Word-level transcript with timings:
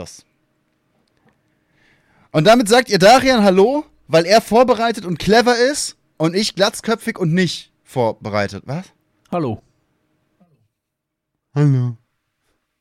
das. 0.00 0.24
Und 2.32 2.46
damit 2.46 2.68
sagt 2.68 2.88
ihr 2.90 2.98
Darian 2.98 3.42
Hallo, 3.42 3.84
weil 4.08 4.24
er 4.24 4.40
vorbereitet 4.40 5.04
und 5.04 5.18
clever 5.18 5.56
ist 5.56 5.96
und 6.16 6.34
ich 6.34 6.54
glatzköpfig 6.54 7.18
und 7.18 7.34
nicht 7.34 7.72
vorbereitet. 7.82 8.64
Was? 8.66 8.86
Hallo. 9.30 9.62
Hallo. 11.54 11.96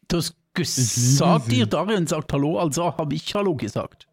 Du 0.07 0.17
hast 0.17 0.35
gesagt, 0.53 1.51
ihr 1.51 1.65
Darian 1.65 2.07
sagt 2.07 2.31
Hallo, 2.33 2.59
also 2.59 2.97
habe 2.97 3.15
ich 3.15 3.33
Hallo 3.33 3.55
gesagt. 3.55 4.07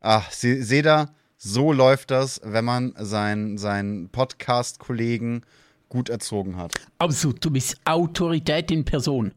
Ach, 0.00 0.30
seht 0.30 0.86
ihr, 0.86 1.10
so 1.36 1.72
läuft 1.72 2.10
das, 2.10 2.40
wenn 2.44 2.64
man 2.64 2.94
seinen, 2.96 3.58
seinen 3.58 4.08
Podcast-Kollegen 4.08 5.42
gut 5.88 6.08
erzogen 6.08 6.56
hat. 6.56 6.72
Absolut, 6.98 7.44
du 7.44 7.50
bist 7.50 7.76
Autorität 7.84 8.70
in 8.70 8.84
Person. 8.84 9.32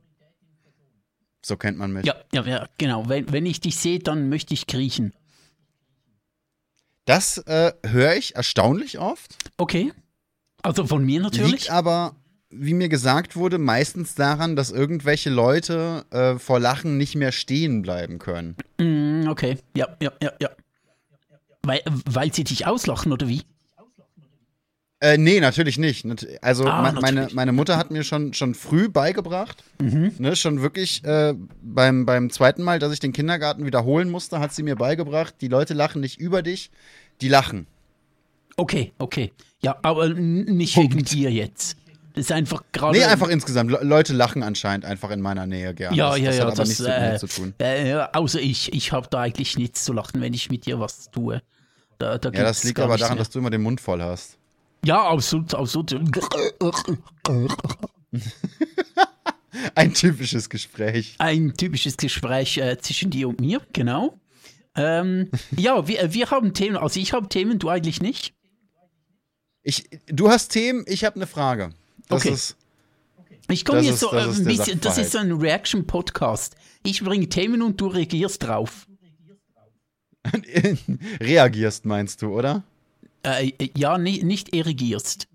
So 1.46 1.58
kennt 1.58 1.78
man 1.78 1.92
mich. 1.92 2.06
Ja, 2.06 2.16
ja, 2.32 2.44
ja 2.46 2.68
genau. 2.78 3.10
Wenn, 3.10 3.32
wenn 3.32 3.46
ich 3.46 3.60
dich 3.60 3.78
sehe, 3.78 4.00
dann 4.00 4.30
möchte 4.30 4.54
ich 4.54 4.66
kriechen. 4.66 5.14
Das 7.06 7.38
äh, 7.38 7.74
höre 7.86 8.16
ich 8.16 8.36
erstaunlich 8.36 8.98
oft. 8.98 9.36
Okay. 9.58 9.92
Also 10.62 10.88
von 10.88 11.06
mir 11.06 11.20
natürlich. 11.20 11.52
Liegt 11.52 11.70
aber, 11.70 12.16
wie 12.50 12.74
mir 12.74 12.88
gesagt 12.88 13.36
wurde, 13.36 13.58
meistens 13.58 14.16
daran, 14.16 14.56
dass 14.56 14.72
irgendwelche 14.72 15.30
Leute 15.30 16.06
äh, 16.12 16.40
vor 16.40 16.62
Lachen 16.62 16.98
nicht 16.98 17.16
mehr 17.16 17.34
stehen 17.34 17.82
bleiben 17.82 18.20
können. 18.20 18.56
Mm, 18.78 19.28
okay, 19.28 19.58
ja, 19.76 19.98
ja, 20.02 20.14
ja, 20.22 20.32
ja. 20.40 20.50
Weil, 21.64 21.82
weil 22.06 22.34
sie 22.34 22.46
dich 22.46 22.66
auslachen, 22.66 23.12
oder 23.12 23.28
wie? 23.28 23.42
Äh, 25.04 25.18
nee, 25.18 25.42
natürlich 25.42 25.78
nicht. 25.78 26.06
Also 26.42 26.66
Ah, 26.66 26.82
me- 26.82 26.94
meine, 27.02 27.16
natürlich. 27.16 27.36
meine 27.36 27.52
Mutter 27.52 27.76
hat 27.76 27.92
mir 27.92 28.06
schon, 28.06 28.34
schon 28.34 28.56
früh 28.56 28.88
beigebracht, 28.88 29.62
Mhm. 29.82 30.14
ne, 30.18 30.34
schon 30.38 30.62
wirklich 30.62 31.04
äh, 31.04 31.34
beim, 31.62 32.06
beim 32.06 32.30
zweiten 32.30 32.64
Mal, 32.64 32.80
dass 32.80 32.94
ich 32.94 33.02
den 33.02 33.12
Kindergarten 33.12 33.66
wiederholen 33.66 34.10
musste, 34.10 34.40
hat 34.40 34.54
sie 34.54 34.64
mir 34.64 34.78
beigebracht, 34.78 35.36
die 35.42 35.50
Leute 35.50 35.74
lachen 35.74 36.00
nicht 36.00 36.22
über 36.22 36.42
dich, 36.42 36.72
die 37.20 37.28
lachen. 37.28 37.68
Okay, 38.56 38.94
okay. 38.98 39.34
Ja, 39.62 39.76
aber 39.82 40.08
nicht 40.10 40.78
wegen 40.78 41.04
dir 41.04 41.30
jetzt. 41.32 41.76
Das 42.14 42.26
ist 42.26 42.32
einfach 42.32 42.64
gerade. 42.72 42.98
Nee, 42.98 43.04
einfach 43.04 43.28
insgesamt. 43.28 43.72
Le 43.72 43.80
Leute 43.82 44.14
lachen 44.14 44.42
anscheinend 44.42 44.86
einfach 44.86 45.10
in 45.12 45.20
meiner 45.20 45.48
Nähe 45.48 45.74
gerne. 45.74 45.98
Ja, 45.98 46.12
das, 46.12 46.20
ja, 46.20 46.26
das 46.28 46.36
ja. 46.38 46.42
hat 46.44 46.48
aber 46.48 46.56
das, 46.58 46.68
nichts 46.70 46.84
mit 46.84 46.92
äh, 46.92 47.12
mir 47.12 47.18
zu 47.20 47.28
tun. 47.28 47.54
Äh, 47.58 47.96
außer 48.14 48.40
ich. 48.40 48.72
Ich 48.72 48.92
habe 48.94 49.08
da 49.10 49.20
eigentlich 49.22 49.58
nichts 49.58 49.84
zu 49.84 49.92
lachen, 49.94 50.22
wenn 50.22 50.34
ich 50.34 50.50
mit 50.52 50.66
dir 50.66 50.80
was 50.80 51.10
tue. 51.12 51.42
Da, 51.98 52.18
da 52.20 52.30
Ja, 52.30 52.44
das 52.44 52.64
liegt 52.64 52.80
aber 52.80 52.94
nichts 52.94 53.02
daran, 53.02 53.16
mehr. 53.18 53.24
dass 53.26 53.32
du 53.32 53.40
immer 53.40 53.50
den 53.50 53.64
Mund 53.64 53.82
voll 53.82 54.02
hast. 54.02 54.38
Ja, 54.86 55.02
absolut, 55.10 55.54
absolut. 55.54 55.94
Ein 59.76 59.94
typisches 59.94 60.50
Gespräch. 60.50 61.16
Ein 61.20 61.54
typisches 61.56 61.96
Gespräch 61.98 62.58
äh, 62.58 62.78
zwischen 62.80 63.12
dir 63.12 63.30
und 63.30 63.40
mir, 63.40 63.62
genau. 63.72 64.20
Ähm, 64.76 65.30
ja, 65.56 65.88
wir, 65.88 66.14
wir 66.14 66.32
haben 66.32 66.54
Themen. 66.54 66.76
Also 66.78 67.00
ich 67.00 67.14
habe 67.14 67.30
Themen, 67.30 67.60
du 67.60 67.70
eigentlich 67.70 68.02
nicht. 68.02 68.34
Ich, 69.62 69.88
du 70.08 70.30
hast 70.30 70.50
Themen, 70.50 70.84
ich 70.88 71.06
habe 71.06 71.16
eine 71.16 71.28
Frage. 71.28 71.70
Das 72.10 72.22
Okay. 72.26 72.34
ist. 72.34 72.58
Ich 73.50 73.66
komme 73.66 73.82
jetzt 73.82 74.00
so 74.00 74.10
das 74.12 74.26
äh, 74.26 74.30
ist 74.32 74.40
ein 74.40 74.46
bisschen, 74.46 74.82
das 74.82 74.98
ist 74.98 75.12
so 75.12 75.18
ein 75.20 75.32
Reaction-Podcast. 75.32 76.56
Ich 76.84 77.04
bringe 77.04 77.28
Themen 77.30 77.62
und 77.62 77.80
du 77.80 77.88
reagierst 77.88 78.44
drauf. 78.44 78.88
reagierst, 81.20 81.86
meinst 81.86 82.22
du, 82.22 82.34
oder? 82.34 82.64
Äh, 83.26 83.50
äh, 83.58 83.70
ja, 83.78 83.98
ni 83.98 84.24
nicht 84.24 84.54
erigierst. 84.54 85.28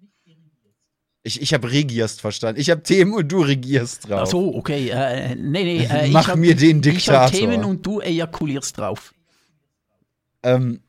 Ich, 1.25 1.42
ich 1.42 1.53
habe 1.53 1.70
regierst 1.70 2.20
verstanden. 2.20 2.61
Ich 2.61 2.70
habe 2.70 2.83
Themen 2.83 3.12
und 3.12 3.31
du 3.31 3.42
regierst 3.42 4.08
drauf. 4.08 4.20
Ach 4.22 4.27
so, 4.27 4.55
okay. 4.55 4.89
Äh, 4.89 5.34
nee, 5.34 5.64
nee. 5.64 5.84
Äh, 5.84 6.09
Mach 6.12 6.28
hab, 6.28 6.36
mir 6.36 6.55
den 6.55 6.83
Ich 6.83 7.09
habe 7.09 7.31
Diktator. 7.31 7.31
Themen 7.31 7.64
und 7.64 7.84
du 7.84 8.00
ejakulierst 8.00 8.78
drauf. 8.78 9.12
Ähm, 10.42 10.81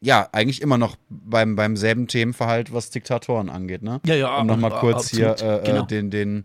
ja, 0.00 0.28
eigentlich 0.32 0.62
immer 0.62 0.78
noch 0.78 0.96
beim, 1.08 1.56
beim 1.56 1.76
selben 1.76 2.06
Themenverhalt, 2.08 2.72
was 2.72 2.90
Diktatoren 2.90 3.50
angeht, 3.50 3.82
ne? 3.82 4.00
Ja, 4.06 4.14
ja. 4.14 4.40
Um 4.40 4.46
nochmal 4.46 4.72
kurz 4.72 5.10
hier 5.10 5.32
absolut, 5.32 5.60
äh, 5.60 5.64
genau. 5.64 5.82
äh, 5.82 5.86
den, 5.86 6.10
den, 6.10 6.44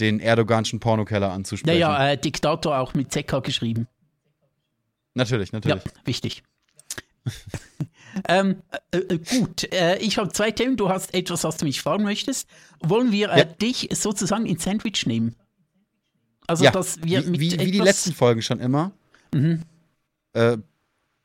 den 0.00 0.20
Erdoganschen 0.20 0.80
Pornokeller 0.80 1.28
Ja, 1.28 1.32
anzusprechen. 1.34 1.78
ja, 1.78 2.10
äh, 2.10 2.18
Diktator 2.18 2.78
auch 2.78 2.94
mit 2.94 3.12
ZK 3.12 3.42
geschrieben. 3.42 3.86
Natürlich, 5.14 5.52
Ja, 5.52 5.60
natürlich. 5.60 5.84
wichtig. 6.04 6.42
Ähm, 8.40 8.62
äh, 8.90 8.98
äh, 8.98 9.18
gut, 9.18 9.72
äh, 9.72 9.98
ich 9.98 10.18
habe 10.18 10.32
zwei 10.32 10.50
Themen. 10.50 10.76
Du 10.76 10.88
hast 10.88 11.14
etwas, 11.14 11.44
was 11.44 11.56
du 11.56 11.64
mich 11.64 11.80
fragen 11.80 12.04
möchtest. 12.04 12.48
Wollen 12.80 13.12
wir 13.12 13.30
äh, 13.30 13.38
Ja. 13.40 13.44
dich 13.44 13.88
sozusagen 13.92 14.46
ins 14.46 14.64
Sandwich 14.64 15.06
nehmen? 15.06 15.34
Also, 16.46 16.64
Ja, 16.64 16.70
dass 16.70 17.02
wir 17.02 17.24
wie, 17.24 17.30
mit 17.30 17.40
wie, 17.40 17.58
wie 17.58 17.70
die 17.70 17.78
letzten 17.80 18.12
Folgen 18.12 18.42
schon 18.42 18.60
immer. 18.60 18.92
Mhm. 19.32 19.62
Äh, 20.32 20.58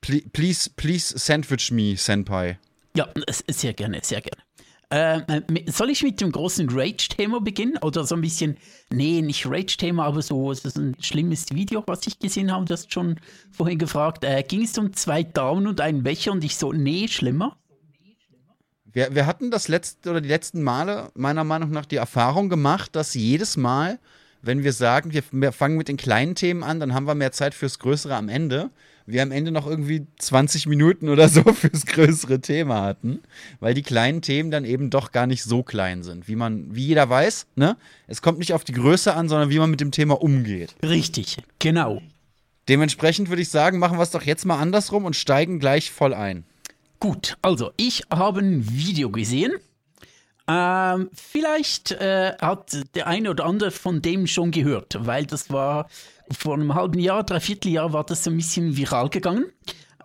ple 0.01 0.21
please, 0.31 0.69
please 0.75 1.17
sandwich 1.17 1.71
me, 1.71 1.95
Senpai. 1.97 2.59
Ja, 2.95 3.07
sehr 3.49 3.73
gerne, 3.73 3.99
sehr 4.03 4.21
gerne. 4.21 4.41
Äh, 4.89 5.41
mit- 5.49 5.73
soll 5.73 5.89
ich 5.89 6.01
mit 6.01 6.21
dem 6.21 6.31
großen 6.31 6.69
Rage-Thema 6.69 7.41
beginnen? 7.41 7.77
Oder 7.81 8.05
so 8.05 8.15
ein 8.15 8.21
bisschen, 8.21 8.57
nee, 8.89 9.21
nicht 9.21 9.45
Rage-Thema, 9.45 10.05
aber 10.05 10.21
so, 10.21 10.49
es 10.51 10.63
ist 10.63 10.77
ein 10.77 10.95
schlimmes 11.01 11.51
Video, 11.51 11.83
was 11.87 12.07
ich 12.07 12.19
gesehen 12.19 12.51
habe, 12.53 12.63
das 12.65 12.87
schon 12.89 13.19
vorhin 13.51 13.79
gefragt. 13.79 14.23
Äh, 14.23 14.43
ging 14.43 14.63
es 14.63 14.77
um 14.77 14.93
zwei 14.93 15.23
Daumen 15.23 15.67
und 15.67 15.81
einen 15.81 16.03
Becher 16.03 16.31
und 16.31 16.43
ich 16.43 16.55
so, 16.55 16.71
nee, 16.71 17.07
schlimmer? 17.09 17.57
Wir, 18.85 19.13
wir 19.13 19.25
hatten 19.25 19.51
das 19.51 19.67
letzte 19.67 20.09
oder 20.09 20.21
die 20.21 20.29
letzten 20.29 20.63
Male 20.63 21.11
meiner 21.15 21.43
Meinung 21.43 21.71
nach 21.71 21.85
die 21.85 21.97
Erfahrung 21.97 22.47
gemacht, 22.47 22.95
dass 22.95 23.13
jedes 23.13 23.57
Mal, 23.57 23.99
wenn 24.41 24.63
wir 24.63 24.71
sagen, 24.71 25.11
wir 25.13 25.51
fangen 25.51 25.77
mit 25.77 25.89
den 25.89 25.97
kleinen 25.97 26.35
Themen 26.35 26.63
an, 26.63 26.79
dann 26.79 26.93
haben 26.93 27.07
wir 27.07 27.13
mehr 27.13 27.33
Zeit 27.33 27.53
fürs 27.53 27.79
Größere 27.79 28.15
am 28.15 28.29
Ende. 28.29 28.71
Wir 29.09 29.23
am 29.23 29.31
Ende 29.31 29.51
noch 29.51 29.65
irgendwie 29.65 30.05
20 30.19 30.67
Minuten 30.67 31.07
oder 31.07 31.29
so 31.29 31.41
fürs 31.53 31.85
größere 31.85 32.41
Thema 32.41 32.81
hatten, 32.83 33.21
weil 33.61 33.73
die 33.73 33.81
kleinen 33.81 34.21
Themen 34.21 34.51
dann 34.51 34.65
eben 34.65 34.89
doch 34.89 35.13
gar 35.13 35.27
nicht 35.27 35.43
so 35.43 35.63
klein 35.63 36.03
sind. 36.03 36.27
Wie 36.27 36.35
man, 36.35 36.75
wie 36.75 36.87
jeder 36.87 37.09
weiß, 37.09 37.47
ne? 37.55 37.77
Es 38.07 38.21
kommt 38.21 38.37
nicht 38.37 38.51
auf 38.51 38.65
die 38.65 38.73
Größe 38.73 39.13
an, 39.13 39.29
sondern 39.29 39.49
wie 39.49 39.59
man 39.59 39.71
mit 39.71 39.79
dem 39.79 39.91
Thema 39.91 40.21
umgeht. 40.21 40.75
Richtig, 40.83 41.37
genau. 41.57 42.01
Dementsprechend 42.67 43.29
würde 43.29 43.41
ich 43.41 43.49
sagen, 43.49 43.79
machen 43.79 43.97
wir 43.97 44.03
es 44.03 44.11
doch 44.11 44.23
jetzt 44.23 44.45
mal 44.45 44.59
andersrum 44.59 45.05
und 45.05 45.15
steigen 45.15 45.59
gleich 45.59 45.89
voll 45.89 46.13
ein. 46.13 46.43
Gut, 46.99 47.37
also 47.41 47.71
ich 47.77 48.03
habe 48.09 48.41
ein 48.41 48.69
Video 48.69 49.09
gesehen. 49.09 49.53
Ähm, 50.49 51.09
vielleicht 51.13 51.91
äh, 51.91 52.33
hat 52.39 52.77
der 52.95 53.07
eine 53.07 53.29
oder 53.29 53.45
andere 53.45 53.71
von 53.71 54.01
dem 54.01 54.27
schon 54.27 54.51
gehört, 54.51 54.97
weil 54.99 55.25
das 55.25 55.49
war 55.49 55.87
vor 56.31 56.55
einem 56.55 56.75
halben 56.75 56.99
Jahr, 56.99 57.23
dreiviertel 57.23 57.71
Jahr 57.71 57.93
war 57.93 58.03
das 58.03 58.23
so 58.23 58.29
ein 58.29 58.37
bisschen 58.37 58.77
viral 58.77 59.09
gegangen. 59.09 59.45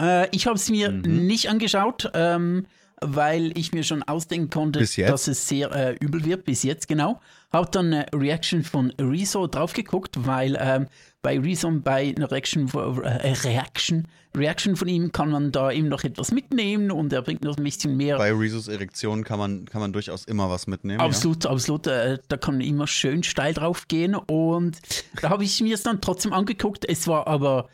Äh, 0.00 0.28
ich 0.34 0.46
habe 0.46 0.56
es 0.56 0.70
mir 0.70 0.90
nicht 0.90 1.48
angeschaut, 1.48 2.10
ähm, 2.14 2.66
weil 3.02 3.56
ich 3.58 3.72
mir 3.72 3.84
schon 3.84 4.02
ausdenken 4.02 4.50
konnte, 4.50 4.80
dass 4.80 5.28
es 5.28 5.48
sehr 5.48 5.70
äh, 5.72 5.96
übel 6.00 6.24
wird, 6.24 6.44
bis 6.44 6.62
jetzt 6.62 6.88
genau. 6.88 7.20
Habe 7.52 7.68
dann 7.70 7.92
eine 7.92 8.06
Reaction 8.14 8.64
von 8.64 8.92
Rezo 9.00 9.46
drauf 9.46 9.72
geguckt, 9.72 10.26
weil 10.26 10.56
ähm, 10.60 10.86
bei 11.20 11.38
Rezo 11.38 11.70
bei 11.70 12.14
einer 12.16 12.30
Reaction, 12.30 12.68
äh, 12.68 13.32
Reaction, 13.44 14.08
Reaction 14.34 14.76
von 14.76 14.88
ihm 14.88 15.12
kann 15.12 15.30
man 15.30 15.52
da 15.52 15.70
eben 15.70 15.88
noch 15.88 16.04
etwas 16.04 16.32
mitnehmen 16.32 16.90
und 16.90 17.12
er 17.12 17.22
bringt 17.22 17.44
noch 17.44 17.58
ein 17.58 17.64
bisschen 17.64 17.96
mehr 17.96 18.16
Bei 18.16 18.32
Rezus 18.32 18.68
Erektion 18.68 19.24
kann 19.24 19.38
man, 19.38 19.66
kann 19.66 19.80
man 19.80 19.92
durchaus 19.92 20.24
immer 20.24 20.48
was 20.48 20.66
mitnehmen. 20.66 21.00
Absolut, 21.00 21.44
absolut. 21.44 21.86
Äh, 21.86 22.18
da 22.28 22.36
kann 22.38 22.56
man 22.56 22.66
immer 22.66 22.86
schön 22.86 23.22
steil 23.22 23.52
drauf 23.52 23.88
gehen. 23.88 24.14
Und 24.14 24.78
da 25.20 25.30
habe 25.30 25.44
ich 25.44 25.60
mir 25.60 25.74
es 25.74 25.82
dann 25.82 26.00
trotzdem 26.00 26.32
angeguckt. 26.32 26.88
Es 26.88 27.06
war 27.06 27.26
aber 27.26 27.68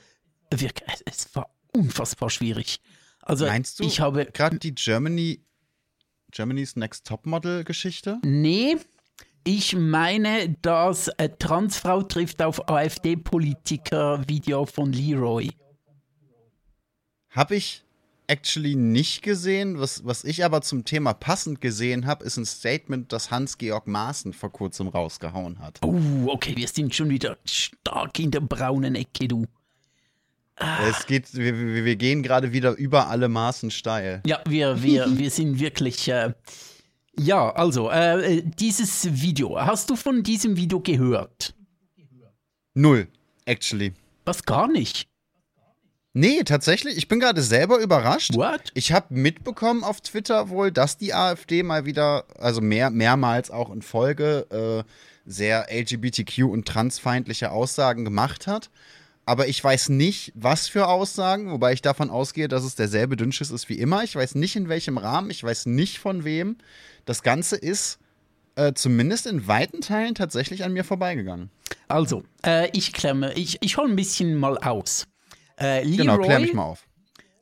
wirklich, 0.51 0.89
es 1.05 1.35
war 1.35 1.49
unfassbar 1.73 2.31
schwierig. 2.31 2.81
Also. 3.29 3.47
Meinst 3.47 3.79
du, 3.79 3.85
ich 3.85 4.01
habe. 4.01 4.27
gerade 4.27 4.59
die 4.59 4.75
Germany, 4.75 5.41
Germany's 6.33 6.77
Next 6.77 7.07
Topmodel-Geschichte? 7.07 8.19
Nee, 8.25 8.77
ich 9.45 9.77
meine, 9.77 10.57
das 10.63 11.09
äh, 11.19 11.29
Transfrau 11.39 12.03
trifft 12.03 12.43
auf 12.43 12.69
AfD-Politiker-Video 12.69 14.67
von 14.67 14.93
Leroy. 14.93 15.51
Habe 17.31 17.57
ich 17.57 17.85
actually 18.29 18.77
nicht 18.77 19.23
gesehen. 19.23 19.79
Was, 19.81 20.05
was 20.05 20.25
ich 20.25 20.45
aber 20.45 20.63
zum 20.63 20.85
Thema 20.85 21.13
passend 21.15 21.61
gesehen 21.61 22.07
habe, 22.07 22.25
ist 22.25 22.37
ein 22.37 22.47
Statement, 22.47 23.13
das 23.13 23.31
Hans-Georg 23.31 23.87
Maaßen 23.87 24.33
vor 24.33 24.53
kurzem 24.53 24.89
rausgehauen 24.89 25.59
hat. 25.59 25.81
Oh, 25.85 26.29
okay, 26.29 26.57
wir 26.57 26.69
sind 26.69 26.95
schon 26.95 27.11
wieder 27.11 27.37
stark 27.45 28.19
in 28.19 28.31
der 28.31 28.41
braunen 28.41 28.95
Ecke, 28.95 29.29
du. 29.29 29.47
Es 30.89 31.07
geht, 31.07 31.35
wir, 31.35 31.85
wir, 31.85 31.97
gehen 31.97 32.23
gerade 32.23 32.53
wieder 32.53 32.73
über 32.73 33.09
alle 33.09 33.29
Maßen 33.29 33.71
steil. 33.71 34.23
Ja, 34.27 34.41
wir, 34.47 34.83
wir, 34.83 35.07
wir 35.19 35.31
sind 35.31 35.61
wirklich. 35.61 36.09
Äh, 36.09 36.33
ja, 37.19 37.51
also, 37.51 37.91
äh, 37.91 38.43
dieses 38.43 39.21
Video. 39.21 39.61
Hast 39.61 39.91
du 39.91 39.97
von 39.97 40.23
diesem 40.23 40.57
Video 40.57 40.81
gehört? 40.81 41.55
Null, 42.75 43.09
actually. 43.45 43.93
Was 44.25 44.45
gar 44.45 44.69
nicht. 44.69 45.09
Nee, 46.15 46.43
tatsächlich, 46.43 46.97
ich 46.97 47.07
bin 47.07 47.21
gerade 47.21 47.43
selber 47.43 47.79
überrascht. 47.79 48.35
What? 48.35 48.73
Ich 48.75 48.93
habe 48.93 49.15
mitbekommen 49.15 49.85
auf 49.85 50.01
Twitter 50.01 50.49
wohl, 50.49 50.73
dass 50.73 50.97
die 50.97 51.15
AfD 51.15 51.63
mal 51.63 51.85
wieder, 51.85 52.25
also 52.39 52.61
mehr, 52.61 52.91
mehrmals 52.91 53.51
auch 53.51 53.71
in 53.71 53.83
Folge, 53.83 54.47
äh, 54.51 54.91
sehr 55.27 55.71
LGBTQ- 55.71 56.51
und 56.51 56.67
transfeindliche 56.67 57.51
Aussagen 57.51 58.05
gemacht 58.05 58.47
hat. 58.47 58.71
Aber 59.29 59.47
ich 59.47 59.63
weiß 59.63 59.91
nicht, 59.91 60.33
was 60.35 60.69
für 60.69 60.89
Aussagen, 60.89 61.51
wobei 61.51 61.75
ich 61.75 61.83
davon 61.83 62.09
ausgehe, 62.09 62.49
dass 62.49 62.65
es 62.65 62.77
derselbe 62.77 63.15
Dünnschiss 63.15 63.51
ist 63.51 63.69
wie 63.69 63.79
immer. 63.79 64.03
Ich 64.03 64.17
weiß 64.17 64.37
nicht, 64.37 64.57
in 64.57 64.71
welchem 64.71 64.97
Rahmen, 64.97 65.31
ich 65.31 65.45
weiß 65.45 65.67
nicht 65.67 65.99
von 65.99 66.25
wem. 66.25 66.57
Das 67.05 67.23
Ganze 67.23 67.57
ist 67.57 67.99
äh, 68.57 68.73
zumindest 68.73 69.27
in 69.27 69.47
weiten 69.47 69.83
Teilen 69.83 70.15
tatsächlich 70.15 70.65
an 70.65 70.73
mir 70.73 70.83
vorbeigegangen. 70.83 71.51
Also, 71.89 72.23
äh, 72.43 72.71
ich 72.73 72.95
klemme, 72.95 73.35
ich, 73.35 73.59
ich 73.61 73.77
hole 73.77 73.91
ein 73.91 73.97
bisschen 73.97 74.35
mal 74.35 74.57
aus. 74.57 75.07
Äh, 75.61 75.83
Leroy, 75.85 75.97
Genau, 75.99 76.19
klär 76.21 76.41
mich 76.41 76.55
mal 76.55 76.65
auf. 76.65 76.87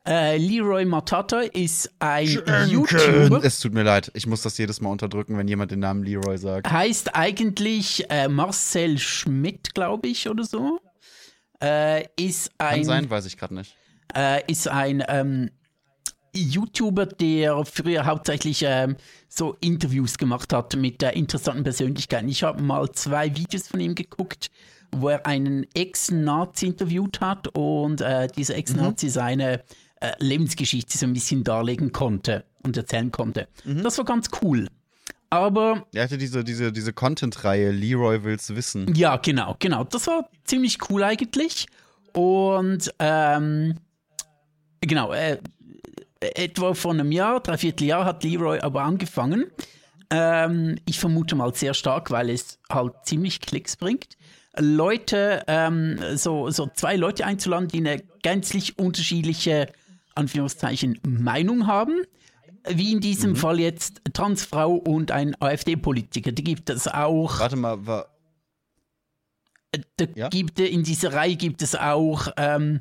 Äh, 0.08 0.38
Leroy 0.38 0.84
Matata 0.84 1.42
ist 1.42 1.92
ein 2.00 2.26
Schenken. 2.26 2.68
YouTuber. 2.68 3.44
Es 3.44 3.60
tut 3.60 3.74
mir 3.74 3.84
leid, 3.84 4.10
ich 4.14 4.26
muss 4.26 4.42
das 4.42 4.58
jedes 4.58 4.80
Mal 4.80 4.90
unterdrücken, 4.90 5.38
wenn 5.38 5.46
jemand 5.46 5.70
den 5.70 5.80
Namen 5.80 6.02
Leroy 6.02 6.36
sagt. 6.36 6.68
Heißt 6.68 7.14
eigentlich 7.14 8.10
äh, 8.10 8.26
Marcel 8.26 8.98
Schmidt, 8.98 9.72
glaube 9.74 10.08
ich, 10.08 10.28
oder 10.28 10.42
so. 10.42 10.80
Äh, 11.62 12.04
ist 12.16 12.50
Kann 12.58 12.68
ein, 12.68 12.84
sein, 12.84 13.10
weiß 13.10 13.26
ich 13.26 13.36
gerade 13.36 13.54
nicht. 13.54 13.74
äh, 14.14 14.42
ist 14.50 14.68
ein 14.68 15.02
ähm, 15.08 15.50
YouTuber, 16.34 17.06
der 17.06 17.64
früher 17.64 18.04
hauptsächlich 18.04 18.62
ähm, 18.66 18.96
so 19.28 19.56
Interviews 19.60 20.18
gemacht 20.18 20.52
hat 20.52 20.76
mit 20.76 21.02
äh, 21.02 21.12
interessanten 21.12 21.64
Persönlichkeiten. 21.64 22.28
Ich 22.28 22.42
habe 22.42 22.62
mal 22.62 22.90
zwei 22.92 23.34
Videos 23.34 23.68
von 23.68 23.80
ihm 23.80 23.94
geguckt, 23.94 24.50
wo 24.92 25.08
er 25.08 25.26
einen 25.26 25.66
Ex-Nazi 25.74 26.66
interviewt 26.66 27.20
hat 27.20 27.48
und 27.56 28.00
äh, 28.00 28.28
dieser 28.28 28.56
Ex-Nazi 28.56 29.08
seine 29.08 29.62
äh, 30.00 30.12
Lebensgeschichte 30.18 30.98
so 30.98 31.06
ein 31.06 31.12
bisschen 31.14 31.42
darlegen 31.42 31.92
konnte 31.92 32.44
und 32.62 32.76
erzählen 32.76 33.10
konnte. 33.10 33.48
Das 33.64 33.96
war 33.98 34.04
ganz 34.04 34.28
cool. 34.42 34.68
Aber 35.30 35.86
Er 35.92 36.04
hatte 36.04 36.18
diese, 36.18 36.44
diese, 36.44 36.72
diese 36.72 36.92
Content-Reihe 36.92 37.70
Leroy 37.70 38.22
will's 38.24 38.54
wissen. 38.54 38.94
ja, 38.94 39.16
genau, 39.16 39.56
genau. 39.58 39.84
Das 39.84 40.06
war 40.06 40.28
ziemlich 40.44 40.78
cool 40.88 41.02
eigentlich. 41.02 41.66
Und 42.12 42.92
ähm, 42.98 43.74
genau, 44.80 45.12
äh, 45.12 45.38
etwa 46.20 46.74
vor 46.74 46.92
einem 46.92 47.12
Jahr, 47.12 47.40
dreiviertel 47.40 47.86
Jahr 47.86 48.04
hat 48.04 48.24
Leroy 48.24 48.60
aber 48.60 48.82
angefangen. 48.82 49.46
Ähm, 50.10 50.76
ich 50.86 50.98
vermute 50.98 51.34
mal 51.34 51.54
sehr 51.54 51.74
stark, 51.74 52.10
weil 52.10 52.30
es 52.30 52.58
halt 52.70 52.94
ziemlich 53.04 53.40
Klicks 53.40 53.76
bringt. 53.76 54.16
Leute, 54.58 55.42
ähm, 55.48 55.98
so, 56.14 56.50
so 56.50 56.70
zwei 56.72 56.96
Leute 56.96 57.26
einzuladen, 57.26 57.68
die 57.68 57.78
eine 57.78 58.02
gänzlich 58.22 58.78
unterschiedliche, 58.78 59.68
Anführungszeichen, 60.14 60.98
Meinung 61.06 61.66
haben. 61.66 62.02
Wie 62.68 62.92
in 62.92 63.00
diesem 63.00 63.36
Fall 63.36 63.60
jetzt 63.60 64.00
Transfrau 64.12 64.74
und 64.74 65.10
ein 65.10 65.34
AfD-Politiker. 65.40 66.32
Die 66.32 66.44
gibt 66.44 66.70
es 66.70 66.88
auch. 66.88 67.38
Warte 67.40 67.56
mal, 67.56 67.86
war, 67.86 68.08
Da 69.96 70.06
Ja? 70.14 70.28
gibt, 70.28 70.58
in 70.58 70.82
dieser 70.84 71.12
Reihe 71.12 71.36
gibt 71.36 71.62
es 71.62 71.74
auch 71.74 72.28
ähm, 72.36 72.80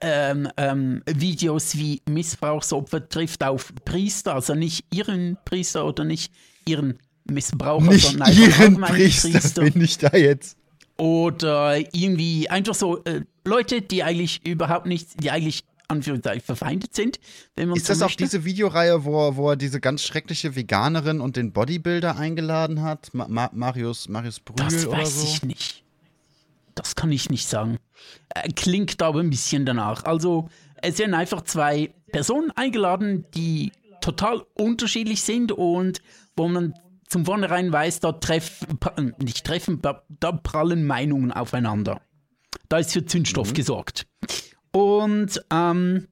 ähm, 0.00 0.48
ähm, 0.56 1.02
Videos 1.06 1.76
wie 1.76 2.02
Missbrauchsopfer 2.08 3.08
trifft 3.08 3.42
auf 3.42 3.72
Priester, 3.84 4.34
also 4.34 4.54
nicht 4.54 4.84
ihren 4.94 5.38
Priester 5.44 5.86
oder 5.86 6.04
nicht 6.04 6.32
ihren 6.66 6.98
Missbraucher, 7.24 7.86
nicht 7.90 8.06
sondern 8.06 8.32
ihren 8.32 8.52
allgemein 8.60 8.92
Priester, 8.92 9.62
bin 9.62 9.82
ich 9.82 9.98
da 9.98 10.16
jetzt. 10.16 10.56
Oder 10.98 11.78
irgendwie 11.94 12.50
einfach 12.50 12.74
so 12.74 13.02
äh, 13.04 13.22
Leute, 13.44 13.80
die 13.82 14.02
eigentlich 14.02 14.44
überhaupt 14.46 14.86
nicht, 14.86 15.22
die 15.22 15.30
eigentlich 15.30 15.64
Anführungszeichen 15.88 16.42
verfeindet 16.42 16.94
sind, 16.94 17.18
wenn 17.56 17.68
man 17.68 17.76
Ist 17.76 17.86
so 17.86 17.92
das 17.94 18.02
auch 18.02 18.06
möchte. 18.08 18.24
diese 18.24 18.44
Videoreihe, 18.44 19.04
wo, 19.04 19.28
er- 19.28 19.36
wo 19.36 19.50
er 19.50 19.56
diese 19.56 19.80
ganz 19.80 20.02
schreckliche 20.02 20.54
Veganerin 20.54 21.20
und 21.20 21.36
den 21.36 21.52
Bodybuilder 21.52 22.16
eingeladen 22.16 22.82
hat? 22.82 23.12
Ma 23.14 23.26
Ma 23.28 23.50
Marius, 23.52 24.08
Marius 24.08 24.40
Brühl 24.40 24.56
Das 24.56 24.86
oder 24.86 24.98
weiß 24.98 25.20
so? 25.22 25.26
ich 25.26 25.42
nicht. 25.42 25.84
Das 26.74 26.94
kann 26.94 27.10
ich 27.10 27.30
nicht 27.30 27.48
sagen. 27.48 27.78
Äh, 28.34 28.50
klingt 28.52 29.02
aber 29.02 29.20
ein 29.20 29.30
bisschen 29.30 29.66
danach. 29.66 30.04
Also, 30.04 30.48
es 30.80 30.98
werden 30.98 31.14
einfach 31.14 31.42
zwei 31.42 31.92
Personen 32.12 32.50
eingeladen, 32.52 33.24
die 33.34 33.72
total 34.00 34.44
unterschiedlich 34.54 35.22
sind 35.22 35.50
und 35.50 36.00
wo 36.36 36.46
man 36.48 36.74
zum 37.08 37.24
Vornherein 37.24 37.72
weiß, 37.72 38.00
da 38.00 38.12
treffen, 38.12 38.78
äh, 38.96 39.24
nicht 39.24 39.44
treffen, 39.44 39.80
da, 39.82 40.02
da 40.20 40.30
prallen 40.32 40.84
Meinungen 40.86 41.32
aufeinander. 41.32 42.00
Da 42.68 42.78
ist 42.78 42.92
für 42.92 43.04
Zündstoff 43.04 43.54
gesorgt. 43.54 44.06
Und 44.72 45.42
ähm, 45.50 46.08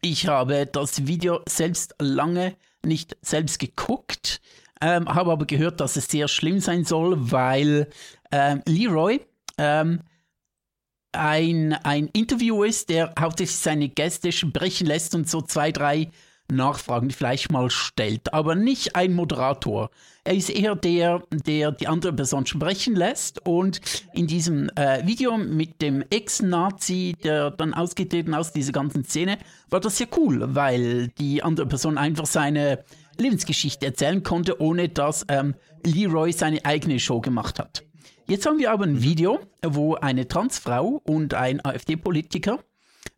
ich 0.00 0.28
habe 0.28 0.66
das 0.66 1.06
Video 1.06 1.40
selbst 1.48 1.94
lange 1.98 2.56
nicht 2.84 3.16
selbst 3.22 3.58
geguckt, 3.58 4.40
ähm, 4.80 5.08
habe 5.08 5.32
aber 5.32 5.46
gehört, 5.46 5.80
dass 5.80 5.96
es 5.96 6.06
sehr 6.06 6.28
schlimm 6.28 6.60
sein 6.60 6.84
soll, 6.84 7.32
weil 7.32 7.88
ähm, 8.30 8.62
Leroy 8.66 9.20
ähm, 9.58 10.00
ein, 11.12 11.72
ein 11.72 12.08
Interview 12.12 12.62
ist, 12.62 12.90
der 12.90 13.12
hauptsächlich 13.18 13.58
seine 13.58 13.88
Gäste 13.88 14.30
sprechen 14.30 14.86
lässt 14.86 15.14
und 15.14 15.28
so 15.28 15.40
zwei, 15.40 15.72
drei 15.72 16.10
Nachfragen 16.50 17.10
vielleicht 17.10 17.52
mal 17.52 17.70
stellt, 17.70 18.32
aber 18.32 18.54
nicht 18.54 18.96
ein 18.96 19.14
Moderator. 19.14 19.90
Er 20.24 20.34
ist 20.34 20.50
eher 20.50 20.74
der, 20.74 21.22
der 21.30 21.72
die 21.72 21.88
andere 21.88 22.12
Person 22.12 22.46
sprechen 22.46 22.96
lässt 22.96 23.46
und 23.46 23.80
in 24.12 24.26
diesem 24.26 24.70
äh, 24.70 25.06
Video 25.06 25.36
mit 25.36 25.82
dem 25.82 26.02
Ex-Nazi, 26.08 27.14
der 27.22 27.50
dann 27.50 27.74
ausgetreten 27.74 28.34
aus 28.34 28.52
dieser 28.52 28.72
ganzen 28.72 29.04
Szene, 29.04 29.38
war 29.68 29.80
das 29.80 29.98
sehr 29.98 30.08
cool, 30.16 30.54
weil 30.54 31.08
die 31.18 31.42
andere 31.42 31.66
Person 31.66 31.98
einfach 31.98 32.26
seine 32.26 32.84
Lebensgeschichte 33.18 33.84
erzählen 33.86 34.22
konnte, 34.22 34.60
ohne 34.60 34.88
dass 34.88 35.26
ähm, 35.28 35.54
Leroy 35.84 36.32
seine 36.32 36.64
eigene 36.64 36.98
Show 36.98 37.20
gemacht 37.20 37.58
hat. 37.58 37.84
Jetzt 38.26 38.46
haben 38.46 38.58
wir 38.58 38.70
aber 38.72 38.84
ein 38.84 39.02
Video, 39.02 39.40
wo 39.66 39.94
eine 39.94 40.28
Transfrau 40.28 41.00
und 41.04 41.34
ein 41.34 41.64
AfD-Politiker 41.64 42.58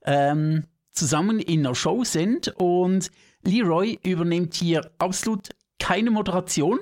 ähm, 0.04 0.64
zusammen 1.00 1.40
in 1.40 1.60
einer 1.60 1.74
Show 1.74 2.04
sind 2.04 2.48
und 2.58 3.10
Leroy 3.42 3.98
übernimmt 4.02 4.54
hier 4.54 4.90
absolut 4.98 5.48
keine 5.78 6.10
Moderation 6.10 6.78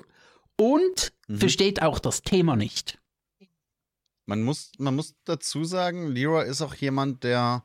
und 0.56 1.12
versteht 1.31 1.82
auch 1.82 2.00
das 2.00 2.23
Thema 2.23 2.56
nicht. 2.56 2.99
Man 4.26 4.43
muss, 4.43 4.73
man 4.79 4.97
muss 4.97 5.15
dazu 5.25 5.65
sagen, 5.65 6.09
Leroy 6.09 6.49
ist 6.49 6.62
auch 6.62 6.75
jemand, 6.75 7.23
der. 7.23 7.62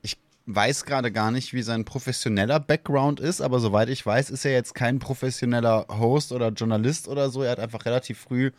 Ich 0.00 0.16
weiß 0.46 0.86
gerade 0.86 1.12
gar 1.12 1.30
nicht, 1.30 1.52
wie 1.52 1.62
sein 1.62 1.84
professioneller 1.84 2.60
Background 2.60 3.20
ist, 3.20 3.42
aber 3.42 3.60
soweit 3.60 3.90
ich 3.90 4.04
weiß, 4.04 4.30
ist 4.30 4.46
er 4.46 4.52
jetzt 4.52 4.74
kein 4.74 5.00
professioneller 5.00 5.86
Host 5.90 6.32
oder 6.32 6.48
Journalist 6.48 7.08
oder 7.08 7.28
so. 7.28 7.42
Er 7.42 7.52
hat 7.52 7.60
einfach 7.60 7.84
relativ 7.84 8.20
früh 8.20 8.52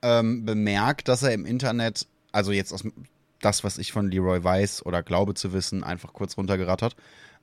ähm, 0.00 0.46
bemerkt, 0.46 1.08
dass 1.08 1.22
er 1.22 1.34
im 1.34 1.44
Internet, 1.44 2.06
also 2.32 2.50
jetzt 2.50 2.72
aus 2.72 2.82
das, 3.40 3.64
was 3.64 3.78
ich 3.78 3.92
von 3.92 4.10
Leroy 4.10 4.42
weiß 4.42 4.84
oder 4.86 5.02
glaube 5.02 5.34
zu 5.34 5.52
wissen, 5.52 5.84
einfach 5.84 6.12
kurz 6.12 6.36
runtergerattert. 6.36 6.96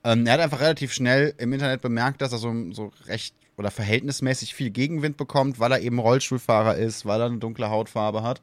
Ähm, 0.04 0.26
er 0.26 0.34
hat 0.34 0.40
einfach 0.40 0.60
relativ 0.60 0.92
schnell 0.92 1.34
im 1.38 1.52
Internet 1.52 1.82
bemerkt, 1.82 2.20
dass 2.20 2.32
er 2.32 2.38
so, 2.38 2.54
so 2.72 2.92
recht 3.06 3.34
oder 3.56 3.70
verhältnismäßig 3.70 4.54
viel 4.54 4.70
Gegenwind 4.70 5.16
bekommt, 5.16 5.58
weil 5.58 5.72
er 5.72 5.80
eben 5.80 5.98
Rollstuhlfahrer 5.98 6.76
ist, 6.76 7.06
weil 7.06 7.20
er 7.20 7.26
eine 7.26 7.38
dunkle 7.38 7.70
Hautfarbe 7.70 8.22
hat 8.22 8.42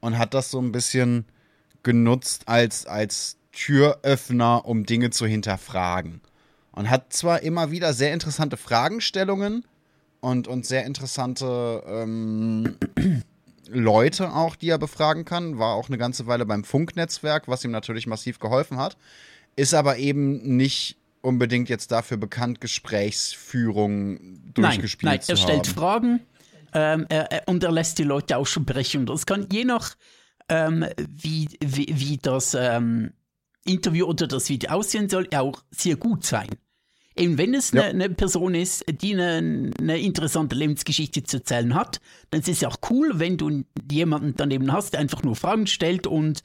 und 0.00 0.18
hat 0.18 0.34
das 0.34 0.50
so 0.50 0.60
ein 0.60 0.72
bisschen 0.72 1.24
genutzt 1.82 2.48
als, 2.48 2.86
als 2.86 3.36
Türöffner, 3.52 4.64
um 4.66 4.84
Dinge 4.84 5.10
zu 5.10 5.26
hinterfragen. 5.26 6.20
Und 6.72 6.90
hat 6.90 7.12
zwar 7.12 7.42
immer 7.42 7.70
wieder 7.70 7.92
sehr 7.92 8.12
interessante 8.12 8.56
Fragestellungen 8.56 9.64
und, 10.20 10.48
und 10.48 10.66
sehr 10.66 10.84
interessante 10.84 11.82
ähm, 11.86 12.76
Leute 13.70 14.32
auch, 14.32 14.56
die 14.56 14.68
er 14.68 14.78
befragen 14.78 15.24
kann, 15.24 15.58
war 15.58 15.74
auch 15.74 15.88
eine 15.88 15.98
ganze 15.98 16.26
Weile 16.26 16.46
beim 16.46 16.64
Funknetzwerk, 16.64 17.48
was 17.48 17.64
ihm 17.64 17.70
natürlich 17.70 18.06
massiv 18.06 18.38
geholfen 18.38 18.78
hat, 18.78 18.96
ist 19.56 19.74
aber 19.74 19.98
eben 19.98 20.56
nicht 20.56 20.96
unbedingt 21.20 21.68
jetzt 21.68 21.90
dafür 21.90 22.16
bekannt, 22.16 22.60
Gesprächsführung 22.60 24.52
durchgespielt 24.54 25.10
nein, 25.10 25.18
nein, 25.18 25.22
zu 25.22 25.32
er 25.32 25.36
stellt 25.36 25.68
haben. 25.68 25.74
Fragen 25.74 26.20
ähm, 26.74 27.06
er, 27.08 27.42
und 27.46 27.62
er 27.62 27.72
lässt 27.72 27.98
die 27.98 28.04
Leute 28.04 28.36
auch 28.36 28.46
sprechen. 28.46 29.06
Das 29.06 29.26
kann 29.26 29.46
je 29.50 29.64
nach, 29.64 29.94
ähm, 30.48 30.86
wie, 31.08 31.48
wie, 31.60 31.86
wie 31.88 32.18
das 32.18 32.54
ähm, 32.54 33.12
Interview 33.64 34.06
oder 34.06 34.26
das 34.26 34.48
Video 34.48 34.70
aussehen 34.70 35.08
soll, 35.08 35.28
auch 35.34 35.62
sehr 35.70 35.96
gut 35.96 36.24
sein. 36.24 36.48
Eben 37.18 37.36
wenn 37.38 37.54
es 37.54 37.72
Ja. 37.72 37.82
eine, 37.82 38.04
eine 38.04 38.14
Person 38.14 38.54
ist, 38.54 38.84
die 39.02 39.14
eine, 39.14 39.72
eine 39.78 39.98
interessante 39.98 40.54
Lebensgeschichte 40.54 41.22
zu 41.24 41.38
erzählen 41.38 41.74
hat, 41.74 42.00
dann 42.30 42.40
ist 42.40 42.48
es 42.48 42.64
auch 42.64 42.76
cool, 42.90 43.18
wenn 43.18 43.36
du 43.36 43.64
jemanden 43.90 44.34
daneben 44.36 44.72
hast, 44.72 44.92
der 44.92 45.00
einfach 45.00 45.22
nur 45.22 45.36
Fragen 45.36 45.66
stellt 45.66 46.06
und 46.06 46.42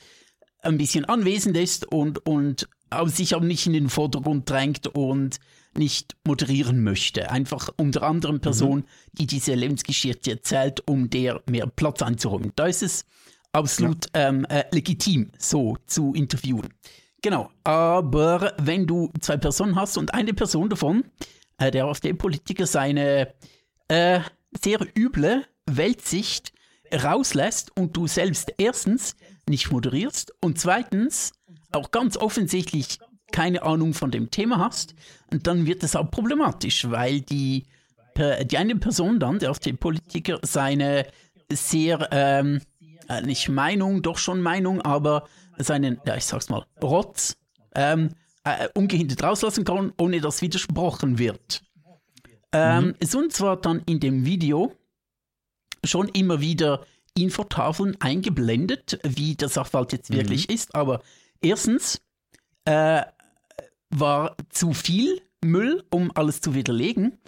ein 0.62 0.78
bisschen 0.78 1.06
anwesend 1.06 1.58
ist 1.58 1.86
und, 1.92 2.26
und 2.26 2.68
aber 2.90 3.10
sich 3.10 3.36
aber 3.36 3.46
nicht 3.46 3.66
in 3.68 3.74
den 3.74 3.90
Vordergrund 3.90 4.50
drängt 4.50 4.88
und 4.88 5.38
nicht 5.76 6.16
moderieren 6.26 6.84
möchte. 6.84 7.32
Einfach 7.32 7.70
unter 7.78 8.04
anderem 8.04 8.40
Person, 8.40 8.86
die 9.14 9.26
diese 9.26 9.56
Lebensgeschichte 9.56 10.32
erzählt, 10.32 10.84
um 10.88 11.10
der 11.10 11.42
mehr 11.50 11.68
Platz 11.68 12.02
einzuräumen. 12.02 12.52
Da 12.56 12.68
ist 12.68 12.84
es 12.84 13.06
absolut 13.52 14.08
ähm, 14.14 14.46
äh, 14.46 14.64
legitim, 14.72 15.32
so 15.38 15.78
zu 15.88 16.14
interviewen. 16.14 16.70
Genau, 17.24 17.50
aber 17.64 18.54
wenn 18.62 18.86
du 18.86 19.10
zwei 19.22 19.38
Personen 19.38 19.78
hast 19.78 19.98
und 19.98 20.14
eine 20.14 20.34
Person 20.34 20.70
davon, 20.70 21.06
äh, 21.58 21.72
der 21.72 21.86
AfD-Politiker, 21.86 22.68
seine 22.68 23.34
äh, 23.88 24.20
sehr 24.62 24.80
üble 24.98 25.46
Weltsicht 25.66 26.52
rauslässt 26.94 27.72
und 27.78 27.96
du 27.96 28.08
selbst 28.08 28.54
erstens 28.58 29.16
nicht 29.48 29.72
moderierst 29.72 30.34
und 30.42 30.60
zweitens 30.60 31.32
auch 31.72 31.92
ganz 31.92 32.18
offensichtlich 32.18 33.00
keine 33.32 33.64
Ahnung 33.64 33.94
von 33.94 34.12
dem 34.12 34.30
Thema 34.30 34.60
hast, 34.60 34.94
dann 35.32 35.66
wird 35.66 35.82
es 35.84 35.96
auch 35.96 36.12
problematisch, 36.12 36.90
weil 36.92 37.22
die, 37.22 37.64
die 38.18 38.58
eine 38.58 38.76
Person 38.76 39.22
dann, 39.22 39.40
der 39.40 39.50
AfD-Politiker, 39.50 40.40
seine 40.44 41.08
sehr, 41.50 42.10
ähm, 42.12 42.60
äh, 43.08 43.22
nicht 43.22 43.48
Meinung, 43.48 44.02
doch 44.02 44.18
schon 44.18 44.42
Meinung, 44.42 44.82
aber 44.82 45.24
seinen, 45.58 46.00
ja, 46.06 46.16
ich 46.16 46.26
sag's 46.26 46.50
mal, 46.50 46.66
Rotz 46.82 47.38
ähm, 47.76 48.10
äh, 48.44 48.68
ungehindert 48.74 49.24
rauslassen 49.24 49.64
kann, 49.64 49.94
ohne 50.00 50.22
dass 50.22 50.42
widersprochen 50.42 51.18
wird. 51.18 51.64
Ähm, 52.52 52.86
mhm. 52.88 52.96
Es 53.00 53.16
und 53.16 53.34
zwar 53.34 53.58
dann 53.58 53.82
in 53.86 54.00
dem 54.00 54.26
Video 54.26 54.74
schon 55.84 56.08
immer 56.10 56.40
wieder 56.40 56.86
Infotafeln 57.16 58.00
eingeblendet, 58.00 59.00
wie 59.04 59.36
der 59.36 59.50
Sachverhalt 59.50 59.92
jetzt 59.92 60.10
mhm. 60.10 60.16
wirklich 60.16 60.50
ist. 60.50 60.76
Aber 60.76 61.02
erstens 61.42 62.02
äh, 62.66 63.04
war 63.90 64.36
zu 64.50 64.74
viel 64.74 65.22
Müll, 65.44 65.84
um 65.92 66.12
alles 66.16 66.42
zu 66.42 66.54
widerlegen. 66.56 67.20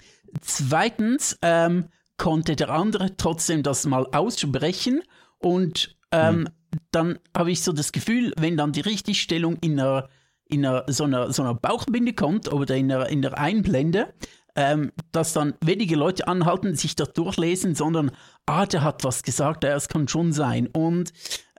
Zweitens 0.41 1.38
ähm, 1.41 1.89
konnte 2.17 2.55
der 2.55 2.70
andere 2.70 3.15
trotzdem 3.17 3.63
das 3.63 3.86
mal 3.86 4.05
aussprechen 4.12 5.01
und 5.39 5.98
ähm, 6.12 6.41
mhm. 6.41 6.48
Dann 6.91 7.20
habe 7.36 7.51
ich 7.51 7.62
so 7.62 7.72
das 7.72 7.91
Gefühl, 7.91 8.34
wenn 8.38 8.58
dann 8.58 8.72
die 8.72 8.82
Richtigstellung 8.82 9.58
in 9.62 9.79
einer, 9.79 10.10
in 10.46 10.65
einer, 10.65 10.86
so, 10.88 11.03
einer, 11.03 11.32
so 11.34 11.44
einer 11.44 11.53
Bauchbinde 11.53 12.13
kommt 12.13 12.51
oder 12.51 12.75
in 12.75 12.91
einer, 12.91 13.10
in 13.10 13.25
einer 13.25 13.38
Einblende, 13.38 14.13
ähm, 14.55 14.91
dass 15.12 15.34
dann 15.34 15.53
wenige 15.62 15.96
Leute 15.96 16.27
anhalten, 16.27 16.75
sich 16.75 16.96
das 16.96 17.13
durchlesen, 17.13 17.75
sondern, 17.75 18.12
ah, 18.46 18.65
der 18.65 18.84
hat 18.84 19.03
was 19.03 19.24
gesagt, 19.24 19.63
ja, 19.63 19.75
es 19.75 19.89
kann 19.89 20.08
schon 20.08 20.32
sein. 20.32 20.67
Und 20.67 21.12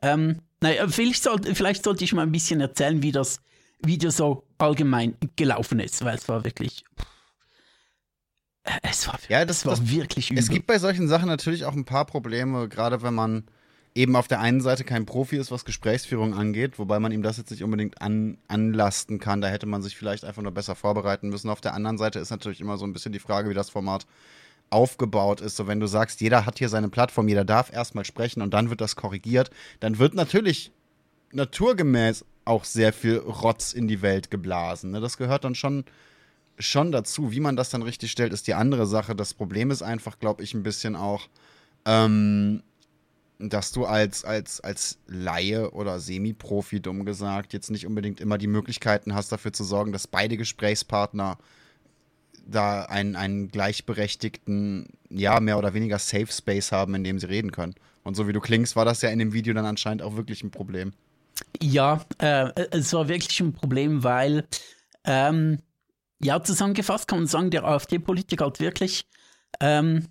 ähm, 0.03 0.41
naja, 0.61 0.89
vielleicht, 0.89 1.23
soll, 1.23 1.43
vielleicht 1.43 1.85
sollte 1.85 2.05
ich 2.05 2.13
mal 2.15 2.23
ein 2.23 2.33
bisschen 2.33 2.61
erzählen, 2.61 3.03
wie 3.03 3.13
das 3.13 3.41
Video 3.85 4.11
so 4.11 4.47
allgemein 4.59 5.17
gelaufen 5.37 5.81
ist, 5.81 6.05
weil 6.05 6.17
es 6.17 6.29
war 6.29 6.45
wirklich. 6.45 6.85
Es 8.83 9.07
war, 9.07 9.19
ja, 9.29 9.45
das, 9.45 9.65
war 9.65 9.77
das, 9.77 9.91
wirklich 9.91 10.31
übel. 10.31 10.43
Es 10.43 10.49
gibt 10.49 10.67
bei 10.67 10.79
solchen 10.79 11.07
Sachen 11.07 11.29
natürlich 11.29 11.67
auch 11.67 11.75
ein 11.75 11.85
paar 11.85 12.05
Probleme, 12.05 12.69
gerade 12.69 13.03
wenn 13.03 13.15
man 13.15 13.45
eben 13.97 14.15
auf 14.15 14.29
der 14.29 14.41
einen 14.41 14.61
Seite 14.61 14.85
kein 14.85 15.07
Profi 15.07 15.37
ist, 15.37 15.51
was 15.51 15.65
Gesprächsführung 15.65 16.35
angeht, 16.35 16.79
wobei 16.79 17.01
man 17.01 17.13
ihm 17.13 17.23
das 17.23 17.39
jetzt 17.39 17.51
nicht 17.51 17.65
unbedingt 17.65 18.03
an, 18.03 18.37
anlasten 18.47 19.19
kann. 19.19 19.41
Da 19.41 19.49
hätte 19.49 19.67
man 19.67 19.83
sich 19.83 19.97
vielleicht 19.97 20.25
einfach 20.25 20.43
nur 20.43 20.53
besser 20.53 20.75
vorbereiten 20.75 21.31
müssen. 21.31 21.49
Auf 21.49 21.63
der 21.63 21.73
anderen 21.73 21.97
Seite 21.97 22.19
ist 22.19 22.31
natürlich 22.31 22.61
immer 22.61 22.77
so 22.77 22.85
ein 22.85 22.93
bisschen 22.93 23.13
die 23.13 23.19
Frage, 23.19 23.49
wie 23.49 23.55
das 23.55 23.71
Format 23.71 24.07
aufgebaut 24.69 25.41
ist. 25.41 25.57
So, 25.57 25.67
wenn 25.67 25.81
du 25.81 25.87
sagst, 25.87 26.21
jeder 26.21 26.45
hat 26.45 26.59
hier 26.59 26.69
seine 26.69 26.91
Plattform, 26.91 27.27
jeder 27.27 27.45
darf 27.45 27.73
erstmal 27.73 28.05
sprechen 28.05 28.43
und 28.43 28.53
dann 28.53 28.69
wird 28.69 28.83
das 28.83 28.97
korrigiert, 28.97 29.51
dann 29.81 29.99
wird 29.99 30.15
natürlich 30.15 30.73
naturgemäß 31.33 32.25
auch 32.45 32.65
sehr 32.65 32.93
viel 32.93 33.17
Rotz 33.17 33.73
in 33.73 33.89
die 33.89 34.03
Welt 34.03 34.31
geblasen. 34.31 34.91
Ne? 34.91 35.01
Das 35.01 35.17
gehört 35.17 35.45
dann 35.45 35.55
schon, 35.55 35.85
schon 36.59 36.93
dazu. 36.93 37.33
Wie 37.33 37.41
man 37.41 37.57
das 37.57 37.71
dann 37.71 37.83
richtig 37.83 38.11
stellt, 38.11 38.35
ist 38.35 38.47
die 38.47 38.55
andere 38.55 38.87
Sache. 38.87 39.17
Das 39.17 39.33
Problem 39.33 39.71
ist 39.71 39.83
einfach, 39.83 40.19
glaube 40.19 40.43
ich, 40.43 40.53
ein 40.53 40.63
bisschen 40.63 40.97
auch, 40.97 41.29
ähm, 41.87 42.63
dass 43.39 43.73
du 43.73 43.85
als, 43.85 44.25
als, 44.25 44.61
als 44.61 44.99
Laie 45.07 45.71
oder 45.71 46.01
Semi-Profi, 46.01 46.81
dumm 46.81 47.05
gesagt, 47.05 47.53
jetzt 47.53 47.71
nicht 47.71 47.87
unbedingt 47.87 48.21
immer 48.21 48.39
die 48.39 48.47
Möglichkeiten 48.47 49.15
hast, 49.15 49.31
dafür 49.31 49.53
zu 49.53 49.65
sorgen, 49.65 49.93
dass 49.93 50.07
beide 50.07 50.37
Gesprächspartner 50.37 51.39
da 52.47 52.83
einen, 52.83 53.17
einen 53.17 53.49
gleichberechtigten, 53.49 54.89
ja, 55.11 55.41
mehr 55.41 55.59
oder 55.59 55.75
weniger 55.75 55.99
Safe 55.99 56.29
Space 56.29 56.73
haben, 56.73 56.95
in 56.95 57.05
dem 57.05 57.19
sie 57.19 57.29
reden 57.29 57.53
können. 57.53 57.75
Und 58.05 58.15
so 58.15 58.29
wie 58.29 58.33
du 58.33 58.41
klingst, 58.41 58.77
war 58.77 58.85
das 58.85 59.03
ja 59.03 59.11
in 59.11 59.19
dem 59.19 59.33
Video 59.33 59.53
dann 59.53 59.67
anscheinend 59.67 60.03
auch 60.03 60.17
wirklich 60.17 60.43
ein 60.43 60.51
Problem. 60.51 60.93
Ja, 61.61 62.05
äh, 62.19 62.51
es 62.71 62.93
war 62.93 63.09
wirklich 63.09 63.41
ein 63.41 63.53
Problem, 63.53 64.05
weil, 64.05 64.47
ähm, 65.05 65.59
ja, 66.23 66.43
zusammengefasst 66.43 67.09
kann 67.09 67.19
man 67.19 67.27
sagen, 67.27 67.51
der 67.51 67.65
AfD-Politiker 67.65 68.47
hat 68.47 68.61
wirklich 68.61 69.07
ähm, 69.61 70.07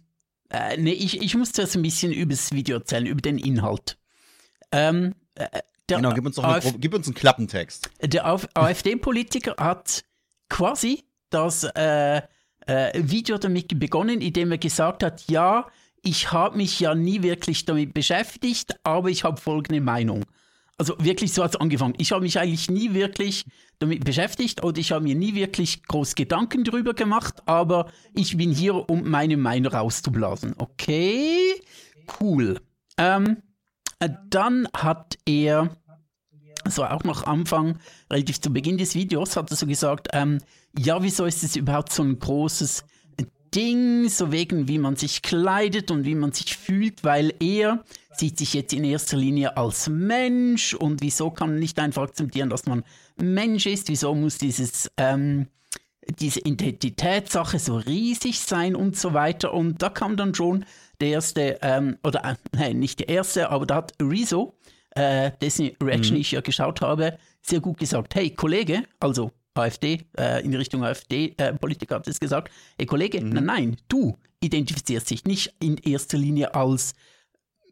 äh, 0.50 0.78
nee, 0.78 0.92
ich, 0.92 1.22
ich 1.22 1.36
muss 1.36 1.52
zuerst 1.52 1.76
ein 1.76 1.82
bisschen 1.82 2.12
über 2.12 2.32
das 2.32 2.52
Video 2.52 2.78
erzählen, 2.78 3.06
über 3.06 3.22
den 3.22 3.38
Inhalt. 3.38 3.98
Ähm, 4.72 5.16
äh, 5.36 5.62
genau, 5.88 6.14
gib 6.14 6.26
uns, 6.26 6.36
doch 6.36 6.44
eine, 6.44 6.74
gib 6.78 6.94
uns 6.94 7.08
einen 7.08 7.16
Klappentext. 7.16 7.90
Der 8.02 8.26
AfD-Politiker 8.26 9.56
hat 9.58 10.04
quasi 10.50 11.06
das 11.30 11.64
äh, 11.64 12.22
äh, 12.68 12.92
Video 12.96 13.38
damit 13.38 13.80
begonnen, 13.80 14.22
indem 14.22 14.52
er 14.52 14.58
gesagt 14.58 15.04
hat, 15.04 15.30
ja, 15.30 15.68
ich 16.04 16.32
habe 16.32 16.58
mich 16.58 16.80
ja 16.80 16.94
nie 16.94 17.24
wirklich 17.24 17.66
damit 17.66 17.94
beschäftigt, 17.94 18.76
aber 18.84 19.10
ich 19.10 19.24
habe 19.24 19.42
folgende 19.42 19.82
Meinung. 19.82 20.24
Also 20.78 20.96
wirklich 21.00 21.32
so 21.32 21.44
hat 21.44 21.56
es 21.56 21.62
angefangen. 21.62 21.94
Ich 21.98 22.12
habe 22.12 22.22
mich 22.22 22.38
eigentlich 22.38 22.70
nie 22.70 22.94
wirklich 22.94 23.46
damit 23.80 24.04
beschäftigt 24.04 24.64
oder 24.64 24.78
ich 24.78 24.92
habe 24.92 25.04
mir 25.04 25.16
nie 25.16 25.34
wirklich 25.34 25.84
groß 25.84 26.16
Gedanken 26.16 26.64
darüber 26.66 26.94
gemacht, 26.94 27.44
aber 27.46 27.92
ich 28.14 28.36
bin 28.36 28.52
hier, 28.52 28.90
um 28.90 29.10
meine 29.10 29.38
Meinung 29.38 29.72
rauszublasen. 29.72 30.56
Okay, 30.58 31.56
cool. 32.20 32.60
Ähm, 32.98 33.38
äh, 34.00 34.10
dann 34.30 34.68
hat 34.76 35.18
er, 35.26 35.70
war 36.66 36.94
auch 36.94 37.04
noch 37.06 37.24
Anfang, 37.24 37.80
relativ 38.12 38.42
zu 38.42 38.52
Beginn 38.52 38.78
des 38.78 38.96
Videos, 38.96 39.38
hat 39.38 39.52
er 39.52 39.58
so 39.58 39.68
gesagt, 39.68 40.10
ähm, 40.12 40.40
ja, 40.78 41.02
wieso 41.02 41.24
ist 41.26 41.44
es 41.44 41.56
überhaupt 41.56 41.94
so 41.94 42.04
ein 42.04 42.20
großes 42.20 42.84
Ding, 43.56 44.10
so 44.10 44.34
wegen 44.34 44.68
wie 44.68 44.78
man 44.78 44.98
sich 44.98 45.22
kleidet 45.22 45.90
und 45.90 46.04
wie 46.04 46.16
man 46.16 46.34
sich 46.34 46.58
fühlt, 46.58 47.06
weil 47.06 47.34
er 47.40 47.86
sieht 48.18 48.38
sich 48.38 48.54
jetzt 48.54 48.74
in 48.74 48.84
erster 48.84 49.18
Linie 49.18 49.58
als 49.58 49.90
Mensch 49.90 50.74
und 50.74 51.02
wieso 51.02 51.32
kann 51.32 51.50
man 51.50 51.60
nicht 51.60 51.80
einfach 51.80 52.04
akzeptieren, 52.04 52.50
dass 52.50 52.66
man 52.66 52.84
Mensch 53.18 53.66
ist, 53.66 53.90
wieso 53.90 54.14
muss 54.16 54.38
dieses, 54.38 54.90
ähm, 54.98 55.48
diese 56.20 56.40
Identitätssache 56.42 57.60
so 57.60 57.78
riesig 57.78 58.40
sein 58.40 58.76
und 58.76 58.98
so 58.98 59.14
weiter 59.14 59.54
und 59.54 59.82
da 59.82 59.90
kam 59.90 60.18
dann 60.18 60.36
schon 60.36 60.66
der 61.00 61.10
erste, 61.10 61.60
ähm, 61.62 61.98
oder 62.04 62.24
äh, 62.24 62.36
nein, 62.52 62.80
nicht 62.80 63.00
der 63.00 63.10
erste, 63.10 63.50
aber 63.50 63.66
da 63.66 63.76
hat 63.76 63.94
Rezo, 64.02 64.54
äh, 64.92 65.32
dessen 65.42 65.72
Reaction 65.82 66.16
mhm. 66.16 66.22
ich 66.22 66.32
ja 66.32 66.42
geschaut 66.42 66.82
habe, 66.82 67.18
sehr 67.42 67.60
gut 67.60 67.78
gesagt, 67.78 68.16
hey 68.16 68.30
Kollege, 68.30 68.84
also 69.00 69.32
AfD, 69.56 70.06
äh, 70.18 70.44
in 70.44 70.54
Richtung 70.54 70.84
AfD-Politiker 70.84 71.96
äh, 71.96 72.00
hat 72.00 72.08
es 72.08 72.20
gesagt, 72.20 72.52
ey 72.78 72.86
Kollege, 72.86 73.22
mhm. 73.22 73.30
nein, 73.30 73.46
nein, 73.46 73.78
du 73.88 74.18
identifizierst 74.42 75.10
dich 75.10 75.26
nicht 75.26 75.54
in 75.60 75.78
erster 75.78 76.18
Linie 76.18 76.54
als 76.56 76.94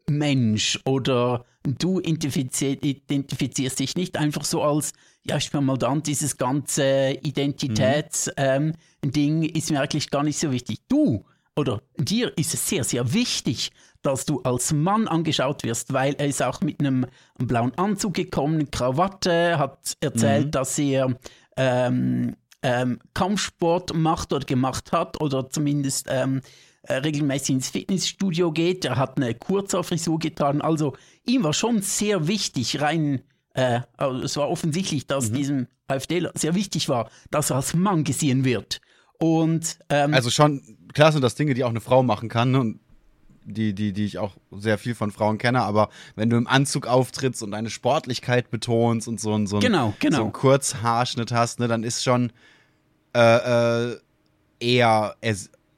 Mensch 0.08 0.78
oder 0.84 1.44
du 1.62 2.00
identifizierst 2.00 3.78
dich 3.78 3.96
nicht 3.96 4.16
einfach 4.16 4.44
so 4.44 4.62
als, 4.62 4.92
ja, 5.24 5.36
ich 5.36 5.50
bin 5.50 5.64
mal 5.64 5.78
dann, 5.78 6.02
dieses 6.02 6.36
ganze 6.36 7.18
Identitätsding 7.22 8.74
mhm. 9.02 9.42
ähm, 9.42 9.50
ist 9.54 9.70
mir 9.70 9.80
eigentlich 9.80 10.10
gar 10.10 10.22
nicht 10.22 10.38
so 10.38 10.52
wichtig. 10.52 10.80
Du 10.88 11.24
oder 11.56 11.82
dir 11.96 12.36
ist 12.36 12.52
es 12.52 12.68
sehr, 12.68 12.84
sehr 12.84 13.12
wichtig, 13.12 13.70
dass 14.02 14.26
du 14.26 14.40
als 14.42 14.72
Mann 14.72 15.08
angeschaut 15.08 15.62
wirst, 15.64 15.92
weil 15.92 16.14
er 16.14 16.26
ist 16.26 16.42
auch 16.42 16.60
mit 16.60 16.80
einem 16.80 17.06
blauen 17.38 17.72
Anzug 17.78 18.14
gekommen, 18.14 18.70
Krawatte, 18.70 19.58
hat 19.58 19.96
erzählt, 20.00 20.46
mhm. 20.46 20.50
dass 20.50 20.78
er 20.78 21.16
ähm, 21.56 22.36
ähm, 22.62 22.98
Kampfsport 23.14 23.94
macht 23.94 24.32
oder 24.32 24.44
gemacht 24.44 24.92
hat 24.92 25.20
oder 25.20 25.48
zumindest 25.48 26.08
ähm, 26.10 26.38
äh, 26.38 26.40
regelmäßig 26.92 27.56
ins 27.56 27.68
Fitnessstudio 27.70 28.52
geht. 28.52 28.84
Er 28.84 28.96
hat 28.96 29.16
eine 29.16 29.34
Kurzhaarfrisur 29.34 30.18
getan. 30.18 30.60
Also 30.60 30.94
ihm 31.26 31.44
war 31.44 31.52
schon 31.52 31.82
sehr 31.82 32.26
wichtig, 32.26 32.80
rein, 32.80 33.22
äh, 33.54 33.80
also 33.96 34.22
es 34.22 34.36
war 34.36 34.48
offensichtlich, 34.48 35.06
dass 35.06 35.30
mhm. 35.30 35.34
diesem 35.34 35.66
AfD 35.88 36.26
sehr 36.34 36.54
wichtig 36.54 36.88
war, 36.88 37.10
dass 37.30 37.50
er 37.50 37.56
als 37.56 37.74
Mann 37.74 38.04
gesehen 38.04 38.44
wird. 38.44 38.80
Und, 39.18 39.78
ähm, 39.88 40.12
also 40.12 40.30
schon, 40.30 40.62
klar 40.92 41.12
sind 41.12 41.22
das 41.22 41.34
Dinge, 41.34 41.54
die 41.54 41.64
auch 41.64 41.70
eine 41.70 41.80
Frau 41.80 42.02
machen 42.02 42.28
kann. 42.28 42.50
Ne? 42.50 42.60
Und 42.60 42.80
die, 43.44 43.74
die, 43.74 43.92
die 43.92 44.04
ich 44.04 44.18
auch 44.18 44.36
sehr 44.50 44.78
viel 44.78 44.94
von 44.94 45.10
Frauen 45.10 45.38
kenne, 45.38 45.62
aber 45.62 45.90
wenn 46.16 46.30
du 46.30 46.36
im 46.36 46.46
Anzug 46.46 46.86
auftrittst 46.86 47.42
und 47.42 47.50
deine 47.50 47.70
Sportlichkeit 47.70 48.50
betonst 48.50 49.06
und 49.06 49.20
so, 49.20 49.44
so, 49.46 49.58
genau, 49.58 49.94
genau. 49.98 50.16
so 50.16 50.22
einen 50.22 50.32
Kurzhaarschnitt 50.32 51.30
hast, 51.32 51.60
ne, 51.60 51.68
dann 51.68 51.84
ist 51.84 52.02
schon 52.02 52.32
äh, 53.14 53.90
äh, 53.92 53.98
eher 54.60 55.16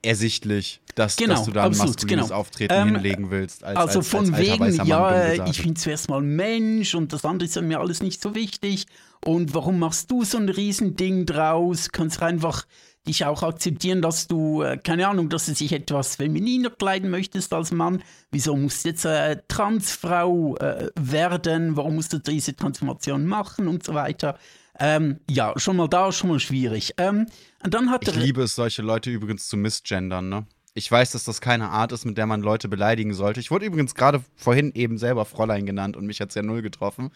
ersichtlich, 0.07 0.81
dass, 0.95 1.17
genau, 1.17 1.35
dass 1.35 1.45
du 1.45 1.51
da 1.53 1.63
ein 1.63 1.67
absolut, 1.69 1.97
maskulines 1.97 2.29
genau. 2.29 2.39
Auftreten 2.41 2.75
ähm, 2.75 2.95
hinlegen 2.95 3.31
willst. 3.31 3.65
Als, 3.65 3.77
also 3.77 3.99
als, 3.99 4.09
von 4.09 4.35
als 4.35 4.39
wegen, 4.39 4.87
ja, 4.87 5.47
ich 5.47 5.63
bin 5.63 5.77
zuerst 5.77 6.09
mal 6.09 6.23
Mensch 6.23 6.95
und 6.95 7.13
das 7.13 7.25
andere 7.25 7.49
ist 7.49 7.61
mir 7.61 7.81
alles 7.81 8.03
nicht 8.03 8.23
so 8.23 8.35
wichtig. 8.35 8.87
Und 9.25 9.55
warum 9.55 9.79
machst 9.79 10.11
du 10.11 10.25
so 10.25 10.39
ein 10.39 10.49
Riesending 10.49 11.27
draus? 11.27 11.91
Kannst 11.91 12.23
einfach 12.23 12.65
dich 13.07 13.25
auch 13.25 13.43
akzeptieren, 13.43 14.03
dass 14.03 14.27
du, 14.27 14.63
äh, 14.63 14.79
keine 14.79 15.09
Ahnung, 15.09 15.29
dass 15.29 15.47
du 15.47 15.53
dich 15.53 15.73
etwas 15.73 16.17
femininer 16.17 16.71
kleiden 16.71 17.11
möchtest 17.11 17.53
als 17.53 17.73
Mann. 17.73 18.03
Wieso 18.31 18.57
musst 18.57 18.85
du 18.85 18.89
jetzt 18.89 19.05
äh, 19.05 19.39
Transfrau 19.49 20.57
äh, 20.57 20.91
werden? 20.99 21.77
Warum 21.77 21.97
musst 21.97 22.13
du 22.13 22.19
diese 22.19 22.55
Transformation 22.55 23.27
machen 23.27 23.69
und 23.69 23.85
so 23.85 23.95
weiter? 23.95 24.39
Ähm, 24.79 25.21
ja, 25.31 25.53
schon 25.57 25.77
mal 25.77 25.89
da, 25.89 26.13
schon 26.13 26.31
mal 26.31 26.41
schwierig. 26.41 26.95
Ähm, 26.99 27.27
und 27.65 27.75
dann 27.75 27.91
hat 27.91 28.07
ich 28.07 28.15
liebe 28.15 28.43
es, 28.43 28.55
solche 28.55 28.83
Leute 28.83 29.11
übrigens 29.11 29.49
zu 29.49 29.57
misgendern, 29.57 30.29
ne? 30.29 30.47
Ich 30.75 30.93
weiß, 30.93 31.13
dass 31.13 31.25
das 31.25 31.41
keine 31.41 31.71
Art 31.71 31.93
ist, 31.93 32.05
mit 32.05 32.19
der 32.19 32.27
man 32.27 32.43
Leute 32.43 32.69
beleidigen 32.69 33.15
sollte. 33.15 33.41
Ich 33.41 33.51
wurde 33.51 33.65
übrigens 33.65 33.95
gerade 33.95 34.23
vorhin 34.35 34.73
eben 34.75 34.99
selber 34.99 35.25
Fräulein 35.25 35.65
genannt 35.65 35.97
und 35.97 36.05
mich 36.05 36.21
hat 36.21 36.29
es 36.29 36.35
ja 36.35 36.43
null 36.43 36.61
getroffen. 36.61 37.11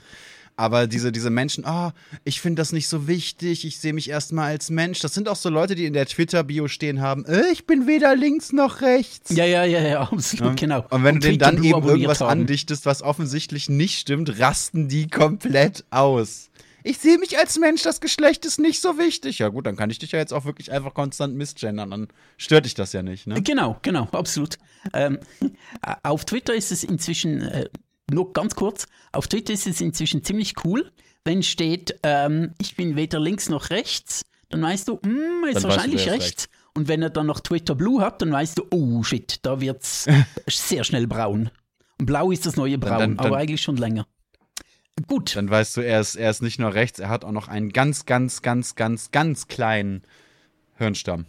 Aber 0.57 0.87
diese, 0.87 1.13
diese 1.13 1.31
Menschen, 1.31 1.65
oh, 1.67 1.91
ich 2.25 2.41
finde 2.41 2.61
das 2.61 2.73
nicht 2.73 2.89
so 2.89 3.07
wichtig, 3.07 3.65
ich 3.67 3.79
sehe 3.79 3.93
mich 3.93 4.11
erstmal 4.11 4.51
als 4.51 4.71
Mensch. 4.71 5.01
Das 5.01 5.15
sind 5.15 5.29
auch 5.29 5.37
so 5.37 5.49
Leute, 5.49 5.75
die 5.75 5.87
in 5.87 5.93
der 5.93 6.07
Twitter-Bio 6.07 6.69
stehen 6.69 7.01
haben, 7.01 7.25
äh, 7.27 7.45
ich 7.53 7.67
bin 7.67 7.87
weder 7.87 8.17
links 8.17 8.53
noch 8.53 8.81
rechts. 8.81 9.31
Ja, 9.31 9.45
ja, 9.45 9.65
ja, 9.65 9.81
ja, 9.81 10.01
absolut, 10.13 10.49
Ja. 10.49 10.55
genau. 10.55 10.87
Und 10.91 11.05
wenn 11.05 11.17
du 11.17 11.21
denen 11.21 11.39
dann 11.39 11.63
eben 11.63 11.83
irgendwas 11.83 12.21
haben. 12.21 12.31
andichtest, 12.31 12.85
was 12.87 13.03
offensichtlich 13.03 13.69
nicht 13.69 14.01
stimmt, 14.01 14.39
rasten 14.39 14.89
die 14.89 15.09
komplett 15.09 15.85
aus. 15.91 16.50
Ich 16.85 16.99
sehe 16.99 17.19
mich 17.19 17.37
als 17.39 17.59
Mensch, 17.59 17.83
das 17.83 18.01
Geschlecht 18.01 18.45
ist 18.47 18.59
nicht 18.59 18.81
so 18.81 18.99
wichtig. 18.99 19.39
Ja 19.39 19.49
gut, 19.49 19.67
dann 19.67 19.77
kann 19.77 19.91
ich 19.91 19.99
dich 19.99 20.13
ja 20.13 20.19
jetzt 20.19 20.33
auch 20.33 20.45
wirklich 20.45 20.73
einfach 20.73 20.95
konstant 20.95 21.35
misgendern, 21.37 21.91
dann 21.91 22.09
stört 22.39 22.65
dich 22.65 22.75
das 22.75 22.93
ja 22.93 23.03
nicht, 23.03 23.27
ne? 23.27 23.43
Genau, 23.43 23.79
genau, 23.83 24.05
absolut. 24.13 24.57
Ähm, 24.95 25.19
auf 26.03 26.25
Twitter 26.25 26.55
ist 26.55 26.73
es 26.73 26.85
inzwischen, 26.85 27.43
äh, 27.43 27.69
nur 28.11 28.33
ganz 28.33 28.55
kurz, 28.55 28.87
auf 29.13 29.29
Twitter 29.29 29.53
ist 29.53 29.67
es 29.67 29.81
inzwischen 29.81 30.25
ziemlich 30.25 30.55
cool, 30.65 30.91
wenn 31.25 31.43
steht, 31.43 31.99
ähm, 32.03 32.55
ich 32.61 32.77
bin 32.77 32.97
weder 32.97 33.21
links 33.21 33.49
noch 33.51 33.71
rechts, 33.71 34.23
dann 34.49 34.63
weißt 34.63 34.89
du, 34.89 34.99
hm, 35.05 35.45
ist 35.49 35.57
Dann 35.57 35.63
du, 35.65 35.69
wahrscheinlich 35.69 36.07
wer 36.07 36.15
ist 36.17 36.23
rechts. 36.25 36.49
Und 36.75 36.89
wenn 36.89 37.03
er 37.03 37.11
dann 37.11 37.27
noch 37.27 37.41
Twitter 37.41 37.75
Blue 37.75 38.01
hat, 38.01 38.23
dann 38.23 38.33
weißt 38.33 38.59
du, 38.59 38.65
oh 38.71 39.03
shit, 39.03 39.39
da 39.43 39.61
wird's 39.61 40.07
sehr 40.49 40.85
schnell 40.85 41.07
braun. 41.07 41.51
Und 41.99 42.07
blau 42.07 42.31
ist 42.31 42.47
das 42.47 42.57
neue 42.57 42.79
Braun, 42.79 42.99
dann- 42.99 43.17
dann- 43.17 43.27
aber 43.27 43.37
eigentlich 43.37 43.61
schon 43.61 43.77
länger. 43.77 44.07
Gut, 45.07 45.37
Dann 45.37 45.51
weißt 45.51 45.77
du, 45.77 45.81
er 45.81 46.01
ist, 46.01 46.17
er 46.17 46.31
ist 46.31 46.43
nicht 46.43 46.59
nur 46.59 46.75
rechts, 46.75 46.99
er 46.99 47.09
hat 47.09 47.25
auch 47.25 47.33
noch 47.33 47.49
einen 47.49 47.71
ganz, 47.71 48.07
ganz, 48.07 48.43
ganz, 48.43 48.75
ganz, 48.75 49.11
ganz 49.11 49.49
kleinen 49.49 50.03
Hirnstamm. 50.77 51.27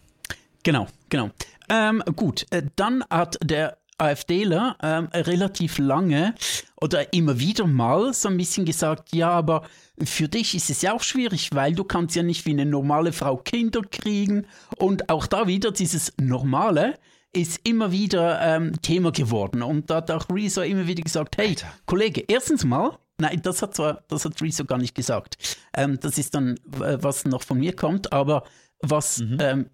Genau, 0.63 0.87
genau. 1.09 1.31
Ähm, 1.69 2.03
gut, 2.15 2.45
äh, 2.51 2.63
dann 2.75 3.03
hat 3.09 3.37
der 3.43 3.77
AfDler 3.97 4.77
ähm, 4.81 5.09
relativ 5.13 5.77
lange 5.77 6.33
oder 6.79 7.13
immer 7.13 7.39
wieder 7.39 7.67
mal 7.67 8.13
so 8.13 8.29
ein 8.29 8.37
bisschen 8.37 8.65
gesagt, 8.65 9.13
ja, 9.13 9.29
aber 9.29 9.63
für 10.03 10.27
dich 10.27 10.55
ist 10.55 10.69
es 10.69 10.81
ja 10.81 10.93
auch 10.93 11.03
schwierig, 11.03 11.49
weil 11.53 11.73
du 11.73 11.83
kannst 11.83 12.15
ja 12.15 12.23
nicht 12.23 12.45
wie 12.45 12.51
eine 12.51 12.65
normale 12.65 13.13
Frau 13.13 13.37
Kinder 13.37 13.81
kriegen. 13.81 14.47
Und 14.77 15.09
auch 15.09 15.27
da 15.27 15.45
wieder 15.47 15.71
dieses 15.71 16.13
Normale 16.19 16.95
ist 17.33 17.61
immer 17.63 17.91
wieder 17.91 18.41
ähm, 18.41 18.81
Thema 18.81 19.11
geworden. 19.11 19.61
Und 19.61 19.89
da 19.89 19.97
hat 19.97 20.11
auch 20.11 20.25
Rezo 20.29 20.61
immer 20.61 20.87
wieder 20.87 21.03
gesagt, 21.03 21.37
hey, 21.37 21.49
Alter. 21.49 21.67
Kollege, 21.85 22.23
erstens 22.27 22.65
mal, 22.65 22.97
nein, 23.21 23.41
das 23.41 23.61
hat 23.61 23.75
zwar, 23.75 24.03
das 24.09 24.25
hat 24.25 24.41
Rezo 24.41 24.65
gar 24.65 24.77
nicht 24.77 24.95
gesagt. 24.95 25.37
Ähm, 25.75 25.99
das 26.01 26.17
ist 26.17 26.35
dann, 26.35 26.59
was 26.65 27.25
noch 27.25 27.43
von 27.43 27.57
mir 27.59 27.75
kommt, 27.75 28.11
aber 28.11 28.43
was 28.81 29.19
Mhm. 29.19 29.37
ähm, 29.39 29.69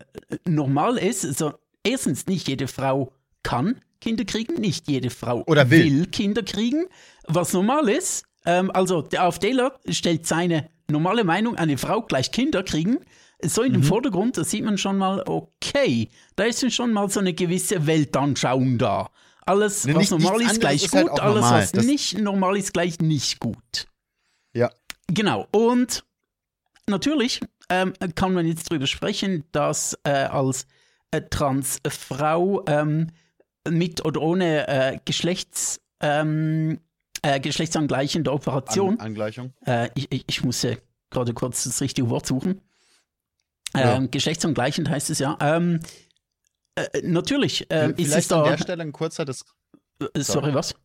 normal 0.46 0.98
ist, 0.98 1.26
also 1.26 1.54
erstens, 1.84 2.28
nicht 2.28 2.48
jede 2.48 2.68
Frau 2.68 3.14
kann 3.44 3.82
Kinder 4.02 4.26
kriegen, 4.26 4.56
nicht 4.62 4.88
jede 4.88 5.10
Frau 5.10 5.44
Oder 5.48 5.70
will. 5.72 6.06
Kinder 6.08 6.44
kriegen. 6.44 6.86
Was 7.28 7.54
normal 7.54 7.90
ist, 7.90 8.26
ähm, 8.46 8.70
also 8.72 9.02
der 9.02 9.24
AfDler 9.24 9.80
stellt 9.90 10.28
seine 10.28 10.70
normale 10.90 11.24
Meinung, 11.24 11.56
eine 11.56 11.78
Frau 11.78 12.02
gleich 12.02 12.32
Kinder 12.32 12.64
kriegen, 12.64 12.98
so 13.44 13.62
in 13.64 13.70
Mhm. 13.70 13.74
dem 13.76 13.84
Vordergrund, 13.84 14.38
da 14.38 14.44
sieht 14.44 14.64
man 14.66 14.78
schon 14.78 14.98
mal, 14.98 15.24
okay, 15.26 16.10
da 16.36 16.44
ist 16.44 16.72
schon 16.74 16.92
mal 16.94 17.10
so 17.10 17.20
eine 17.20 17.34
gewisse 17.34 17.88
Weltanschauung 17.88 18.78
da. 18.78 19.10
Alles, 19.48 19.86
Nee, 19.86 19.96
was 19.96 20.12
nicht- 20.12 20.12
normal 20.12 20.42
ist, 20.42 20.60
gleich 20.60 20.84
ist 20.84 20.94
halt 20.94 21.08
gut, 21.10 21.20
auch 21.20 21.24
alles, 21.24 21.42
normal. 21.42 21.62
was 21.62 21.72
Das- 21.72 21.86
nicht 21.86 22.18
normal 22.20 22.58
ist, 22.58 22.74
gleich 22.74 23.00
nicht 23.00 23.40
gut. 23.40 23.88
Ja. 24.54 24.70
Genau, 25.08 25.48
und 25.52 26.04
natürlich 26.88 27.40
ähm, 27.70 27.94
kann 28.16 28.34
man 28.34 28.46
jetzt 28.46 28.70
darüber 28.72 28.88
sprechen, 28.88 29.44
dass 29.52 29.98
äh, 30.04 30.10
als 30.12 30.66
äh, 31.12 31.22
Transfrau 31.22 32.64
ähm, 32.68 33.08
mit 33.70 34.06
oder 34.06 34.22
ohne 34.22 34.68
äh, 34.68 35.00
Geschlechts, 35.06 35.82
ähm, 36.02 36.80
äh, 37.22 37.40
geschlechtsangleichende 37.40 38.32
Operation, 38.32 39.00
An 39.00 39.08
Angleichung. 39.08 39.54
äh, 39.66 39.90
ich, 39.96 40.08
ich, 40.12 40.24
ich 40.28 40.44
muss 40.44 40.66
gerade 41.10 41.34
kurz 41.34 41.64
das 41.66 41.82
richtige 41.82 42.10
Wort 42.10 42.26
suchen, 42.26 42.62
Ja. 43.76 43.96
ähm, 43.96 44.12
geschlechtsangleichend 44.12 44.90
heißt 44.90 45.10
es 45.10 45.20
ja, 45.20 45.38
ähm, 45.42 45.80
äh, 46.78 47.02
natürlich 47.04 47.68
ähm, 47.70 47.92
ist 47.98 48.08
es 48.08 48.14
Vielleicht 48.14 48.34
an 48.34 48.44
da, 48.44 48.50
der 48.52 48.58
Stelle 48.58 48.84
ein 48.84 48.92
kurzer 48.92 49.26
Dis 49.26 49.46
äh, 50.00 50.22
sorry, 50.22 50.54
was? 50.54 50.76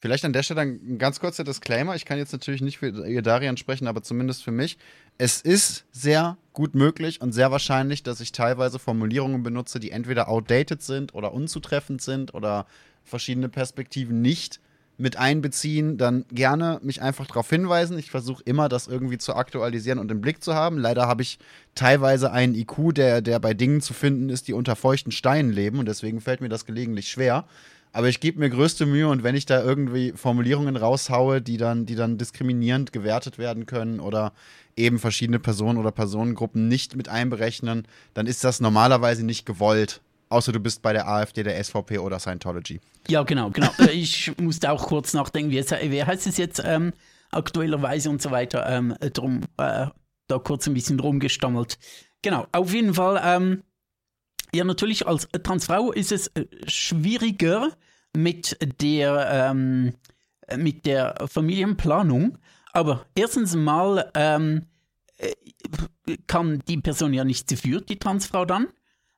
Vielleicht 0.00 0.24
an 0.24 0.32
der 0.32 0.42
Stelle 0.42 0.62
ein 0.62 0.96
ganz 0.98 1.20
kurzer 1.20 1.44
Disclaimer. 1.44 1.94
Ich 1.94 2.06
kann 2.06 2.16
jetzt 2.16 2.32
natürlich 2.32 2.62
nicht 2.62 2.78
für 2.78 3.06
ihr 3.06 3.20
Darian 3.20 3.58
sprechen, 3.58 3.86
aber 3.86 4.02
zumindest 4.02 4.42
für 4.42 4.50
mich. 4.50 4.78
Es 5.18 5.42
ist 5.42 5.84
sehr 5.92 6.38
gut 6.54 6.74
möglich 6.74 7.20
und 7.20 7.32
sehr 7.32 7.50
wahrscheinlich, 7.50 8.02
dass 8.02 8.20
ich 8.20 8.32
teilweise 8.32 8.78
Formulierungen 8.78 9.42
benutze, 9.42 9.78
die 9.78 9.90
entweder 9.90 10.28
outdated 10.28 10.80
sind 10.82 11.14
oder 11.14 11.34
unzutreffend 11.34 12.00
sind 12.00 12.32
oder 12.32 12.66
verschiedene 13.04 13.50
Perspektiven 13.50 14.22
nicht 14.22 14.60
mit 15.00 15.16
einbeziehen. 15.16 15.98
Dann 15.98 16.24
gerne 16.30 16.78
mich 16.82 17.02
einfach 17.02 17.26
darauf 17.26 17.48
hinweisen. 17.48 17.98
Ich 17.98 18.10
versuche 18.10 18.42
immer, 18.44 18.68
das 18.68 18.86
irgendwie 18.86 19.18
zu 19.18 19.34
aktualisieren 19.34 19.98
und 19.98 20.10
im 20.10 20.20
Blick 20.20 20.42
zu 20.42 20.54
haben. 20.54 20.78
Leider 20.78 21.08
habe 21.08 21.22
ich 21.22 21.38
teilweise 21.74 22.30
einen 22.32 22.54
IQ, 22.54 22.94
der, 22.94 23.22
der 23.22 23.40
bei 23.40 23.54
Dingen 23.54 23.80
zu 23.80 23.94
finden 23.94 24.28
ist, 24.28 24.48
die 24.48 24.52
unter 24.52 24.76
feuchten 24.76 25.12
Steinen 25.12 25.52
leben 25.52 25.78
und 25.78 25.86
deswegen 25.86 26.20
fällt 26.20 26.40
mir 26.40 26.48
das 26.48 26.66
gelegentlich 26.66 27.08
schwer. 27.08 27.44
Aber 27.92 28.08
ich 28.08 28.20
gebe 28.20 28.38
mir 28.38 28.50
größte 28.50 28.86
Mühe 28.86 29.08
und 29.08 29.24
wenn 29.24 29.34
ich 29.34 29.46
da 29.46 29.62
irgendwie 29.62 30.12
Formulierungen 30.14 30.76
raushaue, 30.76 31.42
die 31.42 31.56
dann, 31.56 31.86
die 31.86 31.96
dann 31.96 32.18
diskriminierend 32.18 32.92
gewertet 32.92 33.36
werden 33.36 33.66
können 33.66 33.98
oder 33.98 34.32
eben 34.76 35.00
verschiedene 35.00 35.40
Personen 35.40 35.78
oder 35.78 35.90
Personengruppen 35.90 36.68
nicht 36.68 36.94
mit 36.94 37.08
einberechnen, 37.08 37.88
dann 38.14 38.26
ist 38.26 38.44
das 38.44 38.60
normalerweise 38.60 39.26
nicht 39.26 39.44
gewollt. 39.44 40.00
Außer 40.30 40.52
du 40.52 40.60
bist 40.60 40.80
bei 40.80 40.92
der 40.92 41.08
AfD, 41.08 41.42
der 41.42 41.62
SVP 41.62 41.98
oder 41.98 42.20
Scientology. 42.20 42.80
Ja, 43.08 43.24
genau, 43.24 43.50
genau. 43.50 43.70
Ich 43.92 44.32
musste 44.38 44.70
auch 44.70 44.86
kurz 44.86 45.12
nachdenken, 45.12 45.50
wie, 45.50 45.58
es, 45.58 45.70
wie 45.72 46.04
heißt 46.04 46.26
es 46.28 46.36
jetzt 46.36 46.62
ähm, 46.64 46.92
aktuellerweise 47.32 48.08
und 48.10 48.22
so 48.22 48.30
weiter. 48.30 48.64
Ähm, 48.68 48.94
drum, 49.12 49.42
äh, 49.58 49.86
da 50.28 50.38
kurz 50.38 50.68
ein 50.68 50.74
bisschen 50.74 51.00
rumgestammelt. 51.00 51.78
Genau, 52.22 52.46
auf 52.52 52.72
jeden 52.72 52.94
Fall. 52.94 53.20
Ähm, 53.24 53.64
ja, 54.54 54.64
natürlich 54.64 55.06
als 55.06 55.28
Transfrau 55.42 55.90
ist 55.90 56.12
es 56.12 56.28
äh, 56.28 56.46
schwieriger 56.66 57.72
mit 58.16 58.56
der, 58.80 59.28
ähm, 59.50 59.94
äh, 60.46 60.56
mit 60.56 60.86
der 60.86 61.26
Familienplanung. 61.28 62.38
Aber 62.72 63.04
erstens 63.16 63.56
mal 63.56 64.10
ähm, 64.14 64.66
äh, 65.18 65.32
kann 66.28 66.60
die 66.68 66.78
Person 66.78 67.12
ja 67.12 67.24
nichts 67.24 67.46
dafür, 67.46 67.80
die 67.80 67.98
Transfrau 67.98 68.44
dann. 68.44 68.68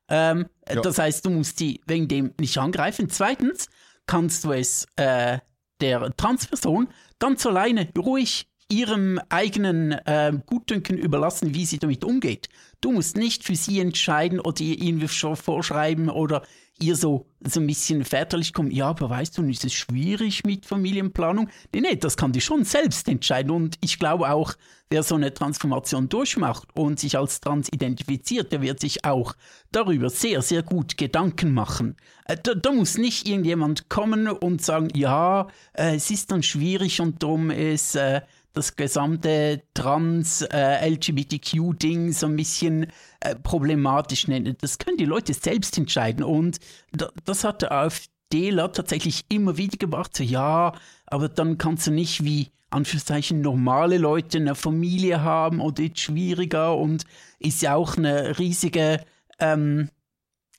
Ähm, 0.08 0.46
Ja. 0.68 0.80
Das 0.80 0.98
heißt, 0.98 1.24
du 1.26 1.30
musst 1.30 1.60
die 1.60 1.80
wegen 1.86 2.08
dem 2.08 2.32
nicht 2.40 2.56
angreifen. 2.58 3.08
Zweitens 3.08 3.68
kannst 4.06 4.44
du 4.44 4.52
es 4.52 4.86
äh, 4.96 5.38
der 5.80 6.14
Transperson 6.16 6.88
ganz 7.18 7.44
alleine 7.46 7.88
ruhig 7.98 8.48
ihrem 8.68 9.20
eigenen 9.28 9.92
äh, 9.92 10.32
Gutdünken 10.46 10.96
überlassen, 10.96 11.54
wie 11.54 11.66
sie 11.66 11.78
damit 11.78 12.04
umgeht. 12.04 12.48
Du 12.80 12.92
musst 12.92 13.16
nicht 13.16 13.44
für 13.44 13.54
sie 13.54 13.80
entscheiden 13.80 14.40
oder 14.40 14.62
ihr 14.62 14.80
irgendwie 14.80 15.08
schon 15.08 15.36
vorschreiben 15.36 16.08
oder 16.08 16.42
ihr 16.80 16.96
so, 16.96 17.26
so 17.40 17.60
ein 17.60 17.66
bisschen 17.66 18.04
väterlich 18.04 18.52
kommen. 18.52 18.70
Ja, 18.70 18.88
aber 18.88 19.08
weißt 19.10 19.38
du, 19.38 19.44
ist 19.44 19.64
es 19.64 19.72
schwierig 19.72 20.44
mit 20.44 20.66
Familienplanung? 20.66 21.48
Nee, 21.74 21.80
nee, 21.80 21.96
das 21.96 22.16
kann 22.16 22.32
die 22.32 22.40
schon 22.40 22.64
selbst 22.64 23.08
entscheiden. 23.08 23.52
Und 23.52 23.76
ich 23.80 23.98
glaube 23.98 24.30
auch, 24.30 24.54
wer 24.90 25.02
so 25.02 25.14
eine 25.14 25.32
Transformation 25.32 26.08
durchmacht 26.08 26.68
und 26.74 26.98
sich 26.98 27.16
als 27.16 27.40
trans 27.40 27.68
identifiziert, 27.72 28.52
der 28.52 28.62
wird 28.62 28.80
sich 28.80 29.04
auch 29.04 29.34
darüber 29.70 30.10
sehr, 30.10 30.42
sehr 30.42 30.62
gut 30.62 30.96
Gedanken 30.96 31.54
machen. 31.54 31.96
Äh, 32.24 32.36
Da, 32.42 32.54
da 32.54 32.72
muss 32.72 32.98
nicht 32.98 33.28
irgendjemand 33.28 33.88
kommen 33.88 34.28
und 34.28 34.62
sagen, 34.62 34.88
ja, 34.94 35.48
äh, 35.72 35.96
es 35.96 36.10
ist 36.10 36.30
dann 36.32 36.42
schwierig 36.42 37.00
und 37.00 37.22
darum 37.22 37.50
ist 37.50 37.94
äh, 37.96 38.22
das 38.52 38.76
gesamte 38.76 39.62
Trans-LGBTQ-Ding 39.74 42.12
so 42.12 42.26
ein 42.26 42.36
bisschen 42.36 42.86
äh, 43.20 43.34
problematisch 43.36 44.28
nennen. 44.28 44.56
Das 44.60 44.76
können 44.78 44.98
die 44.98 45.06
Leute 45.06 45.34
selbst 45.34 45.76
entscheiden. 45.78 46.24
Und 46.24 46.58
da, 46.92 47.10
das 47.24 47.44
hat 47.44 47.62
der 47.62 47.72
AfDler 47.72 48.72
tatsächlich 48.72 49.24
immer 49.28 49.56
wieder 49.56 49.78
gebracht. 49.78 50.16
So, 50.16 50.22
ja, 50.22 50.74
aber 51.06 51.28
dann 51.28 51.58
kannst 51.58 51.86
du 51.86 51.90
nicht 51.90 52.24
wie 52.24 52.50
Anführungszeichen 52.70 53.40
normale 53.40 53.98
Leute 53.98 54.38
eine 54.38 54.54
Familie 54.54 55.22
haben 55.22 55.60
oder 55.60 55.82
ist 55.82 56.00
schwieriger 56.00 56.76
und 56.76 57.04
ist 57.38 57.62
ja 57.62 57.74
auch 57.74 57.96
eine 57.96 58.38
riesige 58.38 59.04
ähm, 59.38 59.88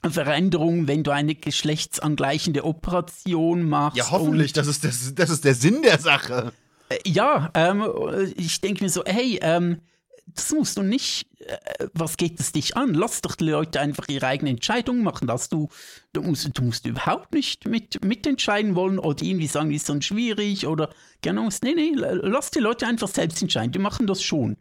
Veränderung, 0.10 0.88
wenn 0.88 1.04
du 1.04 1.12
eine 1.12 1.36
geschlechtsangleichende 1.36 2.66
Operation 2.66 3.70
machst. 3.70 3.98
Ja, 3.98 4.12
hoffentlich. 4.12 4.54
Das 4.54 4.68
ist, 4.68 4.84
das, 4.84 5.16
das 5.16 5.30
ist 5.30 5.46
der 5.46 5.56
Sinn 5.56 5.82
der 5.82 6.00
Sache. 6.00 6.52
Äh, 6.94 7.10
ja, 7.10 7.52
ähm, 7.54 7.84
ich 8.36 8.62
denke 8.62 8.84
mir 8.84 8.90
so, 8.90 9.04
hey, 9.06 9.40
ähm, 9.42 9.80
das 10.26 10.52
musst 10.52 10.78
du 10.78 10.82
nicht, 10.82 11.28
äh, 11.40 11.88
was 11.94 12.18
geht 12.18 12.40
es 12.40 12.52
dich 12.52 12.76
an? 12.78 12.94
Lass 12.94 13.22
doch 13.22 13.36
die 13.36 13.50
Leute 13.50 13.80
einfach 13.80 14.08
ihre 14.08 14.28
eigene 14.28 14.52
Entscheidung 14.52 15.04
machen, 15.04 15.28
dass 15.28 15.50
du, 15.50 15.70
du 16.14 16.22
musst, 16.22 16.58
du 16.58 16.64
musst 16.64 16.86
überhaupt 16.86 17.34
nicht 17.34 17.68
mit, 17.68 18.04
mitentscheiden 18.04 18.76
wollen 18.76 19.00
oder 19.00 19.24
irgendwie 19.24 19.48
sagen, 19.48 19.72
ist 19.72 19.90
dann 19.90 20.02
schwierig 20.02 20.68
oder 20.68 20.90
gerne, 21.22 21.48
nee, 21.64 21.74
nee, 21.76 21.92
lass 21.96 22.52
die 22.52 22.60
Leute 22.60 22.88
einfach 22.88 23.10
selbst 23.10 23.42
entscheiden, 23.42 23.72
die 23.72 23.80
machen 23.80 24.08
das 24.08 24.22
schon. 24.24 24.58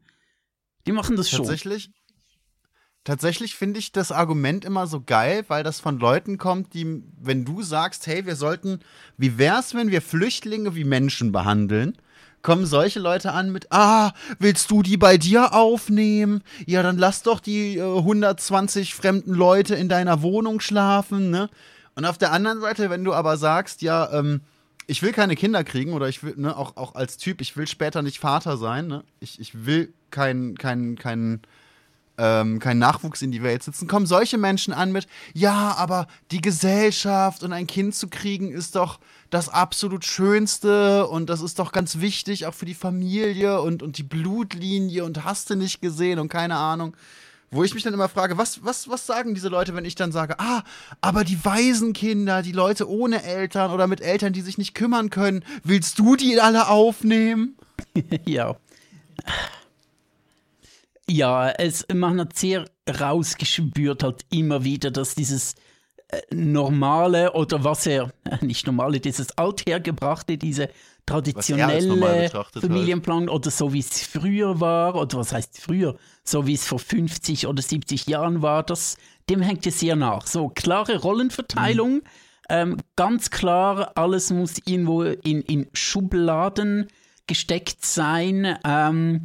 Die 0.87 0.93
machen 0.93 1.17
das 1.17 1.31
schon. 1.31 1.39
Tatsächlich, 1.39 1.91
Tatsächlich 3.05 3.57
finde 3.57 3.81
ich 3.81 3.91
das 3.91 4.13
Argument 4.13 4.65
immer 4.65 4.87
so 4.87 5.01
geil, 5.01 5.45
weil 5.49 5.65
das 5.65 5.81
von 5.81 5.99
Leuten 5.99 6.39
kommt, 6.39 6.73
die, 6.73 7.03
wenn 7.21 7.45
du 7.45 7.63
sagst, 7.63 8.07
hey, 8.07 8.27
wir 8.27 8.37
sollten, 8.37 8.79
wie 9.17 9.39
wär's, 9.39 9.75
wenn 9.75 9.91
wir 9.91 10.01
Flüchtlinge 10.01 10.77
wie 10.77 10.85
Menschen 10.85 11.33
behandeln? 11.33 11.99
Kommen 12.43 12.67
solche 12.67 12.99
Leute 12.99 13.33
an 13.33 13.53
mit, 13.53 13.71
ah, 13.71 14.13
willst 14.41 14.71
du 14.73 14.83
die 14.83 14.97
bei 14.97 15.17
dir 15.17 15.55
aufnehmen? 15.55 16.43
Ja, 16.67 16.83
dann 16.83 16.99
lass 16.99 17.23
doch 17.23 17.39
die 17.39 17.79
äh, 17.79 17.83
120 17.83 18.95
fremden 18.95 19.33
Leute 19.33 19.77
in 19.77 19.89
deiner 19.89 20.23
Wohnung 20.23 20.61
schlafen, 20.61 21.31
ne? 21.31 21.49
Und 21.95 22.05
auf 22.05 22.19
der 22.19 22.33
anderen 22.33 22.61
Seite, 22.61 22.91
wenn 22.91 23.05
du 23.05 23.13
aber 23.13 23.37
sagst, 23.37 23.83
ja, 23.83 24.11
ähm, 24.13 24.41
ich 24.87 25.03
will 25.03 25.13
keine 25.13 25.37
Kinder 25.37 25.63
kriegen 25.63 25.93
oder 25.93 26.09
ich 26.09 26.23
will, 26.25 26.35
ne, 26.37 26.57
auch, 26.57 26.77
auch 26.77 26.95
als 26.95 27.17
Typ, 27.17 27.41
ich 27.41 27.57
will 27.57 27.69
später 27.69 28.03
nicht 28.03 28.19
Vater 28.19 28.57
sein, 28.57 28.89
ne? 28.89 29.05
Ich, 29.21 29.39
ich 29.39 29.65
will 29.65 29.93
keinen, 30.11 30.59
keinen, 30.59 30.97
keinen, 30.97 31.43
ähm, 32.23 32.61
kein 32.61 32.79
Nachwuchs 32.79 33.21
in 33.21 33.33
die 33.33 33.43
Welt 33.43 33.65
sitzen, 33.65 33.89
kommen 33.89 34.07
solche 34.07 34.39
Menschen 34.39 34.73
an 34.73 34.93
mit, 34.93 35.09
ja, 35.35 35.75
aber 35.77 36.07
die 36.31 36.41
Gesellschaft 36.41 37.43
und 37.43 37.53
ein 37.53 37.67
Kind 37.67 37.97
zu 37.97 38.07
kriegen 38.07 38.53
ist 38.53 38.77
doch 38.77 39.01
das 39.31 39.49
absolut 39.49 40.05
Schönste 40.05 41.09
und 41.09 41.29
das 41.29 41.41
ist 41.41 41.59
doch 41.59 41.73
ganz 41.73 41.99
wichtig, 41.99 42.47
auch 42.47 42.55
für 42.55 42.65
die 42.65 42.75
Familie 42.75 43.61
und, 43.61 43.83
und 43.83 43.99
die 43.99 44.05
Blutlinie 44.05 45.05
und 45.05 45.25
hast 45.25 45.51
du 45.51 45.57
nicht 45.57 45.81
gesehen 45.81 46.21
und 46.21 46.29
keine 46.29 46.57
Ahnung. 46.57 46.97
Wo 47.51 47.65
ich 47.65 47.75
mich 47.75 47.83
dann 47.83 47.93
immer 47.93 48.09
frage, 48.09 48.39
was, 48.39 48.65
was, 48.65 48.89
was 48.89 49.05
sagen 49.05 49.35
diese 49.35 49.49
Leute, 49.49 49.75
wenn 49.75 49.85
ich 49.85 49.95
dann 49.95 50.11
sage, 50.11 50.39
ah, 50.39 50.63
aber 51.03 51.23
die 51.23 51.45
Waisenkinder, 51.45 52.41
die 52.41 52.53
Leute 52.53 52.89
ohne 52.89 53.25
Eltern 53.25 53.73
oder 53.73 53.89
mit 53.89 54.01
Eltern, 54.01 54.33
die 54.33 54.41
sich 54.41 54.57
nicht 54.57 54.75
kümmern 54.75 55.11
können, 55.11 55.45
willst 55.63 55.99
du 55.99 56.17
die 56.17 56.41
alle 56.41 56.69
aufnehmen? 56.69 57.57
ja. 58.25 58.57
Ja, 61.09 61.51
es, 61.51 61.87
man 61.93 62.21
hat 62.21 62.39
sehr 62.39 62.65
rausgespürt 62.89 64.03
halt 64.03 64.25
immer 64.31 64.65
wieder, 64.65 64.91
dass 64.91 65.15
dieses 65.15 65.55
äh, 66.09 66.21
normale 66.31 67.33
oder 67.33 67.65
was 67.65 67.87
er, 67.87 68.13
äh, 68.25 68.45
nicht 68.45 68.67
normale, 68.67 69.01
dieses 69.01 69.37
althergebrachte, 69.37 70.39
diese 70.39 70.69
traditionelle 71.07 72.31
Familienplan 72.61 73.29
oder 73.29 73.51
so 73.51 73.73
wie 73.73 73.81
es 73.81 74.03
früher 74.03 74.61
war 74.61 74.95
oder 74.95 75.19
was 75.19 75.33
heißt 75.33 75.61
früher, 75.61 75.97
so 76.23 76.47
wie 76.47 76.55
es 76.55 76.67
vor 76.67 76.79
50 76.79 77.47
oder 77.47 77.63
70 77.63 78.07
Jahren 78.07 78.43
war, 78.43 78.63
das, 78.63 78.97
dem 79.29 79.41
hängt 79.41 79.67
es 79.67 79.81
sehr 79.81 79.97
nach. 79.97 80.27
So 80.27 80.49
klare 80.49 81.01
Rollenverteilung, 81.01 81.95
mhm. 81.95 82.03
ähm, 82.49 82.77
ganz 82.95 83.31
klar, 83.31 83.93
alles 83.97 84.31
muss 84.31 84.55
irgendwo 84.65 85.03
in, 85.03 85.43
in 85.43 85.69
Schubladen 85.73 86.87
gesteckt 87.27 87.85
sein. 87.85 88.59
Ähm, 88.65 89.23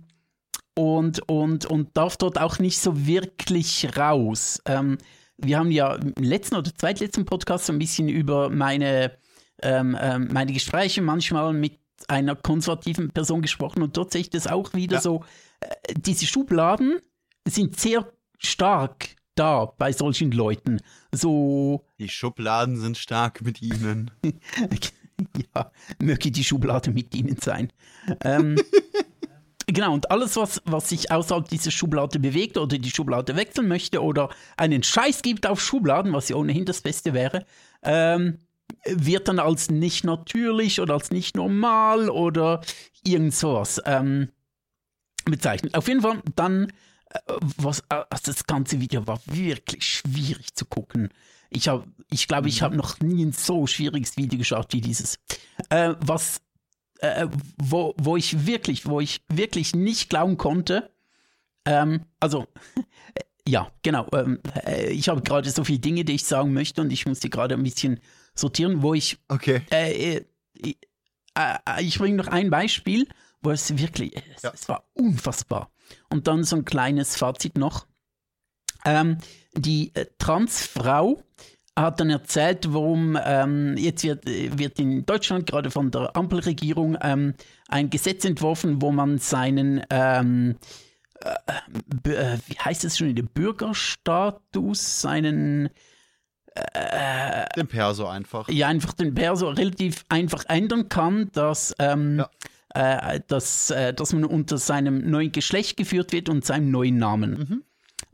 und, 0.78 1.28
und, 1.28 1.66
und 1.66 1.98
darf 1.98 2.18
dort 2.18 2.40
auch 2.40 2.60
nicht 2.60 2.80
so 2.80 3.08
wirklich 3.08 3.98
raus. 3.98 4.62
Ähm, 4.68 5.00
wir 5.38 5.58
haben 5.58 5.72
ja 5.72 5.96
im 5.96 6.24
letzten 6.24 6.56
oder 6.56 6.74
zweitletzten 6.74 7.26
Podcast 7.26 7.66
so 7.66 7.74
ein 7.74 7.80
bisschen 7.80 8.10
über 8.10 8.52
meine, 8.52 9.18
ähm, 9.64 9.98
ähm, 10.00 10.30
meine 10.32 10.54
Gespräche 10.54 11.02
manchmal 11.02 11.54
mit 11.54 11.80
einer 12.08 12.36
konservativen 12.36 13.10
Person 13.10 13.42
gesprochen 13.42 13.82
und 13.82 13.98
dort 13.98 14.12
sehe 14.12 14.22
ich 14.22 14.30
das 14.30 14.46
auch 14.46 14.76
wieder 14.76 14.98
ja. 14.98 15.02
so. 15.02 15.24
Äh, 15.62 15.96
diese 15.96 16.28
Schubladen 16.28 17.00
sind 17.48 17.80
sehr 17.80 18.12
stark 18.38 19.16
da 19.34 19.66
bei 19.66 19.92
solchen 19.92 20.32
Leuten. 20.32 20.80
So. 21.12 21.86
Die 21.98 22.10
Schubladen 22.10 22.78
sind 22.78 23.00
stark 23.00 23.42
mit 23.42 23.64
ihnen. 23.64 24.12
ja, 25.56 25.72
möge 26.00 26.30
die 26.30 26.44
Schublade 26.44 26.92
mit 26.92 27.16
ihnen 27.16 27.38
sein. 27.42 27.74
Ähm, 28.24 28.62
Genau, 29.70 29.94
und 29.94 30.10
alles, 30.12 30.38
was, 30.38 30.62
was 30.64 30.90
sich 30.90 31.12
außerhalb 31.12 31.50
dieser 31.50 31.72
Schublade 31.72 32.20
bewegt 32.20 32.58
oder 32.58 32.78
die 32.78 32.90
Schublade 32.90 33.36
wechseln 33.36 33.68
möchte 33.68 34.02
oder 34.02 34.30
einen 34.56 34.82
Scheiß 34.82 35.22
gibt 35.22 35.46
auf 35.46 35.62
Schubladen, 35.62 36.14
was 36.14 36.30
ja 36.30 36.38
ohnehin 36.38 36.64
das 36.64 36.82
Beste 36.82 37.14
wäre, 37.14 37.46
ähm, 37.84 38.38
wird 38.86 39.28
dann 39.28 39.40
als 39.40 39.70
nicht 39.70 40.06
natürlich 40.06 40.80
oder 40.80 40.94
als 40.94 41.12
nicht 41.12 41.36
normal 41.36 42.10
oder 42.10 42.62
irgend 43.04 43.36
sowas 43.36 43.82
ähm, 43.86 44.30
bezeichnet. 45.26 45.76
Auf 45.76 45.90
jeden 45.90 46.02
Fall 46.02 46.22
dann, 46.36 46.72
äh, 47.10 47.20
was, 47.58 47.84
also 47.90 48.32
das 48.32 48.46
ganze 48.46 48.80
Video 48.80 49.06
war 49.06 49.20
wirklich 49.26 49.86
schwierig 49.86 50.56
zu 50.56 50.64
gucken. 50.66 51.10
Ich, 51.50 51.68
hab, 51.68 51.86
ich 52.10 52.28
glaube, 52.30 52.48
ich 52.48 52.62
mhm. 52.62 52.66
habe 52.66 52.78
noch 52.78 53.02
nie 53.02 53.26
ein 53.26 53.34
so 53.34 53.68
schwieriges 53.68 54.16
Video 54.16 54.40
geschaut 54.40 54.72
wie 54.72 54.82
dieses. 54.82 55.20
Äh, 55.70 55.96
was 56.00 56.42
äh, 57.00 57.28
wo, 57.58 57.94
wo 57.98 58.18
ich 58.18 58.46
wirklich, 58.46 58.86
wo 58.86 59.00
ich 59.00 59.22
wirklich 59.30 59.76
nicht 59.76 60.10
glauben 60.10 60.38
konnte. 60.38 60.90
Ähm, 61.66 62.06
also, 62.20 62.48
ja, 63.48 63.72
genau. 63.84 64.08
Ähm, 64.14 64.40
äh, 64.66 64.90
ich 64.90 65.10
habe 65.10 65.22
gerade 65.22 65.50
so 65.50 65.64
viele 65.64 65.80
Dinge, 65.80 66.06
die 66.06 66.14
ich 66.14 66.26
sagen 66.26 66.54
möchte 66.54 66.82
und 66.82 66.92
ich 66.92 67.06
muss 67.06 67.20
die 67.20 67.30
gerade 67.30 67.56
ein 67.56 67.64
bisschen 67.64 68.00
sortieren, 68.36 68.82
wo 68.82 68.94
ich. 68.94 69.18
Okay. 69.28 69.62
Äh, 69.72 70.18
äh, 70.18 70.26
äh 71.36 71.82
ich 71.82 71.98
bringe 71.98 72.18
noch 72.18 72.28
ein 72.28 72.50
Beispiel, 72.50 73.08
wo 73.42 73.52
es 73.52 73.78
wirklich, 73.78 74.16
es, 74.36 74.44
ja. 74.44 74.52
es, 74.54 74.68
war 74.68 74.84
unfassbar. 74.94 75.72
Und 76.10 76.28
dann 76.28 76.44
so 76.44 76.56
ein 76.56 76.66
kleines 76.66 77.16
Fazit 77.16 77.58
noch. 77.58 77.88
Ähm, 78.86 79.18
die 79.54 79.92
äh, 79.96 80.06
Transfrau 80.18 81.22
hat 81.84 82.00
dann 82.00 82.10
erzählt, 82.10 82.74
warum 82.74 83.18
ähm, 83.24 83.76
jetzt 83.78 84.04
wird, 84.04 84.26
wird 84.26 84.80
in 84.80 85.06
Deutschland 85.06 85.46
gerade 85.46 85.70
von 85.72 85.92
der 85.92 86.16
Ampelregierung 86.16 86.98
ähm, 87.02 87.34
ein 87.68 87.90
Gesetz 87.90 88.26
entworfen, 88.26 88.82
wo 88.82 88.92
man 88.92 89.20
seinen, 89.20 89.84
ähm, 89.90 90.56
äh, 91.24 92.12
äh 92.12 92.38
wie 92.48 92.58
heißt 92.60 92.84
es 92.84 92.98
schon, 92.98 93.16
den 93.16 93.28
Bürgerstatus, 93.28 95.02
seinen 95.02 95.70
äh, 96.74 97.46
den 97.56 97.68
Perso 97.68 98.08
einfach. 98.08 98.50
Ja, 98.50 98.68
einfach 98.68 98.94
den 98.94 99.14
Perso 99.14 99.50
relativ 99.50 100.06
einfach 100.10 100.44
ändern 100.48 100.90
kann, 100.90 101.30
dass, 101.34 101.76
ähm, 101.80 102.24
ja. 102.76 103.14
äh, 103.14 103.22
dass, 103.28 103.70
äh, 103.70 103.94
dass 103.94 104.14
man 104.14 104.26
unter 104.26 104.58
seinem 104.58 105.10
neuen 105.10 105.32
Geschlecht 105.32 105.78
geführt 105.78 106.12
wird 106.12 106.30
und 106.30 106.46
seinem 106.46 106.72
neuen 106.72 106.98
Namen. 106.98 107.32
Mhm. 107.32 107.64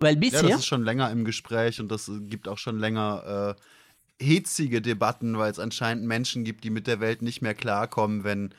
Weil 0.03 0.17
bisher. 0.17 0.43
Ja, 0.43 0.49
das 0.49 0.59
ist 0.59 0.65
schon 0.65 0.83
länger 0.83 1.09
im 1.11 1.25
Gespräch 1.25 1.79
und 1.79 1.89
das 1.91 2.11
gibt 2.21 2.47
auch 2.47 2.57
schon 2.57 2.79
länger 2.79 3.55
äh, 3.57 4.23
hitzige 4.23 4.81
Debatten, 4.81 5.37
weil 5.37 5.51
es 5.51 5.59
anscheinend 5.59 6.05
Menschen 6.05 6.43
gibt, 6.43 6.63
die 6.63 6.69
mit 6.69 6.87
der 6.87 6.99
Welt 6.99 7.21
nicht 7.21 7.41
mehr 7.41 7.53
klarkommen, 7.53 8.23
wenn 8.23 8.53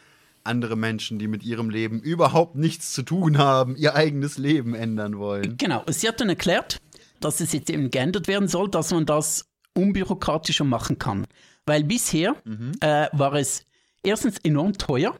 andere 0.44 0.76
Menschen, 0.76 1.18
die 1.18 1.26
mit 1.26 1.42
ihrem 1.42 1.70
Leben 1.70 2.00
überhaupt 2.00 2.54
nichts 2.54 2.92
zu 2.92 3.02
tun 3.02 3.38
haben, 3.38 3.76
ihr 3.76 3.94
eigenes 3.94 4.36
Leben 4.38 4.74
ändern 4.74 5.18
wollen. 5.18 5.56
Genau. 5.56 5.82
Sie 5.88 6.06
hat 6.06 6.20
dann 6.20 6.28
erklärt, 6.28 6.80
dass 7.20 7.40
es 7.40 7.52
jetzt 7.52 7.70
eben 7.70 7.90
geändert 7.90 8.28
werden 8.28 8.48
soll, 8.48 8.68
dass 8.68 8.90
man 8.90 9.06
das 9.06 9.46
unbürokratischer 9.74 10.64
machen 10.64 10.98
kann. 10.98 11.26
Weil 11.66 11.84
bisher 11.84 12.36
mhm. 12.44 12.72
äh, 12.80 13.08
war 13.12 13.34
es 13.34 13.64
erstens 14.02 14.38
enorm 14.42 14.74
teuer, 14.74 15.18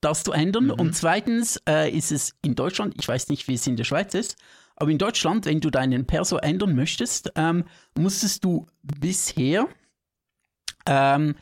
das 0.00 0.24
zu 0.24 0.32
ändern. 0.32 0.64
Mhm. 0.64 0.70
Und 0.70 0.96
zweitens 0.96 1.60
äh, 1.68 1.90
ist 1.90 2.10
es 2.10 2.34
in 2.42 2.54
Deutschland, 2.54 2.94
ich 2.98 3.06
weiß 3.06 3.28
nicht, 3.28 3.46
wie 3.48 3.54
es 3.54 3.66
in 3.66 3.76
der 3.76 3.84
Schweiz 3.84 4.14
ist, 4.14 4.36
aber 4.76 4.90
in 4.90 4.98
Deutschland, 4.98 5.46
wenn 5.46 5.60
du 5.60 5.70
deinen 5.70 6.06
Perso 6.06 6.36
ändern 6.36 6.74
möchtest, 6.74 7.32
ähm, 7.34 7.64
musstest 7.98 8.44
du 8.44 8.66
bisher 8.82 9.66
ähm, 10.86 11.34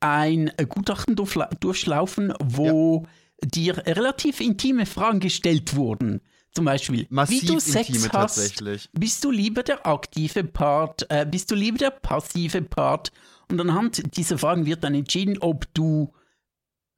ein 0.00 0.52
Gutachten 0.68 1.16
durchlaufen, 1.16 2.32
wo 2.42 3.04
ja. 3.42 3.48
dir 3.48 3.86
relativ 3.86 4.40
intime 4.40 4.86
Fragen 4.86 5.20
gestellt 5.20 5.74
wurden. 5.74 6.20
Zum 6.52 6.66
Beispiel, 6.66 7.06
Massiv 7.10 7.42
wie 7.42 7.46
du 7.46 7.58
Sex 7.58 8.08
hast, 8.12 8.62
bist 8.92 9.24
du 9.24 9.32
lieber 9.32 9.64
der 9.64 9.84
aktive 9.84 10.44
Part, 10.44 11.04
äh, 11.10 11.26
bist 11.28 11.50
du 11.50 11.56
lieber 11.56 11.78
der 11.78 11.90
passive 11.90 12.62
Part? 12.62 13.10
Und 13.50 13.60
anhand 13.60 14.16
dieser 14.16 14.38
Fragen 14.38 14.64
wird 14.64 14.84
dann 14.84 14.94
entschieden, 14.94 15.38
ob 15.40 15.66
du 15.74 16.14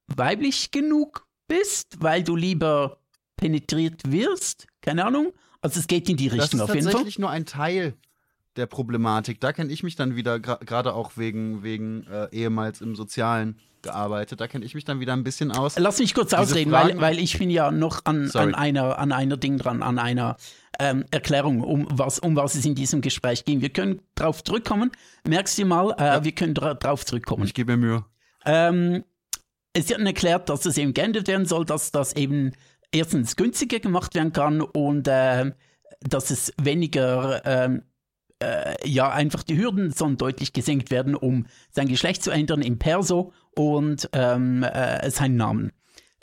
weiblich 0.09 0.71
genug 0.71 1.27
bist, 1.49 1.97
weil 2.01 2.23
du 2.23 2.37
lieber 2.37 2.99
penetriert 3.37 4.11
wirst, 4.11 4.67
keine 4.83 5.07
Ahnung, 5.07 5.33
also 5.67 5.81
es 5.81 5.87
geht 5.89 6.09
in 6.09 6.17
die 6.17 6.29
Richtung 6.29 6.61
auf 6.61 6.69
jeden 6.69 6.69
Fall. 6.69 6.77
Das 6.77 6.87
ist 6.87 6.93
tatsächlich 6.93 7.19
nur 7.19 7.31
ein 7.31 7.45
Teil 7.45 7.95
der 8.57 8.67
Problematik. 8.67 9.41
Da 9.41 9.53
kenne 9.53 9.73
ich 9.73 9.83
mich 9.83 9.97
dann 9.97 10.17
wieder, 10.17 10.39
gerade 10.39 10.95
auch 10.95 11.13
wegen, 11.17 11.63
wegen 11.63 12.07
äh, 12.07 12.29
ehemals 12.33 12.81
im 12.81 12.95
Sozialen 12.95 13.59
gearbeitet, 13.83 14.41
da 14.41 14.49
kenne 14.49 14.65
ich 14.65 14.75
mich 14.75 14.85
dann 14.85 15.01
wieder 15.01 15.13
ein 15.13 15.25
bisschen 15.25 15.53
aus. 15.53 15.79
Lass 15.79 15.99
mich 15.99 16.15
kurz 16.15 16.31
Diese 16.31 16.41
ausreden, 16.41 16.73
weil, 16.73 17.01
weil 17.01 17.19
ich 17.19 17.39
bin 17.39 17.51
ja 17.51 17.71
noch 17.71 18.05
an, 18.05 18.31
an, 18.33 18.55
einer, 18.55 18.99
an 18.99 19.13
einer 19.13 19.37
Ding 19.37 19.59
dran, 19.59 19.83
an 19.83 19.99
einer 19.99 20.37
ähm, 20.79 21.05
Erklärung, 21.11 21.61
um 21.61 21.87
was, 21.91 22.19
um 22.19 22.37
was 22.37 22.55
es 22.55 22.65
in 22.65 22.75
diesem 22.75 23.01
Gespräch 23.01 23.45
ging. 23.45 23.61
Wir 23.61 23.71
können 23.71 24.01
drauf 24.15 24.43
zurückkommen. 24.43 24.91
Merkst 25.27 25.59
du 25.59 25.65
mal, 25.67 25.95
äh, 25.99 26.05
ja. 26.05 26.25
wir 26.25 26.33
können 26.33 26.55
dra 26.55 26.75
drauf 26.75 27.05
zurückkommen. 27.05 27.45
Ich 27.45 27.55
gebe 27.55 27.77
mir 27.77 27.87
Mühe. 27.87 28.05
Ähm, 28.45 29.05
es 29.73 29.89
wird 29.89 30.01
erklärt, 30.01 30.49
dass 30.49 30.65
es 30.65 30.79
eben 30.79 30.95
geändert 30.95 31.29
werden 31.29 31.47
soll, 31.47 31.65
dass 31.65 31.93
das 31.93 32.15
eben 32.15 32.53
erstens 32.93 33.37
günstiger 33.37 33.81
gemacht 33.81 34.15
werden 34.15 34.33
kann 34.33 34.61
und 34.61 35.09
äh, 35.09 35.53
dass 36.01 36.31
es 36.31 36.53
weniger, 36.61 37.45
äh, 37.45 37.81
äh, 38.43 38.89
ja, 38.89 39.11
einfach 39.11 39.43
die 39.43 39.57
Hürden 39.57 39.93
sollen 39.93 40.17
deutlich 40.17 40.53
gesenkt 40.53 40.91
werden, 40.91 41.15
um 41.15 41.47
sein 41.71 41.89
Geschlecht 41.89 42.23
zu 42.23 42.31
ändern 42.31 42.63
im 42.63 42.79
Perso 42.79 43.33
und 43.55 44.09
ähm, 44.13 44.63
äh, 44.63 45.11
seinen 45.11 45.37
Namen. 45.37 45.73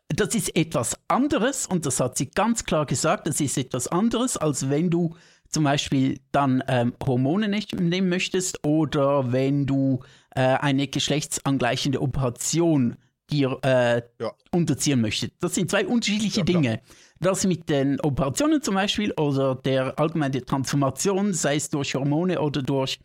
Das 0.09 0.35
ist 0.35 0.55
etwas 0.55 0.99
anderes 1.07 1.65
und 1.65 1.85
das 1.85 1.99
hat 1.99 2.17
sie 2.17 2.29
ganz 2.29 2.65
klar 2.65 2.85
gesagt, 2.85 3.25
das 3.25 3.41
ist 3.41 3.57
etwas 3.57 3.87
anderes, 3.87 4.37
als 4.37 4.69
wenn 4.69 4.89
du 4.89 5.15
zum 5.49 5.63
Beispiel 5.63 6.19
dann 6.31 6.63
ähm, 6.67 6.93
Hormone 7.03 7.47
nicht 7.47 7.79
nehmen 7.79 8.09
möchtest 8.09 8.65
oder 8.65 9.31
wenn 9.31 9.65
du 9.65 10.01
äh, 10.35 10.41
eine 10.41 10.87
geschlechtsangleichende 10.87 12.01
Operation 12.01 12.97
dir 13.33 13.57
äh, 13.63 14.01
Ja. 14.19 14.31
unterziehen 14.51 15.01
möchtest. 15.01 15.33
Das 15.39 15.55
sind 15.55 15.69
zwei 15.69 15.85
unterschiedliche 15.85 16.39
Ja. 16.41 16.45
Dinge. 16.45 16.81
Das 17.19 17.45
mit 17.45 17.69
den 17.69 17.99
Operationen 18.01 18.61
zum 18.61 18.75
Beispiel 18.75 19.11
oder 19.13 19.55
der 19.55 19.97
allgemeine 19.99 20.43
Transformation, 20.43 21.33
sei 21.33 21.55
es 21.55 21.69
durch 21.69 21.95
Hormone 21.95 22.39
oder 22.39 22.61
durch 22.61 22.99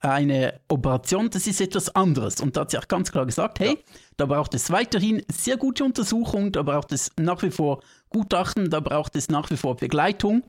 eine 0.00 0.60
Operation, 0.68 1.28
das 1.30 1.46
ist 1.46 1.60
etwas 1.60 1.94
anderes. 1.94 2.40
Und 2.40 2.56
da 2.56 2.62
hat 2.62 2.70
sie 2.70 2.78
auch 2.78 2.88
ganz 2.88 3.12
klar 3.12 3.26
gesagt, 3.26 3.60
hey, 3.60 3.78
da 4.16 4.26
braucht 4.26 4.54
es 4.54 4.70
weiterhin 4.70 5.22
sehr 5.30 5.56
gute 5.56 5.84
Untersuchung, 5.84 6.52
da 6.52 6.62
braucht 6.62 6.92
es 6.92 7.10
nach 7.18 7.42
wie 7.42 7.50
vor 7.50 7.82
Gutachten, 8.08 8.70
da 8.70 8.80
braucht 8.80 9.14
es 9.14 9.28
nach 9.28 9.50
wie 9.50 9.56
vor 9.58 9.76
Begleitung. 9.76 10.42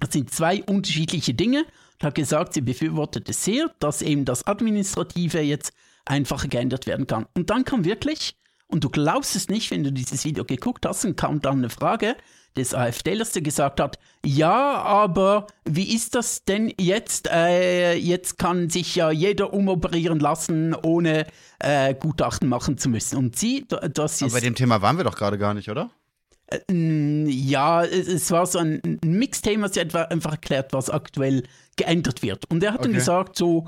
Das 0.00 0.12
sind 0.12 0.30
zwei 0.30 0.62
unterschiedliche 0.64 1.34
Dinge. 1.34 1.64
Und 2.00 2.04
hat 2.06 2.14
gesagt, 2.14 2.54
sie 2.54 2.60
befürwortet 2.60 3.28
es 3.28 3.42
sehr, 3.44 3.70
dass 3.80 4.02
eben 4.02 4.24
das 4.24 4.46
Administrative 4.46 5.40
jetzt 5.40 5.72
einfacher 6.08 6.48
geändert 6.48 6.86
werden 6.86 7.06
kann. 7.06 7.26
Und 7.34 7.50
dann 7.50 7.64
kam 7.64 7.84
wirklich, 7.84 8.34
und 8.66 8.84
du 8.84 8.90
glaubst 8.90 9.36
es 9.36 9.48
nicht, 9.48 9.70
wenn 9.70 9.84
du 9.84 9.92
dieses 9.92 10.24
Video 10.24 10.44
geguckt 10.44 10.84
hast, 10.86 11.04
und 11.04 11.16
kam 11.16 11.40
dann 11.40 11.58
eine 11.58 11.70
Frage 11.70 12.16
des 12.56 12.74
AfDlers, 12.74 13.32
der 13.32 13.42
gesagt 13.42 13.78
hat, 13.78 13.98
ja, 14.24 14.74
aber 14.82 15.46
wie 15.64 15.94
ist 15.94 16.14
das 16.16 16.44
denn 16.44 16.72
jetzt? 16.80 17.28
Äh, 17.30 17.94
jetzt 17.94 18.38
kann 18.38 18.68
sich 18.68 18.96
ja 18.96 19.10
jeder 19.10 19.52
umoperieren 19.52 20.18
lassen, 20.18 20.74
ohne 20.74 21.26
äh, 21.60 21.94
Gutachten 21.94 22.48
machen 22.48 22.76
zu 22.76 22.88
müssen. 22.88 23.16
Und 23.16 23.36
sie, 23.36 23.64
da- 23.68 23.86
das 23.88 24.20
Aber 24.22 24.26
ist... 24.28 24.32
bei 24.32 24.40
dem 24.40 24.54
Thema 24.56 24.82
waren 24.82 24.96
wir 24.96 25.04
doch 25.04 25.14
gerade 25.16 25.38
gar 25.38 25.54
nicht, 25.54 25.68
oder? 25.68 25.90
Mm, 26.70 27.26
Ja, 27.28 27.84
es, 27.84 28.30
war 28.30 28.46
so 28.46 28.58
ein 28.58 28.80
Mixthema, 29.04 29.68
sie 29.68 29.80
hat 29.80 29.86
einfach- 29.94 30.10
einfach 30.10 30.32
erklärt, 30.32 30.72
was 30.72 30.90
aktuell 30.90 31.44
geändert 31.76 32.22
wird. 32.22 32.50
Und 32.50 32.62
er 32.62 32.72
hat 32.72 32.80
dann 32.80 32.90
Okay. 32.90 32.98
gesagt, 32.98 33.36
so, 33.36 33.66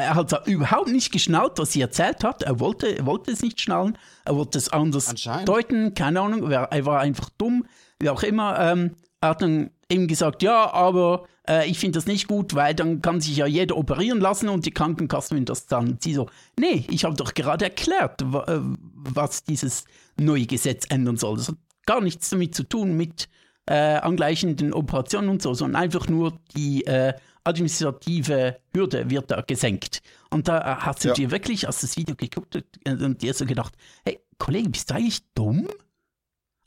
er 0.00 0.14
hat 0.14 0.46
überhaupt 0.46 0.88
nicht 0.88 1.12
geschnallt, 1.12 1.52
was 1.56 1.72
sie 1.72 1.80
erzählt 1.80 2.24
hat. 2.24 2.42
Er 2.42 2.60
wollte, 2.60 2.98
er 2.98 3.06
wollte 3.06 3.30
es 3.30 3.42
nicht 3.42 3.60
schnallen, 3.60 3.96
er 4.24 4.36
wollte 4.36 4.58
es 4.58 4.68
anders 4.68 5.14
deuten, 5.44 5.94
keine 5.94 6.20
Ahnung, 6.20 6.50
er, 6.50 6.86
war 6.86 7.00
einfach 7.00 7.30
dumm, 7.38 7.64
wie 7.98 8.10
auch 8.10 8.22
immer. 8.22 8.58
Ähm, 8.58 8.96
er 9.20 9.30
hat 9.30 9.42
dann 9.42 9.70
eben 9.90 10.06
gesagt, 10.06 10.42
ja, 10.42 10.72
aber 10.72 11.26
äh, 11.48 11.68
ich 11.68 11.78
finde 11.78 11.98
das 11.98 12.06
nicht 12.06 12.28
gut, 12.28 12.54
weil 12.54 12.74
dann 12.74 13.02
kann 13.02 13.20
sich 13.20 13.36
ja 13.36 13.46
jeder 13.46 13.76
operieren 13.76 14.20
lassen 14.20 14.48
und 14.48 14.66
die 14.66 14.70
Krankenkassen 14.70 15.36
wenn 15.36 15.44
das 15.44 15.66
dann. 15.66 15.98
Sie 16.00 16.14
so, 16.14 16.28
nee, 16.58 16.86
ich 16.90 17.04
habe 17.04 17.16
doch 17.16 17.34
gerade 17.34 17.66
erklärt, 17.66 18.22
äh, 18.22 18.60
was 18.94 19.44
dieses 19.44 19.84
neue 20.18 20.46
Gesetz 20.46 20.86
ändern 20.88 21.16
soll. 21.16 21.36
Das 21.36 21.48
hat 21.48 21.56
gar 21.86 22.00
nichts 22.00 22.30
damit 22.30 22.54
zu 22.54 22.62
tun 22.62 22.96
mit 22.96 23.28
äh, 23.66 23.74
angleichenden 23.74 24.72
Operationen 24.72 25.28
und 25.28 25.42
so, 25.42 25.54
sondern 25.54 25.82
einfach 25.82 26.08
nur 26.08 26.38
die 26.56 26.86
äh, 26.86 27.14
administrative 27.44 28.58
Hürde 28.74 29.10
wird 29.10 29.30
da 29.30 29.40
gesenkt. 29.42 30.02
Und 30.30 30.48
da 30.48 30.58
äh, 30.60 30.76
hat 30.76 31.00
sie 31.00 31.08
Ja. 31.08 31.14
dir 31.14 31.30
wirklich, 31.30 31.66
als 31.66 31.80
das 31.80 31.96
Video 31.96 32.14
geguckt 32.16 32.54
hat, 32.56 32.64
und 33.00 33.22
dir 33.22 33.34
so 33.34 33.46
gedacht, 33.46 33.74
hey, 34.04 34.20
Kollege, 34.38 34.68
bist 34.70 34.90
du 34.90 34.94
eigentlich 34.94 35.22
dumm? 35.34 35.68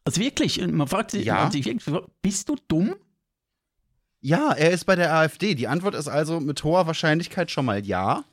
Also 0.05 0.19
wirklich, 0.21 0.61
und 0.61 0.73
man 0.73 0.87
fragt 0.87 1.11
sich, 1.11 1.25
Ja. 1.25 1.49
bist 2.21 2.49
du 2.49 2.55
dumm? 2.67 2.95
Ja, 4.21 4.53
er 4.53 4.71
ist 4.71 4.85
bei 4.85 4.95
der 4.95 5.13
AfD. 5.13 5.53
Die 5.55 5.67
Antwort 5.67 5.95
ist 5.95 6.07
also 6.07 6.39
mit 6.39 6.63
hoher 6.63 6.87
Wahrscheinlichkeit 6.87 7.51
schon 7.51 7.65
mal 7.65 7.85
ja 7.85 8.23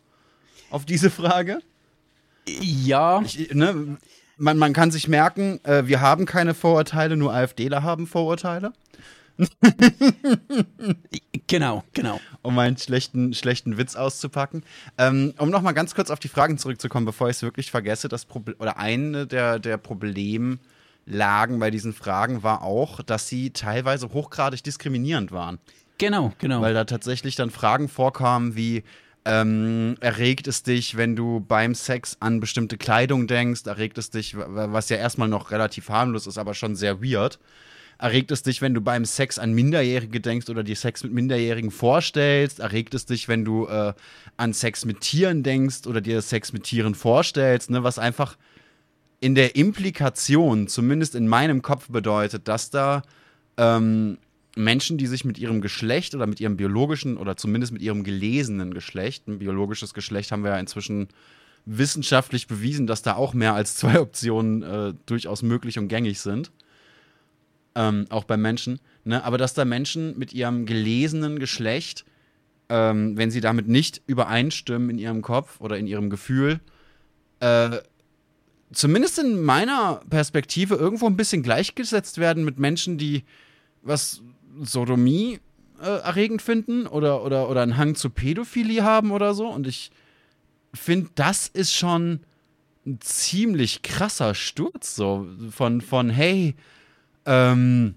auf 0.71 0.85
diese 0.85 1.11
Frage. 1.11 1.61
Ja, 2.49 3.21
Ich, 3.23 3.53
ne, 3.55 3.99
man, 4.37 4.57
man 4.57 4.73
kann 4.73 4.91
sich 4.91 5.09
merken, 5.09 5.61
äh, 5.65 5.87
wir 5.87 6.01
haben 6.01 6.27
keine 6.27 6.55
Vorurteile, 6.55 7.17
nur 7.17 7.35
AfDler 7.35 7.83
haben 7.83 8.07
Vorurteile. 8.07 8.73
genau, 11.47 11.85
genau. 11.93 12.21
um 12.43 12.59
einen 12.59 12.77
schlechten, 12.77 13.35
schlechten 13.35 13.79
Witz 13.79 13.97
auszupacken. 13.97 14.63
Ähm, 14.99 15.35
um 15.39 15.51
nochmal 15.51 15.75
ganz 15.75 15.95
kurz 15.95 16.11
auf 16.11 16.19
die 16.19 16.29
Fragen 16.29 16.59
zurückzukommen, 16.59 17.07
bevor 17.07 17.29
ich 17.29 17.37
es 17.37 17.43
wirklich 17.43 17.71
vergesse, 17.71 18.09
das 18.09 18.25
Proble 18.25 18.55
oder 18.59 18.79
eine 18.79 19.27
der, 19.27 19.59
der 19.59 19.79
Problemlagen 19.79 20.59
bei 21.59 21.71
diesen 21.71 21.93
Fragen 21.93 22.43
war 22.43 22.63
auch, 22.63 23.03
dass 23.03 23.29
sie 23.29 23.51
teilweise 23.51 24.13
hochgradig 24.13 24.63
diskriminierend 24.63 25.33
waren. 25.33 25.59
Genau, 25.99 26.33
genau. 26.39 26.63
Weil 26.63 26.75
da 26.75 26.85
tatsächlich 26.85 27.37
dann 27.37 27.51
Fragen 27.51 27.89
vorkamen 27.89 28.57
wie, 28.57 28.85
ähm, 29.25 29.97
erregt 30.01 30.47
es 30.47 30.63
dich, 30.63 30.97
wenn 30.97 31.15
du 31.15 31.41
beim 31.41 31.75
Sex 31.75 32.17
an 32.21 32.41
bestimmte 32.41 32.79
Kleidung 32.79 33.27
denkst? 33.27 33.67
Erregt 33.67 33.99
es 33.99 34.11
dich, 34.11 34.35
was 34.37 34.89
ja 34.89 34.97
erstmal 34.97 35.29
noch 35.29 35.51
relativ 35.51 35.91
harmlos 35.91 36.27
ist, 36.27 36.39
aber 36.39 36.55
schon 36.55 36.75
sehr 36.75 37.03
weird? 37.03 37.39
Erregt 38.01 38.31
es 38.31 38.43
dich, 38.43 38.63
wenn 38.63 38.73
du 38.73 38.81
beim 38.81 39.05
Sex 39.05 39.39
an 39.39 39.53
Minderjährige 39.53 40.21
denkst 40.21 40.49
oder 40.49 40.63
dir 40.63 40.75
Sex 40.75 41.05
mit 41.05 41.13
Minderjährigen 41.13 41.71
vorstellst? 41.71 42.59
Erregt 42.59 42.95
es 42.95 43.05
dich, 43.05 43.29
wenn 43.29 43.45
du 43.45 43.67
äh, 43.67 43.93
an 44.39 44.55
Sex 44.55 44.87
mit 44.87 45.03
Tieren 45.03 45.43
denkst 45.43 45.87
oder 45.87 46.01
dir 46.01 46.23
Sex 46.23 46.55
mit 46.55 46.65
Tieren 46.65 46.95
vorstellst? 46.95 47.69
Ne? 47.69 47.85
Was 47.85 47.99
einfach 47.99 48.39
in 49.21 49.35
der 49.35 49.55
Implikation, 49.55 50.67
zumindest 50.67 51.15
in 51.15 51.29
meinem 51.29 51.61
Kopf, 51.61 51.89
bedeutet, 51.89 52.49
dass 52.49 52.71
da 52.71 53.03
ähm, 53.59 54.17
Menschen, 54.57 54.97
die 54.97 55.07
sich 55.07 55.27
mit 55.27 55.39
ihrem 55.39 55.61
Geschlecht 55.61 56.15
oder 56.15 56.27
mit 56.27 56.41
ihrem 56.41 56.57
biologischen 56.57 57.19
oder 57.19 57.37
zumindest 57.37 57.71
mit 57.71 57.83
ihrem 57.83 58.03
gelesenen 58.03 58.73
Geschlecht, 58.73 59.29
ein 59.29 59.41
biologisches 59.41 59.93
Geschlecht 59.93 60.33
haben 60.33 60.43
wir 60.43 60.53
ja 60.53 60.59
inzwischen 60.59 61.09
wissenschaftlich 61.67 62.47
bewiesen, 62.47 62.87
dass 62.87 63.03
da 63.03 63.17
auch 63.17 63.35
mehr 63.35 63.53
als 63.53 63.77
zwei 63.77 64.01
Optionen 64.01 64.63
äh, 64.63 64.95
durchaus 65.05 65.43
möglich 65.43 65.79
und 65.79 65.89
gängig 65.89 66.21
sind. 66.21 66.51
Ähm, 67.75 68.07
auch 68.11 68.25
bei 68.25 68.37
Menschen. 68.37 68.81
Ne? 69.05 69.23
Aber 69.23 69.39
dass 69.39 69.55
da 69.55 69.65
Menschen 69.65 70.19
mit 70.19 70.33
ihrem 70.33 70.67
gelesenen 70.67 71.39
Geschlecht, 71.39 72.05
ähm, 72.69 73.17
wenn 73.17 73.31
sie 73.31 73.41
damit 73.41 73.69
nicht 73.69 74.03
übereinstimmen 74.07 74.91
in 74.91 74.99
ihrem 74.99 75.23
Kopf 75.23 75.61
oder 75.61 75.79
in 75.79 75.87
ihrem 75.87 76.11
Gefühl, 76.11 76.61
äh, 77.39 77.79
zumindest 78.73 79.19
in 79.19 79.43
meiner 79.43 80.03
Perspektive 80.11 80.75
irgendwo 80.75 81.07
ein 81.07 81.17
bisschen 81.17 81.43
gleichgesetzt 81.43 82.19
werden 82.19 82.45
mit 82.45 82.59
Menschen, 82.59 82.99
die 82.99 83.25
was 83.83 84.23
Sodomie 84.63 85.41
äh, 85.81 85.87
erregend 85.87 86.43
finden 86.43 86.87
oder, 86.87 87.25
oder, 87.25 87.49
oder 87.49 87.63
einen 87.63 87.77
Hang 87.77 87.95
zu 87.95 88.11
Pädophilie 88.11 88.83
haben 88.83 89.11
oder 89.11 89.35
so. 89.35 89.49
Und 89.49 89.67
ich 89.67 89.91
finde, 90.75 91.11
das 91.15 91.49
ist 91.49 91.75
schon 91.75 92.21
ein 92.87 93.01
ziemlich 93.01 93.83
krasser 93.83 94.35
Sturz, 94.35 94.95
so 94.95 95.27
von, 95.51 95.81
von 95.81 96.11
hey, 96.11 96.55
ähm, 97.27 97.95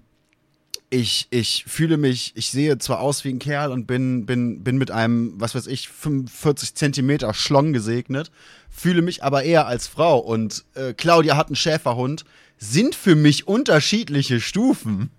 ich, 0.90 1.26
ich 1.30 1.64
fühle 1.66 1.96
mich, 1.96 2.32
ich 2.36 2.50
sehe 2.50 2.78
zwar 2.78 3.00
aus 3.00 3.24
wie 3.24 3.30
ein 3.30 3.38
Kerl 3.40 3.72
und 3.72 3.86
bin, 3.86 4.26
bin, 4.26 4.62
bin 4.62 4.76
mit 4.78 4.90
einem, 4.90 5.34
was 5.40 5.54
weiß 5.54 5.66
ich, 5.66 5.88
45 5.88 6.74
Zentimeter 6.74 7.34
Schlong 7.34 7.72
gesegnet, 7.72 8.30
fühle 8.70 9.02
mich 9.02 9.24
aber 9.24 9.42
eher 9.42 9.66
als 9.66 9.86
Frau 9.88 10.18
und 10.18 10.64
äh, 10.74 10.92
Claudia 10.94 11.36
hat 11.36 11.48
einen 11.48 11.56
Schäferhund, 11.56 12.24
sind 12.58 12.94
für 12.94 13.16
mich 13.16 13.48
unterschiedliche 13.48 14.40
Stufen. 14.40 15.10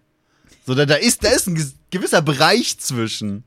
So, 0.65 0.73
da, 0.75 0.85
da, 0.85 0.95
ist, 0.95 1.23
da 1.23 1.29
ist 1.29 1.47
ein 1.47 1.61
gewisser 1.91 2.21
Bereich 2.21 2.79
zwischen. 2.79 3.43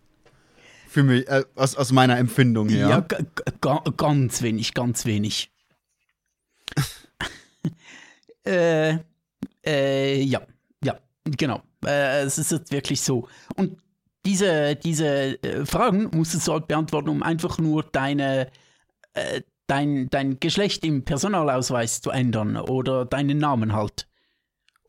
Für 0.90 1.02
mich, 1.02 1.26
äh, 1.28 1.44
aus, 1.54 1.76
aus 1.76 1.92
meiner 1.92 2.16
Empfindung 2.18 2.68
her. 2.68 2.88
Ja, 2.88 3.00
ga- 3.60 3.82
ganz 3.96 4.42
wenig, 4.42 4.72
ganz 4.74 5.04
wenig. 5.04 5.50
äh, 8.44 8.98
äh, 9.68 10.22
ja, 10.22 10.40
ja, 10.84 10.98
genau. 11.24 11.62
Äh, 11.84 12.22
es 12.22 12.38
ist 12.38 12.50
jetzt 12.52 12.72
wirklich 12.72 13.00
so. 13.02 13.28
Und 13.56 13.76
diese, 14.26 14.74
diese 14.76 15.42
äh, 15.42 15.64
Fragen 15.64 16.10
musst 16.12 16.34
du 16.46 16.52
halt 16.52 16.66
beantworten, 16.68 17.08
um 17.08 17.22
einfach 17.22 17.58
nur 17.58 17.82
deine, 17.84 18.48
äh, 19.12 19.42
dein, 19.66 20.08
dein 20.10 20.40
Geschlecht 20.40 20.84
im 20.84 21.04
Personalausweis 21.04 22.00
zu 22.00 22.10
ändern 22.10 22.56
oder 22.56 23.04
deinen 23.04 23.38
Namen 23.38 23.72
halt. 23.74 24.06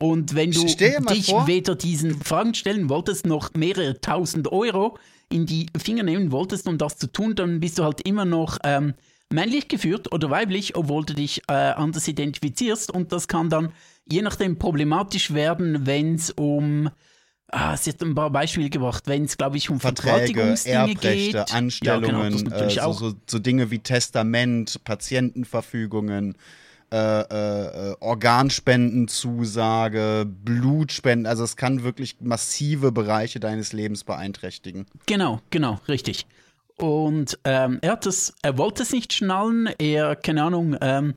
Und 0.01 0.33
wenn 0.33 0.51
du 0.51 0.61
dich 1.13 1.25
vor- 1.27 1.47
weder 1.47 1.75
diesen 1.75 2.21
Fragen 2.21 2.53
stellen 2.53 2.89
wolltest, 2.89 3.25
noch 3.25 3.53
mehrere 3.53 3.99
tausend 3.99 4.49
Euro 4.51 4.97
in 5.31 5.45
die 5.45 5.67
Finger 5.77 6.03
nehmen 6.03 6.31
wolltest, 6.31 6.67
um 6.67 6.77
das 6.77 6.97
zu 6.97 7.07
tun, 7.11 7.35
dann 7.35 7.59
bist 7.59 7.77
du 7.77 7.83
halt 7.83 8.01
immer 8.07 8.23
noch 8.25 8.57
ähm, 8.63 8.93
männlich 9.31 9.67
geführt 9.67 10.11
oder 10.13 10.29
weiblich, 10.29 10.75
obwohl 10.75 11.03
du 11.05 11.13
dich 11.13 11.41
äh, 11.49 11.53
anders 11.53 12.07
identifizierst. 12.07 12.91
Und 12.91 13.11
das 13.11 13.27
kann 13.27 13.49
dann 13.49 13.73
je 14.11 14.21
nachdem 14.21 14.57
problematisch 14.57 15.33
werden, 15.33 15.85
wenn 15.85 16.15
es 16.15 16.31
um, 16.31 16.89
ah, 17.47 17.77
sie 17.77 17.91
hat 17.91 18.01
ein 18.01 18.15
paar 18.15 18.31
Beispiele 18.31 18.69
gebracht, 18.69 19.03
wenn 19.07 19.25
es, 19.25 19.37
glaube 19.37 19.57
ich, 19.57 19.69
um 19.69 19.79
Verträge, 19.79 20.33
Vergewaltigungsdinge 20.33 20.95
geht. 20.95 21.33
Erbrechte, 21.33 21.53
Anstellungen, 21.53 22.33
ja, 22.33 22.43
genau, 22.43 22.65
äh, 22.65 22.69
so, 22.69 22.93
so, 22.93 23.13
so 23.27 23.39
Dinge 23.39 23.71
wie 23.71 23.79
Testament, 23.79 24.83
Patientenverfügungen, 24.83 26.35
äh, 26.91 27.21
äh, 27.21 27.91
äh, 27.91 27.95
Organspendenzusage, 27.99 30.25
Blutspenden. 30.25 31.27
Also 31.27 31.43
es 31.43 31.55
kann 31.55 31.83
wirklich 31.83 32.15
massive 32.19 32.91
Bereiche 32.91 33.39
deines 33.39 33.73
Lebens 33.73 34.03
beeinträchtigen. 34.03 34.87
Genau, 35.05 35.39
genau, 35.51 35.79
richtig. 35.87 36.25
Und 36.77 37.37
ähm, 37.43 37.77
er 37.81 37.91
hat 37.91 38.07
es, 38.07 38.33
er 38.41 38.57
wollte 38.57 38.81
es 38.81 38.91
nicht 38.91 39.13
schnallen, 39.13 39.69
er, 39.77 40.15
keine 40.15 40.41
Ahnung, 40.43 40.75
ähm, 40.81 41.13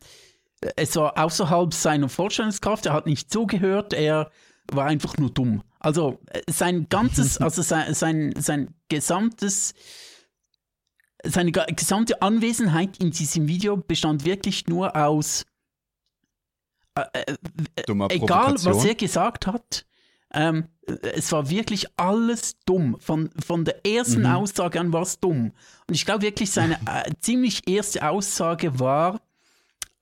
es 0.76 0.96
war 0.96 1.18
außerhalb 1.18 1.74
seiner 1.74 2.08
Vorstellungskraft, 2.08 2.86
er 2.86 2.92
hat 2.92 3.06
nicht 3.06 3.30
zugehört, 3.30 3.92
er 3.92 4.30
war 4.70 4.86
einfach 4.86 5.16
nur 5.16 5.30
dumm. 5.30 5.62
Also 5.80 6.20
äh, 6.30 6.40
sein 6.50 6.88
ganzes, 6.88 7.38
also 7.40 7.62
sein, 7.62 7.94
sein, 7.94 8.34
sein 8.38 8.74
gesamtes, 8.88 9.74
seine 11.24 11.52
gesamte 11.52 12.20
Anwesenheit 12.22 12.98
in 12.98 13.10
diesem 13.10 13.48
Video 13.48 13.76
bestand 13.76 14.24
wirklich 14.24 14.66
nur 14.66 14.96
aus, 14.96 15.44
äh, 16.94 17.02
äh, 17.12 17.36
egal 18.10 18.54
was 18.64 18.84
er 18.84 18.94
gesagt 18.94 19.46
hat, 19.46 19.86
ähm, 20.34 20.68
es 20.86 21.30
war 21.30 21.50
wirklich 21.50 21.86
alles 21.98 22.58
dumm. 22.64 22.96
Von, 22.98 23.30
von 23.44 23.64
der 23.64 23.86
ersten 23.86 24.20
mhm. 24.20 24.26
Aussage 24.26 24.80
an 24.80 24.92
war 24.92 25.02
es 25.02 25.20
dumm. 25.20 25.52
Und 25.86 25.94
ich 25.94 26.04
glaube 26.04 26.22
wirklich, 26.22 26.50
seine 26.50 26.74
äh, 26.86 27.12
ziemlich 27.20 27.68
erste 27.68 28.08
Aussage 28.08 28.78
war, 28.80 29.20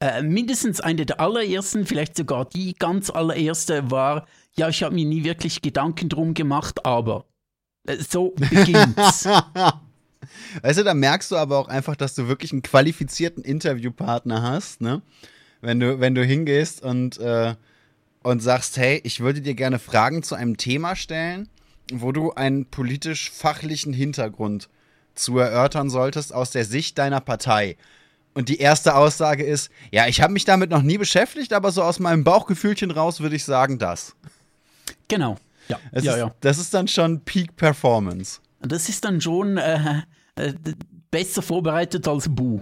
äh, 0.00 0.22
mindestens 0.22 0.80
eine 0.80 1.06
der 1.06 1.20
allerersten, 1.20 1.86
vielleicht 1.86 2.16
sogar 2.16 2.46
die 2.46 2.74
ganz 2.74 3.10
allererste 3.10 3.90
war, 3.90 4.26
ja, 4.56 4.68
ich 4.68 4.82
habe 4.82 4.94
mir 4.94 5.04
nie 5.04 5.24
wirklich 5.24 5.62
Gedanken 5.62 6.08
drum 6.08 6.34
gemacht, 6.34 6.84
aber 6.84 7.26
äh, 7.86 7.96
so 7.96 8.30
beginnt's. 8.36 9.26
weißt 10.62 10.78
du, 10.78 10.84
da 10.84 10.94
merkst 10.94 11.30
du 11.30 11.36
aber 11.36 11.58
auch 11.58 11.68
einfach, 11.68 11.96
dass 11.96 12.14
du 12.14 12.28
wirklich 12.28 12.52
einen 12.52 12.62
qualifizierten 12.62 13.44
Interviewpartner 13.44 14.42
hast, 14.42 14.80
ne? 14.80 15.02
Wenn 15.60 15.78
du, 15.78 16.00
wenn 16.00 16.14
du 16.14 16.24
hingehst 16.24 16.82
und, 16.82 17.18
äh, 17.18 17.54
und 18.22 18.40
sagst, 18.40 18.78
hey, 18.78 19.00
ich 19.04 19.20
würde 19.20 19.42
dir 19.42 19.54
gerne 19.54 19.78
Fragen 19.78 20.22
zu 20.22 20.34
einem 20.34 20.56
Thema 20.56 20.96
stellen, 20.96 21.50
wo 21.92 22.12
du 22.12 22.32
einen 22.32 22.64
politisch-fachlichen 22.64 23.92
Hintergrund 23.92 24.70
zu 25.14 25.38
erörtern 25.38 25.90
solltest 25.90 26.32
aus 26.32 26.50
der 26.50 26.64
Sicht 26.64 26.96
deiner 26.96 27.20
Partei. 27.20 27.76
Und 28.32 28.48
die 28.48 28.58
erste 28.58 28.94
Aussage 28.94 29.44
ist, 29.44 29.70
ja, 29.90 30.06
ich 30.06 30.20
habe 30.20 30.32
mich 30.32 30.44
damit 30.44 30.70
noch 30.70 30.82
nie 30.82 30.98
beschäftigt, 30.98 31.52
aber 31.52 31.72
so 31.72 31.82
aus 31.82 31.98
meinem 31.98 32.24
Bauchgefühlchen 32.24 32.90
raus 32.90 33.20
würde 33.20 33.36
ich 33.36 33.44
sagen, 33.44 33.78
das. 33.78 34.14
Genau. 35.08 35.36
Ja, 35.68 35.80
das 35.92 36.04
ja, 36.04 36.12
ist, 36.12 36.18
ja. 36.18 36.34
Das 36.40 36.58
ist 36.58 36.74
dann 36.74 36.88
schon 36.88 37.20
Peak 37.24 37.56
Performance. 37.56 38.40
Das 38.60 38.88
ist 38.88 39.04
dann 39.04 39.20
schon 39.20 39.56
äh, 39.56 40.02
äh, 40.36 40.54
besser 41.10 41.42
vorbereitet 41.42 42.06
als 42.06 42.28
Bu. 42.28 42.60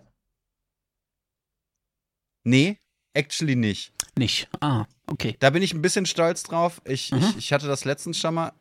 Nee, 2.44 2.78
actually 3.12 3.56
nicht. 3.56 3.92
Nicht. 4.16 4.48
Ah, 4.60 4.86
okay. 5.06 5.36
Da 5.38 5.50
bin 5.50 5.62
ich 5.62 5.74
ein 5.74 5.82
bisschen 5.82 6.06
stolz 6.06 6.42
drauf. 6.42 6.80
Ich, 6.84 7.12
mhm. 7.12 7.18
ich, 7.18 7.36
ich 7.36 7.52
hatte 7.52 7.66
das 7.66 7.84
letztens 7.84 8.18
schon 8.18 8.34
mal 8.34 8.52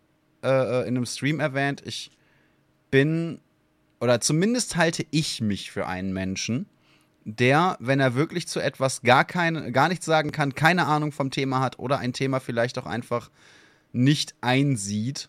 äh, 0.44 0.50
äh, 0.50 0.82
in 0.82 0.98
einem 0.98 1.06
Stream 1.06 1.40
erwähnt. 1.40 1.82
Ich 1.86 2.12
bin, 2.92 3.40
oder 4.00 4.20
zumindest 4.22 4.76
halte 4.76 5.06
ich 5.12 5.42
mich 5.42 5.72
für 5.72 5.88
einen 5.88 6.14
Menschen, 6.14 6.68
der, 7.28 7.76
wenn 7.82 8.00
er 8.00 8.16
wirklich 8.16 8.48
zu 8.48 8.62
etwas 8.62 9.02
gar, 9.02 9.26
keine, 9.26 9.74
gar 9.74 9.90
nichts 9.90 10.06
sagen 10.06 10.32
kann, 10.32 10.56
keine 10.56 10.86
Ahnung 10.88 11.12
vom 11.12 11.30
Thema 11.30 11.60
hat 11.60 11.78
oder 11.78 12.00
ein 12.00 12.14
Thema 12.14 12.40
vielleicht 12.40 12.78
auch 12.80 12.86
einfach 12.86 13.30
nicht 13.92 14.34
einsieht. 14.40 15.28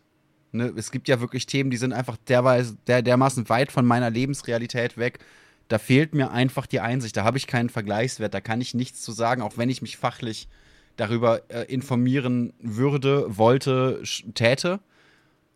Ne? 0.53 0.73
Es 0.77 0.93
gibt 0.93 1.09
ja 1.09 1.21
wirklich 1.21 1.47
Themen, 1.47 1.71
die 1.71 1.77
sind 1.77 1.93
einfach 1.93 2.17
derweise, 2.29 2.77
der, 2.87 3.03
dermaßen 3.03 3.49
weit 3.49 3.73
von 3.73 3.85
meiner 3.85 4.11
Lebensrealität 4.11 4.97
weg. 4.97 5.19
Da 5.67 5.79
fehlt 5.79 6.15
mir 6.15 6.31
einfach 6.31 6.67
die 6.67 6.79
Einsicht. 6.79 7.17
Da 7.17 7.25
habe 7.25 7.37
ich 7.37 7.49
keinen 7.49 7.69
Vergleichswert. 7.69 8.33
Da 8.33 8.41
kann 8.41 8.61
ich 8.61 8.75
nichts 8.75 9.03
zu 9.03 9.11
sagen, 9.11 9.43
auch 9.43 9.59
wenn 9.59 9.69
ich 9.69 9.83
mich 9.83 9.97
fachlich 9.97 10.49
darüber 10.97 11.43
äh, 11.51 11.65
informieren 11.65 12.53
würde, 12.61 13.37
wollte, 13.37 14.05
täte. 14.35 14.79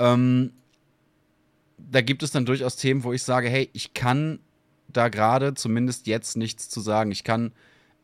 Ähm, 0.00 0.52
da 1.78 2.00
gibt 2.00 2.24
es 2.24 2.32
dann 2.32 2.46
durchaus 2.46 2.74
Themen, 2.74 3.04
wo 3.04 3.12
ich 3.12 3.22
sage, 3.22 3.48
hey, 3.48 3.70
ich 3.72 3.94
kann 3.94 4.40
da 4.92 5.08
gerade 5.08 5.54
zumindest 5.54 6.06
jetzt 6.06 6.36
nichts 6.36 6.68
zu 6.68 6.80
sagen. 6.80 7.10
Ich 7.10 7.24
kann, 7.24 7.52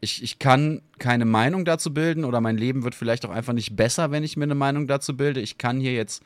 ich, 0.01 0.23
ich 0.23 0.39
kann 0.39 0.83
keine 0.99 1.25
Meinung 1.25 1.65
dazu 1.65 1.93
bilden 1.93 2.25
oder 2.25 2.41
mein 2.41 2.57
Leben 2.57 2.85
wird 2.85 2.95
vielleicht 2.95 3.25
auch 3.25 3.31
einfach 3.31 3.53
nicht 3.53 3.77
besser, 3.77 4.11
wenn 4.11 4.25
ich 4.25 4.37
mir 4.37 4.45
eine 4.45 4.55
Meinung 4.55 4.87
dazu 4.87 5.17
bilde. 5.17 5.41
Ich 5.41 5.59
kann 5.59 5.81
hier 5.81 5.95
jetzt 5.95 6.23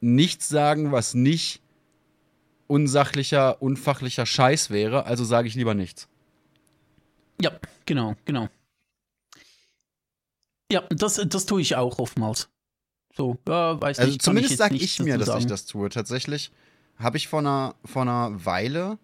nichts 0.00 0.48
sagen, 0.48 0.92
was 0.92 1.14
nicht 1.14 1.60
unsachlicher, 2.66 3.60
unfachlicher 3.60 4.26
Scheiß 4.26 4.70
wäre, 4.70 5.04
also 5.04 5.24
sage 5.24 5.48
ich 5.48 5.54
lieber 5.54 5.74
nichts. 5.74 6.08
Ja, 7.40 7.52
genau, 7.86 8.14
genau. 8.24 8.48
Ja, 10.70 10.82
das, 10.90 11.20
das 11.26 11.46
tue 11.46 11.60
ich 11.62 11.74
auch 11.74 11.98
oftmals. 11.98 12.48
So, 13.16 13.38
ja, 13.48 13.80
weiß 13.80 13.98
also 13.98 14.10
nicht. 14.12 14.22
Zumindest 14.22 14.56
sage 14.56 14.76
ich 14.76 15.00
mir, 15.00 15.18
dass 15.18 15.26
sagen. 15.26 15.40
ich 15.40 15.46
das 15.46 15.66
tue. 15.66 15.88
Tatsächlich 15.88 16.52
habe 16.96 17.16
ich 17.16 17.28
vor 17.28 17.40
einer, 17.40 17.74
vor 17.84 18.02
einer 18.02 18.44
Weile 18.44 18.98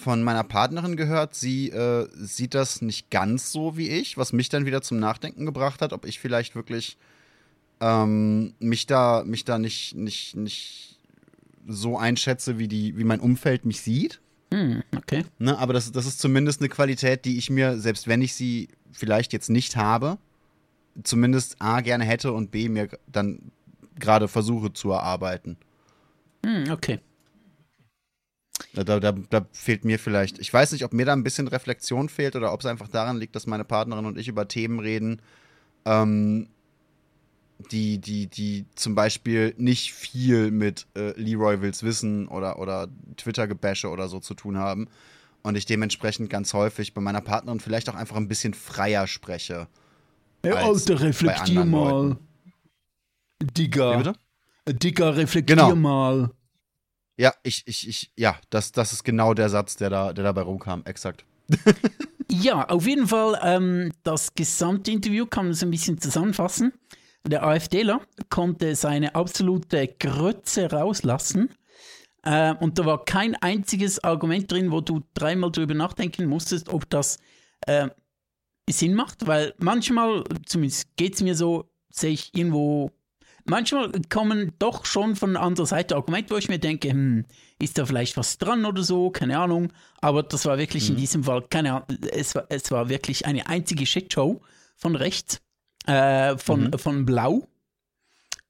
von 0.00 0.22
meiner 0.22 0.44
Partnerin 0.44 0.96
gehört, 0.96 1.34
sie 1.34 1.70
äh, 1.70 2.08
sieht 2.14 2.54
das 2.54 2.80
nicht 2.80 3.10
ganz 3.10 3.52
so 3.52 3.76
wie 3.76 3.88
ich, 3.88 4.16
was 4.16 4.32
mich 4.32 4.48
dann 4.48 4.64
wieder 4.66 4.80
zum 4.82 4.98
Nachdenken 4.98 5.44
gebracht 5.44 5.82
hat, 5.82 5.92
ob 5.92 6.06
ich 6.06 6.18
vielleicht 6.18 6.54
wirklich 6.56 6.96
ähm, 7.80 8.54
mich 8.58 8.86
da, 8.86 9.22
mich 9.24 9.44
da 9.44 9.58
nicht, 9.58 9.94
nicht, 9.94 10.36
nicht 10.36 10.98
so 11.66 11.98
einschätze, 11.98 12.58
wie, 12.58 12.66
die, 12.66 12.96
wie 12.96 13.04
mein 13.04 13.20
Umfeld 13.20 13.66
mich 13.66 13.82
sieht. 13.82 14.20
Hm, 14.52 14.82
okay. 14.96 15.24
Ne, 15.38 15.56
aber 15.58 15.74
das, 15.74 15.92
das 15.92 16.06
ist 16.06 16.18
zumindest 16.18 16.60
eine 16.60 16.68
Qualität, 16.68 17.24
die 17.24 17.38
ich 17.38 17.50
mir, 17.50 17.78
selbst 17.78 18.08
wenn 18.08 18.22
ich 18.22 18.34
sie 18.34 18.68
vielleicht 18.92 19.32
jetzt 19.32 19.50
nicht 19.50 19.76
habe, 19.76 20.18
zumindest 21.04 21.60
A 21.60 21.82
gerne 21.82 22.04
hätte 22.04 22.32
und 22.32 22.50
B 22.50 22.68
mir 22.68 22.88
dann 23.06 23.52
gerade 23.98 24.28
versuche 24.28 24.72
zu 24.72 24.90
erarbeiten. 24.90 25.58
Hm, 26.44 26.72
okay. 26.72 27.00
Da, 28.74 28.84
da, 28.84 29.12
da, 29.12 29.46
fehlt 29.52 29.84
mir 29.84 29.98
vielleicht, 29.98 30.38
ich 30.38 30.52
weiß 30.52 30.72
nicht, 30.72 30.84
ob 30.84 30.92
mir 30.92 31.06
da 31.06 31.12
ein 31.12 31.24
bisschen 31.24 31.48
Reflexion 31.48 32.08
fehlt 32.08 32.36
oder 32.36 32.52
ob 32.52 32.60
es 32.60 32.66
einfach 32.66 32.88
daran 32.88 33.18
liegt, 33.18 33.34
dass 33.34 33.46
meine 33.46 33.64
Partnerin 33.64 34.06
und 34.06 34.18
ich 34.18 34.28
über 34.28 34.48
Themen 34.48 34.78
reden, 34.78 35.20
ähm, 35.84 36.48
die, 37.70 37.98
die, 37.98 38.26
die 38.26 38.66
zum 38.74 38.94
Beispiel 38.94 39.54
nicht 39.58 39.92
viel 39.92 40.50
mit 40.50 40.86
äh, 40.96 41.12
Leroy 41.20 41.60
Wills 41.60 41.82
Wissen 41.82 42.28
oder, 42.28 42.58
oder 42.58 42.88
Twitter-Gebäsche 43.16 43.88
oder 43.88 44.08
so 44.08 44.20
zu 44.20 44.34
tun 44.34 44.56
haben. 44.56 44.88
Und 45.42 45.56
ich 45.56 45.66
dementsprechend 45.66 46.30
ganz 46.30 46.52
häufig 46.52 46.92
bei 46.94 47.00
meiner 47.00 47.20
Partnerin 47.20 47.60
vielleicht 47.60 47.88
auch 47.88 47.94
einfach 47.94 48.16
ein 48.16 48.28
bisschen 48.28 48.54
freier 48.54 49.06
spreche. 49.06 49.68
Ey, 50.42 50.52
Alter, 50.52 51.00
reflektier 51.00 51.64
mal. 51.64 52.16
Digga. 53.42 54.14
Digga, 54.68 55.10
reflektier 55.10 55.56
genau. 55.56 55.74
mal. 55.74 56.30
Ja, 57.20 57.34
ich, 57.42 57.64
ich, 57.66 57.86
ich, 57.86 58.10
ja, 58.16 58.38
das, 58.48 58.72
das 58.72 58.94
ist 58.94 59.04
genau 59.04 59.34
der 59.34 59.50
Satz, 59.50 59.76
der, 59.76 59.90
da, 59.90 60.14
der 60.14 60.24
dabei 60.24 60.40
rumkam, 60.40 60.82
exakt. 60.86 61.26
ja, 62.30 62.66
auf 62.66 62.86
jeden 62.86 63.06
Fall, 63.08 63.38
ähm, 63.42 63.92
das 64.04 64.34
gesamte 64.34 64.90
Interview 64.90 65.26
kann 65.26 65.44
man 65.44 65.52
so 65.52 65.66
ein 65.66 65.70
bisschen 65.70 66.00
zusammenfassen. 66.00 66.72
Der 67.26 67.42
AfDler 67.42 68.00
konnte 68.30 68.74
seine 68.74 69.14
absolute 69.14 69.86
Grötze 69.98 70.70
rauslassen. 70.70 71.50
Äh, 72.22 72.54
und 72.54 72.78
da 72.78 72.86
war 72.86 73.04
kein 73.04 73.34
einziges 73.34 74.02
Argument 74.02 74.50
drin, 74.50 74.72
wo 74.72 74.80
du 74.80 75.02
dreimal 75.12 75.52
drüber 75.52 75.74
nachdenken 75.74 76.24
musstest, 76.24 76.70
ob 76.70 76.88
das 76.88 77.18
äh, 77.66 77.90
Sinn 78.70 78.94
macht, 78.94 79.26
weil 79.26 79.52
manchmal, 79.58 80.24
zumindest 80.46 80.96
geht 80.96 81.16
es 81.16 81.22
mir 81.22 81.34
so, 81.34 81.70
sehe 81.90 82.12
ich 82.12 82.34
irgendwo 82.34 82.92
manchmal 83.44 83.90
kommen 84.08 84.52
doch 84.58 84.84
schon 84.84 85.16
von 85.16 85.36
anderer 85.36 85.66
Seite 85.66 85.96
Argumente, 85.96 86.34
wo 86.34 86.38
ich 86.38 86.48
mir 86.48 86.58
denke, 86.58 86.90
hm, 86.90 87.24
ist 87.58 87.78
da 87.78 87.86
vielleicht 87.86 88.16
was 88.16 88.38
dran 88.38 88.64
oder 88.64 88.82
so, 88.82 89.10
keine 89.10 89.38
Ahnung. 89.38 89.72
Aber 90.00 90.22
das 90.22 90.46
war 90.46 90.58
wirklich 90.58 90.84
mhm. 90.84 90.94
in 90.94 91.00
diesem 91.00 91.24
Fall, 91.24 91.42
keine 91.48 91.74
Ahnung, 91.74 91.98
es 92.12 92.34
war, 92.34 92.44
es 92.48 92.70
war 92.70 92.88
wirklich 92.88 93.26
eine 93.26 93.46
einzige 93.46 93.86
Shitshow 93.86 94.40
von 94.76 94.96
rechts, 94.96 95.40
äh, 95.86 96.36
von, 96.38 96.64
mhm. 96.64 96.78
von 96.78 97.06
Blau. 97.06 97.48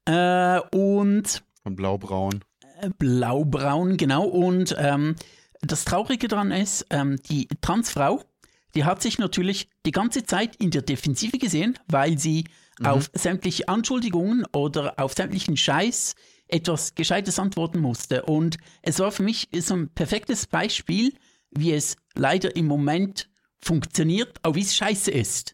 Äh, 0.05 0.59
und. 0.71 1.43
Von 1.63 1.75
Blaubraun. 1.75 2.43
Äh, 2.81 2.89
Blaubraun, 2.97 3.97
genau. 3.97 4.25
Und 4.25 4.75
ähm, 4.77 5.15
das 5.61 5.85
Traurige 5.85 6.27
daran 6.27 6.51
ist, 6.51 6.87
ähm, 6.89 7.17
die 7.29 7.47
Transfrau, 7.61 8.23
die 8.73 8.85
hat 8.85 9.01
sich 9.01 9.19
natürlich 9.19 9.69
die 9.85 9.91
ganze 9.91 10.23
Zeit 10.23 10.55
in 10.55 10.71
der 10.71 10.81
Defensive 10.81 11.37
gesehen, 11.37 11.77
weil 11.87 12.17
sie 12.17 12.45
mhm. 12.81 12.87
auf 12.87 13.11
sämtliche 13.13 13.67
Anschuldigungen 13.67 14.45
oder 14.53 14.99
auf 14.99 15.13
sämtlichen 15.13 15.57
Scheiß 15.57 16.15
etwas 16.47 16.95
Gescheites 16.95 17.39
antworten 17.39 17.79
musste. 17.79 18.23
Und 18.23 18.57
es 18.81 18.99
war 18.99 19.11
für 19.11 19.23
mich 19.23 19.49
so 19.59 19.75
ein 19.75 19.89
perfektes 19.89 20.47
Beispiel, 20.47 21.13
wie 21.51 21.73
es 21.73 21.95
leider 22.15 22.55
im 22.55 22.67
Moment 22.67 23.29
funktioniert, 23.61 24.39
auch 24.43 24.55
wie 24.55 24.61
es 24.61 24.75
scheiße 24.75 25.11
ist. 25.11 25.53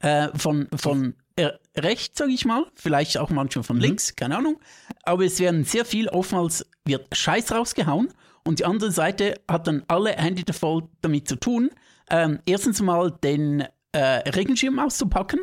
Äh, 0.00 0.28
von 0.36 0.68
von 0.76 1.14
äh, 1.36 1.50
rechts, 1.76 2.18
sage 2.18 2.32
ich 2.32 2.44
mal, 2.44 2.66
vielleicht 2.74 3.18
auch 3.18 3.30
manchmal 3.30 3.62
von 3.62 3.76
mhm. 3.76 3.82
links, 3.82 4.14
keine 4.14 4.36
Ahnung. 4.36 4.60
Aber 5.02 5.24
es 5.24 5.40
werden 5.40 5.64
sehr 5.64 5.84
viel, 5.84 6.08
oftmals 6.08 6.66
wird 6.84 7.16
Scheiß 7.16 7.52
rausgehauen 7.52 8.12
und 8.44 8.58
die 8.58 8.64
andere 8.64 8.92
Seite 8.92 9.40
hat 9.48 9.66
dann 9.66 9.84
alle 9.88 10.12
Hände 10.12 10.52
voll 10.52 10.88
damit 11.00 11.28
zu 11.28 11.36
tun. 11.36 11.70
Ähm, 12.08 12.40
erstens 12.46 12.80
mal 12.80 13.10
den 13.10 13.64
äh, 13.92 13.98
Regenschirm 13.98 14.78
auszupacken 14.78 15.40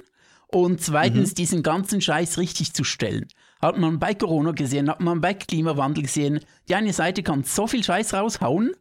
und 0.53 0.81
zweitens 0.81 1.31
mhm. 1.31 1.35
diesen 1.35 1.63
ganzen 1.63 2.01
Scheiß 2.01 2.37
richtig 2.37 2.73
zu 2.73 2.83
stellen. 2.83 3.27
Hat 3.61 3.77
man 3.77 3.99
bei 3.99 4.13
Corona 4.13 4.51
gesehen, 4.51 4.89
hat 4.89 4.99
man 4.99 5.21
bei 5.21 5.33
Klimawandel 5.33 6.03
gesehen. 6.03 6.41
Die 6.67 6.75
eine 6.75 6.93
Seite 6.93 7.23
kann 7.23 7.43
so 7.43 7.65
viel 7.67 7.83
Scheiß 7.83 8.13
raushauen 8.13 8.71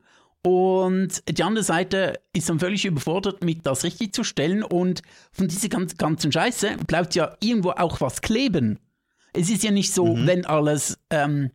und 0.44 1.22
die 1.28 1.42
andere 1.42 1.62
Seite 1.62 2.20
ist 2.32 2.48
dann 2.48 2.58
völlig 2.58 2.84
überfordert, 2.84 3.44
mit 3.44 3.64
das 3.64 3.84
richtig 3.84 4.12
zu 4.12 4.24
stellen. 4.24 4.64
Und 4.64 5.02
von 5.30 5.46
dieser 5.46 5.68
ganzen, 5.68 6.32
Scheiße 6.32 6.78
bleibt 6.86 7.14
ja 7.14 7.36
irgendwo 7.40 7.70
auch 7.70 8.00
was 8.00 8.20
kleben. 8.20 8.78
Es 9.32 9.48
ist 9.48 9.62
ja 9.62 9.70
nicht 9.70 9.94
so, 9.94 10.16
Mhm. 10.16 10.26
wenn 10.26 10.44
alles, 10.44 10.98
ähm, 11.10 11.52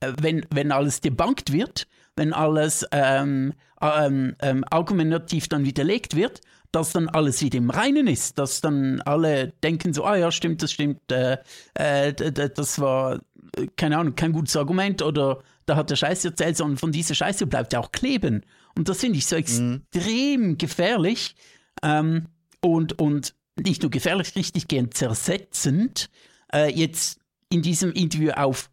äh, 0.00 0.12
wenn, 0.20 0.44
wenn 0.50 0.72
alles 0.72 1.00
debunked 1.00 1.52
wird, 1.52 1.86
wenn 2.16 2.32
alles 2.32 2.84
ähm, 2.90 3.54
ähm, 3.80 4.34
ähm, 4.40 4.64
argumentativ 4.68 5.48
dann 5.48 5.64
widerlegt 5.64 6.16
wird, 6.16 6.40
dass 6.72 6.92
dann 6.92 7.08
alles 7.08 7.42
wieder 7.42 7.58
im 7.58 7.70
Reinen 7.70 8.06
ist, 8.06 8.38
dass 8.38 8.60
dann 8.60 9.00
alle 9.02 9.52
denken 9.62 9.92
so, 9.92 10.04
ah 10.04 10.16
ja, 10.16 10.30
stimmt, 10.30 10.62
das 10.62 10.72
stimmt, 10.72 11.10
äh, 11.10 11.38
äh, 11.74 12.12
das 12.12 12.78
war, 12.78 13.20
äh, 13.56 13.66
keine 13.76 13.98
Ahnung, 13.98 14.14
kein 14.14 14.32
gutes 14.32 14.56
Argument 14.56 15.02
oder 15.02 15.42
da 15.66 15.76
hat 15.76 15.90
der 15.90 15.96
Scheiße 15.96 16.28
erzählt, 16.28 16.56
sondern 16.56 16.78
von 16.78 16.92
dieser 16.92 17.14
Scheiße 17.14 17.46
bleibt 17.46 17.72
ja 17.72 17.80
auch 17.80 17.92
kleben. 17.92 18.44
Und 18.76 18.88
das 18.88 19.00
finde 19.00 19.18
ich 19.18 19.26
so 19.26 19.36
extrem 19.36 20.58
gefährlich 20.58 21.34
ähm, 21.82 22.26
und, 22.60 22.98
und 22.98 23.34
nicht 23.56 23.82
nur 23.82 23.90
gefährlich, 23.90 24.34
richtig 24.36 24.68
gern 24.68 24.92
zersetzend. 24.92 26.10
Äh, 26.52 26.72
jetzt 26.72 27.20
in 27.50 27.62
diesem 27.62 27.92
Interview 27.92 28.30
auf 28.32 28.70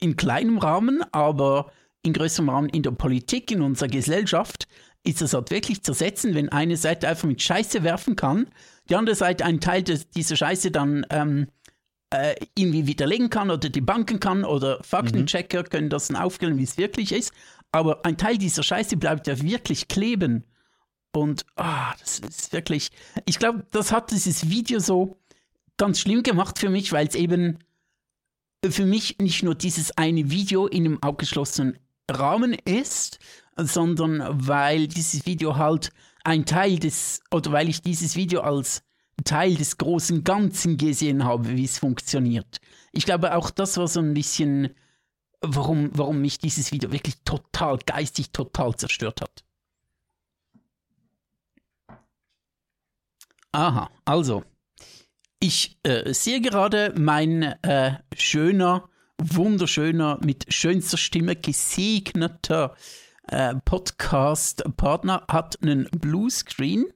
in 0.00 0.16
kleinem 0.16 0.58
Rahmen, 0.58 1.02
aber 1.12 1.70
in 2.02 2.12
größerem 2.12 2.48
Rahmen 2.48 2.68
in 2.68 2.82
der 2.82 2.90
Politik, 2.90 3.50
in 3.50 3.62
unserer 3.62 3.88
Gesellschaft, 3.88 4.66
ist 5.04 5.22
es 5.22 5.34
halt 5.34 5.50
wirklich 5.50 5.82
zersetzend, 5.82 6.34
wenn 6.34 6.48
eine 6.48 6.76
Seite 6.76 7.08
einfach 7.08 7.28
mit 7.28 7.42
Scheiße 7.42 7.82
werfen 7.82 8.16
kann, 8.16 8.46
die 8.88 8.96
andere 8.96 9.16
Seite 9.16 9.44
einen 9.44 9.60
Teil 9.60 9.82
des, 9.82 10.10
dieser 10.10 10.36
Scheiße 10.36 10.70
dann 10.70 11.06
ähm, 11.10 11.48
äh, 12.10 12.34
irgendwie 12.56 12.86
widerlegen 12.86 13.30
kann 13.30 13.50
oder 13.50 13.68
debunken 13.68 14.20
kann 14.20 14.44
oder 14.44 14.82
Faktenchecker 14.82 15.64
können 15.64 15.88
das 15.88 16.08
dann 16.08 16.16
aufklären, 16.16 16.58
wie 16.58 16.64
es 16.64 16.78
wirklich 16.78 17.12
ist. 17.12 17.32
Aber 17.72 18.04
ein 18.04 18.18
Teil 18.18 18.38
dieser 18.38 18.62
Scheiße 18.62 18.96
bleibt 18.96 19.26
ja 19.26 19.40
wirklich 19.40 19.88
kleben. 19.88 20.44
Und 21.14 21.46
ah, 21.56 21.94
das 22.00 22.18
ist 22.20 22.52
wirklich. 22.52 22.90
Ich 23.26 23.38
glaube, 23.38 23.64
das 23.70 23.92
hat 23.92 24.10
dieses 24.10 24.48
Video 24.50 24.78
so 24.78 25.18
ganz 25.78 26.00
schlimm 26.00 26.22
gemacht 26.22 26.58
für 26.58 26.68
mich, 26.68 26.92
weil 26.92 27.06
es 27.06 27.14
eben 27.14 27.58
für 28.70 28.86
mich 28.86 29.18
nicht 29.18 29.42
nur 29.42 29.54
dieses 29.54 29.96
eine 29.96 30.30
Video 30.30 30.66
in 30.66 30.86
einem 30.86 30.98
abgeschlossenen 30.98 31.78
Rahmen 32.10 32.54
ist, 32.64 33.18
sondern 33.56 34.22
weil 34.46 34.88
dieses 34.88 35.26
Video 35.26 35.56
halt 35.56 35.90
ein 36.24 36.46
Teil 36.46 36.78
des, 36.78 37.22
oder 37.30 37.52
weil 37.52 37.68
ich 37.68 37.82
dieses 37.82 38.16
Video 38.16 38.40
als 38.42 38.82
Teil 39.24 39.54
des 39.54 39.78
großen 39.78 40.24
Ganzen 40.24 40.76
gesehen 40.76 41.24
habe, 41.24 41.48
wie 41.50 41.64
es 41.64 41.78
funktioniert. 41.78 42.60
Ich 42.92 43.04
glaube, 43.04 43.34
auch 43.34 43.50
das 43.50 43.76
war 43.76 43.88
so 43.88 44.00
ein 44.00 44.14
bisschen, 44.14 44.74
warum, 45.40 45.90
warum 45.94 46.20
mich 46.20 46.38
dieses 46.38 46.72
Video 46.72 46.92
wirklich 46.92 47.16
total, 47.24 47.78
geistig 47.78 48.30
total 48.30 48.74
zerstört 48.76 49.20
hat. 49.20 49.44
Aha, 53.52 53.90
also, 54.06 54.44
ich 55.38 55.78
äh, 55.82 56.14
sehe 56.14 56.40
gerade, 56.40 56.94
mein 56.96 57.42
äh, 57.62 57.98
schöner, 58.16 58.88
wunderschöner, 59.18 60.18
mit 60.22 60.52
schönster 60.52 60.96
Stimme 60.96 61.36
gesegneter 61.36 62.74
äh, 63.32 63.54
Podcast-Partner 63.64 65.24
hat 65.28 65.58
einen 65.62 65.88
Bluescreen. 65.90 66.86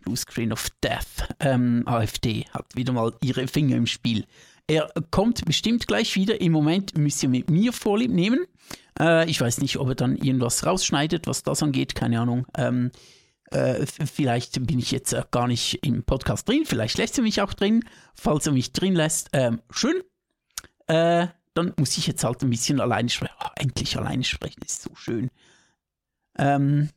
Bluescreen 0.00 0.52
of 0.52 0.68
Death. 0.82 1.28
Ähm, 1.40 1.82
AfD 1.86 2.46
hat 2.50 2.74
wieder 2.74 2.92
mal 2.92 3.12
ihre 3.22 3.46
Finger 3.48 3.76
im 3.76 3.86
Spiel. 3.86 4.26
Er 4.66 4.90
kommt 5.10 5.44
bestimmt 5.44 5.86
gleich 5.86 6.14
wieder. 6.14 6.40
Im 6.40 6.52
Moment 6.52 6.96
müsst 6.96 7.22
ihr 7.22 7.28
mit 7.28 7.50
mir 7.50 7.72
Vorlieb 7.72 8.10
nehmen. 8.10 8.46
Äh, 8.98 9.28
ich 9.28 9.40
weiß 9.40 9.60
nicht, 9.60 9.78
ob 9.78 9.88
er 9.88 9.94
dann 9.94 10.16
irgendwas 10.16 10.64
rausschneidet, 10.64 11.26
was 11.26 11.42
das 11.42 11.62
angeht. 11.62 11.94
Keine 11.94 12.20
Ahnung. 12.20 12.46
Ähm, 12.56 12.92
äh, 13.50 13.84
vielleicht 13.86 14.64
bin 14.66 14.78
ich 14.78 14.90
jetzt 14.92 15.12
äh, 15.12 15.24
gar 15.30 15.48
nicht 15.48 15.84
im 15.84 16.04
Podcast 16.04 16.48
drin, 16.48 16.64
vielleicht 16.64 16.98
lässt 16.98 17.18
er 17.18 17.24
mich 17.24 17.40
auch 17.42 17.52
drin. 17.52 17.84
Falls 18.14 18.46
er 18.46 18.52
mich 18.52 18.72
drin 18.72 18.94
lässt, 18.94 19.30
ähm, 19.32 19.60
schön. 19.70 20.02
Äh, 20.86 21.26
dann 21.54 21.72
muss 21.78 21.98
ich 21.98 22.06
jetzt 22.06 22.24
halt 22.24 22.42
ein 22.42 22.50
bisschen 22.50 22.80
alleine 22.80 23.08
sprechen. 23.08 23.34
Oh, 23.44 23.48
endlich 23.56 23.96
alleine 23.96 24.24
sprechen 24.24 24.62
ist 24.64 24.82
so 24.82 24.94
schön. 24.94 25.30
Ähm, 26.38 26.90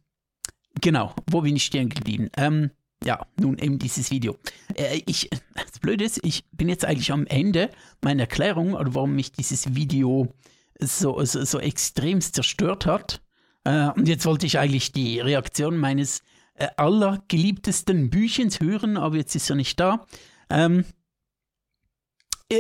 genau, 0.82 1.16
wo 1.30 1.42
bin 1.42 1.56
ich 1.56 1.66
stehen 1.66 1.90
geblieben? 1.90 2.30
Ähm, 2.38 2.72
ja, 3.04 3.26
nun 3.40 3.58
eben 3.58 3.80
dieses 3.80 4.12
Video. 4.12 4.38
Äh, 4.76 5.02
ich, 5.06 5.30
das 5.56 5.80
Blöde 5.80 6.06
ist, 6.06 6.20
ich 6.24 6.46
bin 6.52 6.70
jetzt 6.70 6.86
eigentlich 6.86 7.12
am 7.12 7.26
Ende 7.28 7.70
meiner 8.02 8.24
Erklärung, 8.24 8.74
oder 8.74 8.94
warum 8.96 9.16
mich 9.16 9.32
dieses 9.32 9.76
Video 9.76 10.34
so, 10.80 11.24
so, 11.26 11.44
so 11.44 11.60
extremst 11.60 12.36
zerstört 12.36 12.86
hat. 12.86 13.22
Äh, 13.64 13.90
und 13.90 14.08
jetzt 14.08 14.26
wollte 14.26 14.46
ich 14.46 14.60
eigentlich 14.60 14.92
die 14.92 15.20
Reaktion 15.20 15.78
meines 15.78 16.22
äh, 16.56 16.68
allergeliebtesten 16.78 18.10
Büchens 18.10 18.60
hören, 18.60 18.98
aber 18.98 19.18
jetzt 19.18 19.36
ist 19.36 19.50
er 19.50 19.56
nicht 19.56 19.80
da. 19.80 20.06
Ähm, 20.50 20.80
äh, 20.80 20.84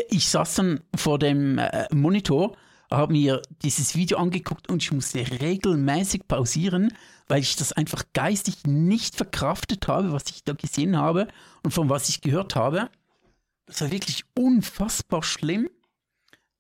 ich 0.09 0.29
saß 0.29 0.55
dann 0.55 0.79
vor 0.95 1.19
dem 1.19 1.57
äh, 1.57 1.87
Monitor, 1.93 2.55
habe 2.91 3.13
mir 3.13 3.41
dieses 3.63 3.95
Video 3.95 4.17
angeguckt 4.17 4.69
und 4.69 4.83
ich 4.83 4.91
musste 4.91 5.19
regelmäßig 5.19 6.27
pausieren, 6.27 6.93
weil 7.27 7.41
ich 7.41 7.55
das 7.55 7.73
einfach 7.73 8.03
geistig 8.13 8.65
nicht 8.65 9.15
verkraftet 9.15 9.87
habe, 9.87 10.11
was 10.11 10.25
ich 10.29 10.43
da 10.43 10.53
gesehen 10.53 10.97
habe 10.97 11.27
und 11.63 11.71
von 11.71 11.89
was 11.89 12.09
ich 12.09 12.21
gehört 12.21 12.55
habe. 12.55 12.89
Das 13.65 13.81
war 13.81 13.91
wirklich 13.91 14.25
unfassbar 14.37 15.23
schlimm. 15.23 15.69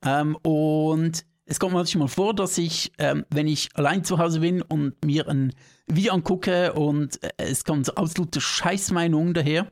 Ähm, 0.03 0.35
und 0.37 1.25
es 1.45 1.59
kommt 1.59 1.73
manchmal 1.73 2.07
vor, 2.07 2.33
dass 2.33 2.57
ich, 2.57 2.91
ähm, 2.97 3.25
wenn 3.29 3.47
ich 3.47 3.69
allein 3.75 4.03
zu 4.03 4.17
Hause 4.17 4.39
bin 4.39 4.61
und 4.61 5.03
mir 5.03 5.27
ein 5.27 5.53
Video 5.87 6.13
angucke 6.13 6.73
und 6.73 7.21
äh, 7.21 7.29
es 7.37 7.63
kommt 7.63 7.85
so 7.85 7.95
absolute 7.95 8.39
Scheißmeinungen 8.39 9.33
daher, 9.33 9.71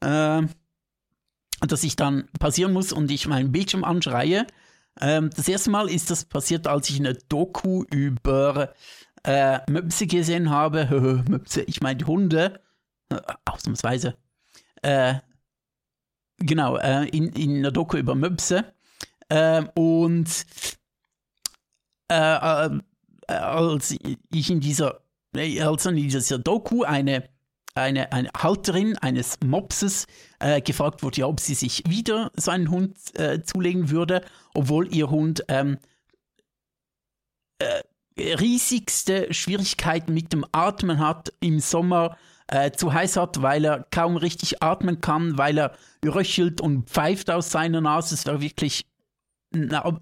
äh, 0.00 0.42
dass 1.66 1.84
ich 1.84 1.96
dann 1.96 2.28
pausieren 2.38 2.72
muss 2.72 2.92
und 2.92 3.10
ich 3.10 3.26
meinen 3.26 3.52
Bildschirm 3.52 3.84
anschreie. 3.84 4.46
Ähm, 5.00 5.30
das 5.34 5.48
erste 5.48 5.70
Mal 5.70 5.88
ist 5.88 6.10
das 6.10 6.24
passiert, 6.24 6.66
als 6.66 6.90
ich 6.90 6.98
eine 6.98 7.14
Doku 7.14 7.84
über 7.90 8.74
äh, 9.24 9.58
Möpse 9.70 10.06
gesehen 10.06 10.50
habe. 10.50 11.24
Möpse, 11.28 11.62
ich 11.62 11.80
meine 11.80 12.06
Hunde. 12.06 12.60
Äh, 13.08 13.20
ausnahmsweise. 13.44 14.16
Äh, 14.82 15.14
genau, 16.38 16.76
äh, 16.76 17.08
in, 17.08 17.28
in 17.32 17.58
einer 17.58 17.72
Doku 17.72 17.96
über 17.96 18.14
Möpse. 18.14 18.72
Ähm, 19.30 19.70
und 19.74 20.28
äh, 22.08 22.66
äh, 23.26 23.32
als 23.32 23.96
ich 24.30 24.50
in 24.50 24.60
dieser, 24.60 25.00
als 25.34 25.86
in 25.86 25.96
dieser 25.96 26.38
Doku 26.38 26.82
eine, 26.82 27.28
eine, 27.74 28.12
eine 28.12 28.30
Halterin 28.36 28.98
eines 28.98 29.38
Mopses 29.44 30.06
äh, 30.40 30.60
gefragt 30.60 31.02
wurde, 31.02 31.20
ja, 31.20 31.26
ob 31.26 31.40
sie 31.40 31.54
sich 31.54 31.82
wieder 31.86 32.30
seinen 32.34 32.70
Hund 32.70 32.96
äh, 33.18 33.42
zulegen 33.42 33.90
würde, 33.90 34.22
obwohl 34.54 34.94
ihr 34.94 35.10
Hund 35.10 35.44
ähm, 35.48 35.78
äh, 37.58 37.82
riesigste 38.16 39.32
Schwierigkeiten 39.32 40.12
mit 40.12 40.32
dem 40.32 40.44
Atmen 40.52 40.98
hat 40.98 41.32
im 41.40 41.60
Sommer, 41.60 42.16
äh, 42.48 42.70
zu 42.72 42.92
heiß 42.92 43.16
hat, 43.16 43.40
weil 43.40 43.64
er 43.64 43.86
kaum 43.90 44.16
richtig 44.16 44.62
atmen 44.62 45.00
kann, 45.00 45.38
weil 45.38 45.58
er 45.58 45.74
röchelt 46.04 46.60
und 46.60 46.90
pfeift 46.90 47.30
aus 47.30 47.50
seiner 47.50 47.80
Nase. 47.80 48.14
Es 48.14 48.26
war 48.26 48.40
wirklich 48.40 48.86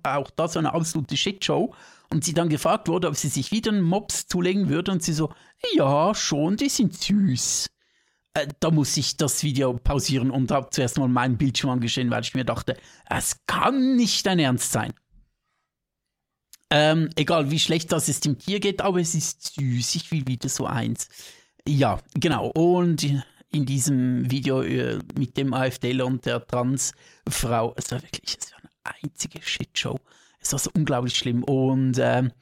auch 0.03 0.31
das 0.31 0.57
eine 0.57 0.73
absolute 0.73 1.17
Shitshow. 1.17 1.75
Und 2.13 2.25
sie 2.25 2.35
dann 2.35 2.49
gefragt 2.49 2.89
wurde, 2.89 3.09
ob 3.09 3.17
sie 3.17 3.29
sich 3.29 3.53
wieder 3.53 3.71
einen 3.71 3.83
Mops 3.83 4.27
zulegen 4.27 4.69
würde. 4.69 4.91
Und 4.91 5.03
sie 5.03 5.13
so, 5.13 5.33
ja, 5.75 6.15
schon, 6.15 6.57
die 6.57 6.69
sind 6.69 6.95
süß. 6.95 7.69
Äh, 8.35 8.49
da 8.61 8.71
muss 8.71 8.97
ich 8.97 9.17
das 9.17 9.43
Video 9.43 9.75
pausieren 9.75 10.31
und 10.31 10.51
habe 10.51 10.71
zuerst 10.71 10.99
mal 10.99 11.09
meinen 11.09 11.37
Bildschirm 11.37 11.71
angeschehen, 11.71 12.11
weil 12.11 12.23
ich 12.23 12.35
mir 12.35 12.45
dachte, 12.45 12.77
es 13.09 13.37
kann 13.47 13.97
nicht 13.97 14.27
dein 14.27 14.39
Ernst 14.39 14.73
sein. 14.73 14.93
Ähm, 16.73 17.11
egal 17.17 17.51
wie 17.51 17.59
schlecht 17.59 17.91
das 17.91 18.09
es 18.09 18.21
dem 18.21 18.39
Tier 18.39 18.61
geht, 18.61 18.81
aber 18.81 19.01
es 19.01 19.15
ist 19.15 19.55
süß. 19.55 19.97
Ich 19.97 20.11
will 20.13 20.27
wieder 20.27 20.49
so 20.49 20.67
eins. 20.67 21.09
Ja, 21.67 22.01
genau. 22.15 22.49
Und 22.49 23.05
in 23.53 23.67
diesem 23.67 24.31
Video 24.31 24.63
äh, 24.63 25.01
mit 25.19 25.37
dem 25.37 25.53
AfDler 25.53 26.07
und 26.07 26.25
der 26.27 26.47
Transfrau, 26.47 27.75
es 27.77 27.91
war 27.91 28.03
wirklich, 28.03 28.39
es 28.41 28.53
war 28.53 28.61
eine 28.61 28.97
einzige 29.03 29.43
Shitshow. 29.43 29.99
Es 30.41 30.53
war 30.53 30.59
so 30.59 30.71
unglaublich 30.75 31.17
schlimm. 31.17 31.45
Und 31.45 31.99
ähm, 31.99 32.33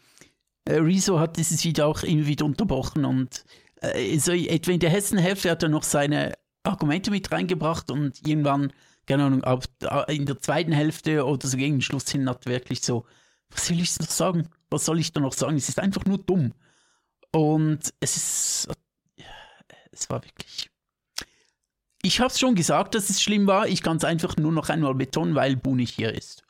äh, 0.64 0.76
Rezo 0.76 1.18
hat 1.18 1.36
dieses 1.36 1.64
Video 1.64 1.86
auch 1.86 2.03
immer 2.03 2.26
wieder 2.26 2.44
unterbrochen 2.44 3.05
und 3.05 3.44
äh, 3.80 4.18
so 4.18 4.32
etwa 4.32 4.72
in 4.72 4.80
der 4.80 4.90
Hessenhälfte 4.90 5.51
hat 5.51 5.62
er 5.62 5.68
noch 5.68 5.82
seine 5.82 6.34
Argumente 6.62 7.11
mit 7.11 7.30
reingebracht 7.32 7.90
und 7.90 8.26
irgendwann, 8.26 8.72
keine 9.07 9.24
Ahnung, 9.24 9.44
ab, 9.44 9.64
in 10.09 10.26
der 10.26 10.40
zweiten 10.40 10.72
Hälfte 10.72 11.24
oder 11.24 11.46
so 11.46 11.57
gegen 11.57 11.76
den 11.76 11.82
Schluss 11.82 12.11
hin 12.11 12.28
hat 12.28 12.46
wirklich 12.46 12.82
so, 12.82 13.07
was 13.51 13.70
will 13.70 13.80
ich 13.80 13.99
noch 13.99 14.11
sagen? 14.11 14.49
Was 14.70 14.84
soll 14.84 14.99
ich 14.99 15.12
da 15.12 15.20
noch 15.20 15.32
sagen? 15.32 15.57
Es 15.57 15.68
ist 15.68 15.78
einfach 15.78 16.05
nur 16.05 16.18
dumm. 16.18 16.53
Und 17.32 17.92
es 18.01 18.16
ist, 18.16 18.68
es 19.90 20.11
war 20.11 20.22
wirklich. 20.22 20.70
Ich 22.03 22.20
habe 22.20 22.30
es 22.30 22.38
schon 22.38 22.55
gesagt, 22.55 22.94
dass 22.94 23.11
es 23.11 23.22
schlimm 23.22 23.46
war. 23.46 23.66
Ich 23.66 23.82
kann 23.82 23.96
es 23.96 24.05
einfach 24.05 24.36
nur 24.36 24.53
noch 24.53 24.68
einmal 24.68 24.94
betonen, 24.94 25.34
weil 25.34 25.57
Bu 25.57 25.74
nicht 25.74 25.96
hier 25.96 26.14
ist. 26.14 26.42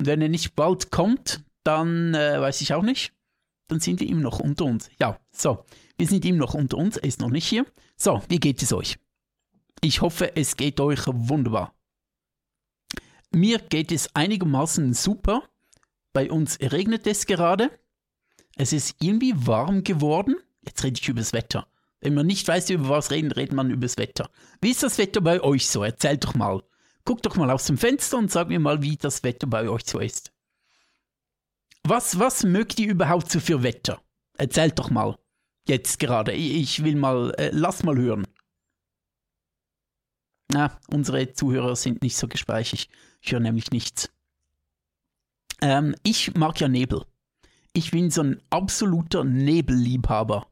Und 0.00 0.06
wenn 0.06 0.22
er 0.22 0.30
nicht 0.30 0.56
bald 0.56 0.90
kommt, 0.90 1.44
dann 1.62 2.14
äh, 2.14 2.40
weiß 2.40 2.62
ich 2.62 2.72
auch 2.72 2.82
nicht. 2.82 3.12
Dann 3.68 3.80
sind 3.80 4.00
wir 4.00 4.06
ihm 4.06 4.22
noch 4.22 4.40
unter 4.40 4.64
uns. 4.64 4.88
Ja, 4.98 5.20
so. 5.30 5.66
Wir 5.98 6.06
sind 6.06 6.24
ihm 6.24 6.38
noch 6.38 6.54
unter 6.54 6.78
uns. 6.78 6.96
Er 6.96 7.06
ist 7.06 7.20
noch 7.20 7.28
nicht 7.28 7.46
hier. 7.46 7.66
So, 7.98 8.22
wie 8.30 8.40
geht 8.40 8.62
es 8.62 8.72
euch? 8.72 8.98
Ich 9.82 10.00
hoffe, 10.00 10.34
es 10.36 10.56
geht 10.56 10.80
euch 10.80 11.00
wunderbar. 11.06 11.74
mir 13.30 13.58
geht 13.58 13.92
es 13.92 14.16
einigermaßen 14.16 14.94
super. 14.94 15.42
Bei 16.14 16.30
uns 16.30 16.58
regnet 16.60 17.06
es 17.06 17.26
gerade. 17.26 17.70
Es 18.56 18.72
ist 18.72 18.96
irgendwie 19.02 19.34
warm 19.36 19.84
geworden. 19.84 20.36
Jetzt 20.62 20.82
rede 20.82 20.98
ich 20.98 21.06
über 21.10 21.20
das 21.20 21.34
Wetter. 21.34 21.66
Wenn 22.00 22.14
man 22.14 22.26
nicht 22.26 22.48
weiß, 22.48 22.70
über 22.70 22.88
was 22.88 23.10
reden, 23.10 23.32
redet 23.32 23.52
man 23.52 23.70
über 23.70 23.82
das 23.82 23.98
Wetter. 23.98 24.30
Wie 24.62 24.70
ist 24.70 24.82
das 24.82 24.96
Wetter 24.96 25.20
bei 25.20 25.42
euch 25.42 25.68
so? 25.68 25.84
Erzählt 25.84 26.24
doch 26.24 26.34
mal. 26.34 26.62
Guckt 27.10 27.26
doch 27.26 27.34
mal 27.34 27.50
aus 27.50 27.64
dem 27.64 27.76
Fenster 27.76 28.18
und 28.18 28.30
sagt 28.30 28.50
mir 28.50 28.60
mal, 28.60 28.82
wie 28.82 28.96
das 28.96 29.24
Wetter 29.24 29.48
bei 29.48 29.68
euch 29.68 29.84
so 29.84 29.98
ist. 29.98 30.32
Was, 31.82 32.20
was 32.20 32.44
mögt 32.44 32.78
ihr 32.78 32.88
überhaupt 32.88 33.32
so 33.32 33.40
für 33.40 33.64
Wetter? 33.64 34.00
Erzählt 34.38 34.78
doch 34.78 34.90
mal. 34.90 35.18
Jetzt 35.66 35.98
gerade. 35.98 36.30
Ich 36.30 36.84
will 36.84 36.94
mal, 36.94 37.34
äh, 37.36 37.50
lass 37.52 37.82
mal 37.82 37.98
hören. 37.98 38.28
Na, 40.52 40.78
unsere 40.86 41.32
Zuhörer 41.32 41.74
sind 41.74 42.00
nicht 42.00 42.16
so 42.16 42.28
gesprächig. 42.28 42.88
Ich 43.20 43.32
höre 43.32 43.40
nämlich 43.40 43.72
nichts. 43.72 44.08
Ähm, 45.60 45.96
ich 46.04 46.36
mag 46.36 46.60
ja 46.60 46.68
Nebel. 46.68 47.06
Ich 47.72 47.90
bin 47.90 48.12
so 48.12 48.22
ein 48.22 48.40
absoluter 48.50 49.24
Nebelliebhaber. 49.24 50.46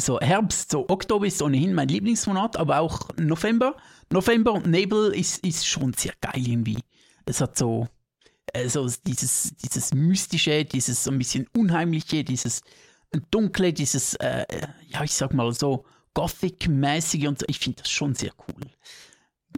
So 0.00 0.18
Herbst, 0.20 0.70
so 0.70 0.88
Oktober 0.88 1.26
ist 1.26 1.42
ohnehin 1.42 1.74
mein 1.74 1.88
Lieblingsmonat, 1.88 2.56
aber 2.56 2.80
auch 2.80 3.08
November. 3.18 3.76
November 4.10 4.52
und 4.52 4.66
Nebel 4.66 5.12
ist, 5.12 5.44
ist 5.44 5.66
schon 5.66 5.92
sehr 5.92 6.14
geil 6.20 6.46
irgendwie. 6.46 6.78
Es 7.26 7.40
hat 7.40 7.56
so, 7.56 7.86
äh, 8.52 8.68
so 8.68 8.88
dieses, 9.06 9.54
dieses 9.56 9.94
Mystische, 9.94 10.64
dieses 10.64 11.04
so 11.04 11.10
ein 11.10 11.18
bisschen 11.18 11.46
Unheimliche, 11.56 12.24
dieses 12.24 12.62
Dunkle, 13.30 13.72
dieses, 13.72 14.14
äh, 14.14 14.44
ja, 14.88 15.04
ich 15.04 15.14
sag 15.14 15.34
mal 15.34 15.52
so 15.52 15.84
Gothic-mäßige 16.14 17.28
und 17.28 17.38
so. 17.38 17.46
Ich 17.48 17.58
finde 17.58 17.82
das 17.82 17.90
schon 17.90 18.14
sehr 18.14 18.32
cool. 18.48 18.70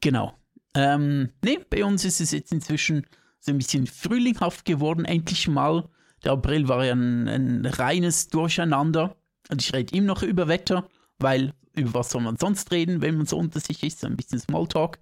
Genau. 0.01 0.34
Ähm, 0.74 1.30
ne, 1.45 1.59
bei 1.70 1.84
uns 1.84 2.05
ist 2.05 2.20
es 2.20 2.32
jetzt 2.32 2.53
inzwischen 2.53 3.07
so 3.40 3.53
ein 3.53 3.59
bisschen 3.59 3.86
frühlinghaft 3.86 4.64
geworden, 4.64 5.05
endlich 5.05 5.49
mal. 5.49 5.88
Der 6.24 6.32
April 6.32 6.68
war 6.68 6.84
ja 6.84 6.95
ein, 6.95 7.28
ein 7.28 7.66
reines 7.66 8.28
Durcheinander. 8.28 9.16
Und 9.51 9.62
ich 9.62 9.72
rede 9.72 9.95
ihm 9.95 10.07
noch 10.07 10.22
über 10.22 10.49
Wetter, 10.49 10.88
weil 11.18 11.53
über 11.74 11.95
was 11.95 12.11
soll 12.11 12.22
man 12.22 12.36
sonst 12.36 12.70
reden, 12.70 13.01
wenn 13.01 13.16
man 13.16 13.26
so 13.26 13.38
unter 13.38 13.61
sich 13.61 13.82
ist, 13.82 14.01
so 14.01 14.07
ein 14.07 14.16
bisschen 14.16 14.38
Smalltalk. 14.38 14.99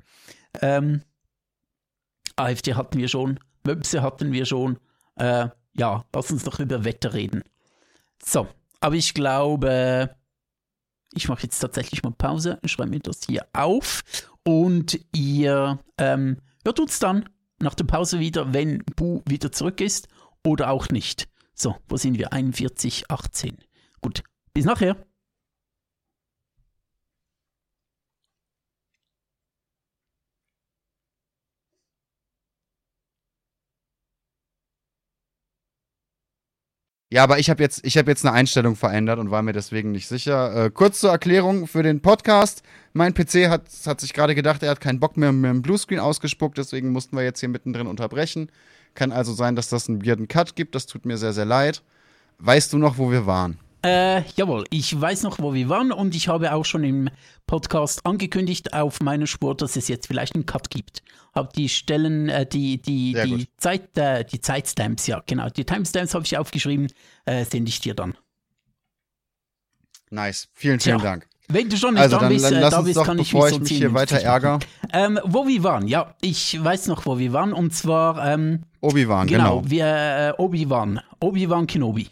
Ähm, 0.60 1.02
AfD 2.36 2.74
hatten 2.74 2.98
wir 2.98 3.08
schon, 3.08 3.38
Wöbse 3.64 4.02
hatten 4.02 4.32
wir 4.32 4.46
schon. 4.46 4.78
Äh, 5.16 5.48
ja, 5.74 6.04
lass 6.14 6.30
uns 6.30 6.44
noch 6.46 6.58
über 6.60 6.84
Wetter 6.84 7.12
reden. 7.14 7.42
So, 8.24 8.48
aber 8.80 8.94
ich 8.94 9.14
glaube, 9.14 10.14
ich 11.12 11.28
mache 11.28 11.42
jetzt 11.42 11.58
tatsächlich 11.58 12.02
mal 12.02 12.12
Pause, 12.12 12.58
schreibe 12.64 12.90
mir 12.90 13.00
das 13.00 13.20
hier 13.26 13.46
auf 13.52 14.02
und 14.44 15.00
ihr 15.12 15.78
ähm, 15.98 16.38
hört 16.64 16.80
uns 16.80 16.98
dann 16.98 17.28
nach 17.58 17.74
der 17.74 17.84
Pause 17.84 18.20
wieder, 18.20 18.52
wenn 18.52 18.78
Bu 18.96 19.22
wieder 19.26 19.52
zurück 19.52 19.80
ist 19.80 20.08
oder 20.44 20.70
auch 20.70 20.88
nicht. 20.88 21.28
So, 21.54 21.76
wo 21.88 21.96
sind 21.96 22.18
wir? 22.18 22.32
41, 22.32 23.10
18. 23.10 23.58
Gut, 24.00 24.22
bis 24.54 24.64
nachher. 24.64 24.96
Ja, 37.12 37.24
aber 37.24 37.40
ich 37.40 37.50
habe 37.50 37.60
jetzt, 37.60 37.84
hab 37.84 38.06
jetzt 38.06 38.24
eine 38.24 38.32
Einstellung 38.36 38.76
verändert 38.76 39.18
und 39.18 39.32
war 39.32 39.42
mir 39.42 39.52
deswegen 39.52 39.90
nicht 39.90 40.06
sicher. 40.06 40.66
Äh, 40.66 40.70
kurz 40.70 41.00
zur 41.00 41.10
Erklärung 41.10 41.66
für 41.66 41.82
den 41.82 42.00
Podcast. 42.00 42.62
Mein 42.92 43.14
PC 43.14 43.48
hat, 43.48 43.64
hat 43.84 44.00
sich 44.00 44.12
gerade 44.12 44.36
gedacht, 44.36 44.62
er 44.62 44.70
hat 44.70 44.80
keinen 44.80 45.00
Bock 45.00 45.16
mehr 45.16 45.32
mit 45.32 45.50
dem 45.50 45.60
Bluescreen 45.62 45.98
ausgespuckt, 45.98 46.56
deswegen 46.56 46.92
mussten 46.92 47.16
wir 47.16 47.24
jetzt 47.24 47.40
hier 47.40 47.48
mittendrin 47.48 47.88
unterbrechen. 47.88 48.52
Kann 48.94 49.10
also 49.10 49.32
sein, 49.32 49.56
dass 49.56 49.68
das 49.68 49.88
einen 49.88 50.06
weirden 50.06 50.28
Cut 50.28 50.54
gibt. 50.54 50.76
Das 50.76 50.86
tut 50.86 51.04
mir 51.04 51.16
sehr, 51.18 51.32
sehr 51.32 51.44
leid. 51.44 51.82
Weißt 52.38 52.72
du 52.72 52.78
noch, 52.78 52.96
wo 52.96 53.10
wir 53.10 53.26
waren? 53.26 53.58
Äh, 53.82 54.22
jawohl, 54.36 54.64
ich 54.70 54.98
weiß 55.00 55.22
noch, 55.22 55.38
wo 55.38 55.54
wir 55.54 55.68
waren 55.70 55.90
und 55.90 56.14
ich 56.14 56.28
habe 56.28 56.52
auch 56.52 56.64
schon 56.64 56.84
im 56.84 57.08
Podcast 57.46 58.04
angekündigt 58.04 58.74
auf 58.74 59.00
meiner 59.00 59.26
Spur, 59.26 59.56
dass 59.56 59.76
es 59.76 59.88
jetzt 59.88 60.06
vielleicht 60.06 60.34
einen 60.34 60.44
Cut 60.44 60.68
gibt. 60.68 61.02
Habe 61.34 61.48
die 61.56 61.68
Stellen, 61.68 62.28
äh, 62.28 62.44
die, 62.44 62.82
die, 62.82 63.14
die 63.14 63.48
Zeit, 63.56 63.96
äh, 63.96 64.24
die 64.24 64.40
Zeitstamps, 64.40 65.06
ja, 65.06 65.22
genau. 65.26 65.48
Die 65.48 65.64
Timestamps 65.64 66.14
habe 66.14 66.24
ich 66.24 66.36
aufgeschrieben, 66.36 66.88
äh, 67.24 67.44
sende 67.44 67.70
ich 67.70 67.80
dir 67.80 67.94
dann. 67.94 68.16
Nice. 70.10 70.48
Vielen, 70.52 70.80
vielen 70.80 70.98
Tja. 70.98 71.10
Dank. 71.10 71.26
Wenn 71.48 71.68
du 71.68 71.76
schon 71.76 71.94
nicht 71.94 72.02
also, 72.02 72.16
da 72.16 72.22
dann, 72.22 72.32
bist, 72.32 72.44
dann 72.44 72.54
äh, 72.54 72.60
lass 72.60 72.70
da 72.70 72.82
bist, 72.82 72.96
doch, 72.96 73.06
kann 73.06 73.18
ich 73.18 73.30
bevor 73.30 73.44
mich 73.44 73.50
ich 73.50 73.54
so 73.54 73.60
mich 73.60 73.68
ziemlich 73.68 73.88
hier 73.88 73.94
weiter 73.94 74.20
ärgere. 74.20 74.58
Ähm, 74.92 75.18
wo 75.24 75.46
wir 75.48 75.64
waren, 75.64 75.88
ja, 75.88 76.14
ich 76.20 76.62
weiß 76.62 76.86
noch, 76.86 77.06
wo 77.06 77.18
wir 77.18 77.32
waren. 77.32 77.52
Und 77.52 77.74
zwar. 77.74 78.24
Ähm, 78.26 78.62
Obi-Wan, 78.80 79.26
genau. 79.26 79.60
genau. 79.60 79.70
Wir, 79.70 79.86
äh, 79.86 80.32
Obi-Wan. 80.36 81.00
Obi-Wan 81.20 81.66
Kenobi. 81.66 82.08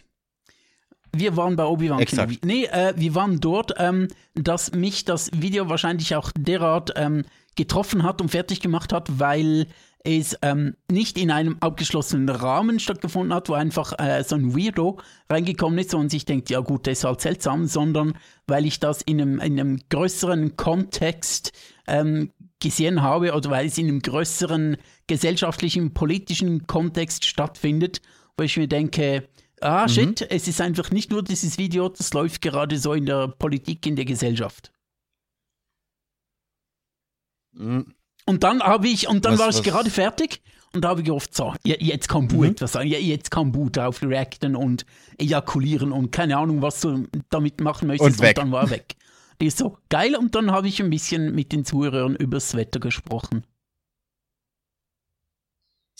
Wir 1.14 1.36
waren 1.36 1.56
bei 1.56 1.64
Obi-Wan 1.64 2.04
Kenobi. 2.04 2.38
Nee, 2.44 2.64
äh, 2.66 2.92
wir 2.96 3.14
waren 3.14 3.40
dort, 3.40 3.74
ähm, 3.78 4.08
dass 4.34 4.72
mich 4.72 5.04
das 5.04 5.30
Video 5.34 5.68
wahrscheinlich 5.68 6.14
auch 6.14 6.30
derart 6.36 6.92
ähm, 6.96 7.24
getroffen 7.56 8.02
hat 8.02 8.20
und 8.20 8.30
fertig 8.30 8.60
gemacht 8.60 8.92
hat, 8.92 9.18
weil 9.18 9.66
es 10.04 10.38
ähm, 10.42 10.74
nicht 10.90 11.18
in 11.18 11.30
einem 11.30 11.56
abgeschlossenen 11.60 12.28
Rahmen 12.28 12.78
stattgefunden 12.78 13.34
hat, 13.34 13.48
wo 13.48 13.54
einfach 13.54 13.98
äh, 13.98 14.22
so 14.22 14.36
ein 14.36 14.56
Weirdo 14.56 14.98
reingekommen 15.28 15.78
ist 15.78 15.92
und 15.92 16.10
sich 16.10 16.24
denkt, 16.24 16.50
ja 16.50 16.60
gut, 16.60 16.86
das 16.86 16.98
ist 16.98 17.04
halt 17.04 17.20
seltsam, 17.20 17.66
sondern 17.66 18.14
weil 18.46 18.64
ich 18.64 18.80
das 18.80 19.02
in 19.02 19.20
einem, 19.20 19.40
in 19.40 19.58
einem 19.58 19.80
größeren 19.90 20.56
Kontext 20.56 21.52
ähm, 21.86 22.30
gesehen 22.60 23.02
habe 23.02 23.34
oder 23.34 23.50
weil 23.50 23.66
es 23.66 23.78
in 23.78 23.88
einem 23.88 24.00
größeren 24.00 24.76
gesellschaftlichen, 25.06 25.94
politischen 25.94 26.66
Kontext 26.66 27.24
stattfindet, 27.24 28.00
wo 28.36 28.44
ich 28.44 28.56
mir 28.56 28.68
denke, 28.68 29.28
ah 29.60 29.84
mhm. 29.84 29.88
shit, 29.88 30.22
es 30.30 30.48
ist 30.48 30.60
einfach 30.60 30.90
nicht 30.90 31.10
nur 31.10 31.22
dieses 31.22 31.58
Video, 31.58 31.88
das 31.88 32.12
läuft 32.12 32.42
gerade 32.42 32.78
so 32.78 32.92
in 32.92 33.06
der 33.06 33.28
Politik, 33.28 33.86
in 33.86 33.96
der 33.96 34.04
Gesellschaft. 34.04 34.72
Mhm. 37.52 37.94
Und 38.26 38.44
dann 38.44 38.62
habe 38.62 38.88
ich, 38.88 39.08
und 39.08 39.24
dann 39.24 39.34
was, 39.34 39.40
war 39.40 39.48
ich 39.48 39.56
was? 39.56 39.62
gerade 39.64 39.90
fertig 39.90 40.42
und 40.74 40.82
da 40.82 40.90
habe 40.90 41.00
ich 41.00 41.06
gehofft, 41.06 41.34
so, 41.34 41.54
jetzt 41.64 42.08
kann 42.08 42.28
Bu 42.28 42.38
mhm. 42.38 42.50
etwas 42.50 42.72
sagen, 42.72 42.88
jetzt 42.88 43.30
kann 43.30 43.52
Bu 43.52 43.70
drauf 43.70 44.02
reacten 44.02 44.54
und 44.54 44.84
ejakulieren 45.16 45.92
und 45.92 46.12
keine 46.12 46.36
Ahnung, 46.36 46.60
was 46.60 46.80
du 46.80 47.06
damit 47.30 47.60
machen 47.60 47.88
möchtest. 47.88 48.20
Und, 48.20 48.26
und 48.26 48.38
dann 48.38 48.52
war 48.52 48.64
er 48.64 48.70
weg. 48.70 48.96
Die 49.40 49.46
ist 49.46 49.58
so 49.58 49.78
geil 49.88 50.16
und 50.16 50.34
dann 50.34 50.50
habe 50.50 50.68
ich 50.68 50.82
ein 50.82 50.90
bisschen 50.90 51.34
mit 51.34 51.52
den 51.52 51.64
Zuhörern 51.64 52.16
übers 52.16 52.54
Wetter 52.54 52.80
gesprochen. 52.80 53.44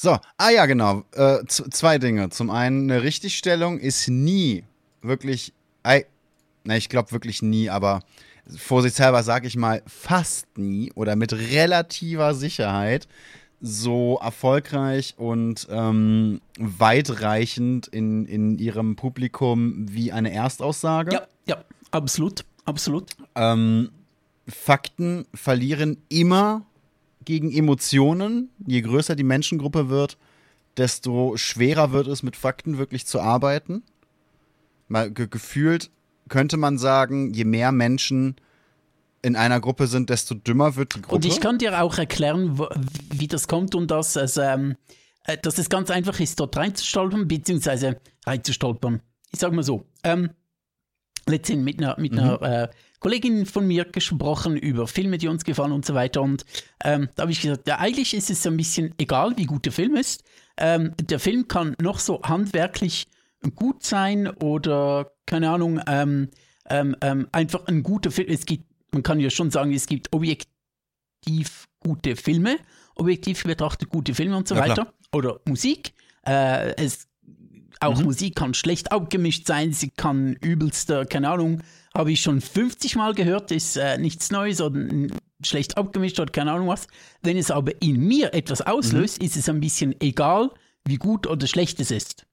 So, 0.01 0.17
ah 0.37 0.51
ja, 0.51 0.67
genau. 0.67 1.03
Äh, 1.17 1.45
zwei 1.47 1.99
Dinge. 1.99 2.31
Zum 2.31 2.51
einen, 2.51 2.89
eine 2.89 3.03
Richtigstellung 3.03 3.81
ist 3.81 4.07
nie 4.07 4.63
wirklich, 5.03 5.53
I, 5.85 6.05
na, 6.63 6.77
ich 6.77 6.89
glaube 6.89 7.11
wirklich 7.11 7.43
nie, 7.43 7.69
aber 7.69 8.05
vorsichtshalber 8.47 9.25
sage 9.25 9.49
ich 9.49 9.57
mal, 9.57 9.83
fast 9.89 10.47
nie 10.57 10.93
oder 10.95 11.17
mit 11.17 11.33
relativer 11.33 12.35
Sicherheit 12.35 13.09
so 13.61 14.21
erfolgreich 14.23 15.15
und 15.17 15.67
ähm, 15.69 16.43
weitreichend 16.61 17.89
in, 17.89 18.25
in 18.27 18.57
ihrem 18.57 18.95
Publikum 18.95 19.85
wie 19.91 20.13
eine 20.13 20.33
Erstaussage. 20.33 21.13
Ja, 21.13 21.27
ja, 21.47 21.65
absolut, 21.91 22.45
absolut. 22.67 23.17
Ähm, 23.35 23.91
Fakten 24.47 25.27
verlieren 25.35 25.97
immer 26.09 26.68
gegen 27.29 27.53
Emotionen. 27.53 28.49
Je 28.67 28.81
größer 28.81 29.15
die 29.15 29.23
Menschengruppe 29.23 29.91
wird, 29.91 30.17
desto 30.79 31.37
schwerer 31.37 31.93
wird 31.93 32.07
es, 32.07 32.23
mit 32.23 32.37
Fakten 32.37 32.79
wirklich 32.79 33.05
zu 33.05 33.21
arbeiten. 33.21 33.83
Mal 34.89 35.11
ge 35.11 35.29
gefühlt 35.29 35.91
könnte 36.31 36.57
man 36.57 36.79
sagen, 36.79 37.35
je 37.35 37.45
mehr 37.45 37.71
Menschen 37.71 38.37
in 39.21 39.37
einer 39.37 39.61
Gruppe 39.61 39.89
sind, 39.89 40.09
desto 40.09 40.37
dümmer 40.37 40.77
wird 40.77 40.95
die 40.95 41.03
Gruppe. 41.03 41.17
Und 41.17 41.27
ich 41.27 41.39
kann 41.39 41.59
dir 41.59 41.83
auch 41.83 41.99
erklären, 41.99 42.59
wie 43.13 43.27
das 43.27 43.47
kommt 43.47 43.75
und 43.75 43.91
dass 43.91 44.17
es, 44.17 44.39
ähm, 44.39 44.77
äh, 45.25 45.37
dass 45.37 45.59
es 45.59 45.69
ganz 45.69 45.91
einfach 45.91 46.19
ist, 46.21 46.41
dort 46.41 46.57
reinzustolpern, 46.57 47.29
beziehungsweise 47.29 48.01
reinzustolpern. 48.25 49.03
Ich 49.33 49.41
sag 49.41 49.53
mal 49.53 49.63
so, 49.63 49.85
ähm, 50.03 50.31
letztens 51.29 51.65
mit 51.65 51.79
einer, 51.79 51.99
mit 51.99 52.13
einer 52.13 52.39
mhm. 52.39 52.45
äh, 52.45 52.69
Kollegin 53.01 53.47
von 53.47 53.67
mir 53.67 53.85
gesprochen 53.85 54.57
über 54.57 54.89
Filme, 54.89 55.19
die 55.19 55.29
uns 55.29 55.45
gefallen 55.45 55.73
und 55.73 55.85
so 55.87 55.95
weiter. 55.95 56.23
Und 56.23 56.45
ähm, 56.85 57.09
da 57.15 57.23
habe 57.23 57.33
ich 57.33 57.41
gesagt, 57.41 57.69
ja, 57.69 57.79
eigentlich 57.79 58.15
ist 58.15 58.31
es 58.31 58.47
ein 58.47 58.57
bisschen 58.57 58.95
egal, 58.99 59.37
wie 59.37 59.47
gut 59.47 59.65
der 59.65 59.73
Film 59.73 59.95
ist. 59.95 60.25
Ähm, 60.57 60.95
der 61.01 61.21
Film 61.21 61.47
kann 61.47 61.77
noch 61.81 62.01
so 62.01 62.21
handwerklich 62.23 63.07
gut 63.55 63.85
sein 63.85 64.29
oder 64.29 65.13
keine 65.27 65.51
Ahnung, 65.51 65.81
ähm, 65.87 66.29
ähm, 66.69 66.97
ähm, 67.01 67.29
einfach 67.33 67.67
ein 67.67 67.83
guter 67.83 68.11
Film. 68.11 68.29
Es 68.29 68.45
gibt, 68.45 68.65
man 68.93 69.03
kann 69.03 69.21
ja 69.21 69.31
schon 69.31 69.51
sagen, 69.51 69.73
es 69.73 69.87
gibt 69.87 70.13
objektiv 70.13 71.69
gute 71.81 72.17
Filme, 72.17 72.57
objektiv 72.97 73.45
betrachtet 73.45 73.91
gute 73.91 74.15
Filme 74.15 74.37
und 74.37 74.49
so 74.49 74.57
ja, 74.57 74.63
weiter. 74.69 74.93
Oder 75.13 75.41
Musik. 75.47 75.93
Äh, 76.27 76.75
es, 76.77 77.08
Auch 77.81 78.03
Musik 78.03 78.37
kann 78.37 78.55
schlecht 78.55 78.93
abgemischt 78.93 79.47
sein, 79.47 79.73
sie 79.73 79.91
kann 79.91 80.35
übelster, 80.41 81.07
keine 81.07 81.31
Ahnung, 81.31 81.63
habe 81.95 82.13
ich 82.13 82.21
schon 82.21 82.41
50 82.41 82.97
Mal 82.97 83.15
gehört, 83.15 83.51
ist 83.51 83.77
äh, 83.77 83.99
nichts 83.99 84.31
Neues 84.31 84.61
oder 84.61 84.81
schlecht 85.43 85.79
abgemischt 85.79 86.19
oder 86.19 86.33
keine 86.33 86.53
Ahnung 86.53 86.69
was. 86.69 86.87
Wenn 87.23 87.37
es 87.37 87.51
aber 87.51 87.73
in 87.81 88.01
mir 88.01 88.35
etwas 88.35 88.63
auslöst, 88.63 89.23
ist 89.23 89.37
es 89.37 89.49
ein 89.49 89.61
bisschen 89.61 89.95
egal, 90.01 90.51
wie 90.85 90.97
gut 90.97 91.27
oder 91.27 91.47
schlecht 91.47 91.81
es 91.81 91.91
ist. 91.91 92.27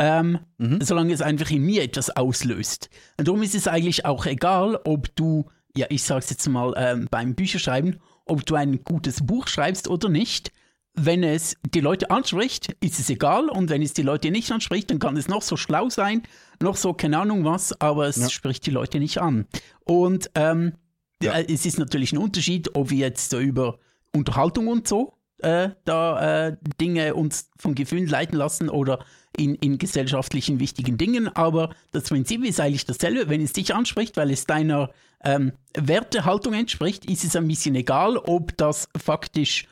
Ähm, 0.00 0.40
Solange 0.82 1.12
es 1.12 1.22
einfach 1.22 1.50
in 1.50 1.62
mir 1.62 1.82
etwas 1.82 2.10
auslöst. 2.10 2.90
Und 3.16 3.28
darum 3.28 3.42
ist 3.42 3.54
es 3.54 3.68
eigentlich 3.68 4.04
auch 4.04 4.26
egal, 4.26 4.80
ob 4.84 5.14
du, 5.14 5.46
ja, 5.76 5.86
ich 5.88 6.02
sag's 6.02 6.30
jetzt 6.30 6.48
mal 6.48 6.74
ähm, 6.76 7.06
beim 7.10 7.34
Bücherschreiben, 7.34 8.00
ob 8.26 8.44
du 8.44 8.56
ein 8.56 8.82
gutes 8.82 9.24
Buch 9.24 9.46
schreibst 9.46 9.86
oder 9.88 10.08
nicht. 10.08 10.50
Wenn 10.96 11.24
es 11.24 11.56
die 11.68 11.80
Leute 11.80 12.10
anspricht, 12.10 12.76
ist 12.80 13.00
es 13.00 13.10
egal. 13.10 13.48
Und 13.48 13.68
wenn 13.68 13.82
es 13.82 13.94
die 13.94 14.02
Leute 14.02 14.30
nicht 14.30 14.50
anspricht, 14.52 14.90
dann 14.90 15.00
kann 15.00 15.16
es 15.16 15.26
noch 15.28 15.42
so 15.42 15.56
schlau 15.56 15.90
sein, 15.90 16.22
noch 16.62 16.76
so 16.76 16.94
keine 16.94 17.18
Ahnung 17.18 17.44
was, 17.44 17.78
aber 17.80 18.06
es 18.06 18.30
spricht 18.30 18.64
die 18.66 18.70
Leute 18.70 19.00
nicht 19.00 19.18
an. 19.18 19.46
Und 19.84 20.30
ähm, 20.36 20.74
Ja. 21.22 21.32
äh, 21.32 21.52
es 21.52 21.66
ist 21.66 21.78
natürlich 21.78 22.12
ein 22.12 22.18
Unterschied, 22.18 22.74
ob 22.76 22.90
wir 22.90 22.98
jetzt 22.98 23.30
so 23.30 23.40
über 23.40 23.78
Unterhaltung 24.12 24.68
und 24.68 24.86
so 24.86 25.14
äh, 25.42 25.70
da 25.84 26.46
äh, 26.48 26.56
Dinge 26.80 27.14
uns 27.14 27.50
von 27.58 27.74
Gefühlen 27.74 28.06
leiten 28.06 28.38
lassen 28.38 28.68
oder 28.68 29.04
in, 29.36 29.56
in 29.56 29.78
gesellschaftlichen 29.78 30.60
wichtigen 30.60 30.96
Dingen. 30.96 31.26
Aber 31.28 31.74
das 31.90 32.04
Prinzip 32.04 32.44
ist 32.44 32.60
eigentlich 32.60 32.86
dasselbe. 32.86 33.28
Wenn 33.28 33.42
es 33.42 33.52
dich 33.52 33.74
anspricht, 33.74 34.16
weil 34.16 34.30
es 34.30 34.46
deiner 34.46 34.90
ähm, 35.24 35.52
Wertehaltung 35.76 36.54
entspricht, 36.54 37.04
ist 37.10 37.24
es 37.24 37.34
ein 37.34 37.48
bisschen 37.48 37.74
egal, 37.74 38.16
ob 38.16 38.56
das 38.56 38.88
faktisch 38.96 39.66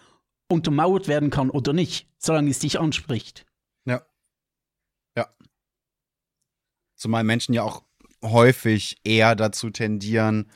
untermauert 0.53 1.09
werden 1.09 1.30
kann 1.30 1.50
oder 1.50 1.72
nicht, 1.72 2.09
solange 2.18 2.50
es 2.50 2.61
dich 2.61 2.78
anspricht. 2.78 3.44
Ja. 3.84 4.03
Ja. 5.16 5.28
Zumal 6.96 7.24
Menschen 7.24 7.55
ja 7.55 7.62
auch 7.62 7.82
häufig 8.22 8.98
eher 9.05 9.34
dazu 9.34 9.70
tendieren, 9.70 10.46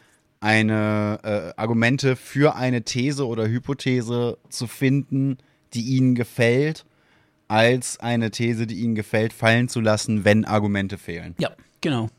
eine 0.41 1.19
äh, 1.23 1.61
Argumente 1.61 2.15
für 2.15 2.55
eine 2.55 2.83
These 2.83 3.27
oder 3.27 3.49
Hypothese 3.49 4.39
zu 4.49 4.67
finden, 4.67 5.39
die 5.75 5.83
ihnen 5.97 6.15
gefällt, 6.15 6.85
als 7.49 7.99
eine 7.99 8.31
These, 8.31 8.67
die 8.67 8.77
ihnen 8.77 8.95
gefällt, 8.95 9.33
fallen 9.33 9.69
zu 9.69 9.81
lassen, 9.81 10.25
wenn 10.25 10.45
Argumente 10.45 10.99
fehlen. 10.99 11.35
Ja, 11.39 11.51
genau, 11.81 12.03
genau. 12.03 12.11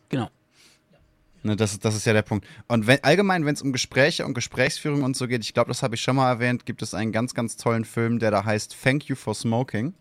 Ne, 1.47 1.55
das, 1.55 1.79
das 1.79 1.95
ist 1.95 2.05
ja 2.05 2.11
der 2.11 2.23
Punkt. 2.23 2.45
Und 2.67 2.87
wenn, 2.87 3.01
allgemein, 3.05 3.45
wenn 3.45 3.53
es 3.53 3.61
um 3.61 3.71
Gespräche 3.71 4.25
und 4.25 4.33
Gesprächsführung 4.33 5.03
und 5.03 5.15
so 5.15 5.27
geht, 5.27 5.43
ich 5.43 5.53
glaube, 5.53 5.69
das 5.69 5.81
habe 5.81 5.95
ich 5.95 6.01
schon 6.01 6.17
mal 6.17 6.29
erwähnt, 6.29 6.65
gibt 6.65 6.81
es 6.81 6.93
einen 6.93 7.13
ganz, 7.13 7.33
ganz 7.33 7.55
tollen 7.55 7.85
Film, 7.85 8.19
der 8.19 8.31
da 8.31 8.43
heißt 8.43 8.75
Thank 8.83 9.05
You 9.05 9.15
for 9.15 9.33
Smoking. 9.33 9.93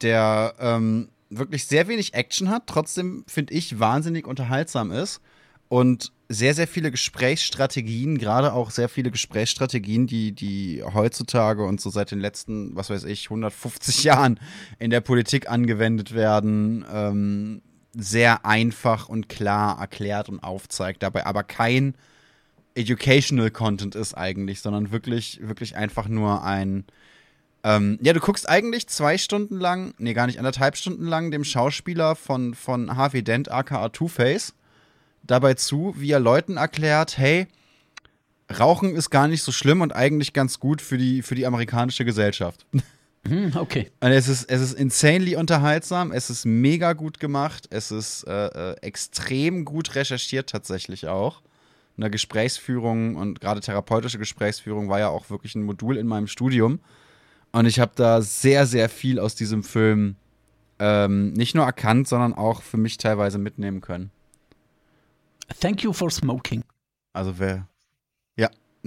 Der 0.00 0.54
ähm, 0.58 1.10
wirklich 1.28 1.66
sehr 1.66 1.88
wenig 1.88 2.14
Action 2.14 2.48
hat, 2.48 2.66
trotzdem, 2.66 3.24
finde 3.26 3.52
ich, 3.52 3.80
wahnsinnig 3.80 4.26
unterhaltsam 4.26 4.92
ist. 4.92 5.20
Und 5.68 6.12
sehr, 6.30 6.54
sehr 6.54 6.66
viele 6.66 6.90
Gesprächsstrategien, 6.90 8.16
gerade 8.16 8.54
auch 8.54 8.70
sehr 8.70 8.88
viele 8.88 9.10
Gesprächsstrategien, 9.10 10.06
die, 10.06 10.32
die 10.32 10.82
heutzutage 10.82 11.64
und 11.64 11.82
so 11.82 11.90
seit 11.90 12.12
den 12.12 12.20
letzten, 12.20 12.74
was 12.74 12.88
weiß 12.88 13.04
ich, 13.04 13.26
150 13.26 14.04
Jahren 14.04 14.40
in 14.78 14.90
der 14.90 15.02
Politik 15.02 15.50
angewendet 15.50 16.14
werden, 16.14 16.86
ähm, 16.90 17.60
sehr 17.94 18.44
einfach 18.44 19.08
und 19.08 19.28
klar 19.28 19.78
erklärt 19.80 20.28
und 20.28 20.42
aufzeigt, 20.42 21.02
dabei 21.02 21.26
aber 21.26 21.42
kein 21.42 21.94
Educational 22.74 23.50
Content 23.50 23.94
ist 23.94 24.14
eigentlich, 24.14 24.60
sondern 24.60 24.92
wirklich, 24.92 25.40
wirklich 25.42 25.76
einfach 25.76 26.06
nur 26.06 26.44
ein. 26.44 26.84
Ähm, 27.64 27.98
ja, 28.00 28.12
du 28.12 28.20
guckst 28.20 28.48
eigentlich 28.48 28.86
zwei 28.86 29.18
Stunden 29.18 29.58
lang, 29.58 29.94
nee, 29.98 30.14
gar 30.14 30.26
nicht 30.26 30.38
anderthalb 30.38 30.76
Stunden 30.76 31.06
lang 31.06 31.32
dem 31.32 31.42
Schauspieler 31.42 32.14
von, 32.14 32.54
von 32.54 32.96
Harvey 32.96 33.24
Dent, 33.24 33.50
aka 33.50 33.88
Two-Face, 33.88 34.54
dabei 35.24 35.54
zu, 35.54 35.94
wie 35.98 36.12
er 36.12 36.20
Leuten 36.20 36.56
erklärt, 36.56 37.18
hey, 37.18 37.48
Rauchen 38.56 38.94
ist 38.94 39.10
gar 39.10 39.28
nicht 39.28 39.42
so 39.42 39.52
schlimm 39.52 39.80
und 39.80 39.94
eigentlich 39.94 40.32
ganz 40.32 40.60
gut 40.60 40.80
für 40.80 40.96
die, 40.96 41.22
für 41.22 41.34
die 41.34 41.46
amerikanische 41.46 42.04
Gesellschaft. 42.04 42.64
Hm, 43.28 43.52
okay. 43.56 43.90
Und 44.00 44.10
es 44.10 44.28
ist, 44.28 44.50
es 44.50 44.60
ist 44.60 44.74
insanely 44.74 45.36
unterhaltsam, 45.36 46.12
es 46.12 46.30
ist 46.30 46.44
mega 46.44 46.92
gut 46.92 47.20
gemacht, 47.20 47.66
es 47.70 47.90
ist 47.90 48.24
äh, 48.24 48.46
äh, 48.72 48.76
extrem 48.80 49.64
gut 49.64 49.94
recherchiert 49.94 50.50
tatsächlich 50.50 51.06
auch. 51.08 51.42
Eine 51.96 52.10
Gesprächsführung 52.10 53.16
und 53.16 53.40
gerade 53.40 53.60
therapeutische 53.60 54.18
Gesprächsführung 54.18 54.88
war 54.88 55.00
ja 55.00 55.08
auch 55.08 55.30
wirklich 55.30 55.54
ein 55.54 55.64
Modul 55.64 55.96
in 55.96 56.06
meinem 56.06 56.28
Studium. 56.28 56.80
Und 57.50 57.66
ich 57.66 57.80
habe 57.80 57.92
da 57.96 58.22
sehr, 58.22 58.66
sehr 58.66 58.88
viel 58.88 59.18
aus 59.18 59.34
diesem 59.34 59.62
Film 59.62 60.16
ähm, 60.78 61.32
nicht 61.32 61.54
nur 61.54 61.64
erkannt, 61.64 62.06
sondern 62.06 62.34
auch 62.34 62.62
für 62.62 62.76
mich 62.76 62.98
teilweise 62.98 63.38
mitnehmen 63.38 63.80
können. 63.80 64.10
Thank 65.60 65.82
you 65.82 65.92
for 65.92 66.10
smoking. 66.10 66.62
Also 67.12 67.38
wer, 67.38 67.66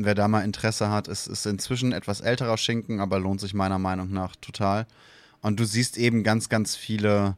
wer 0.05 0.15
da 0.15 0.27
mal 0.27 0.43
Interesse 0.43 0.89
hat, 0.89 1.07
ist, 1.07 1.27
ist 1.27 1.45
inzwischen 1.45 1.91
etwas 1.91 2.21
älterer 2.21 2.57
Schinken, 2.57 2.99
aber 2.99 3.19
lohnt 3.19 3.41
sich 3.41 3.53
meiner 3.53 3.79
Meinung 3.79 4.11
nach 4.11 4.35
total. 4.35 4.87
Und 5.41 5.59
du 5.59 5.65
siehst 5.65 5.97
eben 5.97 6.23
ganz, 6.23 6.49
ganz 6.49 6.75
viele, 6.75 7.35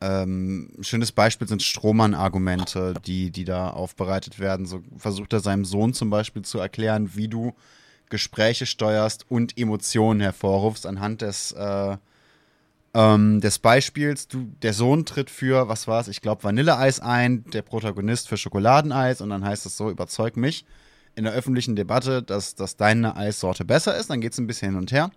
ähm, 0.00 0.70
schönes 0.80 1.12
Beispiel 1.12 1.46
sind 1.46 1.62
Strohmann-Argumente, 1.62 2.94
die, 3.06 3.30
die 3.30 3.44
da 3.44 3.70
aufbereitet 3.70 4.38
werden. 4.38 4.66
So 4.66 4.82
versucht 4.96 5.32
er 5.32 5.40
seinem 5.40 5.64
Sohn 5.64 5.94
zum 5.94 6.10
Beispiel 6.10 6.42
zu 6.42 6.58
erklären, 6.58 7.10
wie 7.14 7.28
du 7.28 7.54
Gespräche 8.08 8.66
steuerst 8.66 9.26
und 9.30 9.58
Emotionen 9.58 10.20
hervorrufst 10.20 10.86
anhand 10.86 11.22
des, 11.22 11.52
äh, 11.52 11.96
ähm, 12.94 13.40
des 13.40 13.58
Beispiels. 13.58 14.28
Du, 14.28 14.50
der 14.62 14.72
Sohn 14.72 15.04
tritt 15.04 15.30
für, 15.30 15.68
was 15.68 15.88
war 15.88 16.00
es, 16.00 16.08
ich 16.08 16.20
glaube 16.20 16.44
Vanilleeis 16.44 17.00
ein, 17.00 17.44
der 17.50 17.62
Protagonist 17.62 18.28
für 18.28 18.36
Schokoladeneis 18.36 19.20
und 19.20 19.30
dann 19.30 19.44
heißt 19.44 19.66
es 19.66 19.76
so, 19.76 19.90
überzeug 19.90 20.36
mich 20.36 20.64
in 21.16 21.24
der 21.24 21.32
öffentlichen 21.32 21.76
Debatte, 21.76 22.22
dass, 22.22 22.54
dass 22.54 22.76
deine 22.76 23.16
Eissorte 23.16 23.64
besser 23.64 23.96
ist. 23.96 24.10
Dann 24.10 24.20
geht 24.20 24.32
es 24.32 24.38
ein 24.38 24.46
bisschen 24.46 24.70
hin 24.70 24.78
und 24.78 24.92
her. 24.92 25.10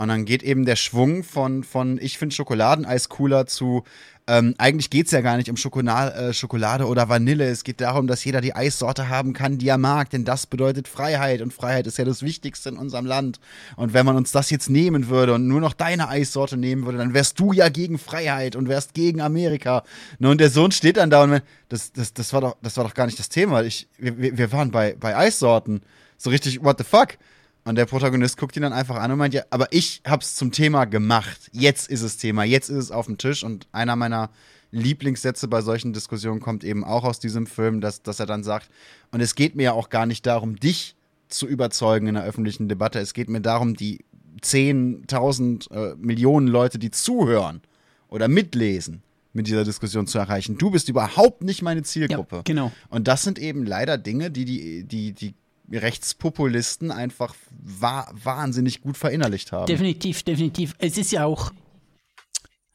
Und 0.00 0.08
dann 0.08 0.24
geht 0.24 0.42
eben 0.42 0.64
der 0.64 0.76
Schwung 0.76 1.22
von, 1.22 1.62
von 1.62 1.98
ich 2.00 2.16
finde 2.16 2.34
Schokoladeneis 2.34 3.10
cooler 3.10 3.44
zu, 3.44 3.84
ähm, 4.26 4.54
eigentlich 4.56 4.88
geht 4.88 5.04
es 5.04 5.12
ja 5.12 5.20
gar 5.20 5.36
nicht 5.36 5.50
um 5.50 5.58
Schokolade, 5.58 6.14
äh, 6.14 6.32
Schokolade 6.32 6.86
oder 6.86 7.10
Vanille. 7.10 7.44
Es 7.44 7.64
geht 7.64 7.82
darum, 7.82 8.06
dass 8.06 8.24
jeder 8.24 8.40
die 8.40 8.54
Eissorte 8.54 9.10
haben 9.10 9.34
kann, 9.34 9.58
die 9.58 9.68
er 9.68 9.76
mag, 9.76 10.08
denn 10.08 10.24
das 10.24 10.46
bedeutet 10.46 10.88
Freiheit. 10.88 11.42
Und 11.42 11.52
Freiheit 11.52 11.86
ist 11.86 11.98
ja 11.98 12.06
das 12.06 12.22
Wichtigste 12.22 12.70
in 12.70 12.78
unserem 12.78 13.04
Land. 13.04 13.40
Und 13.76 13.92
wenn 13.92 14.06
man 14.06 14.16
uns 14.16 14.32
das 14.32 14.48
jetzt 14.48 14.70
nehmen 14.70 15.08
würde 15.08 15.34
und 15.34 15.46
nur 15.46 15.60
noch 15.60 15.74
deine 15.74 16.08
Eissorte 16.08 16.56
nehmen 16.56 16.86
würde, 16.86 16.96
dann 16.96 17.12
wärst 17.12 17.38
du 17.38 17.52
ja 17.52 17.68
gegen 17.68 17.98
Freiheit 17.98 18.56
und 18.56 18.70
wärst 18.70 18.94
gegen 18.94 19.20
Amerika. 19.20 19.84
Ne, 20.18 20.30
Und 20.30 20.40
der 20.40 20.48
Sohn 20.48 20.72
steht 20.72 20.96
dann 20.96 21.10
da 21.10 21.24
und 21.24 21.30
meint, 21.30 21.44
das, 21.68 21.92
das, 21.92 22.14
das, 22.14 22.32
war, 22.32 22.40
doch, 22.40 22.56
das 22.62 22.74
war 22.78 22.84
doch 22.84 22.94
gar 22.94 23.04
nicht 23.04 23.18
das 23.18 23.28
Thema. 23.28 23.64
Ich, 23.64 23.86
wir, 23.98 24.38
wir 24.38 24.50
waren 24.50 24.70
bei, 24.70 24.96
bei 24.98 25.14
Eissorten. 25.14 25.82
So 26.16 26.30
richtig, 26.30 26.64
what 26.64 26.78
the 26.78 26.84
fuck? 26.84 27.18
Und 27.64 27.76
der 27.76 27.86
Protagonist 27.86 28.38
guckt 28.38 28.56
ihn 28.56 28.62
dann 28.62 28.72
einfach 28.72 28.96
an 28.96 29.12
und 29.12 29.18
meint, 29.18 29.34
ja, 29.34 29.42
aber 29.50 29.68
ich 29.70 30.02
hab's 30.06 30.34
zum 30.34 30.50
Thema 30.50 30.86
gemacht. 30.86 31.50
Jetzt 31.52 31.90
ist 31.90 32.02
es 32.02 32.16
Thema, 32.16 32.44
jetzt 32.44 32.70
ist 32.70 32.76
es 32.76 32.90
auf 32.90 33.06
dem 33.06 33.18
Tisch. 33.18 33.44
Und 33.44 33.66
einer 33.72 33.96
meiner 33.96 34.30
Lieblingssätze 34.70 35.48
bei 35.48 35.60
solchen 35.60 35.92
Diskussionen 35.92 36.40
kommt 36.40 36.64
eben 36.64 36.84
auch 36.84 37.04
aus 37.04 37.20
diesem 37.20 37.46
Film, 37.46 37.80
dass, 37.80 38.02
dass 38.02 38.20
er 38.20 38.26
dann 38.26 38.44
sagt, 38.44 38.70
und 39.10 39.20
es 39.20 39.34
geht 39.34 39.56
mir 39.56 39.64
ja 39.64 39.72
auch 39.72 39.90
gar 39.90 40.06
nicht 40.06 40.26
darum, 40.26 40.56
dich 40.56 40.96
zu 41.28 41.46
überzeugen 41.46 42.06
in 42.06 42.14
der 42.14 42.24
öffentlichen 42.24 42.68
Debatte. 42.68 42.98
Es 42.98 43.14
geht 43.14 43.28
mir 43.28 43.40
darum, 43.40 43.74
die 43.74 44.04
10.000 44.42 45.70
äh, 45.70 45.96
Millionen 45.96 46.48
Leute, 46.48 46.78
die 46.78 46.90
zuhören 46.90 47.60
oder 48.08 48.28
mitlesen, 48.28 49.02
mit 49.32 49.46
dieser 49.46 49.64
Diskussion 49.64 50.06
zu 50.06 50.18
erreichen. 50.18 50.58
Du 50.58 50.70
bist 50.70 50.88
überhaupt 50.88 51.42
nicht 51.42 51.62
meine 51.62 51.82
Zielgruppe. 51.82 52.36
Ja, 52.36 52.42
genau. 52.42 52.72
Und 52.88 53.06
das 53.06 53.22
sind 53.22 53.38
eben 53.38 53.64
leider 53.64 53.98
Dinge, 53.98 54.30
die 54.30 54.44
die, 54.44 54.84
die, 54.84 55.12
die 55.12 55.34
Rechtspopulisten 55.78 56.90
einfach 56.90 57.34
wa 57.50 58.10
wahnsinnig 58.12 58.80
gut 58.80 58.96
verinnerlicht 58.96 59.52
haben. 59.52 59.66
Definitiv, 59.66 60.22
definitiv. 60.22 60.74
Es 60.78 60.98
ist 60.98 61.12
ja 61.12 61.24
auch, 61.24 61.52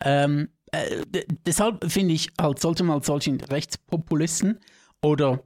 ähm, 0.03 0.49
äh, 0.71 1.03
deshalb 1.45 1.91
finde 1.91 2.13
ich, 2.13 2.31
halt 2.39 2.59
sollte 2.59 2.83
man 2.83 3.01
solchen 3.01 3.41
Rechtspopulisten 3.41 4.59
oder 5.01 5.43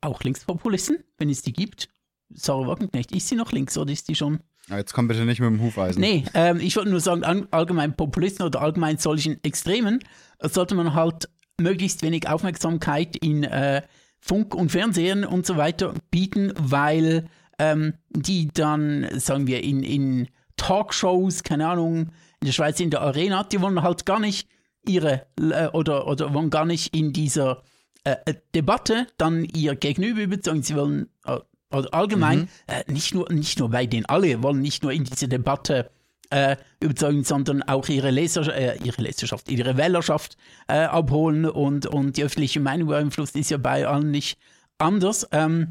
auch 0.00 0.22
Linkspopulisten, 0.22 0.98
wenn 1.18 1.30
es 1.30 1.42
die 1.42 1.52
gibt, 1.52 1.88
Sarah 2.30 2.66
Wagenknecht, 2.66 3.12
ist 3.12 3.28
sie 3.28 3.36
noch 3.36 3.52
links 3.52 3.76
oder 3.78 3.92
ist 3.92 4.08
die 4.08 4.14
schon? 4.14 4.40
Jetzt 4.68 4.92
komm 4.92 5.08
bitte 5.08 5.24
nicht 5.24 5.40
mit 5.40 5.48
dem 5.48 5.62
Hufeisen. 5.62 6.00
Nee, 6.00 6.24
ähm, 6.34 6.60
ich 6.60 6.76
wollte 6.76 6.90
nur 6.90 7.00
sagen, 7.00 7.24
allgemein 7.50 7.96
Populisten 7.96 8.44
oder 8.44 8.60
allgemein 8.60 8.98
solchen 8.98 9.42
Extremen 9.42 10.00
sollte 10.42 10.74
man 10.74 10.94
halt 10.94 11.28
möglichst 11.58 12.02
wenig 12.02 12.28
Aufmerksamkeit 12.28 13.16
in 13.16 13.44
äh, 13.44 13.82
Funk 14.20 14.54
und 14.54 14.70
Fernsehen 14.70 15.24
und 15.24 15.46
so 15.46 15.56
weiter 15.56 15.94
bieten, 16.10 16.52
weil 16.58 17.28
ähm, 17.58 17.94
die 18.10 18.48
dann, 18.48 19.06
sagen 19.18 19.46
wir, 19.46 19.62
in, 19.62 19.82
in 19.82 20.28
Talkshows, 20.56 21.42
keine 21.42 21.68
Ahnung, 21.68 22.10
in 22.40 22.46
der 22.46 22.52
Schweiz 22.52 22.80
in 22.80 22.90
der 22.90 23.02
Arena, 23.02 23.44
die 23.44 23.60
wollen 23.60 23.82
halt 23.82 24.06
gar 24.06 24.20
nicht 24.20 24.48
ihre 24.86 25.26
äh, 25.40 25.68
oder, 25.68 26.06
oder 26.06 26.32
wollen 26.34 26.50
gar 26.50 26.64
nicht 26.64 26.94
in 26.94 27.12
dieser 27.12 27.62
äh, 28.04 28.16
äh, 28.26 28.34
Debatte 28.54 29.06
dann 29.18 29.44
ihr 29.44 29.74
Gegenüber 29.74 30.22
überzeugen. 30.22 30.62
Sie 30.62 30.76
wollen 30.76 31.08
äh, 31.26 31.38
allgemein, 31.70 32.48
äh, 32.66 32.90
nicht, 32.90 33.14
nur, 33.14 33.30
nicht 33.32 33.58
nur 33.58 33.70
bei 33.70 33.86
denen 33.86 34.06
alle 34.06 34.42
wollen 34.42 34.60
nicht 34.60 34.82
nur 34.82 34.92
in 34.92 35.04
diese 35.04 35.28
Debatte 35.28 35.90
äh, 36.30 36.56
überzeugen, 36.80 37.24
sondern 37.24 37.62
auch 37.62 37.88
ihre, 37.88 38.10
Leser, 38.10 38.54
äh, 38.54 38.78
ihre 38.82 39.02
Leserschaft, 39.02 39.50
ihre 39.50 39.76
Wählerschaft 39.76 40.36
äh, 40.68 40.80
abholen 40.80 41.46
und, 41.46 41.86
und 41.86 42.16
die 42.16 42.24
öffentliche 42.24 42.60
Meinung 42.60 42.88
beeinflussen, 42.88 43.38
ist 43.38 43.50
ja 43.50 43.58
bei 43.58 43.86
allen 43.86 44.10
nicht 44.10 44.38
anders. 44.78 45.26
Ähm, 45.32 45.68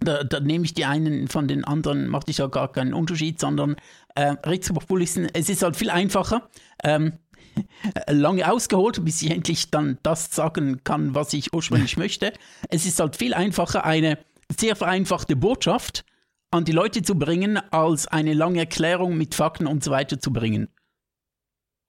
da, 0.00 0.24
da, 0.24 0.40
nehme 0.40 0.64
ich 0.64 0.74
die 0.74 0.84
einen 0.84 1.28
von 1.28 1.46
den 1.46 1.64
anderen, 1.64 2.08
macht 2.08 2.28
ich 2.28 2.38
ja 2.38 2.48
gar 2.48 2.72
keinen 2.72 2.94
Unterschied, 2.94 3.38
sondern 3.38 3.76
äh, 4.14 4.34
Rechtspopulisten, 4.44 5.28
es 5.32 5.48
ist 5.48 5.62
halt 5.62 5.76
viel 5.76 5.90
einfacher. 5.90 6.48
Ähm, 6.82 7.12
lange 8.08 8.50
ausgeholt, 8.50 9.04
bis 9.04 9.22
ich 9.22 9.30
endlich 9.30 9.70
dann 9.70 9.98
das 10.02 10.34
sagen 10.34 10.82
kann, 10.84 11.14
was 11.14 11.32
ich 11.34 11.52
ursprünglich 11.52 11.96
möchte. 11.98 12.32
Es 12.68 12.86
ist 12.86 12.98
halt 12.98 13.16
viel 13.16 13.34
einfacher, 13.34 13.84
eine 13.84 14.18
sehr 14.58 14.74
vereinfachte 14.74 15.36
Botschaft 15.36 16.04
an 16.52 16.64
die 16.64 16.72
Leute 16.72 17.02
zu 17.02 17.16
bringen, 17.16 17.58
als 17.70 18.06
eine 18.06 18.34
lange 18.34 18.60
Erklärung 18.60 19.16
mit 19.16 19.34
Fakten 19.34 19.66
und 19.66 19.82
so 19.82 19.90
weiter 19.90 20.20
zu 20.20 20.32
bringen. 20.32 20.68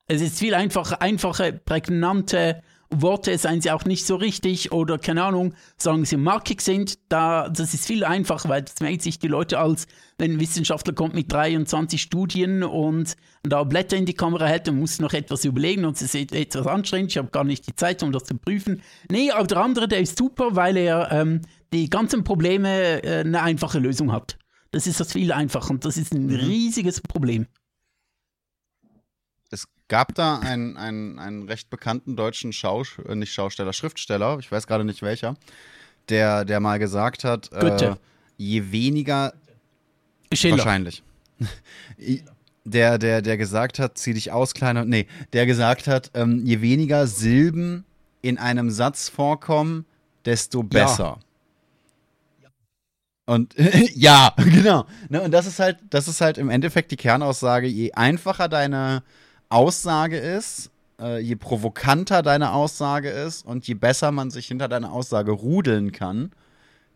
Es 0.08 0.22
ist 0.22 0.40
viel 0.40 0.54
einfacher, 0.54 1.02
einfache, 1.02 1.54
prägnante 1.54 2.62
Worte, 2.90 3.38
seien 3.38 3.62
sie 3.62 3.72
auch 3.72 3.86
nicht 3.86 4.06
so 4.06 4.16
richtig 4.16 4.72
oder 4.72 4.98
keine 4.98 5.24
Ahnung, 5.24 5.54
sagen 5.78 6.06
sie 6.06 6.18
markig 6.18 6.62
sind. 6.62 7.00
Da, 7.10 7.50
das 7.50 7.74
ist 7.74 7.88
viel 7.88 8.04
einfacher, 8.04 8.50
weil 8.50 8.62
das 8.62 8.80
merkt 8.80 9.02
sich 9.02 9.20
die 9.20 9.28
Leute 9.28 9.60
als, 9.60 9.88
wenn 10.18 10.34
ein 10.34 10.40
Wissenschaftler 10.40 10.94
kommt 10.94 11.16
mit 11.16 11.32
23 11.32 12.02
Studien 12.02 12.64
und 12.64 13.16
da 13.44 13.64
Blätter 13.64 13.98
in 13.98 14.06
die 14.06 14.14
Kamera 14.14 14.46
hält 14.46 14.70
und 14.70 14.80
muss 14.80 15.00
noch 15.00 15.14
etwas 15.14 15.46
überlegen 15.46 15.86
und 15.86 15.96
es 16.00 16.14
ist 16.14 16.34
etwas 16.34 16.68
anstrengend, 16.68 17.12
ich 17.12 17.18
habe 17.18 17.30
gar 17.30 17.44
nicht 17.44 17.68
die 17.68 17.76
Zeit, 17.76 18.04
um 18.04 18.12
das 18.12 18.26
zu 18.26 18.36
prüfen. 18.36 18.82
Nee, 19.10 19.32
aber 19.32 19.48
der 19.48 19.58
andere, 19.58 19.88
der 19.88 20.00
ist 20.00 20.18
super, 20.18 20.56
weil 20.56 20.78
er 20.78 21.12
ähm, 21.12 21.42
die 21.74 21.90
ganzen 21.90 22.24
Probleme 22.24 23.04
äh, 23.04 23.22
eine 23.22 23.42
einfache 23.42 23.80
Lösung 23.80 24.12
hat. 24.12 24.38
Das 24.74 24.88
ist 24.88 25.00
das 25.00 25.14
viel 25.14 25.32
einfacher 25.32 25.70
und 25.70 25.86
das 25.86 25.98
ist 25.98 26.16
ein 26.16 26.26
mhm. 26.26 26.36
riesiges 26.36 27.00
Problem. 27.00 27.46
Es 29.52 29.68
gab 29.88 30.16
da 30.16 30.40
einen, 30.40 30.78
einen, 30.78 31.20
einen 31.20 31.48
recht 31.48 31.70
bekannten 31.70 32.16
deutschen 32.16 32.52
Schaus 32.52 32.98
äh, 33.08 33.14
nicht 33.14 33.32
Schausteller, 33.32 33.72
Schriftsteller, 33.72 34.40
ich 34.40 34.52
weiß 34.52 34.66
gerade 34.66 34.84
nicht 34.84 35.04
welcher, 35.04 35.36
der, 36.10 36.44
der 36.44 36.60
mal 36.60 36.80
gesagt 36.80 37.24
hat, 37.24 37.52
äh, 37.52 37.96
je 38.38 38.72
weniger 38.72 39.34
Schiller. 40.34 40.58
wahrscheinlich. 40.58 41.04
der, 42.64 42.98
der, 42.98 43.22
der 43.22 43.38
gesagt 43.38 43.78
hat, 43.78 44.00
zieh 44.00 44.16
dich 44.16 44.32
aus, 44.32 44.56
kleiner. 44.56 44.86
Nee, 44.86 45.06
der 45.34 45.46
gesagt 45.46 45.86
hat, 45.86 46.10
ähm, 46.16 46.44
je 46.48 46.62
weniger 46.62 47.06
Silben 47.06 47.86
in 48.24 48.40
einem 48.40 48.72
Satz 48.72 49.08
vorkommen, 49.08 49.86
desto 50.26 50.64
besser. 50.64 51.20
Ja. 51.20 51.33
Und 53.26 53.56
ja, 53.96 54.34
genau. 54.38 54.86
Ne, 55.10 55.22
und 55.22 55.32
das 55.32 55.46
ist 55.46 55.60
halt, 55.60 55.78
das 55.90 56.08
ist 56.08 56.22
halt 56.22 56.38
im 56.38 56.50
Endeffekt 56.50 56.92
die 56.92 56.98
Kernaussage, 56.98 57.68
je 57.68 57.94
einfacher 57.94 58.50
deine 58.50 59.04
Aussage 59.50 60.18
ist, 60.18 60.72
äh, 61.00 61.20
je 61.20 61.36
provokanter 61.36 62.22
deine 62.22 62.52
Aussage 62.52 63.10
ist 63.10 63.46
und 63.46 63.68
je 63.68 63.76
besser 63.76 64.12
man 64.12 64.30
sich 64.30 64.48
hinter 64.48 64.68
deiner 64.68 64.92
Aussage 64.92 65.32
rudeln 65.32 65.92
kann, 65.92 66.32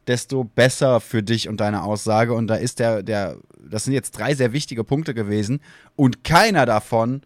desto 0.08 0.44
besser 0.44 1.00
für 1.00 1.24
dich 1.24 1.48
und 1.48 1.60
deine 1.62 1.84
Aussage. 1.84 2.34
Und 2.34 2.48
da 2.48 2.56
ist 2.56 2.80
der, 2.80 3.04
der, 3.04 3.38
das 3.60 3.86
sind 3.86 3.94
jetzt 3.94 4.12
drei 4.12 4.36
sehr 4.36 4.54
wichtige 4.54 4.84
Punkte 4.84 5.14
gewesen 5.14 5.62
und 5.96 6.24
keiner 6.24 6.66
davon 6.66 7.22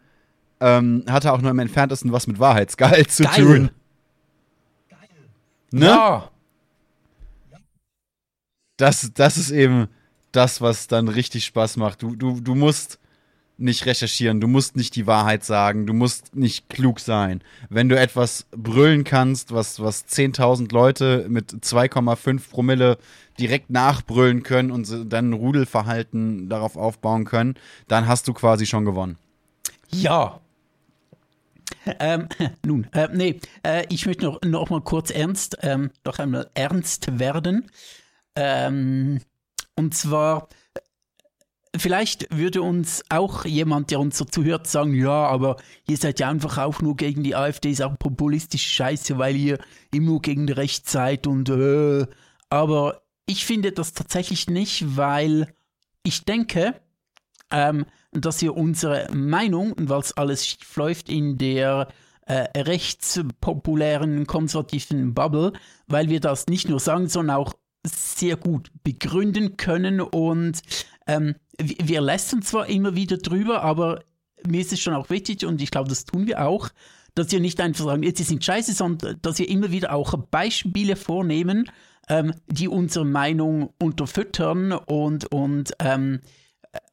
ähm, 0.59 1.05
hatte 1.09 1.33
auch 1.33 1.41
nur 1.41 1.49
im 1.49 1.59
entferntesten 1.59 2.11
was 2.11 2.27
mit 2.27 2.39
Wahrheitsgehalt 2.39 3.11
zu 3.11 3.23
Geil. 3.23 3.35
tun. 3.35 3.69
Geil. 4.89 4.99
Ne? 5.71 5.85
Ja 5.87 6.30
das, 8.81 9.11
das 9.13 9.37
ist 9.37 9.51
eben 9.51 9.87
das, 10.31 10.61
was 10.61 10.87
dann 10.87 11.07
richtig 11.07 11.45
Spaß 11.45 11.77
macht. 11.77 12.01
Du, 12.01 12.15
du, 12.15 12.39
du 12.39 12.55
musst 12.55 12.99
nicht 13.57 13.85
recherchieren, 13.85 14.41
du 14.41 14.47
musst 14.47 14.75
nicht 14.75 14.95
die 14.95 15.05
Wahrheit 15.05 15.43
sagen, 15.43 15.85
du 15.85 15.93
musst 15.93 16.35
nicht 16.35 16.67
klug 16.67 16.99
sein. 16.99 17.43
Wenn 17.69 17.89
du 17.89 17.99
etwas 17.99 18.47
brüllen 18.49 19.03
kannst, 19.03 19.53
was, 19.53 19.79
was 19.79 20.07
10.000 20.07 20.73
Leute 20.73 21.27
mit 21.29 21.51
2,5 21.51 22.49
Promille 22.49 22.97
direkt 23.39 23.69
nachbrüllen 23.69 24.41
können 24.41 24.71
und 24.71 24.89
dann 25.13 25.29
ein 25.29 25.33
Rudelverhalten 25.33 26.49
darauf 26.49 26.75
aufbauen 26.75 27.25
können, 27.25 27.53
dann 27.87 28.07
hast 28.07 28.27
du 28.27 28.33
quasi 28.33 28.65
schon 28.65 28.83
gewonnen. 28.83 29.17
Ja. 29.89 30.39
Ähm, 31.99 32.29
nun, 32.65 32.87
äh, 32.93 33.09
nee, 33.13 33.39
äh, 33.63 33.85
ich 33.89 34.07
möchte 34.07 34.25
noch, 34.25 34.41
noch 34.43 34.69
mal 34.71 34.81
kurz 34.81 35.11
ernst, 35.11 35.57
ähm, 35.61 35.91
doch 36.03 36.17
einmal 36.17 36.49
ernst 36.55 37.19
werden. 37.19 37.69
Ähm, 38.35 39.21
und 39.75 39.93
zwar, 39.93 40.47
vielleicht 41.75 42.35
würde 42.35 42.61
uns 42.61 43.03
auch 43.09 43.45
jemand, 43.45 43.91
der 43.91 43.99
uns 43.99 44.17
so 44.17 44.25
zuhört, 44.25 44.67
sagen, 44.67 44.93
ja, 44.93 45.27
aber 45.27 45.57
ihr 45.87 45.97
seid 45.97 46.19
ja 46.19 46.29
einfach 46.29 46.57
auch 46.57 46.81
nur 46.81 46.95
gegen 46.95 47.23
die 47.23 47.35
AfD, 47.35 47.71
ist 47.71 47.81
auch 47.81 47.97
populistische 47.97 48.69
Scheiße, 48.69 49.17
weil 49.17 49.35
ihr 49.35 49.59
immer 49.93 50.19
gegen 50.19 50.47
die 50.47 50.53
Recht 50.53 50.89
seid 50.89 51.27
und 51.27 51.49
äh. 51.49 52.05
aber 52.49 53.01
ich 53.25 53.45
finde 53.45 53.71
das 53.71 53.93
tatsächlich 53.93 54.49
nicht, 54.49 54.97
weil 54.97 55.53
ich 56.03 56.25
denke, 56.25 56.75
ähm, 57.51 57.85
dass 58.11 58.41
wir 58.41 58.55
unsere 58.55 59.07
Meinung, 59.13 59.73
und 59.73 59.89
weil 59.89 59.99
es 59.99 60.17
alles 60.17 60.45
schief 60.45 60.75
läuft 60.75 61.09
in 61.09 61.37
der 61.37 61.87
äh, 62.25 62.47
rechtspopulären, 62.59 64.27
konservativen 64.27 65.13
Bubble, 65.13 65.53
weil 65.87 66.09
wir 66.09 66.19
das 66.19 66.47
nicht 66.47 66.67
nur 66.67 66.79
sagen, 66.79 67.07
sondern 67.07 67.37
auch 67.37 67.53
sehr 67.83 68.35
gut 68.35 68.71
begründen 68.83 69.57
können 69.57 70.01
und 70.01 70.61
ähm, 71.07 71.35
wir 71.57 72.01
lästern 72.01 72.41
zwar 72.41 72.67
immer 72.67 72.95
wieder 72.95 73.17
drüber, 73.17 73.63
aber 73.63 74.03
mir 74.47 74.61
ist 74.61 74.73
es 74.73 74.79
schon 74.79 74.93
auch 74.93 75.09
wichtig 75.09 75.45
und 75.45 75.61
ich 75.61 75.71
glaube, 75.71 75.89
das 75.89 76.05
tun 76.05 76.27
wir 76.27 76.45
auch, 76.45 76.69
dass 77.15 77.31
wir 77.31 77.39
nicht 77.39 77.59
einfach 77.59 77.85
sagen, 77.85 78.03
jetzt 78.03 78.25
sind 78.25 78.43
scheiße, 78.43 78.73
sondern 78.73 79.19
dass 79.21 79.39
wir 79.39 79.49
immer 79.49 79.71
wieder 79.71 79.93
auch 79.93 80.13
Beispiele 80.13 80.95
vornehmen, 80.95 81.69
ähm, 82.09 82.33
die 82.47 82.67
unsere 82.67 83.05
Meinung 83.05 83.73
unterfüttern 83.79 84.71
und, 84.71 85.31
und 85.31 85.73
ähm, 85.79 86.21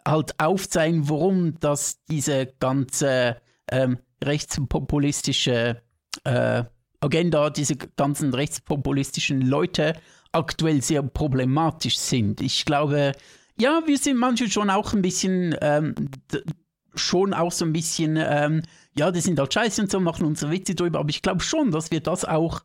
halt 0.06 0.38
aufzeigen, 0.40 1.08
warum 1.08 1.58
das 1.60 2.02
diese 2.10 2.46
ganze 2.58 3.36
ähm, 3.70 3.98
rechtspopulistische 4.22 5.82
äh, 6.24 6.64
Agenda, 7.00 7.50
diese 7.50 7.76
ganzen 7.76 8.34
rechtspopulistischen 8.34 9.40
Leute 9.42 9.94
aktuell 10.32 10.82
sehr 10.82 11.02
problematisch 11.02 11.98
sind. 11.98 12.40
Ich 12.40 12.64
glaube, 12.64 13.12
ja, 13.60 13.82
wir 13.86 13.98
sind 13.98 14.18
manchmal 14.18 14.50
schon 14.50 14.70
auch 14.70 14.92
ein 14.92 15.02
bisschen, 15.02 15.56
ähm, 15.60 15.94
schon 16.94 17.34
auch 17.34 17.52
so 17.52 17.64
ein 17.64 17.72
bisschen, 17.72 18.18
ähm, 18.18 18.62
ja, 18.96 19.10
die 19.10 19.20
sind 19.20 19.38
halt 19.38 19.52
scheiße 19.52 19.82
und 19.82 19.90
so, 19.90 20.00
machen 20.00 20.26
unsere 20.26 20.50
Witze 20.52 20.74
drüber, 20.74 21.00
aber 21.00 21.10
ich 21.10 21.22
glaube 21.22 21.40
schon, 21.40 21.70
dass 21.70 21.90
wir 21.90 22.00
das 22.00 22.24
auch 22.24 22.62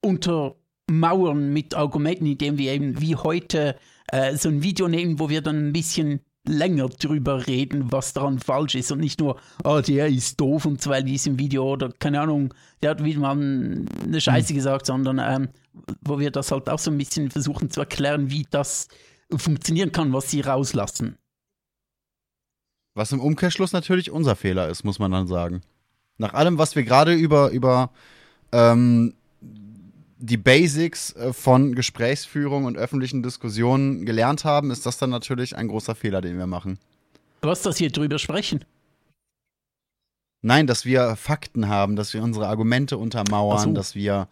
untermauern 0.00 1.52
mit 1.52 1.74
Argumenten, 1.74 2.26
indem 2.26 2.58
wir 2.58 2.72
eben 2.72 3.00
wie 3.00 3.16
heute 3.16 3.76
äh, 4.08 4.36
so 4.36 4.48
ein 4.48 4.62
Video 4.62 4.88
nehmen, 4.88 5.18
wo 5.18 5.28
wir 5.28 5.42
dann 5.42 5.68
ein 5.68 5.72
bisschen 5.72 6.20
länger 6.46 6.88
drüber 6.88 7.46
reden, 7.46 7.92
was 7.92 8.14
daran 8.14 8.40
falsch 8.40 8.74
ist 8.74 8.90
und 8.90 8.98
nicht 8.98 9.20
nur, 9.20 9.38
oh, 9.64 9.80
der 9.80 10.08
ist 10.08 10.40
doof 10.40 10.66
und 10.66 10.80
zwar 10.80 10.98
in 10.98 11.06
diesem 11.06 11.38
Video 11.38 11.72
oder 11.72 11.90
keine 11.92 12.20
Ahnung, 12.20 12.52
der 12.82 12.90
hat 12.90 13.04
wieder 13.04 13.20
mal 13.20 13.32
eine 13.32 14.20
Scheiße 14.20 14.52
mhm. 14.52 14.56
gesagt, 14.56 14.86
sondern 14.86 15.20
ähm, 15.20 15.48
wo 16.00 16.18
wir 16.18 16.30
das 16.30 16.50
halt 16.50 16.68
auch 16.68 16.78
so 16.78 16.90
ein 16.90 16.98
bisschen 16.98 17.30
versuchen 17.30 17.70
zu 17.70 17.80
erklären, 17.80 18.30
wie 18.30 18.46
das 18.50 18.88
funktionieren 19.34 19.92
kann, 19.92 20.12
was 20.12 20.30
sie 20.30 20.40
rauslassen. 20.40 21.16
Was 22.94 23.12
im 23.12 23.20
Umkehrschluss 23.20 23.72
natürlich 23.72 24.10
unser 24.10 24.36
Fehler 24.36 24.68
ist, 24.68 24.84
muss 24.84 24.98
man 24.98 25.10
dann 25.10 25.26
sagen. 25.26 25.62
Nach 26.18 26.34
allem, 26.34 26.58
was 26.58 26.76
wir 26.76 26.82
gerade 26.82 27.14
über, 27.14 27.50
über 27.50 27.90
ähm, 28.52 29.14
die 30.18 30.36
Basics 30.36 31.12
äh, 31.16 31.32
von 31.32 31.74
Gesprächsführung 31.74 32.66
und 32.66 32.76
öffentlichen 32.76 33.22
Diskussionen 33.22 34.04
gelernt 34.04 34.44
haben, 34.44 34.70
ist 34.70 34.84
das 34.84 34.98
dann 34.98 35.10
natürlich 35.10 35.56
ein 35.56 35.68
großer 35.68 35.94
Fehler, 35.94 36.20
den 36.20 36.38
wir 36.38 36.46
machen. 36.46 36.78
Was, 37.40 37.62
dass 37.62 37.80
wir 37.80 37.90
drüber 37.90 38.18
sprechen? 38.18 38.64
Nein, 40.42 40.66
dass 40.66 40.84
wir 40.84 41.16
Fakten 41.16 41.68
haben, 41.68 41.96
dass 41.96 42.14
wir 42.14 42.22
unsere 42.22 42.48
Argumente 42.48 42.98
untermauern, 42.98 43.70
so. 43.70 43.72
dass 43.72 43.94
wir 43.94 44.28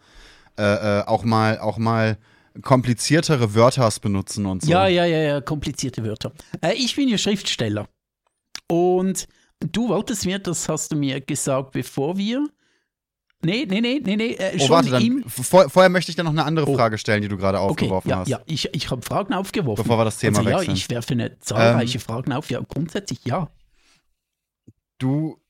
äh, 0.61 0.99
äh, 0.99 1.03
auch 1.05 1.23
mal 1.23 1.59
auch 1.59 1.77
mal 1.77 2.17
kompliziertere 2.61 3.55
Wörter 3.55 3.89
benutzen 4.01 4.45
und 4.45 4.63
so. 4.63 4.71
Ja, 4.71 4.87
ja, 4.87 5.05
ja, 5.05 5.19
ja, 5.19 5.41
komplizierte 5.41 6.03
Wörter. 6.03 6.31
Äh, 6.61 6.73
ich 6.73 6.95
bin 6.95 7.07
ja 7.07 7.17
Schriftsteller. 7.17 7.87
Und 8.67 9.27
du 9.59 9.89
wolltest 9.89 10.25
mir, 10.25 10.39
das 10.39 10.67
hast 10.69 10.91
du 10.91 10.95
mir 10.95 11.21
gesagt, 11.21 11.71
bevor 11.71 12.17
wir 12.17 12.47
Nee, 13.43 13.65
nee, 13.67 13.81
nee, 13.81 13.99
nee, 14.03 14.15
nee. 14.15 14.33
Äh, 14.33 14.57
oh, 14.59 14.69
warte, 14.69 14.91
dann, 14.91 15.23
vor, 15.27 15.67
vorher 15.67 15.89
möchte 15.89 16.11
ich 16.11 16.15
dir 16.15 16.23
noch 16.23 16.31
eine 16.31 16.45
andere 16.45 16.69
oh. 16.69 16.75
Frage 16.75 16.99
stellen, 16.99 17.23
die 17.23 17.27
du 17.27 17.37
gerade 17.37 17.59
aufgeworfen 17.59 18.11
okay, 18.11 18.29
ja, 18.29 18.37
hast. 18.37 18.47
Ja, 18.49 18.53
ich, 18.53 18.69
ich 18.73 18.91
habe 18.91 19.01
Fragen 19.01 19.33
aufgeworfen. 19.33 19.83
Bevor 19.83 19.97
wir 19.97 20.05
das 20.05 20.19
Thema 20.19 20.39
also, 20.39 20.49
wechseln. 20.51 20.67
Ja, 20.67 20.73
ich 20.73 20.89
werfe 20.89 21.13
eine 21.13 21.39
zahlreiche 21.39 21.97
ähm, 21.97 22.01
Fragen 22.01 22.33
auf. 22.33 22.51
Ja, 22.51 22.59
grundsätzlich 22.59 23.19
ja. 23.25 23.49
Du 24.99 25.40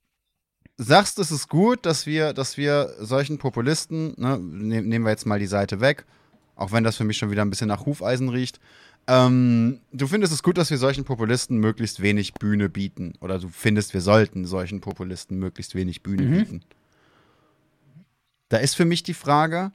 sagst, 0.77 1.19
es 1.19 1.31
ist 1.31 1.47
gut, 1.49 1.85
dass 1.85 2.05
wir, 2.05 2.33
dass 2.33 2.57
wir 2.57 2.93
solchen 2.99 3.37
Populisten, 3.37 4.13
ne, 4.17 4.37
ne, 4.39 4.81
nehmen 4.81 5.05
wir 5.05 5.11
jetzt 5.11 5.25
mal 5.25 5.39
die 5.39 5.45
Seite 5.47 5.79
weg, 5.81 6.05
auch 6.55 6.71
wenn 6.71 6.83
das 6.83 6.97
für 6.97 7.03
mich 7.03 7.17
schon 7.17 7.31
wieder 7.31 7.41
ein 7.43 7.49
bisschen 7.49 7.67
nach 7.67 7.85
Hufeisen 7.85 8.29
riecht, 8.29 8.59
Ähm, 9.07 9.79
du 9.91 10.05
findest 10.05 10.31
es 10.31 10.43
gut, 10.43 10.59
dass 10.59 10.69
wir 10.69 10.77
solchen 10.77 11.05
Populisten 11.05 11.57
möglichst 11.57 12.03
wenig 12.03 12.35
Bühne 12.35 12.69
bieten. 12.69 13.13
Oder 13.19 13.39
du 13.39 13.49
findest, 13.49 13.95
wir 13.95 14.01
sollten 14.01 14.45
solchen 14.45 14.79
Populisten 14.79 15.39
möglichst 15.39 15.73
wenig 15.73 16.03
Bühne 16.03 16.21
Mhm. 16.21 16.33
bieten. 16.37 16.61
Da 18.49 18.57
ist 18.57 18.75
für 18.75 18.85
mich 18.85 19.01
die 19.01 19.15
Frage, 19.15 19.71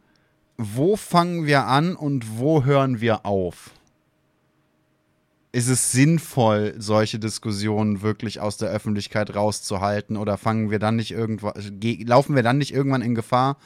wo 0.59 0.95
fangen 0.97 1.45
wir 1.45 1.67
an 1.67 1.97
und 1.97 2.39
wo 2.39 2.65
hören 2.65 3.01
wir 3.01 3.27
auf? 3.27 3.71
Ist 5.57 5.69
es 5.69 5.91
sinnvoll, 5.91 6.75
solche 6.77 7.19
Diskussionen 7.19 8.03
wirklich 8.03 8.41
aus 8.41 8.59
der 8.59 8.69
Öffentlichkeit 8.69 9.35
rauszuhalten 9.35 10.19
oder 10.19 10.37
fangen 10.37 10.71
wir 10.71 10.79
dann 10.79 10.97
nicht 10.97 11.13
irgendwann, 11.13 11.55
laufen 12.05 12.37
wir 12.37 12.43
dann 12.43 12.59
nicht 12.59 12.75
irgendwann 12.75 13.01
in 13.01 13.15
Gefahr, 13.15 13.57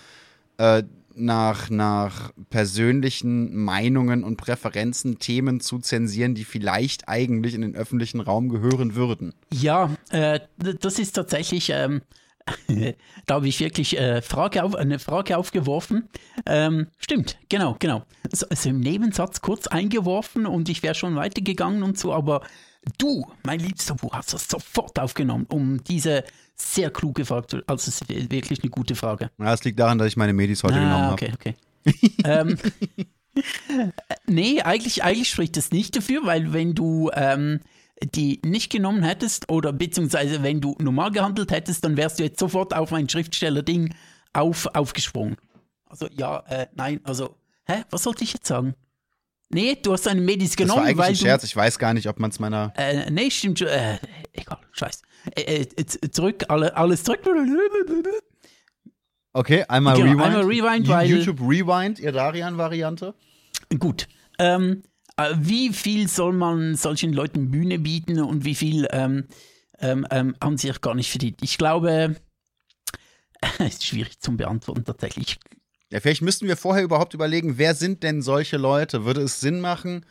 äh, 0.58 0.84
nach, 1.16 1.68
nach 1.68 2.30
persönlichen 2.48 3.56
Meinungen 3.56 4.22
und 4.22 4.36
Präferenzen 4.36 5.18
Themen 5.18 5.58
zu 5.58 5.80
zensieren, 5.80 6.36
die 6.36 6.44
vielleicht 6.44 7.08
eigentlich 7.08 7.54
in 7.54 7.62
den 7.62 7.74
öffentlichen 7.74 8.20
Raum 8.20 8.50
gehören 8.50 8.94
würden? 8.94 9.34
Ja, 9.52 9.90
äh, 10.10 10.38
das 10.58 11.00
ist 11.00 11.16
tatsächlich, 11.16 11.70
ähm, 11.70 12.02
da 13.26 13.34
habe 13.34 13.48
ich 13.48 13.60
wirklich 13.60 13.98
äh, 13.98 14.22
Frage 14.22 14.64
auf, 14.64 14.74
eine 14.74 14.98
Frage 14.98 15.36
aufgeworfen. 15.36 16.08
Ähm, 16.46 16.88
stimmt, 16.98 17.38
genau, 17.48 17.76
genau. 17.78 18.04
So, 18.32 18.46
also 18.48 18.68
im 18.70 18.80
Nebensatz 18.80 19.40
kurz 19.40 19.66
eingeworfen 19.66 20.46
und 20.46 20.68
ich 20.68 20.82
wäre 20.82 20.94
schon 20.94 21.16
weitergegangen 21.16 21.82
und 21.82 21.98
so, 21.98 22.12
aber 22.12 22.42
du, 22.98 23.26
mein 23.44 23.60
liebster 23.60 23.94
Buch, 23.94 24.12
hast 24.14 24.32
das 24.32 24.48
sofort 24.48 24.98
aufgenommen, 24.98 25.46
um 25.48 25.82
diese 25.84 26.24
sehr 26.54 26.90
kluge 26.90 27.24
Frage 27.24 27.46
zu. 27.46 27.56
Also, 27.66 27.88
es 27.88 28.00
ist 28.02 28.30
wirklich 28.30 28.62
eine 28.62 28.70
gute 28.70 28.94
Frage. 28.94 29.30
Ja, 29.38 29.46
das 29.46 29.64
liegt 29.64 29.78
daran, 29.78 29.98
dass 29.98 30.08
ich 30.08 30.16
meine 30.16 30.32
Medis 30.32 30.62
heute 30.62 30.74
genommen 30.74 30.92
Ah, 30.92 31.10
habe. 31.10 31.14
okay, 31.14 31.32
okay. 31.34 31.54
ähm, 32.24 32.56
nee, 34.26 34.60
eigentlich, 34.62 35.02
eigentlich 35.02 35.30
spricht 35.30 35.56
das 35.56 35.70
nicht 35.70 35.96
dafür, 35.96 36.24
weil 36.24 36.52
wenn 36.52 36.74
du 36.74 37.10
ähm, 37.14 37.60
die 38.14 38.40
nicht 38.44 38.70
genommen 38.72 39.02
hättest 39.02 39.50
oder 39.50 39.72
beziehungsweise 39.72 40.42
wenn 40.42 40.60
du 40.60 40.76
normal 40.80 41.10
gehandelt 41.10 41.50
hättest, 41.52 41.84
dann 41.84 41.96
wärst 41.96 42.18
du 42.18 42.22
jetzt 42.24 42.38
sofort 42.40 42.74
auf 42.74 42.90
mein 42.90 43.08
Schriftsteller-Ding 43.08 43.94
auf, 44.32 44.66
aufgesprungen. 44.74 45.36
Also 45.86 46.06
ja, 46.12 46.40
äh, 46.48 46.66
nein, 46.74 47.00
also, 47.04 47.36
hä, 47.66 47.82
was 47.90 48.02
sollte 48.04 48.24
ich 48.24 48.32
jetzt 48.32 48.46
sagen? 48.46 48.74
Nee, 49.52 49.76
du 49.82 49.92
hast 49.92 50.06
deine 50.06 50.20
Medis 50.20 50.50
Das 50.50 50.56
genommen, 50.56 50.80
war 50.82 50.86
eigentlich 50.86 50.98
weil 50.98 51.08
ein 51.08 51.16
Scherz. 51.16 51.42
Ich 51.44 51.56
weiß 51.56 51.78
gar 51.80 51.92
nicht, 51.92 52.08
ob 52.08 52.20
man 52.20 52.30
es 52.30 52.38
meiner. 52.38 52.72
Äh, 52.76 53.10
nee, 53.10 53.30
stimmt 53.30 53.58
schon. 53.58 53.66
Äh, 53.68 53.98
egal, 54.32 54.58
scheiß. 54.70 55.02
Äh, 55.34 55.40
äh, 55.62 55.66
z- 55.86 56.14
zurück, 56.14 56.44
alle, 56.48 56.76
alles 56.76 57.02
zurück. 57.02 57.20
Okay, 59.32 59.64
einmal 59.68 59.96
Genau, 59.96 60.06
Rewind. 60.12 60.22
einmal 60.22 60.44
Rewind, 60.44 60.88
weil- 60.88 61.08
YouTube 61.08 61.40
Rewind, 61.40 61.98
ihr 62.00 62.12
Darian-Variante. 62.12 63.14
Gut. 63.78 64.08
Ähm, 64.38 64.82
äh, 64.82 64.89
wie 65.34 65.72
viel 65.72 66.08
soll 66.08 66.32
man 66.32 66.74
solchen 66.76 67.12
Leuten 67.12 67.50
Bühne 67.50 67.78
bieten 67.78 68.20
und 68.20 68.44
wie 68.44 68.54
viel 68.54 68.86
ähm, 68.90 69.24
ähm, 69.78 70.06
ähm, 70.10 70.36
haben 70.42 70.58
sie 70.58 70.70
auch 70.70 70.80
gar 70.80 70.94
nicht 70.94 71.10
verdient? 71.10 71.38
Ich 71.42 71.58
glaube, 71.58 72.16
es 73.58 73.66
ist 73.74 73.86
schwierig 73.86 74.20
zum 74.20 74.36
Beantworten 74.36 74.84
tatsächlich. 74.84 75.38
Ja, 75.90 76.00
vielleicht 76.00 76.22
müssten 76.22 76.46
wir 76.46 76.56
vorher 76.56 76.84
überhaupt 76.84 77.14
überlegen, 77.14 77.58
wer 77.58 77.74
sind 77.74 78.02
denn 78.02 78.22
solche 78.22 78.56
Leute? 78.56 79.04
Würde 79.04 79.22
es 79.22 79.40
Sinn 79.40 79.60
machen, 79.60 80.06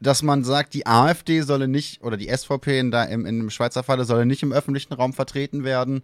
dass 0.00 0.22
man 0.22 0.44
sagt, 0.44 0.74
die 0.74 0.86
AfD 0.86 1.40
solle 1.40 1.68
nicht, 1.68 2.02
oder 2.02 2.16
die 2.16 2.28
SVP 2.28 2.78
in, 2.78 2.90
da, 2.90 3.04
im, 3.04 3.24
in 3.24 3.38
dem 3.38 3.50
Schweizer 3.50 3.82
Falle 3.82 4.04
solle 4.04 4.26
nicht 4.26 4.42
im 4.42 4.52
öffentlichen 4.52 4.92
Raum 4.92 5.12
vertreten 5.12 5.64
werden, 5.64 6.02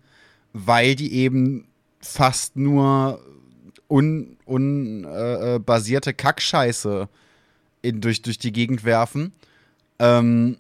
weil 0.53 0.95
die 0.95 1.13
eben 1.13 1.69
fast 2.01 2.57
nur 2.57 3.21
un, 3.89 4.39
un, 4.47 5.05
äh, 5.05 5.57
äh, 5.57 6.13
Kackscheiße 6.13 7.09
in, 7.85 8.01
durch, 8.01 8.23
durch 8.23 8.39
die 8.39 8.53
Gegend 8.53 8.85
werfen. 8.85 9.33
Ähm, 9.99 10.59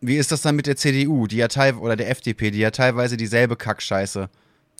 wie 0.00 0.16
ist 0.16 0.30
das 0.32 0.42
dann 0.42 0.56
mit 0.56 0.66
der 0.66 0.76
CDU, 0.76 1.26
die 1.26 1.36
ja 1.36 1.48
teilweise, 1.48 1.82
oder 1.82 1.96
der 1.96 2.10
FDP, 2.10 2.50
die 2.50 2.58
ja 2.58 2.70
teilweise 2.70 3.16
dieselbe 3.16 3.56
Kackscheiße 3.56 4.28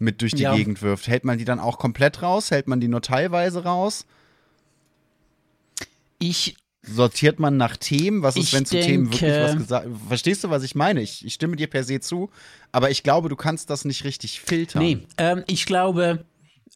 mit 0.01 0.21
durch 0.21 0.33
die 0.35 0.43
Ja. 0.43 0.55
Gegend 0.55 0.83
wirft? 0.83 1.09
Hält 1.09 1.25
man 1.25 1.39
die 1.39 1.45
dann 1.45 1.59
auch 1.61 1.79
komplett 1.79 2.23
raus? 2.23 2.51
Hält 2.51 2.69
man 2.69 2.81
die 2.81 2.89
nur 2.89 3.01
teilweise 3.03 3.65
raus? 3.65 4.05
Ich, 6.19 6.57
Sortiert 6.89 7.41
man 7.41 7.57
nach 7.57 7.77
Themen? 7.77 8.23
Was 8.23 8.37
ist, 8.37 8.53
wenn 8.53 8.65
zu 8.65 8.79
Themen 8.79 9.07
wirklich 9.07 9.21
denke- 9.23 9.43
was 9.45 9.57
gesagt 9.57 9.89
Verstehst 10.07 10.45
du, 10.45 10.51
was 10.51 10.63
ich 10.63 10.75
meine? 10.77 11.03
Ich, 11.03 11.25
ich 11.25 11.35
stimme 11.35 11.57
dir 11.57 11.67
per 11.67 11.83
se 11.83 11.99
zu, 12.01 12.31
aber 12.71 12.91
ich 12.91 13.03
glaube, 13.03 13.29
du 13.29 13.35
kannst 13.37 13.71
das 13.71 13.85
nicht 13.85 14.05
richtig 14.05 14.41
filtern. 14.41 14.83
nee, 14.83 14.99
ähm, 15.19 15.43
ich 15.49 15.67
glaube, 15.67 16.25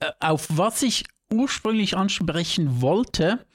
äh, 0.01 0.11
auf 0.19 0.49
was 0.49 0.83
ich 0.83 1.05
ursprünglich 1.33 1.97
ansprechen 1.97 2.81
wollte, 2.81 3.47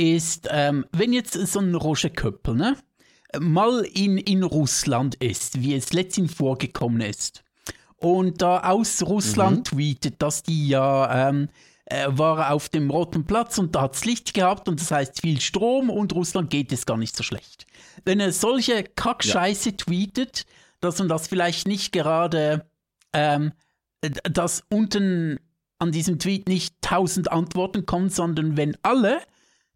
ist, 0.00 0.48
ähm, 0.50 0.86
wenn 0.92 1.12
jetzt 1.12 1.34
so 1.34 1.60
ein 1.60 1.74
Roger 1.74 2.08
Köppel, 2.08 2.54
ne, 2.54 2.76
mal 3.38 3.82
in, 3.92 4.16
in 4.16 4.42
Russland 4.42 5.14
ist, 5.16 5.60
wie 5.60 5.74
es 5.74 5.92
letztens 5.92 6.34
vorgekommen 6.34 7.02
ist, 7.02 7.44
und 7.96 8.40
da 8.40 8.60
aus 8.60 9.02
Russland 9.02 9.68
tweetet, 9.68 10.22
dass 10.22 10.42
die 10.42 10.68
ja 10.68 11.28
ähm, 11.28 11.50
äh, 11.84 12.06
war 12.08 12.50
auf 12.50 12.70
dem 12.70 12.88
Roten 12.90 13.26
Platz 13.26 13.58
und 13.58 13.74
da 13.74 13.82
hat's 13.82 14.06
Licht 14.06 14.32
gehabt 14.32 14.68
und 14.70 14.80
das 14.80 14.90
heißt 14.90 15.20
viel 15.20 15.38
Strom 15.38 15.90
und 15.90 16.14
Russland 16.14 16.48
geht 16.48 16.72
es 16.72 16.86
gar 16.86 16.96
nicht 16.96 17.14
so 17.14 17.22
schlecht. 17.22 17.66
Wenn 18.06 18.20
er 18.20 18.32
solche 18.32 18.84
Kackscheiße 18.84 19.76
tweetet, 19.76 20.46
dass 20.80 20.98
man 20.98 21.08
das 21.08 21.28
vielleicht 21.28 21.68
nicht 21.68 21.92
gerade, 21.92 22.64
ähm, 23.12 23.52
dass 24.00 24.64
unten 24.70 25.38
an 25.78 25.92
diesem 25.92 26.18
Tweet 26.18 26.48
nicht 26.48 26.76
tausend 26.80 27.30
Antworten 27.30 27.84
kommen, 27.84 28.08
sondern 28.08 28.56
wenn 28.56 28.78
alle 28.82 29.20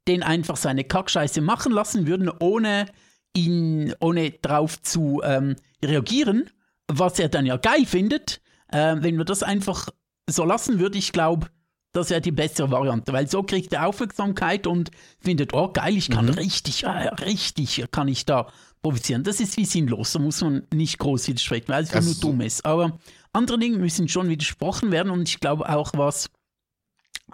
den 0.09 0.23
einfach 0.23 0.57
seine 0.57 0.85
Kackscheiße 0.85 1.41
machen 1.41 1.73
lassen 1.73 2.07
würden, 2.07 2.31
ohne 2.41 2.87
ihn, 3.35 3.95
ohne 4.01 4.31
drauf 4.31 4.81
zu 4.83 5.21
ähm, 5.25 5.57
reagieren, 5.85 6.51
was 6.89 7.19
er 7.19 7.29
dann 7.29 7.47
ja 7.47 7.57
geil 7.57 7.87
findet, 7.87 8.41
äh, 8.69 8.97
wenn 8.99 9.17
wir 9.17 9.25
das 9.25 9.43
einfach 9.43 9.89
so 10.29 10.45
lassen 10.45 10.79
würde, 10.79 10.99
ich 10.99 11.13
glaube, 11.13 11.49
das 11.93 12.11
wäre 12.11 12.21
die 12.21 12.33
bessere 12.33 12.71
Variante, 12.71 13.13
weil 13.13 13.29
so 13.29 13.43
kriegt 13.43 13.73
er 13.73 13.87
Aufmerksamkeit 13.87 14.67
und 14.67 14.91
findet, 15.21 15.55
oh 15.55 15.73
geil, 15.73 15.97
ich 15.97 16.11
kann 16.11 16.29
richtig, 16.29 16.85
äh, 16.85 16.89
richtig 16.89 17.85
kann 17.91 18.09
ich 18.09 18.27
da 18.27 18.49
provozieren. 18.83 19.23
Das 19.23 19.41
ist 19.41 19.57
wie 19.57 19.65
sinnlos, 19.65 20.13
da 20.13 20.19
muss 20.19 20.43
man 20.43 20.67
nicht 20.73 20.99
groß 20.99 21.29
widersprechen, 21.29 21.69
weil 21.69 21.85
es 21.85 21.91
Das 21.91 22.05
nur 22.05 22.15
dumm 22.17 22.41
ist. 22.41 22.65
Aber 22.67 22.99
andere 23.33 23.59
Dinge 23.59 23.79
müssen 23.79 24.09
schon 24.09 24.29
widersprochen 24.29 24.91
werden 24.91 25.11
und 25.11 25.29
ich 25.29 25.41
glaube 25.41 25.69
auch, 25.69 25.93
was 25.95 26.31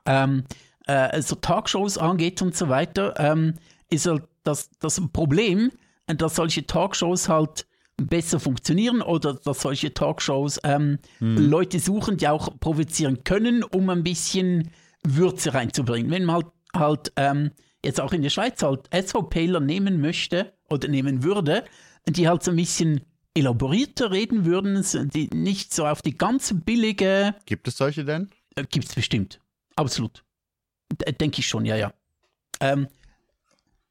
ähm, 0.04 0.44
äh, 0.90 1.22
so 1.22 1.36
Talkshows 1.36 1.98
angeht 1.98 2.42
und 2.42 2.56
so 2.56 2.68
weiter, 2.68 3.14
ähm, 3.18 3.54
ist 3.90 4.06
halt 4.06 4.24
das, 4.44 4.70
das 4.78 5.00
Problem, 5.12 5.70
dass 6.06 6.36
solche 6.36 6.66
Talkshows 6.66 7.28
halt 7.28 7.66
besser 7.96 8.40
funktionieren 8.40 9.02
oder 9.02 9.34
dass 9.34 9.60
solche 9.60 9.92
Talkshows 9.92 10.58
ähm, 10.64 10.98
Leute 11.20 11.78
suchen, 11.78 12.16
die 12.16 12.28
auch 12.28 12.58
provozieren 12.58 13.24
können, 13.24 13.62
um 13.62 13.90
ein 13.90 14.02
bisschen 14.02 14.70
Würze 15.04 15.52
reinzubringen. 15.54 16.10
Wenn 16.10 16.24
man 16.24 16.36
halt, 16.36 16.46
halt 16.74 17.12
ähm, 17.16 17.50
jetzt 17.84 18.00
auch 18.00 18.12
in 18.12 18.22
der 18.22 18.30
Schweiz 18.30 18.62
halt 18.62 18.88
SVPler 18.92 19.60
nehmen 19.60 20.00
möchte 20.00 20.52
oder 20.68 20.88
nehmen 20.88 21.22
würde, 21.22 21.64
die 22.08 22.26
halt 22.26 22.42
so 22.42 22.50
ein 22.50 22.56
bisschen 22.56 23.02
elaborierter 23.34 24.10
reden 24.10 24.44
würden, 24.44 24.84
die 25.12 25.28
nicht 25.34 25.72
so 25.74 25.86
auf 25.86 26.02
die 26.02 26.16
ganz 26.16 26.54
billige 26.64 27.34
Gibt 27.46 27.68
es 27.68 27.76
solche 27.76 28.04
denn? 28.04 28.30
äh, 28.56 28.64
Gibt's 28.64 28.94
bestimmt. 28.94 29.40
Absolut. 29.76 30.24
Denke 31.20 31.40
ich 31.40 31.46
schon, 31.48 31.64
ja, 31.64 31.76
ja. 31.76 31.92
Ähm, 32.60 32.88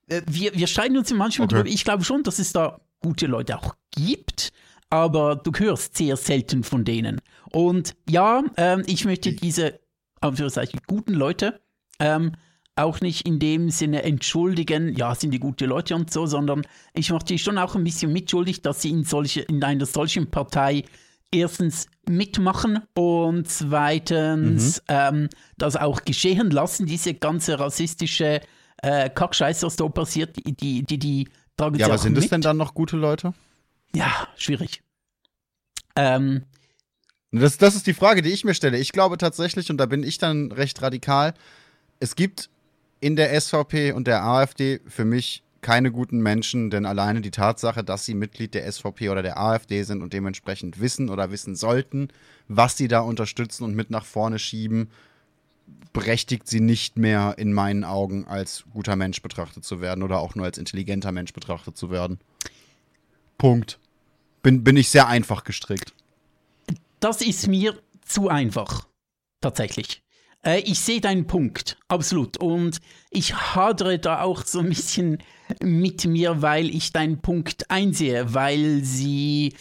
äh, 0.08 0.22
wir, 0.28 0.54
wir 0.54 0.68
streiten 0.68 0.97
uns 0.97 1.12
manchmal 1.14 1.45
Okay. 1.45 1.56
drüber. 1.56 1.70
Ich 1.70 1.84
glaube 1.84 2.04
schon, 2.04 2.24
dass 2.24 2.39
es 2.39 2.52
da 2.52 2.80
gute 3.02 3.28
Leute 3.28 3.58
auch 3.58 3.76
gibt, 3.91 4.52
aber 4.89 5.36
du 5.36 5.52
hörst 5.52 5.95
sehr 5.97 6.18
selten 6.18 6.64
von 6.64 6.84
denen. 6.84 7.22
Und 7.52 7.95
ja, 8.10 8.43
ähm, 8.58 8.84
ich 8.88 9.06
möchte 9.06 9.34
diese, 9.34 9.80
Anführungszeichen, 10.22 10.80
guten 10.88 11.14
Leute 11.14 11.62
ähm, 12.00 12.34
auch 12.76 13.02
nicht 13.02 13.28
in 13.28 13.39
dem 13.39 13.70
Sinne 13.70 14.04
entschuldigen, 14.04 14.95
ja, 14.95 15.14
sind 15.16 15.32
die 15.32 15.39
gute 15.39 15.66
Leute 15.66 15.95
und 15.95 16.12
so, 16.12 16.26
sondern 16.26 16.66
ich 16.93 17.12
mache 17.12 17.26
die 17.26 17.39
schon 17.39 17.58
auch 17.58 17.76
ein 17.76 17.84
bisschen 17.84 18.12
mitschuldig, 18.14 18.62
dass 18.62 18.82
sie 18.82 18.89
in, 18.89 19.04
solche, 19.04 19.41
in 19.41 19.64
einer 19.64 19.86
solchen 19.86 20.30
Partei 20.30 20.84
erstens 21.32 21.88
mitmachen 22.07 22.82
und 22.95 23.47
zweitens 23.47 24.82
ähm, 24.88 25.30
das 25.57 25.75
auch 25.75 26.03
geschehen 26.03 26.49
lassen, 26.51 26.86
diese 26.86 27.13
ganze 27.13 27.59
rassistische 27.59 28.41
äh, 28.82 29.09
Kackscheiße, 29.09 29.65
was 29.65 29.75
da 29.75 29.88
passiert, 29.88 30.36
die, 30.38 30.53
die, 30.55 30.84
die, 30.84 30.97
die 30.97 31.30
tragen 31.57 31.75
Ja, 31.77 31.88
aber 31.88 31.97
sind 31.97 32.17
es 32.17 32.30
denn 32.30 32.41
dann 32.41 32.57
noch 32.57 32.73
gute 32.73 32.97
Leute? 32.97 33.34
Ja, 33.95 34.27
schwierig. 34.38 34.82
Ähm, 35.95 36.43
Das, 37.32 37.57
das 37.57 37.75
ist 37.75 37.88
die 37.88 37.93
Frage, 37.93 38.21
die 38.21 38.30
ich 38.30 38.43
mir 38.43 38.53
stelle. 38.53 38.77
Ich 38.77 38.91
glaube 38.91 39.17
tatsächlich, 39.17 39.69
und 39.69 39.77
da 39.77 39.86
bin 39.86 40.03
ich 40.03 40.17
dann 40.17 40.51
recht 40.51 40.82
radikal, 40.82 41.34
es 41.99 42.15
gibt 42.15 42.49
in 43.01 43.15
der 43.15 43.39
SVP 43.39 43.91
und 43.91 44.07
der 44.07 44.23
AfD 44.23 44.80
für 44.88 45.05
mich 45.05 45.43
keine 45.62 45.91
guten 45.91 46.20
Menschen, 46.20 46.70
denn 46.70 46.86
alleine 46.86 47.22
die 47.22 47.32
Tatsache, 47.32 47.84
dass 47.84 48.05
sie 48.05 48.14
Mitglied 48.14 48.53
der 48.53 48.72
SVP 48.72 49.10
oder 49.10 49.22
der 49.22 49.39
AfD 49.39 49.84
sind 49.84 50.01
und 50.01 50.14
dementsprechend 50.14 50.80
wissen 50.80 51.10
oder 51.10 51.32
wissen 51.32 51.55
sollten, 51.55 52.10
was 52.47 52.78
sie 52.78 52.88
da 52.88 53.01
unterstützen 53.01 53.64
und 53.64 53.76
mit 53.76 53.89
nach 53.89 54.05
vorne 54.05 54.39
schieben, 54.39 54.89
berechtigt 55.93 56.47
sie 56.47 56.60
nicht 56.60 56.97
mehr 56.97 57.36
in 57.38 57.53
meinen 57.53 57.84
Augen 57.84 58.26
als 58.26 58.66
guter 58.72 58.95
Mensch 58.95 59.22
betrachtet 59.22 59.64
zu 59.66 59.82
werden 59.82 60.03
oder 60.03 60.20
auch 60.20 60.36
nur 60.36 60.45
als 60.45 60.57
intelligenter 60.57 61.12
Mensch 61.12 61.34
betrachtet 61.34 61.78
zu 61.78 61.91
werden. 61.91 62.20
Punkt. 63.38 63.80
Bin, 64.41 64.64
bin 64.64 64.78
ich 64.78 64.89
sehr 64.89 65.07
einfach 65.07 65.43
gestrickt. 65.43 65.93
Das 66.99 67.22
ist 67.22 67.47
mir 67.47 67.78
zu 68.05 68.30
einfach. 68.30 68.88
Tatsächlich. 69.41 70.03
Äh, 70.46 70.60
ich 70.62 70.80
sehe 70.80 71.02
deinen 71.02 71.28
Punkt, 71.28 71.78
absolut. 71.88 72.38
Und 72.38 72.80
ich 73.10 73.36
hadere 73.36 74.00
da 74.00 74.22
auch 74.22 74.46
so 74.46 74.60
ein 74.60 74.70
bisschen 74.70 75.20
mit 75.62 76.06
mir, 76.06 76.42
weil 76.42 76.70
ich 76.70 76.94
deinen 76.94 77.22
Punkt 77.22 77.70
einsehe, 77.70 78.34
weil 78.34 78.84
sie 78.84 79.54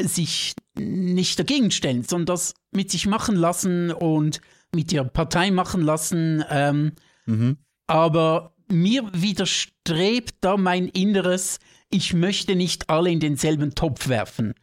sich 0.00 0.54
nicht 0.78 1.38
dagegen 1.38 1.70
stellen, 1.70 2.02
sondern 2.02 2.26
das 2.26 2.54
mit 2.70 2.90
sich 2.90 3.06
machen 3.06 3.36
lassen 3.36 3.90
und 3.92 4.40
mit 4.74 4.92
ihrer 4.92 5.04
Partei 5.04 5.50
machen 5.50 5.82
lassen. 5.82 6.44
Ähm, 6.50 6.92
mhm. 7.24 7.56
Aber 7.86 8.54
mir 8.68 9.08
widerstrebt 9.12 10.36
da 10.40 10.56
mein 10.56 10.88
Inneres, 10.88 11.58
ich 11.90 12.12
möchte 12.12 12.56
nicht 12.56 12.90
alle 12.90 13.10
in 13.10 13.20
denselben 13.20 13.74
Topf 13.74 14.08
werfen. 14.08 14.54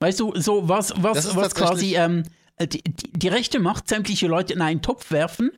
Weißt 0.00 0.18
du, 0.20 0.34
so 0.38 0.68
was, 0.68 0.92
was, 0.96 1.36
was 1.36 1.54
quasi 1.54 1.94
ähm, 1.94 2.24
die, 2.66 2.82
die, 2.82 3.12
die, 3.12 3.28
Rechte 3.28 3.58
macht, 3.58 3.88
sämtliche 3.88 4.26
Leute 4.26 4.52
in 4.52 4.62
einen 4.62 4.82
Topf 4.82 5.10
werfen, 5.10 5.50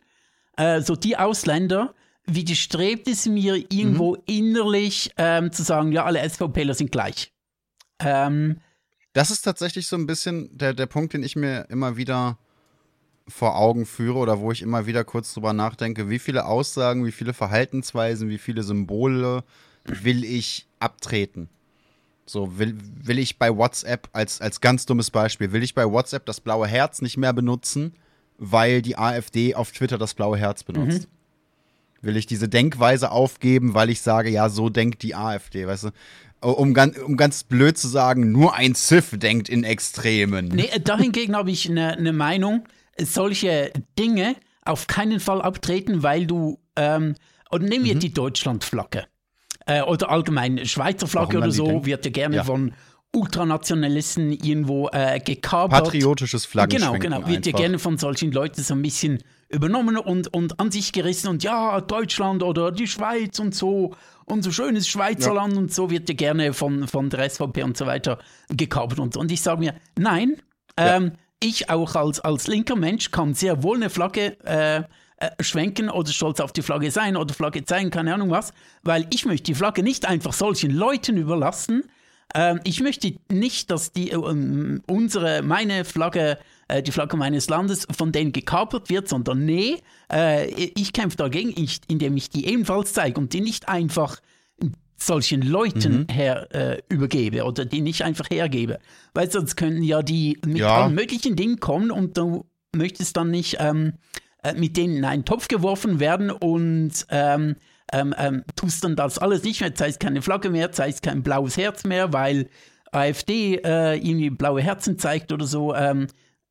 äh, 0.57 0.80
so 0.80 0.96
die 0.96 1.16
Ausländer, 1.16 1.94
widerstrebt 2.26 3.09
es 3.09 3.26
mir 3.26 3.57
irgendwo 3.57 4.14
mhm. 4.14 4.22
innerlich 4.26 5.12
ähm, 5.16 5.52
zu 5.52 5.62
sagen, 5.62 5.92
ja, 5.92 6.05
alle 6.05 6.26
SVPler 6.28 6.74
sind 6.74 6.90
gleich. 6.90 7.32
Ähm, 7.98 8.61
das 9.12 9.30
ist 9.30 9.42
tatsächlich 9.42 9.86
so 9.86 9.96
ein 9.96 10.07
bisschen 10.07 10.57
der, 10.57 10.74
der 10.74 10.86
Punkt, 10.86 11.12
den 11.12 11.22
ich 11.22 11.36
mir 11.36 11.66
immer 11.68 11.96
wieder 11.96 12.38
vor 13.28 13.57
Augen 13.57 13.86
führe 13.86 14.18
oder 14.18 14.40
wo 14.40 14.52
ich 14.52 14.62
immer 14.62 14.86
wieder 14.86 15.05
kurz 15.05 15.32
drüber 15.32 15.52
nachdenke, 15.52 16.11
wie 16.11 16.18
viele 16.18 16.44
Aussagen, 16.46 17.07
wie 17.07 17.12
viele 17.12 17.32
Verhaltensweisen, 17.32 18.28
wie 18.28 18.38
viele 18.38 18.62
Symbole 18.62 19.44
will 19.84 20.24
ich 20.24 20.66
abtreten. 20.78 21.48
So, 22.27 22.59
will, 22.59 22.77
will 23.03 23.18
ich 23.18 23.39
bei 23.39 23.55
WhatsApp, 23.55 24.09
als, 24.12 24.41
als 24.41 24.61
ganz 24.61 24.87
dummes 24.87 25.11
Beispiel, 25.11 25.53
will 25.53 25.62
ich 25.62 25.75
bei 25.75 25.85
WhatsApp 25.85 26.25
das 26.25 26.41
blaue 26.41 26.66
Herz 26.66 27.03
nicht 27.03 27.16
mehr 27.16 27.33
benutzen, 27.33 27.95
weil 28.39 28.83
die 28.83 28.97
AfD 28.97 29.55
auf 29.55 29.72
Twitter 29.72 29.99
das 29.99 30.14
blaue 30.14 30.39
Herz 30.39 30.64
benutzt? 30.64 31.03
Mhm. 31.03 32.07
Will 32.07 32.16
ich 32.16 32.27
diese 32.27 32.49
Denkweise 32.49 33.11
aufgeben, 33.11 33.75
weil 33.75 33.91
ich 33.91 34.01
sage, 34.01 34.31
ja, 34.31 34.49
so 34.49 34.68
denkt 34.70 35.03
die 35.03 35.14
AfD, 35.14 35.66
weißt 35.66 35.85
du? 35.85 35.91
Um, 36.41 36.75
ganz, 36.75 36.99
um 36.99 37.16
ganz 37.16 37.45
blöd 37.45 37.79
zu 37.79 37.89
sagen, 37.89 38.31
nur 38.31 38.55
ein 38.55 38.75
Ziff 38.75 39.18
denkt 39.18 39.49
in 39.49 39.64
Extremen. 39.64 40.49
Nee, 40.49 40.68
dahingegen 40.83 41.35
habe 41.37 41.51
ich 41.51 41.70
eine 41.70 41.97
ne 42.01 42.12
Meinung 42.12 42.64
solche 42.99 43.72
Dinge 43.99 44.37
auf 44.64 44.87
keinen 44.87 45.20
Fall 45.20 45.41
abtreten, 45.43 46.03
weil 46.03 46.27
du, 46.27 46.59
ähm, 46.77 47.14
oder 47.51 47.64
nehmen 47.64 47.85
wir 47.85 47.95
mhm. 47.95 48.01
die 48.01 48.12
Deutschlandflagge 48.12 49.07
äh, 49.66 49.82
oder 49.82 50.10
allgemein 50.10 50.64
Schweizer 50.66 51.06
Flagge 51.06 51.38
oder 51.38 51.50
so, 51.50 51.84
wird 51.86 52.04
ja 52.04 52.10
gerne 52.10 52.36
ja. 52.36 52.44
von 52.44 52.72
Ultranationalisten 53.14 54.32
irgendwo 54.32 54.88
äh, 54.88 55.20
gekapert. 55.20 55.84
Patriotisches 55.84 56.46
Flaggenschwenken 56.46 57.00
Genau, 57.00 57.20
genau, 57.20 57.28
wird 57.28 57.46
ja 57.46 57.52
gerne 57.52 57.78
von 57.78 57.96
solchen 57.96 58.32
Leuten 58.32 58.62
so 58.62 58.74
ein 58.74 58.82
bisschen 58.82 59.22
übernommen 59.48 59.96
und, 59.96 60.32
und 60.34 60.58
an 60.58 60.70
sich 60.70 60.92
gerissen 60.92 61.28
und 61.28 61.44
ja, 61.44 61.80
Deutschland 61.80 62.42
oder 62.42 62.72
die 62.72 62.88
Schweiz 62.88 63.38
und 63.38 63.54
so, 63.54 63.94
unser 64.26 64.52
schönes 64.52 64.88
Schweizerland 64.88 65.52
ja. 65.52 65.58
und 65.60 65.72
so 65.72 65.90
wird 65.90 66.08
ja 66.08 66.14
gerne 66.14 66.52
von, 66.52 66.88
von 66.88 67.08
der 67.08 67.28
SVP 67.30 67.62
und 67.62 67.76
so 67.76 67.86
weiter 67.86 68.18
gekapert 68.48 68.98
und, 68.98 69.16
und 69.16 69.30
ich 69.30 69.42
sage 69.42 69.60
mir, 69.60 69.74
nein, 69.96 70.36
ja. 70.78 70.96
ähm, 70.96 71.12
ich 71.40 71.70
auch 71.70 71.94
als, 71.94 72.20
als 72.20 72.46
linker 72.48 72.76
Mensch 72.76 73.10
kann 73.10 73.34
sehr 73.34 73.62
wohl 73.62 73.76
eine 73.76 73.90
Flagge 73.90 74.38
äh, 74.44 74.82
äh, 75.18 75.30
schwenken 75.40 75.90
oder 75.90 76.10
stolz 76.12 76.40
auf 76.40 76.52
die 76.52 76.62
Flagge 76.62 76.90
sein 76.90 77.16
oder 77.16 77.34
Flagge 77.34 77.64
zeigen, 77.64 77.90
keine 77.90 78.14
Ahnung 78.14 78.30
was, 78.30 78.52
weil 78.82 79.06
ich 79.10 79.24
möchte 79.26 79.44
die 79.44 79.54
Flagge 79.54 79.82
nicht 79.82 80.06
einfach 80.06 80.32
solchen 80.32 80.70
Leuten 80.70 81.16
überlassen. 81.16 81.84
Ähm, 82.34 82.60
ich 82.64 82.80
möchte 82.80 83.14
nicht, 83.30 83.70
dass 83.70 83.92
die 83.92 84.10
äh, 84.10 84.16
unsere, 84.16 85.42
meine 85.42 85.84
Flagge, 85.84 86.38
äh, 86.68 86.82
die 86.82 86.92
Flagge 86.92 87.16
meines 87.16 87.48
Landes 87.48 87.86
von 87.96 88.10
denen 88.10 88.32
gekapert 88.32 88.90
wird, 88.90 89.08
sondern 89.08 89.44
nee, 89.44 89.82
äh, 90.12 90.50
ich 90.52 90.92
kämpfe 90.92 91.16
dagegen, 91.16 91.52
ich, 91.56 91.80
indem 91.88 92.16
ich 92.16 92.30
die 92.30 92.46
ebenfalls 92.46 92.92
zeige 92.92 93.20
und 93.20 93.32
die 93.32 93.40
nicht 93.40 93.68
einfach 93.68 94.18
solchen 94.96 95.42
Leuten 95.42 96.06
mhm. 96.08 96.12
her 96.12 96.48
äh, 96.54 96.82
übergebe 96.88 97.44
oder 97.44 97.64
die 97.64 97.80
nicht 97.80 98.02
einfach 98.02 98.28
hergebe. 98.30 98.78
Weil 99.12 99.30
sonst 99.30 99.56
könnten 99.56 99.82
ja 99.82 100.02
die 100.02 100.38
mit 100.44 100.58
ja. 100.58 100.82
allen 100.84 100.94
möglichen 100.94 101.36
Dingen 101.36 101.60
kommen 101.60 101.90
und 101.90 102.16
du 102.16 102.46
möchtest 102.74 103.16
dann 103.16 103.30
nicht 103.30 103.56
ähm, 103.60 103.94
äh, 104.45 104.55
mit 104.55 104.76
denen 104.76 104.97
in 104.99 105.05
einen 105.05 105.24
Topf 105.24 105.49
geworfen 105.49 105.99
werden 105.99 106.30
und 106.30 106.92
ähm, 107.11 107.57
ähm, 107.92 108.14
ähm 108.16 108.45
tust 108.55 108.84
dann 108.84 108.95
das 108.95 109.18
alles 109.18 109.42
nicht 109.42 109.61
mehr, 109.61 109.74
zeigst 109.74 110.01
keine 110.01 110.22
Flagge 110.22 110.51
mehr, 110.51 110.70
zeigst 110.70 111.03
kein 111.03 111.22
blaues 111.22 111.57
Herz 111.57 111.84
mehr, 111.84 112.12
weil 112.12 112.49
AfD 112.92 113.57
äh, 113.57 113.97
irgendwie 113.97 114.30
blaue 114.30 114.62
Herzen 114.62 114.99
zeigt 114.99 115.32
oder 115.32 115.47
so. 115.47 115.74
Ähm, 115.74 116.07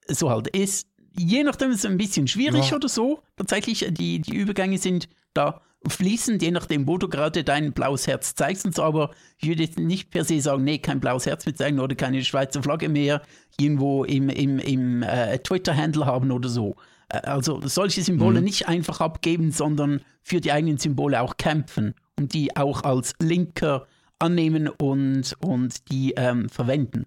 so 0.08 0.30
halt 0.30 0.48
ist. 0.50 0.88
Je 1.18 1.44
nachdem 1.44 1.72
ist 1.72 1.80
es 1.80 1.86
ein 1.86 1.98
bisschen 1.98 2.28
schwierig 2.28 2.72
ja. 2.72 2.76
oder 2.76 2.90
so. 2.90 3.22
Tatsächlich, 3.38 3.86
die, 3.92 4.20
die 4.20 4.36
Übergänge 4.36 4.78
sind 4.78 5.08
da 5.34 5.62
fließend, 5.88 6.42
je 6.42 6.52
nachdem, 6.52 6.88
wo 6.88 6.98
du 6.98 7.08
gerade 7.08 7.44
dein 7.44 7.74
blaues 7.74 8.08
Herz 8.08 8.36
zeigst 8.36 8.66
und 8.66 8.74
so, 8.74 8.84
aber 8.84 9.12
ich 9.38 9.48
würde 9.48 9.64
jetzt 9.64 9.78
nicht 9.78 10.12
per 10.12 10.24
se 10.24 10.40
sagen, 10.40 10.64
nee, 10.64 10.80
kein 10.80 11.00
blaues 11.00 11.26
Herz 11.26 11.46
mehr 11.46 11.56
zeigen 11.56 11.80
oder 11.80 11.96
keine 11.96 12.24
Schweizer 12.24 12.64
Flagge 12.64 12.90
mehr 12.90 13.22
irgendwo 13.60 14.04
im, 14.04 14.30
im, 14.30 14.60
im 14.60 15.04
äh, 15.04 15.38
Twitter-Handle 15.40 16.06
haben 16.06 16.32
oder 16.32 16.50
so. 16.50 16.76
Äh, 17.14 17.20
also 17.20 17.62
solche 17.66 18.04
Symbole 18.04 18.40
mhm. 18.40 18.46
nicht 18.46 18.68
einfach 18.68 19.00
abgeben, 19.00 19.52
sondern 19.52 20.02
für 20.22 20.42
die 20.42 20.52
eigenen 20.52 20.78
Symbole 20.78 21.22
auch 21.22 21.38
kämpfen 21.38 21.96
und 22.20 22.34
die 22.34 22.56
auch 22.56 22.84
als 22.84 23.14
Linker 23.22 23.88
annehmen 24.20 24.68
und, 24.68 25.36
und 25.40 25.90
die 25.92 26.14
ähm, 26.18 26.50
verwenden. 26.50 27.06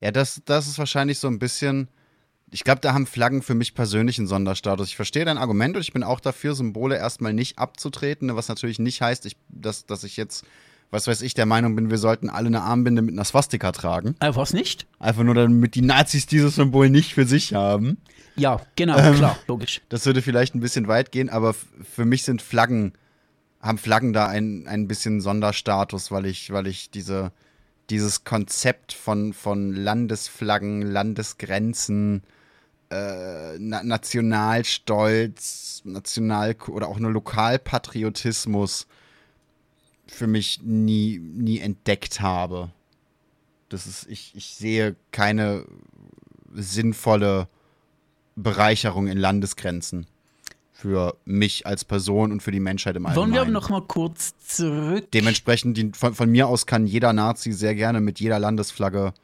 Ja, 0.00 0.10
das, 0.10 0.42
das 0.44 0.68
ist 0.68 0.78
wahrscheinlich 0.78 1.18
so 1.18 1.28
ein 1.28 1.38
bisschen 1.38 1.88
ich 2.54 2.62
glaube, 2.62 2.80
da 2.80 2.94
haben 2.94 3.06
Flaggen 3.06 3.42
für 3.42 3.54
mich 3.54 3.74
persönlich 3.74 4.16
einen 4.18 4.28
Sonderstatus. 4.28 4.86
Ich 4.86 4.94
verstehe 4.94 5.24
dein 5.24 5.38
Argument 5.38 5.74
und 5.74 5.82
ich 5.82 5.92
bin 5.92 6.04
auch 6.04 6.20
dafür, 6.20 6.54
Symbole 6.54 6.96
erstmal 6.96 7.32
nicht 7.32 7.58
abzutreten, 7.58 8.36
was 8.36 8.48
natürlich 8.48 8.78
nicht 8.78 9.02
heißt, 9.02 9.26
ich, 9.26 9.36
dass, 9.48 9.86
dass 9.86 10.04
ich 10.04 10.16
jetzt, 10.16 10.44
was 10.94 11.06
weiß 11.08 11.20
ich, 11.22 11.34
der 11.34 11.44
Meinung 11.44 11.74
bin, 11.74 11.90
wir 11.90 11.98
sollten 11.98 12.30
alle 12.30 12.46
eine 12.46 12.62
Armbinde 12.62 13.02
mit 13.02 13.14
einer 13.14 13.24
Swastika 13.24 13.72
tragen. 13.72 14.14
Äh, 14.20 14.30
was 14.34 14.52
nicht? 14.54 14.86
Einfach 15.00 15.24
nur, 15.24 15.34
damit 15.34 15.74
die 15.74 15.82
Nazis 15.82 16.26
dieses 16.26 16.54
Symbol 16.54 16.88
nicht 16.88 17.14
für 17.14 17.26
sich 17.26 17.52
haben. 17.52 17.98
Ja, 18.36 18.60
genau, 18.76 18.96
ähm, 18.98 19.16
klar, 19.16 19.36
logisch. 19.48 19.80
Das 19.88 20.06
würde 20.06 20.22
vielleicht 20.22 20.54
ein 20.54 20.60
bisschen 20.60 20.86
weit 20.88 21.12
gehen, 21.12 21.28
aber 21.28 21.54
für 21.54 22.04
mich 22.04 22.22
sind 22.22 22.42
Flaggen, 22.42 22.92
haben 23.60 23.78
Flaggen 23.78 24.12
da 24.12 24.28
ein, 24.28 24.68
ein 24.68 24.86
bisschen 24.86 25.20
Sonderstatus, 25.20 26.12
weil 26.12 26.26
ich, 26.26 26.52
weil 26.52 26.68
ich 26.68 26.90
diese, 26.90 27.32
dieses 27.90 28.22
Konzept 28.24 28.92
von, 28.92 29.32
von 29.32 29.74
Landesflaggen, 29.74 30.82
Landesgrenzen, 30.82 32.22
äh, 32.90 33.58
Nationalstolz, 33.58 35.82
National- 35.84 36.54
oder 36.68 36.86
auch 36.86 37.00
nur 37.00 37.10
Lokalpatriotismus 37.10 38.86
für 40.06 40.26
mich 40.26 40.60
nie, 40.62 41.18
nie 41.18 41.60
entdeckt 41.60 42.20
habe. 42.20 42.70
Das 43.68 43.86
ist, 43.86 44.06
ich, 44.08 44.32
ich 44.34 44.54
sehe 44.54 44.96
keine 45.10 45.64
sinnvolle 46.52 47.48
Bereicherung 48.36 49.08
in 49.08 49.18
Landesgrenzen 49.18 50.06
für 50.72 51.16
mich 51.24 51.66
als 51.66 51.84
Person 51.84 52.32
und 52.32 52.42
für 52.42 52.50
die 52.50 52.60
Menschheit 52.60 52.96
im 52.96 53.06
Allgemeinen. 53.06 53.32
Wollen 53.32 53.34
wir 53.34 53.40
aber 53.40 53.50
noch 53.50 53.70
mal 53.70 53.82
kurz 53.82 54.36
zurück? 54.38 55.10
Dementsprechend, 55.12 55.78
die, 55.78 55.92
von, 55.94 56.14
von, 56.14 56.30
mir 56.30 56.48
aus 56.48 56.66
kann 56.66 56.86
jeder 56.86 57.12
Nazi 57.12 57.52
sehr 57.52 57.74
gerne 57.74 58.00
mit 58.00 58.20
jeder 58.20 58.38
Landesflagge 58.38 59.14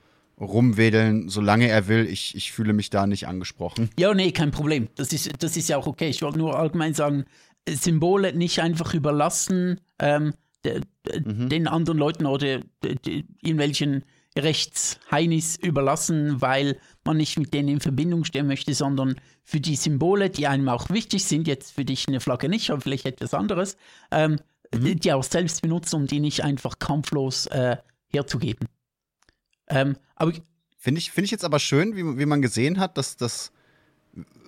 rumwedeln, 0.41 1.29
solange 1.29 1.69
er 1.69 1.89
will. 1.89 2.07
Ich, 2.07 2.35
ich 2.35 2.53
fühle 2.53 2.73
mich 2.73 2.89
da 2.89 3.07
nicht 3.07 3.27
angesprochen. 3.27 3.91
Ja, 3.99 4.15
nee, 4.15 4.33
kein 4.33 4.53
Problem. 4.53 4.89
Das 4.95 5.13
ist, 5.13 5.31
das 5.43 5.57
ist 5.57 5.69
ja 5.69 5.77
auch 5.77 5.87
okay. 5.87 6.09
Ich 6.09 6.23
wollte 6.23 6.39
nur 6.39 6.59
allgemein 6.59 6.95
sagen, 6.95 7.25
Symbole 7.69 8.33
nicht 8.33 8.61
einfach 8.61 8.95
überlassen 8.95 9.81
ähm, 9.99 10.33
de, 10.65 10.81
de, 11.07 11.21
mhm. 11.21 11.49
den 11.49 11.69
anderen 11.69 11.99
Leuten 11.99 12.27
oder 12.27 12.61
de, 12.83 13.25
irgendwelchen 13.43 14.05
Rechtsheinis 14.39 15.57
überlassen, 15.57 16.41
weil 16.41 16.79
man 17.05 17.17
nicht 17.17 17.39
mit 17.39 17.53
denen 17.53 17.69
in 17.69 17.81
Verbindung 17.81 18.25
stehen 18.25 18.47
möchte, 18.47 18.75
sondern 18.75 19.17
für 19.43 19.61
die 19.61 19.77
Symbole, 19.77 20.31
die 20.31 20.47
einem 20.47 20.69
auch 20.69 20.91
wichtig 20.91 21.25
sind, 21.25 21.49
jetzt 21.49 21.73
für 21.73 21.85
dich 21.85 22.07
eine 22.07 22.21
Flagge 22.21 22.49
nicht, 22.49 22.71
aber 22.71 22.81
vielleicht 22.81 23.07
etwas 23.07 23.35
anderes, 23.35 23.77
ähm, 24.13 24.39
mhm. 24.73 25.01
die 25.01 25.13
auch 25.13 25.25
selbst 25.25 25.63
benutzen, 25.63 25.97
um 25.97 26.07
die 26.07 26.21
nicht 26.21 26.45
einfach 26.45 26.79
kampflos 26.79 27.47
äh, 27.47 27.77
herzugeben. 28.09 28.69
Ähm, 29.69 29.97
aber 30.15 30.33
finde 30.77 31.01
ich, 31.01 31.11
find 31.11 31.25
ich 31.25 31.31
jetzt 31.33 31.45
aber 31.45 31.59
schön, 31.59 31.97
wie, 31.97 32.19
wie 32.19 32.27
man 32.27 32.43
gesehen 32.43 32.79
hat, 32.79 32.99
dass 32.99 33.17
das, 33.17 33.53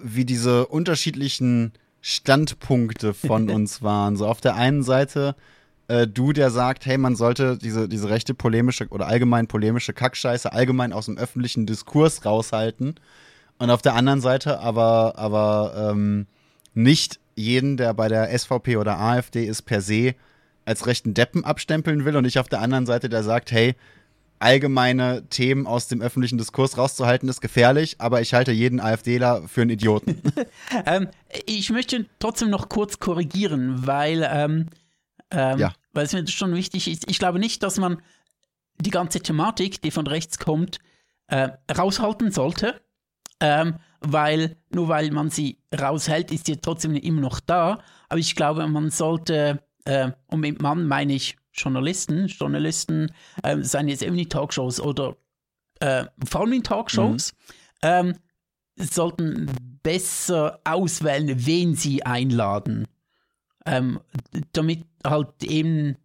wie 0.01 0.25
diese 0.25 0.67
unterschiedlichen 0.67 1.73
Standpunkte 2.01 3.15
von 3.15 3.51
uns 3.51 3.83
waren. 3.83 4.17
So 4.17 4.27
auf 4.27 4.41
der 4.41 4.55
einen 4.55 4.83
Seite 4.83 5.35
äh, 5.93 6.09
du, 6.09 6.33
der 6.33 6.51
sagt, 6.51 6.87
hey, 6.87 6.97
man 6.97 7.17
sollte 7.17 7.59
diese, 7.59 7.87
diese 7.87 8.09
rechte 8.09 8.33
polemische 8.33 8.89
oder 8.89 9.07
allgemein 9.07 9.47
polemische 9.47 9.93
Kackscheiße 9.93 10.51
allgemein 10.51 10.93
aus 10.93 11.05
dem 11.07 11.19
öffentlichen 11.19 11.67
Diskurs 11.67 12.25
raushalten. 12.25 12.95
Und 13.59 13.71
auf 13.71 13.83
der 13.83 13.95
anderen 13.95 14.23
Seite 14.23 14.61
aber, 14.61 15.19
aber 15.19 15.91
ähm, 15.93 16.27
nicht 16.73 17.21
jeden, 17.35 17.77
der 17.77 17.93
bei 17.93 18.09
der 18.09 18.37
SVP 18.37 18.79
oder 18.79 18.99
AfD 18.99 19.45
ist, 19.45 19.63
per 19.63 19.83
se 19.83 20.15
als 20.65 20.87
rechten 20.87 21.13
Deppen 21.13 21.45
abstempeln 21.45 22.07
will 22.07 22.17
und 22.17 22.25
nicht 22.25 22.39
auf 22.39 22.49
der 22.49 22.61
anderen 22.61 22.87
Seite, 22.87 23.11
der 23.11 23.23
sagt, 23.23 23.53
hey, 23.53 23.75
allgemeine 24.39 25.29
Themen 25.29 25.67
aus 25.67 25.89
dem 25.89 26.01
öffentlichen 26.01 26.39
Diskurs 26.39 26.79
rauszuhalten, 26.79 27.29
ist 27.29 27.41
gefährlich, 27.41 27.97
aber 27.99 28.23
ich 28.23 28.33
halte 28.33 28.53
jeden 28.53 28.81
AfDler 28.81 29.47
für 29.47 29.61
einen 29.61 29.71
Idioten. 29.71 30.23
ähm, 30.87 31.09
ich 31.45 31.69
möchte 31.71 32.07
trotzdem 32.19 32.49
noch 32.49 32.71
kurz 32.71 32.99
korrigieren, 32.99 33.87
weil, 33.87 34.27
ähm, 34.33 34.67
ähm, 35.31 35.59
ja. 35.59 35.73
Weil 35.93 36.05
es 36.05 36.13
mir 36.13 36.27
schon 36.27 36.55
wichtig 36.55 36.89
ist. 36.89 37.11
Ich 37.11 37.19
glaube 37.19 37.39
nicht, 37.39 37.63
dass 37.63 37.79
man 37.79 38.01
die 38.81 38.91
ganze 38.91 39.21
Thematik, 39.21 39.81
die 39.83 39.91
von 39.91 40.07
rechts 40.07 40.39
kommt, 40.39 40.79
äh, 41.29 41.51
raushalten 41.77 42.31
sollte, 42.31 42.81
ähm, 43.41 43.77
weil 44.01 44.57
nur 44.71 44.89
weil 44.89 45.11
man 45.11 45.31
sie 45.31 45.59
raushält, 45.75 46.31
ist 46.31 46.47
sie 46.47 46.57
trotzdem 46.57 46.95
immer 46.95 47.21
noch 47.21 47.41
da. 47.41 47.83
Aber 48.09 48.19
ich 48.19 48.35
glaube, 48.35 48.67
man 48.67 48.91
sollte, 48.91 49.63
äh, 49.85 50.11
und 50.27 50.41
mit 50.41 50.61
Mann 50.61 50.87
meine 50.87 51.15
ich 51.15 51.37
Journalisten, 51.53 52.27
Journalisten, 52.27 53.13
ähm, 53.45 53.63
seien 53.63 53.89
jetzt 53.89 54.03
eben 54.03 54.17
die 54.17 54.29
Talkshows 54.29 54.81
oder 54.81 55.17
äh, 55.81 56.07
vor 56.27 56.43
allem 56.43 56.55
in 56.55 56.63
Talkshows, 56.63 57.33
mhm. 57.33 57.39
ähm, 57.83 58.15
sollten 58.77 59.51
besser 59.83 60.61
auswählen, 60.65 61.47
wen 61.47 61.75
sie 61.75 62.05
einladen. 62.05 62.89
Ähm, 63.65 64.01
damit 64.53 64.85
halt 65.07 65.43
eben, 65.43 65.97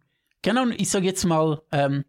genau, 0.42 0.66
ich 0.68 0.90
sage 0.90 1.06
jetzt 1.06 1.24
mal, 1.24 1.60
ähm, 1.72 2.04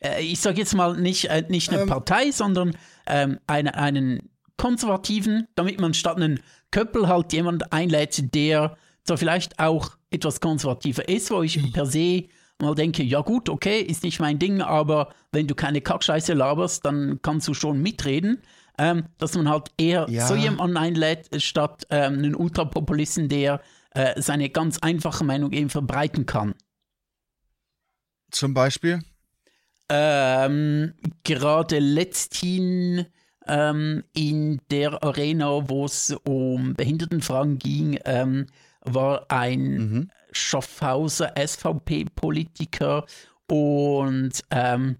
äh, 0.00 0.22
ich 0.22 0.40
sage 0.40 0.58
jetzt 0.58 0.74
mal 0.74 0.96
nicht, 0.96 1.26
äh, 1.26 1.44
nicht 1.48 1.70
eine 1.70 1.82
ähm. 1.82 1.88
Partei, 1.88 2.30
sondern 2.30 2.76
ähm, 3.06 3.38
eine, 3.46 3.74
einen 3.74 4.30
Konservativen, 4.56 5.48
damit 5.54 5.80
man 5.80 5.94
statt 5.94 6.16
einen 6.16 6.40
Köppel 6.70 7.08
halt 7.08 7.32
jemand 7.32 7.72
einlädt, 7.72 8.34
der 8.34 8.76
so 9.06 9.16
vielleicht 9.16 9.58
auch 9.58 9.96
etwas 10.10 10.40
konservativer 10.40 11.08
ist, 11.08 11.30
wo 11.30 11.42
ich 11.42 11.72
per 11.72 11.86
se 11.86 12.24
mal 12.60 12.74
denke, 12.74 13.02
ja 13.02 13.20
gut, 13.20 13.48
okay, 13.48 13.80
ist 13.80 14.04
nicht 14.04 14.20
mein 14.20 14.38
Ding, 14.38 14.62
aber 14.62 15.12
wenn 15.32 15.46
du 15.46 15.54
keine 15.54 15.80
Kackscheiße 15.80 16.34
laberst, 16.34 16.84
dann 16.86 17.20
kannst 17.22 17.48
du 17.48 17.54
schon 17.54 17.80
mitreden. 17.82 18.42
Ähm, 18.76 19.04
dass 19.18 19.36
man 19.36 19.48
halt 19.48 19.70
eher 19.78 20.06
ja. 20.10 20.26
so 20.26 20.34
jemanden 20.34 20.76
einlädt, 20.76 21.28
statt 21.40 21.86
ähm, 21.90 22.14
einen 22.14 22.34
Ultrapopulisten, 22.34 23.28
der 23.28 23.60
äh, 23.94 24.20
seine 24.20 24.50
ganz 24.50 24.78
einfache 24.78 25.24
Meinung 25.24 25.52
eben 25.52 25.70
verbreiten 25.70 26.26
kann. 26.26 26.54
Zum 28.30 28.54
Beispiel? 28.54 29.00
Ähm, 29.88 30.94
gerade 31.22 31.78
letzthin 31.78 33.06
ähm, 33.46 34.04
in 34.14 34.60
der 34.70 35.02
Arena, 35.02 35.68
wo 35.68 35.84
es 35.84 36.14
um 36.24 36.74
Behindertenfragen 36.74 37.58
ging, 37.58 37.98
ähm, 38.04 38.46
war 38.80 39.26
ein 39.30 39.60
mhm. 39.60 40.10
Schaffhauser 40.32 41.34
SVP-Politiker 41.36 43.04
und 43.48 44.42
ähm, 44.50 44.96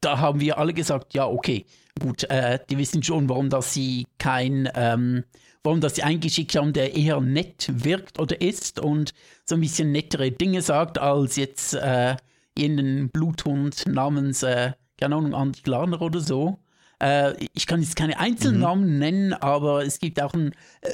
da 0.00 0.18
haben 0.18 0.40
wir 0.40 0.58
alle 0.58 0.72
gesagt, 0.72 1.14
ja, 1.14 1.26
okay, 1.26 1.66
gut, 2.00 2.24
äh, 2.24 2.58
die 2.70 2.78
wissen 2.78 3.02
schon, 3.02 3.28
warum 3.28 3.50
dass 3.50 3.74
sie 3.74 4.06
kein, 4.18 4.68
ähm, 4.74 5.24
warum 5.62 5.82
sie 5.82 6.02
eingeschickt 6.02 6.56
haben, 6.56 6.72
der 6.72 6.94
eher 6.96 7.20
nett 7.20 7.68
wirkt 7.72 8.18
oder 8.18 8.40
ist 8.40 8.80
und 8.80 9.12
so 9.44 9.54
ein 9.56 9.60
bisschen 9.60 9.92
nettere 9.92 10.30
Dinge 10.30 10.62
sagt, 10.62 10.98
als 10.98 11.36
jetzt 11.36 11.74
äh, 11.74 12.16
jenen 12.56 13.10
Bluthund 13.10 13.84
namens, 13.86 14.42
äh, 14.42 14.72
keine 14.98 15.16
Ahnung, 15.16 15.34
Andi 15.34 15.60
Glarner 15.62 16.00
oder 16.00 16.20
so. 16.20 16.58
Äh, 17.00 17.34
ich 17.54 17.66
kann 17.66 17.82
jetzt 17.82 17.96
keine 17.96 18.18
Einzelnamen 18.18 18.94
mhm. 18.94 18.98
nennen, 18.98 19.32
aber 19.34 19.84
es 19.84 19.98
gibt 19.98 20.20
auch 20.20 20.34
ein, 20.34 20.52
äh, 20.80 20.92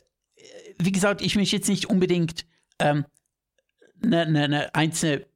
wie 0.78 0.92
gesagt, 0.92 1.22
ich 1.22 1.36
möchte 1.36 1.56
jetzt 1.56 1.68
nicht 1.68 1.86
unbedingt 1.86 2.46
ähm, 2.78 3.04
eine, 4.02 4.30
ne, 4.30 4.48
ne 4.48 4.74
einzelne 4.74 5.26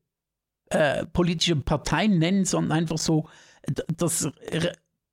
äh, 0.70 1.06
politische 1.06 1.56
Partei 1.56 2.06
nennen, 2.06 2.44
sondern 2.44 2.78
einfach 2.78 2.98
so 2.98 3.28
das 3.96 4.28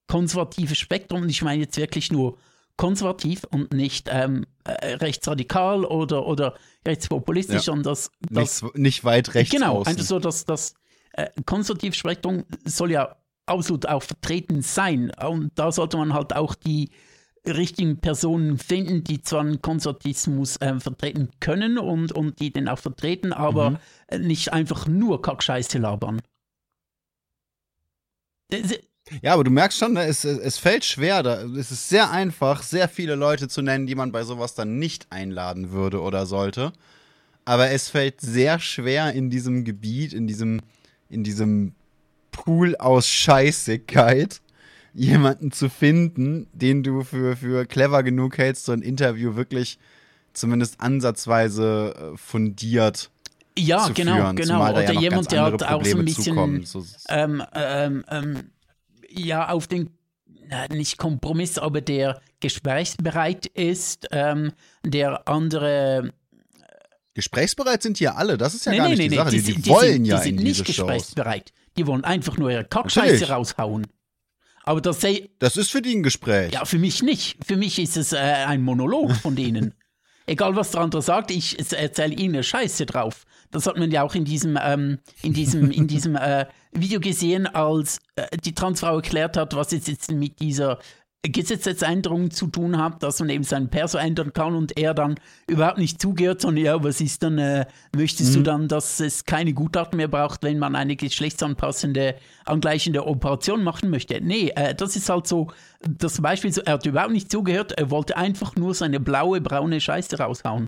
konservative 0.08 0.76
Spektrum. 0.76 1.24
Und 1.24 1.30
ich 1.30 1.42
meine 1.42 1.62
jetzt 1.62 1.78
wirklich 1.78 2.12
nur 2.12 2.38
konservativ 2.78 3.44
und 3.52 3.74
nicht 3.74 4.08
ähm, 4.12 4.46
äh, 4.64 4.94
rechtsradikal 4.94 5.84
oder, 5.84 6.26
oder 6.26 6.56
rechtspopulistisch, 6.86 7.56
ja. 7.56 7.62
sondern 7.62 7.84
das, 7.84 8.12
das 8.30 8.62
nicht, 8.62 8.78
nicht, 8.78 9.04
weit 9.04 9.34
rechts. 9.34 9.54
Genau, 9.54 9.80
außen. 9.80 9.92
einfach 9.92 10.06
so, 10.06 10.20
dass 10.20 10.46
das 10.46 10.76
äh, 11.14 11.28
konservative 11.46 11.94
Spektrum 11.94 12.46
soll 12.64 12.92
ja 12.92 13.18
absolut 13.48 13.88
auch 13.88 14.04
vertreten 14.04 14.62
sein. 14.62 15.12
Und 15.12 15.52
da 15.56 15.72
sollte 15.72 15.98
man 15.98 16.14
halt 16.14 16.36
auch 16.36 16.54
die 16.54 16.92
richtigen 17.46 18.00
Personen 18.00 18.58
finden, 18.58 19.04
die 19.04 19.22
zwar 19.22 19.42
einen 19.42 19.62
Konservatismus 19.62 20.58
äh, 20.58 20.80
vertreten 20.80 21.30
können 21.40 21.78
und, 21.78 22.12
und 22.12 22.40
die 22.40 22.52
den 22.52 22.68
auch 22.68 22.80
vertreten, 22.80 23.34
aber 23.34 23.72
mhm. 24.12 24.28
nicht 24.28 24.54
einfach 24.54 24.88
nur 24.88 25.22
Kackscheiße 25.22 25.80
labern. 25.80 26.22
Ja, 29.22 29.34
aber 29.34 29.44
du 29.44 29.52
merkst 29.52 29.78
schon, 29.78 29.94
ne, 29.94 30.04
es, 30.04 30.26
es 30.26 30.58
fällt 30.58 30.86
schwer. 30.86 31.24
Da, 31.24 31.42
es 31.44 31.72
ist 31.72 31.90
sehr 31.90 32.12
einfach, 32.12 32.64
sehr 32.64 32.90
viele 32.90 33.16
Leute 33.16 33.48
zu 33.48 33.62
nennen, 33.62 33.88
die 33.88 33.96
man 33.96 34.12
bei 34.12 34.24
sowas 34.24 34.56
dann 34.56 34.80
nicht 34.80 35.08
einladen 35.10 35.72
würde 35.72 36.02
oder 36.02 36.26
sollte. 36.26 36.74
Aber 37.46 37.70
es 37.72 37.90
fällt 37.90 38.20
sehr 38.22 38.60
schwer 38.60 39.14
in 39.14 39.30
diesem 39.30 39.64
Gebiet, 39.64 40.14
in 40.14 40.28
diesem, 40.28 40.62
in 41.10 41.24
diesem 41.24 41.74
Pool 42.32 42.76
aus 42.76 43.08
Scheißigkeit 43.08 44.42
jemanden 44.94 45.52
zu 45.52 45.70
finden, 45.70 46.48
den 46.54 46.84
du 46.84 47.04
für, 47.04 47.38
für 47.38 47.66
clever 47.66 48.04
genug 48.04 48.38
hältst, 48.38 48.66
so 48.66 48.72
ein 48.72 48.82
Interview 48.82 49.36
wirklich 49.36 49.80
zumindest 50.34 50.82
ansatzweise 50.82 51.94
äh, 52.14 52.18
fundiert 52.18 53.10
ja, 53.58 53.86
zu 53.86 53.94
genau, 53.94 54.16
führen. 54.16 54.36
genau. 54.36 54.70
Oder 54.70 54.84
ja 54.92 55.00
jemand, 55.00 55.32
der 55.32 55.46
auch 55.46 55.84
so 55.84 55.98
ein 55.98 56.06
bisschen 56.06 56.66
so, 56.66 56.86
ähm, 57.10 57.44
ähm, 57.54 58.04
ähm, 58.10 58.50
ja 59.26 59.50
auf 59.50 59.68
den 59.68 59.90
nicht 60.72 60.98
Kompromiss, 60.98 61.58
aber 61.58 61.82
der 61.82 62.22
gesprächsbereit 62.40 63.48
ist, 63.48 64.08
ähm, 64.12 64.54
der 64.86 65.28
andere 65.28 66.14
Gesprächsbereit 67.14 67.82
sind 67.82 67.98
hier 67.98 68.16
alle, 68.16 68.38
das 68.38 68.54
ist 68.54 68.66
ja 68.66 68.72
nee, 68.72 68.78
gar 68.78 68.90
nee, 68.90 68.96
nicht 68.96 69.00
nee, 69.00 69.10
die 69.10 69.16
Sache. 69.16 69.32
Die, 69.32 69.42
die, 69.42 69.62
die 69.62 69.70
wollen 69.70 69.94
sind, 69.94 70.06
ja 70.06 70.18
die 70.18 70.24
sind 70.24 70.38
in 70.38 70.44
nicht 70.44 70.64
gesprächsbereit. 70.64 71.52
Die 71.76 71.88
wollen 71.88 72.04
einfach 72.04 72.38
nur 72.38 72.52
ihre 72.52 72.64
Kackscheiße 72.64 73.30
raushauen. 73.30 73.88
Aber 74.64 74.82
das 74.82 75.02
sei. 75.02 75.30
Das 75.40 75.58
ist 75.58 75.72
für 75.72 75.82
die 75.82 75.96
ein 75.96 76.04
Gespräch. 76.04 76.54
Ja, 76.54 76.66
für 76.66 76.78
mich 76.78 77.02
nicht. 77.02 77.38
Für 77.44 77.56
mich 77.56 77.80
ist 77.80 77.98
es 77.98 78.14
äh, 78.14 78.18
ein 78.18 78.62
Monolog 78.62 79.16
von 79.16 79.36
denen. 79.36 79.74
Egal, 80.30 80.58
was 80.58 80.72
der 80.72 80.82
andere 80.82 81.02
sagt, 81.02 81.32
ich 81.32 81.58
erzähle 81.74 82.14
ihnen 82.14 82.44
Scheiße 82.44 82.86
drauf. 82.86 83.24
Das 83.50 83.66
hat 83.66 83.78
man 83.78 83.90
ja 83.92 84.04
auch 84.04 84.14
in 84.14 84.26
diesem, 84.26 84.60
ähm, 84.62 85.00
in 85.22 85.34
diesem, 85.34 85.72
in 85.72 85.88
diesem 85.88 86.18
äh, 86.18 86.46
Video 86.74 87.00
gesehen, 87.00 87.48
als 87.48 88.00
äh, 88.18 88.28
die 88.38 88.54
Transfrau 88.54 88.98
erklärt 88.98 89.38
hat, 89.38 89.56
was 89.56 89.72
jetzt, 89.72 89.88
jetzt 89.88 90.12
mit 90.12 90.42
dieser 90.42 90.80
Gesetzesänderungen 91.24 92.32
zu 92.32 92.48
tun 92.48 92.78
hat, 92.78 93.04
dass 93.04 93.20
man 93.20 93.30
eben 93.30 93.44
seinen 93.44 93.70
Perso 93.70 93.98
ändern 93.98 94.34
kann 94.34 94.56
und 94.56 94.78
er 94.78 94.94
dann 94.94 95.16
überhaupt 95.48 95.78
nicht 95.78 96.02
zugehört, 96.02 96.42
sondern 96.42 96.64
ja, 96.64 96.84
was 96.84 97.02
ist 97.02 97.24
dann, 97.24 97.38
äh, 97.38 97.66
möchtest 97.96 98.32
mhm. 98.32 98.36
du 98.36 98.44
dann, 98.44 98.68
dass 98.68 99.00
es 99.00 99.26
keine 99.26 99.54
Gutachten 99.54 99.98
mehr 99.98 100.08
braucht, 100.08 100.44
wenn 100.44 100.60
man 100.60 100.76
eine 100.76 100.96
geschlechtsanpassende, 100.96 102.16
angleichende 102.46 103.06
Operation 103.06 103.64
machen 103.64 103.90
möchte? 103.90 104.22
Nee, 104.22 104.52
äh, 104.56 104.74
das 104.76 104.96
ist 104.96 105.10
halt 105.10 105.28
so, 105.28 105.48
das 105.82 106.22
Beispiel, 106.22 106.52
so, 106.52 106.62
er 106.62 106.74
hat 106.74 106.86
überhaupt 106.86 107.14
nicht 107.14 107.32
zugehört, 107.32 107.74
er 107.74 107.90
wollte 107.90 108.16
einfach 108.16 108.56
nur 108.56 108.74
seine 108.74 109.00
blaue, 109.00 109.42
braune 109.42 109.82
Scheiße 109.82 110.18
raushauen. 110.20 110.68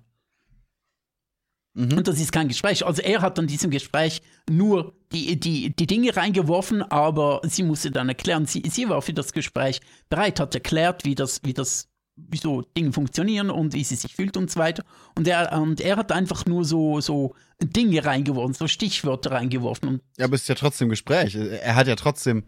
Mhm. 1.79 1.97
Und 1.97 2.07
das 2.09 2.19
ist 2.19 2.33
kein 2.33 2.49
Gespräch. 2.49 2.85
Also 2.85 3.01
er 3.01 3.21
hat 3.21 3.39
an 3.39 3.47
diesem 3.47 3.71
Gespräch 3.71 4.21
nur 4.49 4.93
die, 5.13 5.39
die, 5.39 5.73
die 5.73 5.87
Dinge 5.87 6.13
reingeworfen, 6.15 6.81
aber 6.83 7.39
sie 7.43 7.63
musste 7.63 7.89
dann 7.89 8.09
erklären, 8.09 8.45
sie, 8.45 8.61
sie 8.69 8.89
war 8.89 9.01
für 9.01 9.13
das 9.13 9.31
Gespräch 9.31 9.79
bereit, 10.09 10.41
hat 10.41 10.53
erklärt, 10.53 11.05
wie 11.05 11.15
das, 11.15 11.39
wie 11.43 11.53
das, 11.53 11.87
wie 12.17 12.37
so 12.37 12.63
Dinge 12.75 12.91
funktionieren 12.91 13.49
und 13.49 13.73
wie 13.73 13.85
sie 13.85 13.95
sich 13.95 14.13
fühlt 14.13 14.35
und 14.35 14.51
so 14.51 14.59
weiter. 14.59 14.83
Und 15.15 15.25
er, 15.25 15.53
und 15.53 15.79
er 15.79 15.95
hat 15.95 16.11
einfach 16.11 16.45
nur 16.45 16.65
so, 16.65 16.99
so 16.99 17.33
Dinge 17.63 18.03
reingeworfen, 18.03 18.53
so 18.53 18.67
Stichwörter 18.67 19.31
reingeworfen. 19.31 20.01
ja, 20.17 20.25
aber 20.25 20.35
es 20.35 20.41
ist 20.41 20.49
ja 20.49 20.55
trotzdem 20.55 20.89
Gespräch. 20.89 21.35
Er 21.35 21.75
hat 21.75 21.87
ja 21.87 21.95
trotzdem 21.95 22.43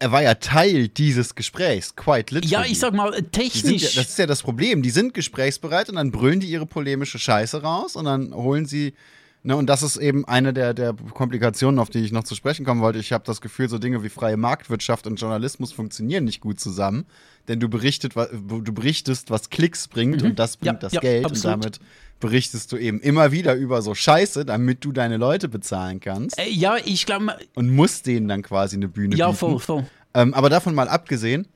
er 0.00 0.12
war 0.12 0.22
ja 0.22 0.34
Teil 0.34 0.88
dieses 0.88 1.34
Gesprächs, 1.34 1.94
quite 1.94 2.34
literally. 2.34 2.48
Ja, 2.48 2.64
ich 2.64 2.78
sag 2.78 2.94
mal, 2.94 3.12
technisch. 3.22 3.94
Ja, 3.94 4.00
das 4.00 4.10
ist 4.10 4.18
ja 4.18 4.26
das 4.26 4.42
Problem. 4.42 4.82
Die 4.82 4.90
sind 4.90 5.12
gesprächsbereit 5.12 5.90
und 5.90 5.96
dann 5.96 6.10
brüllen 6.10 6.40
die 6.40 6.48
ihre 6.48 6.66
polemische 6.66 7.18
Scheiße 7.18 7.62
raus 7.62 7.96
und 7.96 8.06
dann 8.06 8.34
holen 8.34 8.66
sie. 8.66 8.94
Ne, 9.42 9.56
und 9.56 9.68
das 9.68 9.82
ist 9.82 9.96
eben 9.96 10.26
eine 10.26 10.52
der, 10.52 10.74
der 10.74 10.94
Komplikationen, 11.14 11.78
auf 11.78 11.88
die 11.88 12.00
ich 12.00 12.12
noch 12.12 12.24
zu 12.24 12.34
sprechen 12.34 12.66
kommen 12.66 12.82
wollte. 12.82 12.98
Ich 12.98 13.12
habe 13.12 13.24
das 13.24 13.40
Gefühl, 13.40 13.70
so 13.70 13.78
Dinge 13.78 14.02
wie 14.02 14.10
freie 14.10 14.36
Marktwirtschaft 14.36 15.06
und 15.06 15.16
Journalismus 15.16 15.72
funktionieren 15.72 16.24
nicht 16.24 16.40
gut 16.40 16.60
zusammen. 16.60 17.06
Denn 17.48 17.58
du, 17.58 17.70
berichtet, 17.70 18.14
du 18.16 18.72
berichtest, 18.72 19.30
was 19.30 19.48
Klicks 19.48 19.88
bringt 19.88 20.20
mhm. 20.20 20.30
und 20.30 20.38
das 20.38 20.58
bringt 20.58 20.74
ja, 20.74 20.80
das 20.80 20.92
ja, 20.92 21.00
Geld. 21.00 21.24
Absolut. 21.24 21.56
Und 21.56 21.64
damit 21.64 21.80
berichtest 22.20 22.70
du 22.72 22.76
eben 22.76 23.00
immer 23.00 23.32
wieder 23.32 23.54
über 23.54 23.82
so 23.82 23.94
Scheiße, 23.94 24.44
damit 24.44 24.84
du 24.84 24.92
deine 24.92 25.16
Leute 25.16 25.48
bezahlen 25.48 26.00
kannst. 26.00 26.38
Äh, 26.38 26.48
ja, 26.50 26.76
ich 26.84 27.06
glaube. 27.06 27.36
Und 27.54 27.70
musst 27.70 28.06
denen 28.06 28.28
dann 28.28 28.42
quasi 28.42 28.76
eine 28.76 28.88
Bühne 28.88 29.16
ja, 29.16 29.30
bieten. 29.30 29.36
Ja, 29.36 29.48
voll, 29.48 29.58
voll. 29.58 29.86
Ähm, 30.14 30.34
aber 30.34 30.50
davon 30.50 30.74
mal 30.74 30.88
abgesehen, 30.88 31.48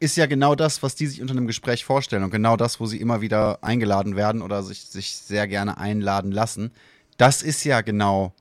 ist 0.00 0.16
ja 0.16 0.26
genau 0.26 0.54
das, 0.54 0.82
was 0.82 0.94
die 0.94 1.06
sich 1.06 1.22
unter 1.22 1.32
einem 1.32 1.46
Gespräch 1.46 1.84
vorstellen 1.84 2.22
und 2.22 2.30
genau 2.30 2.56
das, 2.56 2.78
wo 2.78 2.86
sie 2.86 3.00
immer 3.00 3.20
wieder 3.20 3.64
eingeladen 3.64 4.16
werden 4.16 4.42
oder 4.42 4.62
sich, 4.62 4.82
sich 4.82 5.16
sehr 5.16 5.48
gerne 5.48 5.78
einladen 5.78 6.30
lassen. 6.30 6.72
Das 7.16 7.42
ist 7.42 7.64
ja 7.64 7.80
genau 7.80 8.34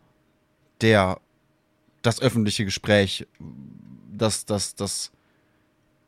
der, 0.81 1.19
das 2.01 2.21
öffentliche 2.21 2.65
Gespräch, 2.65 3.27
das, 4.11 4.45
das, 4.45 4.75
das 4.75 5.12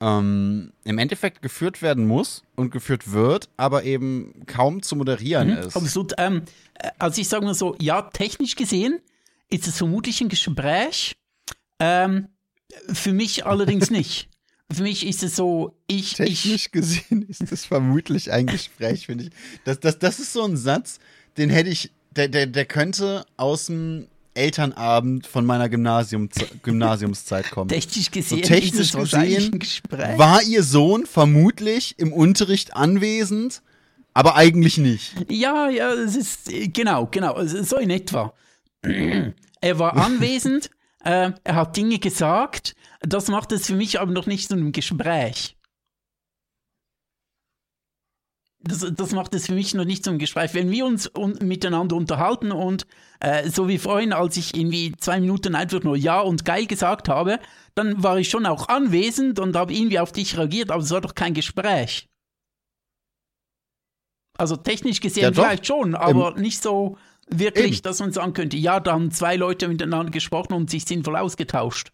ähm, 0.01 0.72
im 0.84 0.97
Endeffekt 0.97 1.41
geführt 1.41 1.81
werden 1.81 2.05
muss 2.07 2.43
und 2.55 2.72
geführt 2.72 3.11
wird, 3.11 3.49
aber 3.57 3.84
eben 3.84 4.45
kaum 4.45 4.81
zu 4.81 4.95
moderieren 4.95 5.49
Mhm, 5.49 5.57
ist. 5.57 5.76
Absolut. 5.76 6.13
Ähm, 6.17 6.43
äh, 6.76 6.89
also 6.99 7.22
ich 7.22 7.27
sage 7.30 7.45
mal 7.45 7.53
so, 7.53 7.76
ja, 7.80 8.01
technisch 8.03 8.55
gesehen 8.55 8.99
ist 9.49 9.67
es 9.67 9.77
vermutlich 9.77 10.22
ein 10.22 10.30
Gespräch. 10.30 11.15
Ähm, 11.80 12.27
für 12.91 13.13
mich 13.13 13.45
allerdings 13.45 13.89
nicht. 13.91 14.30
Für 14.72 14.81
mich 14.81 15.05
ist 15.05 15.22
es 15.22 15.35
so, 15.35 15.76
ich, 15.88 16.19
ich, 16.19 16.41
Technisch 16.43 16.72
gesehen 16.72 17.22
ist 17.27 17.51
das 17.51 17.65
vermutlich 17.65 18.31
ein 18.31 18.47
Gespräch, 18.47 19.05
finde 19.05 19.26
ich. 19.26 19.30
Das, 19.63 19.80
das, 19.80 19.99
das 19.99 20.19
ist 20.19 20.34
so 20.34 20.43
ein 20.43 20.57
Satz, 20.57 20.99
den 21.38 21.49
hätte 21.51 21.69
ich, 21.69 21.91
der, 22.11 22.30
der, 22.30 22.47
der 22.47 22.65
könnte 22.65 23.26
aus 23.38 23.67
dem 23.67 24.07
Elternabend 24.36 25.28
von 25.28 25.45
meiner 25.45 25.70
Gymnasium, 25.70 26.30
Gymnasiumszeit 26.64 27.49
kommen. 27.52 27.70
technisch 27.70 28.12
gesehen 28.12 28.41
technisch 28.41 28.90
es 28.90 28.94
wahrscheinlich 28.94 29.52
gesehen. 29.52 30.18
War 30.18 30.44
ihr 30.44 30.64
Sohn 30.64 31.06
vermutlich 31.06 31.98
im 31.98 32.14
Unterricht 32.14 32.76
anwesend, 32.76 33.62
aber 34.14 34.36
eigentlich 34.36 34.78
nicht. 34.78 35.14
Ja, 35.30 35.70
ja, 35.70 35.91
es 35.94 36.16
ist, 36.16 36.52
genau, 36.74 37.07
genau, 37.07 37.44
so 37.45 37.78
in 37.78 37.90
etwa. 37.90 38.34
er 38.82 39.80
war 39.80 39.95
anwesend, 39.98 40.70
äh, 41.03 41.32
er 41.44 41.56
hat 41.56 41.78
Dinge 41.78 41.99
gesagt, 41.99 42.76
das 43.02 43.30
macht 43.30 43.52
es 43.52 43.68
für 43.68 43.76
mich 43.76 43.99
aber 43.99 44.12
noch 44.12 44.26
nicht 44.26 44.48
zu 44.48 44.56
einem 44.56 44.72
Gespräch. 44.72 45.55
Das, 48.68 48.86
das 48.96 49.12
macht 49.12 49.36
es 49.36 49.46
für 49.46 49.54
mich 49.54 49.76
noch 49.76 49.86
nicht 49.86 50.04
zum 50.04 50.18
Gespräch. 50.18 50.56
Wenn 50.56 50.72
wir 50.72 50.88
uns 50.88 51.08
un 51.16 51.38
miteinander 51.42 51.96
unterhalten 51.96 52.52
und 52.52 52.88
äh, 53.20 53.48
so 53.48 53.68
wie 53.68 53.78
vorhin, 53.78 54.12
als 54.12 54.38
ich 54.38 54.56
irgendwie 54.56 54.94
zwei 54.98 55.20
Minuten 55.20 55.54
einfach 55.54 55.84
nur 55.84 55.96
Ja 55.96 56.22
und 56.22 56.46
geil 56.46 56.66
gesagt 56.66 57.08
habe, 57.08 57.40
dann 57.76 58.02
war 58.02 58.18
ich 58.18 58.30
schon 58.30 58.48
auch 58.48 58.68
anwesend 58.68 59.40
und 59.40 59.56
habe 59.56 59.72
irgendwie 59.72 60.00
auf 60.00 60.12
dich 60.12 60.36
reagiert, 60.38 60.72
aber 60.72 60.82
es 60.82 60.90
war 60.90 61.02
doch 61.02 61.14
kein 61.14 61.36
Gespräch. 61.36 62.08
Also 64.38 64.56
technisch 64.56 65.00
gesehen 65.00 65.24
Ja, 65.24 65.34
vielleicht 65.34 65.68
schon, 65.68 65.94
aber 65.94 66.36
nicht 66.36 66.62
so 66.62 66.98
wirklich, 67.30 67.78
Eben. 67.78 67.82
dass 67.84 68.00
man 68.00 68.12
sagen 68.12 68.34
könnte, 68.34 68.58
ja, 68.58 68.80
da 68.80 68.94
haben 68.94 69.12
zwei 69.12 69.36
Leute 69.36 69.68
miteinander 69.68 70.12
gesprochen 70.12 70.54
und 70.54 70.70
sich 70.70 70.86
sinnvoll 70.86 71.16
ausgetauscht. 71.16 71.92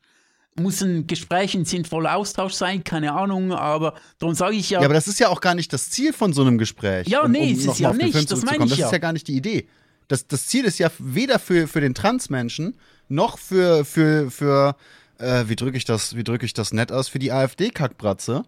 Muss 0.59 0.81
ein 0.81 1.07
Gespräch 1.07 1.53
ein 1.55 1.65
sinnvoller 1.65 2.15
Austausch 2.15 2.53
sein? 2.53 2.83
Keine 2.83 3.13
Ahnung, 3.13 3.53
aber 3.53 3.93
darum 4.19 4.35
sage 4.35 4.55
ich 4.55 4.69
ja, 4.69 4.79
Ja, 4.79 4.85
aber 4.85 4.93
das 4.93 5.07
ist 5.07 5.19
ja 5.19 5.29
auch 5.29 5.41
gar 5.41 5.55
nicht 5.55 5.71
das 5.71 5.89
Ziel 5.89 6.11
von 6.11 6.33
so 6.33 6.41
einem 6.41 6.57
Gespräch. 6.57 7.07
Ja, 7.07 7.27
nee, 7.27 7.51
ist 7.51 7.59
es 7.59 7.79
noch 7.79 7.79
mal 7.79 7.99
ja 7.99 8.05
nicht, 8.05 8.31
das 8.31 8.43
meine 8.43 8.65
ich 8.65 8.71
Das 8.71 8.79
ja. 8.79 8.85
ist 8.87 8.91
ja 8.91 8.97
gar 8.97 9.13
nicht 9.13 9.27
die 9.27 9.35
Idee. 9.35 9.67
Das, 10.09 10.27
das 10.27 10.47
Ziel 10.47 10.65
ist 10.65 10.77
ja 10.77 10.91
weder 10.99 11.39
für, 11.39 11.67
für 11.67 11.79
den 11.79 11.93
Transmenschen 11.93 12.75
noch 13.07 13.37
für, 13.37 13.85
für, 13.85 14.29
für 14.29 14.75
äh, 15.21 15.45
wie 15.47 15.55
drücke 15.55 15.77
ich 15.77 15.85
das, 15.85 16.15
wie 16.15 16.23
drücke 16.23 16.45
ich 16.45 16.53
das 16.53 16.73
nett 16.73 16.91
aus, 16.91 17.07
für 17.07 17.19
die 17.19 17.31
AfD-Kackbratze, 17.31 18.43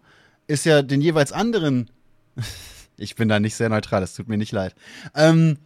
ist 0.46 0.66
ja 0.66 0.82
den 0.82 1.00
jeweils 1.00 1.32
anderen, 1.32 1.90
ich 2.96 3.14
bin 3.14 3.28
da 3.28 3.40
nicht 3.40 3.54
sehr 3.54 3.68
neutral, 3.68 4.02
es 4.02 4.14
tut 4.14 4.28
mir 4.28 4.36
nicht 4.36 4.52
leid, 4.52 4.74
ähm, 5.14 5.58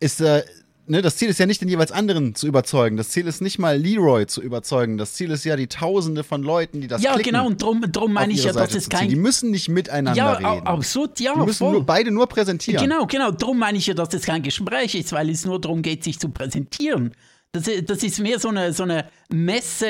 ist, 0.00 0.20
äh, 0.20 0.42
ne, 0.88 1.02
das 1.02 1.16
Ziel 1.16 1.28
ist 1.28 1.38
ja 1.38 1.46
nicht, 1.46 1.60
den 1.60 1.68
jeweils 1.68 1.92
anderen 1.92 2.34
zu 2.34 2.46
überzeugen. 2.46 2.96
Das 2.96 3.10
Ziel 3.10 3.26
ist 3.26 3.40
nicht 3.40 3.58
mal 3.58 3.78
Leroy 3.78 4.26
zu 4.26 4.42
überzeugen. 4.42 4.98
Das 4.98 5.12
Ziel 5.14 5.30
ist 5.30 5.44
ja 5.44 5.56
die 5.56 5.66
Tausende 5.68 6.24
von 6.24 6.42
Leuten, 6.42 6.80
die 6.80 6.88
das 6.88 7.02
ja, 7.02 7.16
genau, 7.16 7.46
und 7.46 7.62
darum 7.62 7.80
drum 7.92 8.04
auf 8.04 8.10
meine 8.10 8.32
ich 8.32 8.40
ja, 8.44 8.52
dass 8.52 8.56
Seite 8.72 8.78
es 8.78 8.84
zu 8.84 8.90
ziehen. 8.90 8.98
kein 8.98 9.08
Die 9.08 9.16
müssen 9.16 9.50
nicht 9.50 9.68
miteinander 9.68 10.16
ja, 10.18 10.32
reden. 10.32 10.46
a- 10.46 10.58
absurd, 10.72 11.20
ja, 11.20 11.34
Die 11.34 11.40
müssen 11.40 11.58
voll. 11.58 11.72
nur, 11.72 11.86
beide 11.86 12.10
nur 12.10 12.26
präsentieren. 12.26 12.82
Genau, 12.82 13.06
genau. 13.06 13.30
Darum 13.30 13.58
meine 13.58 13.78
ich 13.78 13.86
ja, 13.86 13.94
dass 13.94 14.08
das 14.08 14.22
kein 14.22 14.42
Gespräch 14.42 14.94
ist, 14.94 15.12
weil 15.12 15.30
es 15.30 15.44
nur 15.44 15.60
darum 15.60 15.82
geht, 15.82 16.04
sich 16.04 16.18
zu 16.18 16.28
präsentieren. 16.30 17.14
Das, 17.52 17.64
das 17.86 18.02
ist 18.02 18.20
mehr 18.20 18.38
so 18.38 18.48
eine, 18.48 18.74
so 18.74 18.82
eine 18.82 19.06
Messe, 19.30 19.86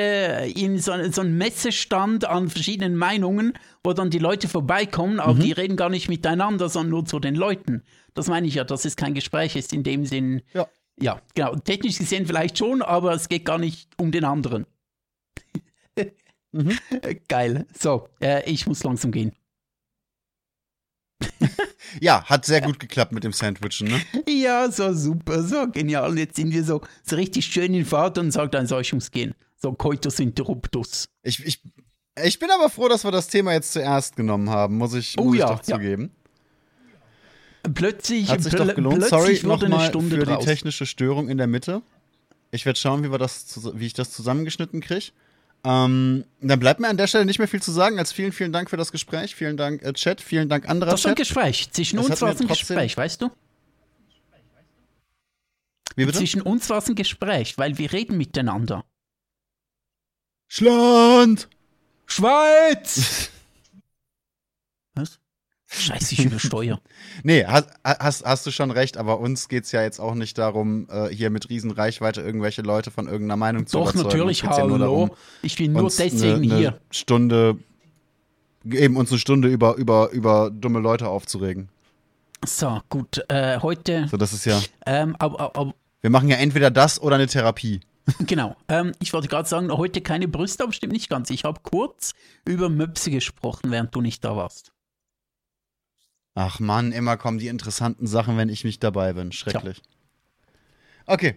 in 0.55 0.79
so, 0.79 0.93
so 1.11 1.21
ein 1.23 1.37
Messestand 1.37 2.25
an 2.25 2.49
verschiedenen 2.49 2.97
Meinungen, 2.97 3.53
wo 3.83 3.93
dann 3.93 4.11
die 4.11 4.19
Leute 4.21 4.49
vorbeikommen, 4.49 5.19
aber 5.21 5.35
Mhm. 5.35 5.41
die 5.41 5.53
reden 5.53 5.77
gar 5.77 5.89
nicht 5.91 6.09
miteinander, 6.09 6.69
sondern 6.69 6.91
nur 6.91 7.05
zu 7.05 7.19
den 7.19 7.35
Leuten. 7.35 7.83
Das 8.15 8.29
meine 8.29 8.47
ich 8.47 8.55
ja, 8.55 8.65
dass 8.65 8.85
es 8.85 8.97
kein 8.97 9.15
Gespräch 9.15 9.57
ist 9.57 9.73
in 9.73 9.83
dem 9.83 10.07
Sinn. 10.07 10.43
Ja. 10.55 10.67
Ja, 11.01 11.21
genau. 11.35 11.55
Technisch 11.57 11.99
gesehen 11.99 12.27
vielleicht 12.27 12.59
schon, 12.59 12.83
aber 12.83 13.13
es 13.13 13.29
geht 13.29 13.45
gar 13.45 13.59
nicht 13.59 13.91
um 13.99 14.11
den 14.11 14.25
anderen. 14.25 14.67
Mhm. 16.51 16.79
Geil. 17.29 17.67
So, 17.79 18.09
äh, 18.23 18.51
ich 18.51 18.67
muss 18.67 18.83
langsam 18.83 19.13
gehen. 19.13 19.33
Ja, 22.01 22.25
hat 22.25 22.45
sehr 22.45 22.61
gut 22.61 22.79
geklappt 22.79 23.13
mit 23.13 23.25
dem 23.25 23.33
Sandwichen, 23.33 23.89
ne? 23.89 24.01
Ja, 24.29 24.71
so 24.71 24.93
super, 24.93 25.43
so 25.43 25.69
genial. 25.71 26.19
Jetzt 26.19 26.37
sind 26.37 26.53
wir 26.53 26.65
so, 26.65 26.81
so 27.03 27.17
richtig 27.17 27.47
schön 27.47 27.75
in 27.75 27.85
Fahrt 27.85 28.19
und 28.19 28.31
sagt 28.31 28.55
dann, 28.55 28.67
so, 28.67 28.79
ich 28.79 28.93
muss 28.93 29.11
gehen. 29.11 29.35
So 29.57 29.73
Coitus 29.73 30.19
interruptus. 30.21 31.09
Ich, 31.23 31.45
ich, 31.45 31.63
ich 32.23 32.39
bin 32.39 32.51
aber 32.51 32.71
froh, 32.71 32.89
dass 32.89 33.05
wir 33.05 33.11
das 33.11 33.29
Thema 33.29 33.53
jetzt 33.53 33.73
zuerst 33.73 34.17
genommen 34.17 34.51
haben, 34.51 34.77
muss 34.77 34.95
ich, 34.95 35.17
Oh 35.19 35.25
muss 35.25 35.35
ich 35.35 35.41
ja, 35.41 35.47
doch 35.47 35.67
ja. 35.67 35.77
zugeben. 35.77 36.15
Plötzlich, 37.75 38.29
Hat 38.29 38.43
sich 38.43 38.55
doch 38.55 38.75
gelohnt. 38.75 39.05
Sorry 39.05 39.41
nochmal 39.43 39.89
Stunde 39.89 40.17
für 40.17 40.25
draus. 40.25 40.45
die 40.45 40.47
technische 40.47 40.87
Störung 40.87 41.29
in 41.29 41.39
der 41.39 41.47
Mitte. 41.47 41.83
Ich 42.51 42.65
werde 42.65 42.79
schauen, 42.79 43.05
wie, 43.05 43.11
wir 43.11 43.19
das, 43.19 43.61
wie 43.75 43.87
ich 43.87 43.95
das 43.95 44.11
zusammengeschnitten 44.13 44.81
kriege. 44.81 45.07
Ähm, 45.65 46.25
dann 46.41 46.61
bleibt 46.61 46.81
mir 46.81 46.89
an 46.89 46.97
der 46.97 47.09
Stelle 47.09 47.25
nicht 47.27 47.39
mehr 47.39 47.49
viel 47.49 47.61
zu 47.61 47.73
sagen, 47.73 47.99
als 47.99 48.13
vielen, 48.13 48.33
vielen 48.33 48.53
Dank 48.53 48.71
für 48.71 48.77
das 48.77 48.93
Gespräch. 48.93 49.35
Vielen 49.35 49.57
Dank, 49.57 49.83
äh, 49.83 49.93
Chat. 49.93 50.21
Vielen 50.21 50.49
Dank, 50.49 50.69
anderer 50.69 50.93
Das 50.93 51.05
war 51.05 51.13
ein. 51.13 51.17
Gespräch. 51.17 51.71
Zwischen 51.73 51.99
uns 51.99 52.21
war 52.21 52.33
es 52.33 52.41
ein 52.41 52.47
Gespräch, 52.47 52.97
weißt 52.97 53.23
du? 53.23 53.31
Wie 55.97 56.07
bitte? 56.07 56.19
Zwischen 56.19 56.43
uns 56.43 56.71
war 56.71 56.79
es 56.79 56.89
ein 56.89 56.95
Gespräch, 56.95 57.59
weil 57.59 57.77
wir 57.77 57.93
reden 57.93 58.17
miteinander. 58.17 58.85
Schland! 60.47 61.49
Schweiz! 62.07 63.31
Scheiße, 65.71 66.15
ich 66.15 66.25
übersteuere. 66.25 66.81
Nee, 67.23 67.45
hast, 67.45 67.69
hast, 67.85 68.25
hast 68.25 68.47
du 68.47 68.51
schon 68.51 68.71
recht, 68.71 68.97
aber 68.97 69.21
uns 69.21 69.49
geht's 69.49 69.71
ja 69.73 69.83
jetzt 69.83 70.01
auch 70.01 70.15
nicht 70.15 70.39
darum, 70.39 70.89
äh, 70.91 71.09
hier 71.09 71.29
mit 71.31 71.51
Riesenreichweite 71.51 72.23
irgendwelche 72.23 72.63
Leute 72.63 72.91
von 72.91 73.07
irgendeiner 73.07 73.37
Meinung 73.37 73.67
zu 73.67 73.77
Doch, 73.77 73.95
überzeugen. 73.95 74.09
natürlich, 74.09 74.43
Uns 74.43 74.49
geht's 74.51 74.59
ja 74.59 74.65
nur 74.67 74.79
hallo. 74.79 74.85
darum, 74.85 75.11
ich 75.43 75.57
bin 75.57 75.73
nur 75.73 75.83
deswegen 75.91 76.37
eine, 76.37 76.57
hier. 76.57 76.69
Eine 76.69 76.81
Stunde, 76.91 77.59
eben 78.65 78.97
uns 78.97 79.11
eine 79.11 79.19
Stunde 79.19 79.49
über, 79.49 79.77
über, 79.77 80.11
über 80.11 80.51
dumme 80.51 80.79
Leute 80.81 81.09
aufzuregen. 81.09 81.69
So, 82.47 82.81
gut. 82.89 83.23
Äh, 83.29 83.59
heute, 83.61 84.07
So, 84.11 84.17
das 84.17 84.33
ist 84.33 84.47
ja, 84.47 84.61
ähm, 84.87 85.17
aber, 85.19 85.41
aber, 85.41 85.57
aber 85.61 85.75
wir 86.01 86.11
machen 86.11 86.29
ja 86.29 86.37
entweder 86.37 86.71
das 86.71 87.01
oder 87.03 87.17
eine 87.17 87.27
Therapie. 87.27 87.81
Genau. 88.21 88.57
Ähm, 88.69 88.93
ich 89.01 89.13
wollte 89.13 89.29
gerade 89.29 89.47
sagen, 89.47 89.71
heute 89.71 90.01
keine 90.01 90.29
Brüste, 90.29 90.63
aber 90.65 90.73
stimmt 90.73 90.95
nicht 90.95 91.11
ganz. 91.11 91.29
Ich 91.29 91.45
habe 91.45 91.61
kurz 91.63 92.15
über 92.47 92.71
Möpse 92.71 93.11
gesprochen, 93.11 93.71
während 93.71 93.95
du 93.95 94.01
nicht 94.01 94.25
da 94.25 94.35
warst. 94.35 94.73
Ach 96.41 96.61
Mann, 96.61 96.93
immer 96.93 97.17
kommen 97.17 97.39
die 97.39 97.49
interessanten 97.49 98.07
Sachen, 98.07 98.37
wenn 98.37 98.49
ich 98.49 98.63
nicht 98.63 98.85
dabei 98.85 99.13
bin. 99.13 99.33
Schrecklich. 99.33 99.83
Okay, 101.05 101.35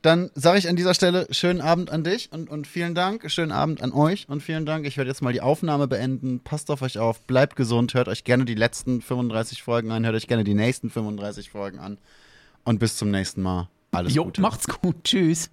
dann 0.00 0.30
sage 0.34 0.58
ich 0.58 0.70
an 0.70 0.76
dieser 0.76 0.94
Stelle 0.94 1.26
schönen 1.32 1.60
Abend 1.60 1.90
an 1.90 2.02
dich 2.02 2.32
und, 2.32 2.48
und 2.48 2.66
vielen 2.66 2.94
Dank. 2.94 3.30
Schönen 3.30 3.52
Abend 3.52 3.82
an 3.82 3.92
euch 3.92 4.26
und 4.26 4.42
vielen 4.42 4.64
Dank. 4.64 4.86
Ich 4.86 4.96
werde 4.96 5.10
jetzt 5.10 5.20
mal 5.20 5.34
die 5.34 5.42
Aufnahme 5.42 5.86
beenden. 5.86 6.40
Passt 6.40 6.70
auf 6.70 6.80
euch 6.80 6.96
auf, 6.96 7.20
bleibt 7.26 7.56
gesund, 7.56 7.92
hört 7.92 8.08
euch 8.08 8.24
gerne 8.24 8.46
die 8.46 8.54
letzten 8.54 9.02
35 9.02 9.62
Folgen 9.62 9.90
an, 9.90 10.06
hört 10.06 10.14
euch 10.14 10.28
gerne 10.28 10.44
die 10.44 10.54
nächsten 10.54 10.88
35 10.88 11.50
Folgen 11.50 11.78
an. 11.78 11.98
Und 12.64 12.78
bis 12.78 12.96
zum 12.96 13.10
nächsten 13.10 13.42
Mal. 13.42 13.68
Alles 13.90 14.14
Jo, 14.14 14.24
Gute. 14.24 14.40
macht's 14.40 14.66
gut. 14.66 15.04
Tschüss. 15.04 15.50